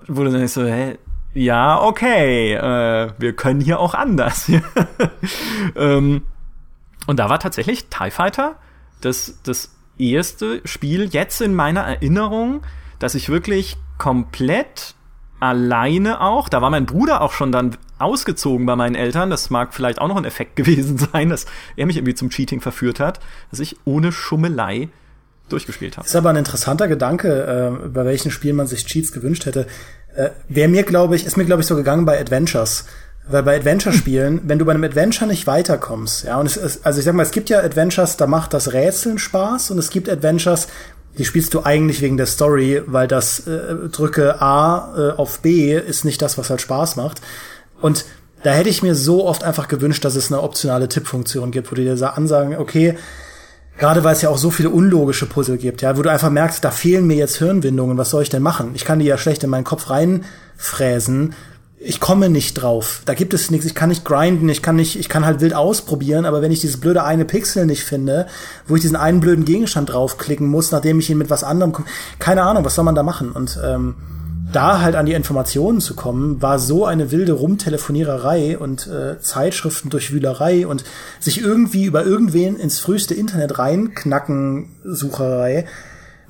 Wo 0.08 0.22
du 0.22 0.30
dann 0.30 0.38
denkst 0.38 0.52
so, 0.52 0.64
hä, 0.64 0.98
ja, 1.34 1.82
okay, 1.82 2.54
äh, 2.54 3.12
wir 3.18 3.32
können 3.34 3.60
hier 3.60 3.78
auch 3.78 3.94
anders. 3.94 4.50
ähm, 5.76 6.22
und 7.06 7.18
da 7.18 7.28
war 7.28 7.38
tatsächlich 7.38 7.88
TIE 7.88 8.10
Fighter 8.10 8.56
das, 9.00 9.38
das 9.42 9.74
erste 9.98 10.60
Spiel 10.64 11.08
jetzt 11.10 11.40
in 11.40 11.54
meiner 11.54 11.82
Erinnerung, 11.82 12.62
dass 12.98 13.14
ich 13.14 13.28
wirklich 13.28 13.76
komplett 13.98 14.94
alleine 15.40 16.20
auch, 16.20 16.48
da 16.48 16.62
war 16.62 16.70
mein 16.70 16.86
Bruder 16.86 17.20
auch 17.20 17.32
schon 17.32 17.52
dann 17.52 17.76
ausgezogen 17.98 18.66
bei 18.66 18.76
meinen 18.76 18.94
Eltern, 18.94 19.30
das 19.30 19.50
mag 19.50 19.74
vielleicht 19.74 20.00
auch 20.00 20.08
noch 20.08 20.16
ein 20.16 20.24
Effekt 20.24 20.56
gewesen 20.56 20.98
sein, 20.98 21.30
dass 21.30 21.46
er 21.76 21.86
mich 21.86 21.96
irgendwie 21.96 22.14
zum 22.14 22.30
Cheating 22.30 22.60
verführt 22.60 23.00
hat, 23.00 23.20
dass 23.50 23.60
ich 23.60 23.76
ohne 23.84 24.12
Schummelei 24.12 24.88
durchgespielt 25.48 25.96
habe. 25.96 26.06
Ist 26.06 26.16
aber 26.16 26.30
ein 26.30 26.36
interessanter 26.36 26.88
Gedanke, 26.88 27.80
äh, 27.84 27.88
bei 27.88 28.04
welchen 28.04 28.30
Spielen 28.30 28.56
man 28.56 28.66
sich 28.66 28.84
Cheats 28.84 29.12
gewünscht 29.12 29.46
hätte. 29.46 29.66
Äh, 30.16 30.30
Wäre 30.48 30.68
mir, 30.68 30.82
glaube 30.82 31.14
ich, 31.14 31.24
ist 31.24 31.36
mir, 31.36 31.44
glaube 31.44 31.62
ich, 31.62 31.68
so 31.68 31.76
gegangen 31.76 32.04
bei 32.04 32.20
Adventures. 32.20 32.86
Weil 33.28 33.42
bei 33.42 33.56
Adventure-Spielen, 33.56 34.42
wenn 34.44 34.60
du 34.60 34.64
bei 34.64 34.72
einem 34.72 34.84
Adventure 34.84 35.28
nicht 35.28 35.48
weiterkommst, 35.48 36.24
ja, 36.24 36.38
und 36.38 36.46
es 36.46 36.56
ist, 36.56 36.86
also 36.86 37.00
ich 37.00 37.04
sag 37.04 37.14
mal, 37.14 37.24
es 37.24 37.32
gibt 37.32 37.48
ja 37.48 37.58
Adventures, 37.58 38.16
da 38.16 38.28
macht 38.28 38.54
das 38.54 38.72
Rätseln 38.72 39.18
Spaß 39.18 39.72
und 39.72 39.78
es 39.78 39.90
gibt 39.90 40.08
Adventures, 40.08 40.68
die 41.18 41.24
spielst 41.24 41.54
du 41.54 41.64
eigentlich 41.64 42.02
wegen 42.02 42.16
der 42.16 42.26
Story, 42.26 42.82
weil 42.86 43.08
das 43.08 43.46
äh, 43.46 43.88
drücke 43.90 44.40
A 44.40 44.94
äh, 44.96 45.10
auf 45.16 45.40
B 45.40 45.74
ist 45.74 46.04
nicht 46.04 46.20
das, 46.22 46.36
was 46.38 46.50
halt 46.50 46.60
Spaß 46.60 46.96
macht. 46.96 47.20
Und 47.80 48.04
Da 48.42 48.52
hätte 48.52 48.68
ich 48.68 48.82
mir 48.82 48.94
so 48.94 49.26
oft 49.26 49.42
einfach 49.42 49.66
gewünscht, 49.66 50.04
dass 50.04 50.14
es 50.14 50.30
eine 50.30 50.42
optionale 50.42 50.88
Tippfunktion 50.88 51.50
gibt, 51.50 51.70
wo 51.70 51.74
die 51.74 51.84
dir 51.84 52.16
ansagen, 52.16 52.56
okay, 52.56 52.96
Gerade 53.78 54.04
weil 54.04 54.14
es 54.14 54.22
ja 54.22 54.30
auch 54.30 54.38
so 54.38 54.50
viele 54.50 54.70
unlogische 54.70 55.26
Puzzle 55.26 55.58
gibt, 55.58 55.82
ja, 55.82 55.96
wo 55.98 56.02
du 56.02 56.10
einfach 56.10 56.30
merkst, 56.30 56.64
da 56.64 56.70
fehlen 56.70 57.06
mir 57.06 57.16
jetzt 57.16 57.36
Hirnwindungen, 57.36 57.98
was 57.98 58.10
soll 58.10 58.22
ich 58.22 58.30
denn 58.30 58.42
machen? 58.42 58.70
Ich 58.74 58.84
kann 58.84 59.00
die 59.00 59.04
ja 59.04 59.18
schlecht 59.18 59.44
in 59.44 59.50
meinen 59.50 59.64
Kopf 59.64 59.90
reinfräsen. 59.90 61.34
Ich 61.88 62.00
komme 62.00 62.28
nicht 62.28 62.54
drauf. 62.54 63.02
Da 63.04 63.14
gibt 63.14 63.32
es 63.32 63.50
nichts. 63.50 63.64
Ich 63.64 63.76
kann 63.76 63.90
nicht 63.90 64.04
grinden. 64.04 64.48
Ich 64.48 64.60
kann 64.60 64.74
nicht, 64.74 64.98
ich 64.98 65.08
kann 65.08 65.24
halt 65.24 65.40
wild 65.40 65.54
ausprobieren. 65.54 66.24
Aber 66.24 66.42
wenn 66.42 66.50
ich 66.50 66.60
dieses 66.60 66.80
blöde 66.80 67.04
eine 67.04 67.24
Pixel 67.24 67.64
nicht 67.64 67.84
finde, 67.84 68.26
wo 68.66 68.74
ich 68.74 68.82
diesen 68.82 68.96
einen 68.96 69.20
blöden 69.20 69.44
Gegenstand 69.44 69.92
draufklicken 69.92 70.48
muss, 70.48 70.72
nachdem 70.72 70.98
ich 70.98 71.10
ihn 71.10 71.18
mit 71.18 71.30
was 71.30 71.44
anderem, 71.44 71.72
keine 72.18 72.42
Ahnung, 72.42 72.64
was 72.64 72.74
soll 72.74 72.84
man 72.84 72.96
da 72.96 73.04
machen? 73.04 73.30
Und 73.30 73.58
ähm, 73.64 73.94
da 74.52 74.80
halt 74.80 74.96
an 74.96 75.06
die 75.06 75.12
Informationen 75.12 75.80
zu 75.80 75.94
kommen, 75.94 76.42
war 76.42 76.58
so 76.58 76.86
eine 76.86 77.12
wilde 77.12 77.34
Rumtelefoniererei 77.34 78.58
und 78.58 78.88
äh, 78.88 79.20
Zeitschriften 79.20 79.88
Durchwühlerei 79.88 80.66
und 80.66 80.82
sich 81.20 81.40
irgendwie 81.40 81.84
über 81.84 82.04
irgendwen 82.04 82.56
ins 82.56 82.80
früheste 82.80 83.14
Internet 83.14 83.60
reinknacken 83.60 84.70
Sucherei. 84.84 85.66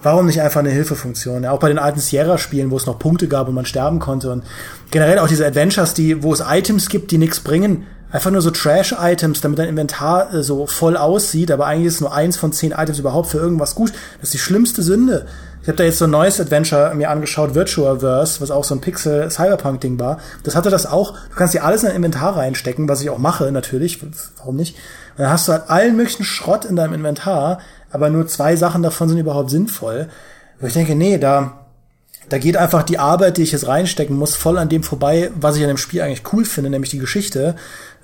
Warum 0.03 0.27
nicht 0.27 0.41
einfach 0.43 0.61
eine 0.61 0.71
Hilfefunktion? 0.71 1.45
Ja, 1.45 1.53
auch 1.53 1.59
bei 1.59 1.69
den 1.69 1.79
alten 1.79 2.01
Sierra-Spielen, 2.01 2.71
wo 2.71 2.77
es 2.77 2.87
noch 2.87 2.99
Punkte 2.99 3.29
gab 3.29 3.49
und 3.49 3.55
man 3.55 3.65
sterben 3.65 3.99
konnte 3.99 4.31
und 4.31 4.45
generell 4.91 5.19
auch 5.19 5.29
diese 5.29 5.47
Adventures, 5.47 5.95
die, 5.95 6.23
wo 6.23 6.33
es 6.33 6.43
Items 6.47 6.89
gibt, 6.89 7.11
die 7.11 7.19
nichts 7.19 7.41
bringen, 7.41 7.87
einfach 8.11 8.31
nur 8.31 8.43
so 8.43 8.51
Trash-Items, 8.51 9.41
damit 9.41 9.59
dein 9.59 9.69
Inventar 9.69 10.33
äh, 10.33 10.43
so 10.43 10.67
voll 10.67 10.97
aussieht, 10.97 11.51
aber 11.51 11.67
eigentlich 11.67 11.89
ist 11.89 12.01
nur 12.01 12.15
eins 12.15 12.37
von 12.37 12.53
zehn 12.53 12.73
Items 12.73 12.99
überhaupt 12.99 13.29
für 13.29 13.39
irgendwas 13.39 13.75
gut. 13.75 13.93
Das 14.21 14.29
ist 14.29 14.35
die 14.35 14.39
schlimmste 14.39 14.83
Sünde. 14.83 15.27
Ich 15.63 15.69
habe 15.69 15.79
da 15.79 15.85
jetzt 15.85 15.99
so 15.99 16.05
ein 16.05 16.13
neues 16.13 16.41
Adventure 16.41 16.95
mir 16.95 17.11
angeschaut, 17.11 17.57
Virtuaverse, 17.57 18.41
was 18.41 18.53
auch 18.53 18.63
so 18.63 18.77
ein 18.77 18.81
Pixel-Cyberpunk-Ding 18.81 19.99
war. 19.99 20.21
Das 20.45 20.55
hatte 20.55 20.71
das 20.71 20.87
auch. 20.87 21.15
Du 21.31 21.35
kannst 21.35 21.55
dir 21.55 21.65
alles 21.65 21.83
in 21.83 21.89
dein 21.89 21.97
Inventar 21.97 22.37
reinstecken, 22.37 22.89
was 22.89 23.01
ich 23.01 23.11
auch 23.11 23.19
mache, 23.19 23.51
natürlich. 23.51 24.01
Warum 24.39 24.55
nicht? 24.55 24.77
Und 25.17 25.25
dann 25.25 25.31
hast 25.31 25.49
du 25.49 25.53
halt 25.53 25.69
allen 25.69 25.97
möglichen 25.97 26.23
Schrott 26.23 26.65
in 26.67 26.77
deinem 26.77 26.95
Inventar, 26.95 27.59
aber 27.91 28.11
nur 28.11 28.27
zwei 28.27 28.57
Sachen 28.57 28.83
davon 28.83 29.09
sind 29.09 29.19
überhaupt 29.19 29.51
sinnvoll. 29.51 30.09
Wo 30.61 30.67
ich 30.67 30.73
denke, 30.73 30.95
nee, 30.95 31.19
da, 31.19 31.67
da 32.29 32.39
geht 32.39 32.57
einfach 32.57 32.83
die 32.83 32.99
Arbeit, 32.99 33.37
die 33.37 33.43
ich 33.43 33.53
jetzt 33.53 33.67
reinstecken 33.69 34.17
muss, 34.17 34.35
voll 34.35 34.59
an 34.59 34.69
dem 34.69 34.83
vorbei, 34.83 35.31
was 35.39 35.57
ich 35.57 35.63
an 35.63 35.69
dem 35.69 35.77
Spiel 35.77 36.03
eigentlich 36.03 36.33
cool 36.33 36.45
finde, 36.45 36.71
nämlich 36.71 36.91
die 36.91 36.99
Geschichte, 36.99 37.57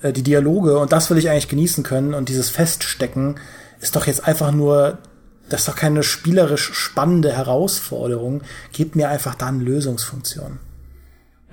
äh, 0.02 0.12
die 0.12 0.22
Dialoge. 0.22 0.78
Und 0.78 0.92
das 0.92 1.10
will 1.10 1.18
ich 1.18 1.30
eigentlich 1.30 1.48
genießen 1.48 1.84
können. 1.84 2.14
Und 2.14 2.28
dieses 2.28 2.50
Feststecken 2.50 3.36
ist 3.80 3.96
doch 3.96 4.06
jetzt 4.06 4.26
einfach 4.26 4.52
nur 4.52 4.98
das 5.52 5.62
ist 5.62 5.68
doch 5.68 5.76
keine 5.76 6.02
spielerisch 6.02 6.72
spannende 6.72 7.30
Herausforderung. 7.30 8.40
Gebt 8.72 8.96
mir 8.96 9.10
einfach 9.10 9.34
da 9.34 9.48
eine 9.48 9.62
Lösungsfunktion. 9.62 10.58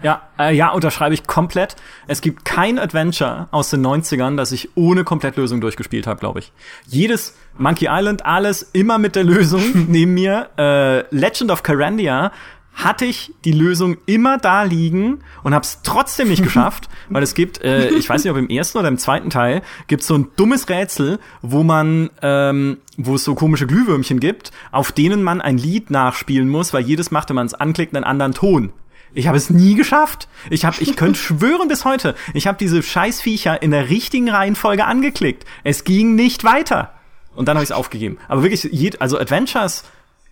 Ja, 0.02 0.22
äh, 0.38 0.56
ja, 0.56 0.70
unterschreibe 0.70 1.14
ich 1.14 1.28
komplett. 1.28 1.76
Es 2.08 2.22
gibt 2.22 2.46
kein 2.46 2.80
Adventure 2.80 3.48
aus 3.52 3.70
den 3.70 3.86
90ern, 3.86 4.38
das 4.38 4.52
ich 4.52 4.70
ohne 4.76 5.04
Komplettlösung 5.04 5.60
durchgespielt 5.62 6.08
habe, 6.08 6.20
glaube 6.20 6.40
ich. 6.40 6.54
Jedes 6.88 7.36
Monkey 7.58 7.88
Island, 7.90 8.26
alles 8.26 8.64
immer 8.74 8.98
mit 8.98 9.16
der 9.16 9.26
Lösung 9.26 9.62
neben 9.90 10.14
mir. 10.14 10.50
Äh, 10.58 11.16
Legend 11.16 11.52
of 11.52 11.64
Carandia 11.64 12.32
hatte 12.74 13.04
ich 13.04 13.34
die 13.44 13.52
Lösung 13.52 13.98
immer 14.06 14.38
da 14.38 14.64
liegen 14.64 15.20
und 15.44 15.54
habe 15.54 15.64
es 15.64 15.82
trotzdem 15.84 16.30
nicht 16.30 16.44
geschafft, 16.44 16.88
weil 17.10 17.24
es 17.24 17.34
gibt, 17.34 17.62
äh, 17.62 17.90
ich 17.90 18.08
weiß 18.08 18.24
nicht, 18.24 18.32
ob 18.32 18.38
im 18.38 18.48
ersten 18.48 18.78
oder 18.78 18.88
im 18.88 18.98
zweiten 18.98 19.30
Teil, 19.30 19.64
gibt 19.88 20.04
so 20.04 20.16
ein 20.16 20.28
dummes 20.38 20.70
Rätsel, 20.70 21.20
wo 21.42 21.64
man, 21.64 22.10
ähm, 22.22 22.78
wo 22.96 23.16
es 23.16 23.26
so 23.26 23.36
komische 23.36 23.68
Glühwürmchen 23.68 24.22
gibt, 24.22 24.52
auf 24.72 24.94
denen 24.94 25.24
man 25.24 25.42
ein 25.42 25.58
Lied 25.58 25.90
nachspielen 25.90 26.48
muss, 26.48 26.74
weil 26.74 26.84
jedes 26.84 27.12
macht, 27.12 27.28
wenn 27.30 27.36
man 27.36 27.48
es 27.48 27.54
anklickt, 27.54 27.94
einen 27.96 28.06
anderen 28.06 28.34
Ton. 28.34 28.72
Ich 29.14 29.28
habe 29.28 29.38
es 29.38 29.50
nie 29.50 29.76
geschafft. 29.76 30.28
Ich 30.50 30.66
habe, 30.66 30.78
ich 30.80 30.96
könnte 30.96 31.20
schwören 31.20 31.68
bis 31.68 31.86
heute, 31.86 32.16
ich 32.34 32.48
habe 32.48 32.58
diese 32.58 32.84
Scheißviecher 32.84 33.62
in 33.62 33.72
der 33.72 33.90
richtigen 33.90 34.30
Reihenfolge 34.30 34.86
angeklickt. 34.86 35.46
Es 35.64 35.84
ging 35.84 36.16
nicht 36.16 36.44
weiter. 36.44 36.94
Und 37.36 37.48
dann 37.48 37.56
habe 37.56 37.64
ich 37.64 37.70
es 37.70 37.76
aufgegeben. 37.76 38.18
Aber 38.28 38.44
wirklich, 38.44 39.02
also 39.02 39.18
Adventures 39.18 39.84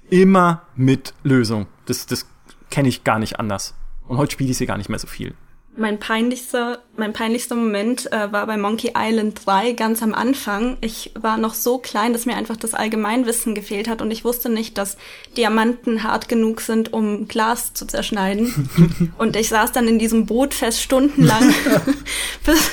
immer 0.10 0.64
mit 0.76 1.14
Lösung. 1.24 1.68
Das, 1.86 2.06
das 2.06 2.28
kenne 2.70 2.90
ich 2.90 3.04
gar 3.04 3.20
nicht 3.20 3.40
anders. 3.40 3.76
Und 4.08 4.18
heute 4.18 4.34
spiele 4.34 4.52
ich 4.52 4.58
sie 4.58 4.66
gar 4.66 4.78
nicht 4.78 4.90
mehr 4.90 5.00
so 5.00 5.08
viel. 5.08 5.34
Mein 5.80 6.00
peinlichster, 6.00 6.80
mein 6.96 7.14
peinlichster 7.14 7.54
Moment 7.54 8.12
äh, 8.12 8.32
war 8.32 8.48
bei 8.48 8.58
Monkey 8.58 8.94
Island 8.98 9.40
3 9.46 9.74
ganz 9.74 10.02
am 10.02 10.16
Anfang. 10.16 10.78
Ich 10.82 11.12
war 11.14 11.38
noch 11.38 11.54
so 11.54 11.78
klein, 11.78 12.14
dass 12.14 12.26
mir 12.26 12.36
einfach 12.36 12.58
das 12.58 12.74
Allgemeinwissen 12.74 13.54
gefehlt 13.54 13.88
hat 13.88 14.02
und 14.02 14.10
ich 14.10 14.26
wusste 14.26 14.50
nicht, 14.50 14.80
dass 14.80 14.98
Diamanten 15.38 16.02
hart 16.02 16.30
genug 16.30 16.62
sind, 16.62 16.94
um 16.94 17.28
Glas 17.28 17.76
zu 17.76 17.86
zerschneiden. 17.86 19.14
und 19.20 19.36
ich 19.36 19.50
saß 19.50 19.72
dann 19.72 19.88
in 19.88 20.00
diesem 20.00 20.26
Boot 20.26 20.56
fest 20.56 20.82
stundenlang, 20.82 21.54
bis, 22.44 22.72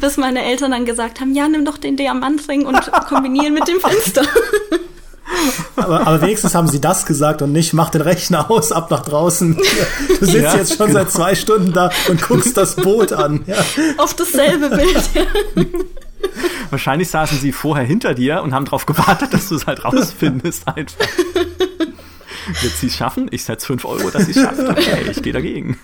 bis 0.00 0.16
meine 0.16 0.42
Eltern 0.42 0.70
dann 0.70 0.86
gesagt 0.86 1.20
haben, 1.20 1.34
ja, 1.34 1.48
nimm 1.48 1.66
doch 1.66 1.76
den 1.76 1.98
Diamantring 1.98 2.64
und 2.64 2.90
kombinieren 3.06 3.52
mit 3.52 3.68
dem 3.68 3.80
Fenster. 3.80 4.22
aber, 5.76 6.06
aber 6.06 6.20
wenigstens 6.22 6.54
haben 6.54 6.68
sie 6.68 6.80
das 6.80 7.06
gesagt 7.06 7.42
und 7.42 7.52
nicht, 7.52 7.72
mach 7.72 7.90
den 7.90 8.00
Rechner 8.00 8.50
aus, 8.50 8.72
ab 8.72 8.90
nach 8.90 9.02
draußen. 9.02 9.56
Du 9.56 10.26
sitzt 10.26 10.34
ja, 10.34 10.56
jetzt 10.56 10.76
schon 10.76 10.88
genau. 10.88 11.00
seit 11.00 11.12
zwei 11.12 11.34
Stunden 11.34 11.72
da 11.72 11.90
und 12.08 12.22
guckst 12.22 12.56
das 12.56 12.76
Boot 12.76 13.12
an. 13.12 13.42
Ja. 13.46 13.56
Auf 13.98 14.14
dasselbe 14.14 14.70
Bild. 14.70 15.10
Wahrscheinlich 16.70 17.08
saßen 17.08 17.38
sie 17.38 17.52
vorher 17.52 17.84
hinter 17.84 18.14
dir 18.14 18.42
und 18.42 18.54
haben 18.54 18.64
darauf 18.64 18.86
gewartet, 18.86 19.32
dass 19.32 19.48
du 19.48 19.56
es 19.56 19.66
halt 19.66 19.84
rausfindest 19.84 20.66
einfach. 20.68 21.06
Wird 22.62 22.76
sie 22.76 22.86
es 22.86 22.96
schaffen? 22.96 23.28
Ich 23.30 23.44
setze 23.44 23.66
5 23.66 23.84
Euro, 23.84 24.10
dass 24.10 24.26
sie 24.26 24.32
es 24.32 24.40
schafft. 24.40 24.60
Okay, 24.60 25.10
ich 25.10 25.22
gehe 25.22 25.32
dagegen. 25.32 25.78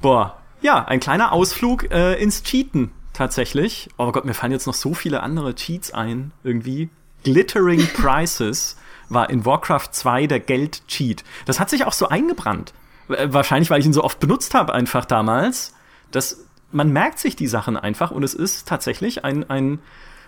Boah, 0.00 0.38
ja, 0.60 0.84
ein 0.84 1.00
kleiner 1.00 1.32
Ausflug 1.32 1.90
äh, 1.90 2.14
ins 2.20 2.42
Cheaten 2.42 2.90
tatsächlich. 3.12 3.88
Oh 3.98 4.12
Gott, 4.12 4.24
mir 4.24 4.34
fallen 4.34 4.52
jetzt 4.52 4.66
noch 4.66 4.74
so 4.74 4.94
viele 4.94 5.22
andere 5.22 5.54
Cheats 5.54 5.92
ein, 5.92 6.32
irgendwie. 6.44 6.88
Glittering 7.24 7.86
Prices 7.94 8.76
war 9.08 9.30
in 9.30 9.44
Warcraft 9.44 9.88
2 9.90 10.26
der 10.26 10.40
Geld-Cheat. 10.40 11.24
Das 11.46 11.60
hat 11.60 11.70
sich 11.70 11.84
auch 11.84 11.92
so 11.92 12.08
eingebrannt. 12.08 12.74
Wahrscheinlich, 13.08 13.70
weil 13.70 13.80
ich 13.80 13.86
ihn 13.86 13.92
so 13.92 14.04
oft 14.04 14.20
benutzt 14.20 14.54
habe, 14.54 14.74
einfach 14.74 15.04
damals. 15.04 15.74
dass 16.10 16.44
man 16.70 16.92
merkt 16.92 17.18
sich 17.18 17.34
die 17.34 17.46
Sachen 17.46 17.76
einfach 17.76 18.10
und 18.10 18.22
es 18.22 18.34
ist 18.34 18.68
tatsächlich 18.68 19.24
ein, 19.24 19.48
ein, 19.48 19.78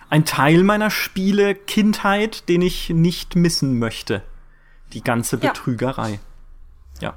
ein 0.09 0.25
Teil 0.25 0.63
meiner 0.63 0.89
Spiele-Kindheit, 0.89 2.49
den 2.49 2.63
ich 2.63 2.89
nicht 2.89 3.35
missen 3.35 3.77
möchte. 3.77 4.23
Die 4.93 5.03
ganze 5.03 5.37
Betrügerei. 5.37 6.19
Ja. 6.99 7.13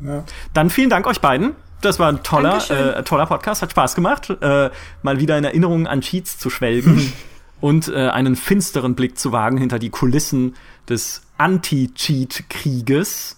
ja. 0.00 0.24
Dann 0.52 0.70
vielen 0.70 0.90
Dank 0.90 1.06
euch 1.06 1.20
beiden. 1.20 1.54
Das 1.80 1.98
war 1.98 2.08
ein 2.08 2.22
toller, 2.22 2.58
äh, 2.70 3.02
toller 3.04 3.26
Podcast, 3.26 3.62
hat 3.62 3.70
Spaß 3.70 3.94
gemacht, 3.94 4.30
äh, 4.30 4.70
mal 5.02 5.20
wieder 5.20 5.38
in 5.38 5.44
Erinnerungen 5.44 5.86
an 5.86 6.00
Cheats 6.00 6.38
zu 6.38 6.50
schwelgen. 6.50 7.12
und 7.60 7.88
äh, 7.88 8.08
einen 8.08 8.36
finsteren 8.36 8.94
Blick 8.94 9.18
zu 9.18 9.32
wagen 9.32 9.58
hinter 9.58 9.78
die 9.78 9.90
Kulissen 9.90 10.54
des 10.88 11.22
Anti-Cheat-Krieges. 11.38 13.36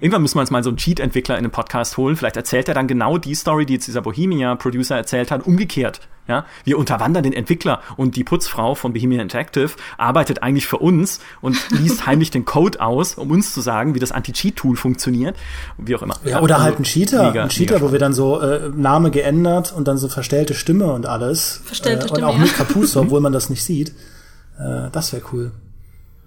Irgendwann 0.00 0.22
müssen 0.22 0.36
wir 0.36 0.42
uns 0.42 0.50
mal 0.50 0.62
so 0.62 0.70
einen 0.70 0.76
Cheat-Entwickler 0.76 1.36
in 1.36 1.44
den 1.44 1.50
Podcast 1.50 1.96
holen. 1.96 2.16
Vielleicht 2.16 2.36
erzählt 2.36 2.68
er 2.68 2.74
dann 2.74 2.86
genau 2.86 3.18
die 3.18 3.34
Story, 3.34 3.66
die 3.66 3.74
jetzt 3.74 3.88
dieser 3.88 4.02
Bohemia-Producer 4.02 4.96
erzählt 4.96 5.30
hat, 5.30 5.46
umgekehrt. 5.46 6.00
Ja, 6.28 6.44
wir 6.64 6.78
unterwandern 6.78 7.22
den 7.22 7.32
Entwickler 7.32 7.80
und 7.96 8.14
die 8.14 8.22
Putzfrau 8.22 8.74
von 8.74 8.92
Bohemia 8.92 9.22
Interactive 9.22 9.70
arbeitet 9.96 10.42
eigentlich 10.42 10.66
für 10.66 10.76
uns 10.76 11.20
und 11.40 11.56
liest 11.70 12.06
heimlich 12.06 12.30
den 12.30 12.44
Code 12.44 12.82
aus, 12.82 13.14
um 13.14 13.30
uns 13.30 13.54
zu 13.54 13.62
sagen, 13.62 13.94
wie 13.94 13.98
das 13.98 14.12
Anti-Cheat-Tool 14.12 14.76
funktioniert. 14.76 15.36
Wie 15.78 15.96
auch 15.96 16.02
immer. 16.02 16.16
Ja, 16.24 16.40
oder 16.40 16.56
also, 16.56 16.66
halt 16.66 16.80
ein 16.80 16.84
Cheater, 16.84 17.28
mega, 17.28 17.44
ein 17.44 17.48
Cheater, 17.48 17.80
wo 17.80 17.92
wir 17.92 17.98
dann 17.98 18.12
so 18.12 18.40
äh, 18.40 18.68
Name 18.68 19.10
geändert 19.10 19.72
und 19.72 19.88
dann 19.88 19.96
so 19.96 20.08
verstellte 20.08 20.52
Stimme 20.52 20.92
und 20.92 21.06
alles. 21.06 21.62
Verstellte 21.64 22.00
äh, 22.00 22.02
und 22.02 22.16
Stimme. 22.16 22.28
Und 22.28 22.34
auch 22.34 22.38
mit 22.38 22.54
Kapuze, 22.54 23.00
obwohl 23.00 23.22
man 23.22 23.32
das 23.32 23.48
nicht 23.48 23.64
sieht. 23.64 23.94
Äh, 24.58 24.90
das 24.92 25.14
wäre 25.14 25.22
cool. 25.32 25.52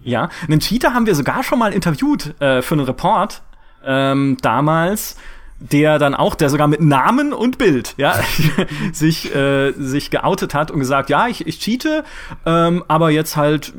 Ja, 0.04 0.30
einen 0.48 0.60
Cheater 0.62 0.96
haben 0.96 1.06
wir 1.06 1.14
sogar 1.14 1.44
schon 1.44 1.60
mal 1.60 1.74
interviewt 1.74 2.34
äh, 2.42 2.64
für 2.64 2.74
einen 2.74 2.86
Report 2.86 3.44
ähm, 3.86 4.38
damals 4.42 5.16
der 5.62 6.00
dann 6.00 6.16
auch, 6.16 6.34
der 6.34 6.50
sogar 6.50 6.68
mit 6.68 6.82
Namen 6.82 7.34
und 7.34 7.58
Bild, 7.60 7.94
ja, 7.98 8.16
sich, 8.94 9.34
äh, 9.34 9.74
sich 9.74 10.10
geoutet 10.10 10.54
hat 10.54 10.72
und 10.72 10.80
gesagt, 10.80 11.10
ja, 11.10 11.28
ich, 11.28 11.46
ich 11.46 11.60
cheate, 11.60 12.04
ähm, 12.46 12.84
aber 12.88 13.12
jetzt 13.12 13.38
halt 13.38 13.74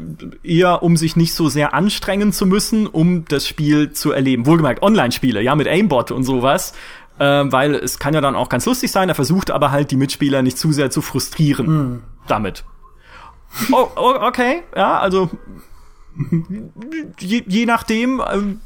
eher, 0.45 0.83
um 0.83 0.97
sich 0.97 1.17
nicht 1.17 1.35
so 1.35 1.49
sehr 1.49 1.75
anstrengen 1.75 2.33
zu 2.33 2.47
müssen, 2.47 2.87
um 2.87 3.25
das 3.25 3.49
Spiel 3.49 3.93
zu 3.93 4.13
erleben. 4.13 4.47
Wohlgemerkt, 4.47 4.83
Online-Spiele, 4.83 5.43
ja, 5.43 5.57
mit 5.57 5.67
Aimbot 5.67 6.13
und 6.13 6.23
sowas. 6.23 6.73
Ähm, 7.21 7.53
weil 7.53 7.75
es 7.75 7.99
kann 7.99 8.15
ja 8.15 8.21
dann 8.21 8.37
auch 8.37 8.49
ganz 8.49 8.65
lustig 8.65 8.91
sein, 8.91 9.09
er 9.09 9.15
versucht 9.15 9.51
aber 9.51 9.71
halt 9.71 9.91
die 9.91 9.97
Mitspieler 9.97 10.41
nicht 10.41 10.57
zu 10.57 10.73
sehr 10.73 10.91
zu 10.91 11.03
frustrieren 11.03 11.67
hm. 11.67 12.03
damit. 12.27 12.65
Oh, 13.71 13.89
oh, 13.97 14.15
okay, 14.21 14.63
ja, 14.75 14.99
also 14.99 15.29
je, 17.19 17.43
je 17.47 17.67
nachdem, 17.67 18.23
ähm, 18.33 18.61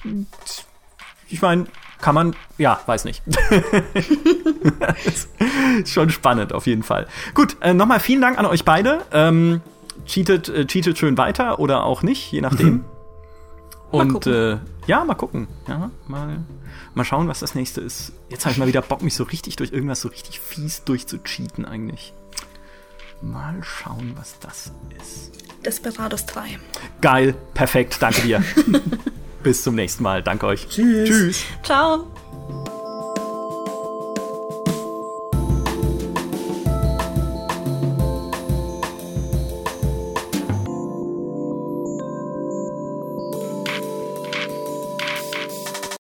ich 1.29 1.43
meine, 1.43 1.67
kann 2.01 2.15
man, 2.15 2.37
ja, 2.59 2.81
weiß 2.87 3.05
nicht. 3.05 3.23
schon 5.87 6.11
spannend 6.11 6.53
auf 6.53 6.67
jeden 6.67 6.83
Fall. 6.83 7.07
Gut, 7.35 7.57
äh, 7.61 7.75
nochmal 7.75 8.01
vielen 8.01 8.21
Dank 8.21 8.39
an 8.39 8.47
euch 8.47 8.65
beide. 8.65 9.03
Ähm, 9.13 9.61
cheatet, 10.05 10.49
äh, 10.49 10.67
cheatet 10.67 10.99
schön 10.99 11.17
weiter 11.17 11.59
oder 11.59 11.85
auch 11.85 12.03
nicht, 12.03 12.31
je 12.33 12.41
nachdem. 12.41 12.85
Und 13.91 14.27
äh, 14.27 14.59
ja, 14.87 15.05
mal 15.05 15.15
gucken. 15.15 15.49
Ja, 15.69 15.91
mal, 16.07 16.45
mal 16.95 17.05
schauen, 17.05 17.29
was 17.29 17.41
das 17.41 17.55
nächste 17.55 17.81
ist. 17.81 18.13
Jetzt 18.29 18.45
habe 18.45 18.53
ich 18.53 18.59
mal 18.59 18.69
wieder 18.69 18.83
Bock, 18.83 19.03
mich 19.03 19.15
so 19.15 19.25
richtig 19.25 19.57
durch 19.57 19.73
irgendwas 19.73 20.01
so 20.01 20.09
richtig 20.09 20.41
fies 20.41 20.85
durchzucheaten 20.85 21.65
eigentlich. 21.65 22.13
Mal 23.23 23.63
schauen, 23.63 24.13
was 24.17 24.39
das 24.41 24.73
ist. 25.01 25.33
Desperados 25.65 26.27
3. 26.27 26.59
Geil, 27.01 27.35
perfekt, 27.55 27.97
danke 28.01 28.21
dir. 28.23 28.43
Bis 29.47 29.63
zum 29.63 29.77
nächsten 29.77 30.03
Mal. 30.03 30.25
Danke 30.25 30.45
euch. 30.47 30.67
Tschüss. 30.69 31.09
Tschüss. 31.09 31.45
Ciao. 31.63 32.09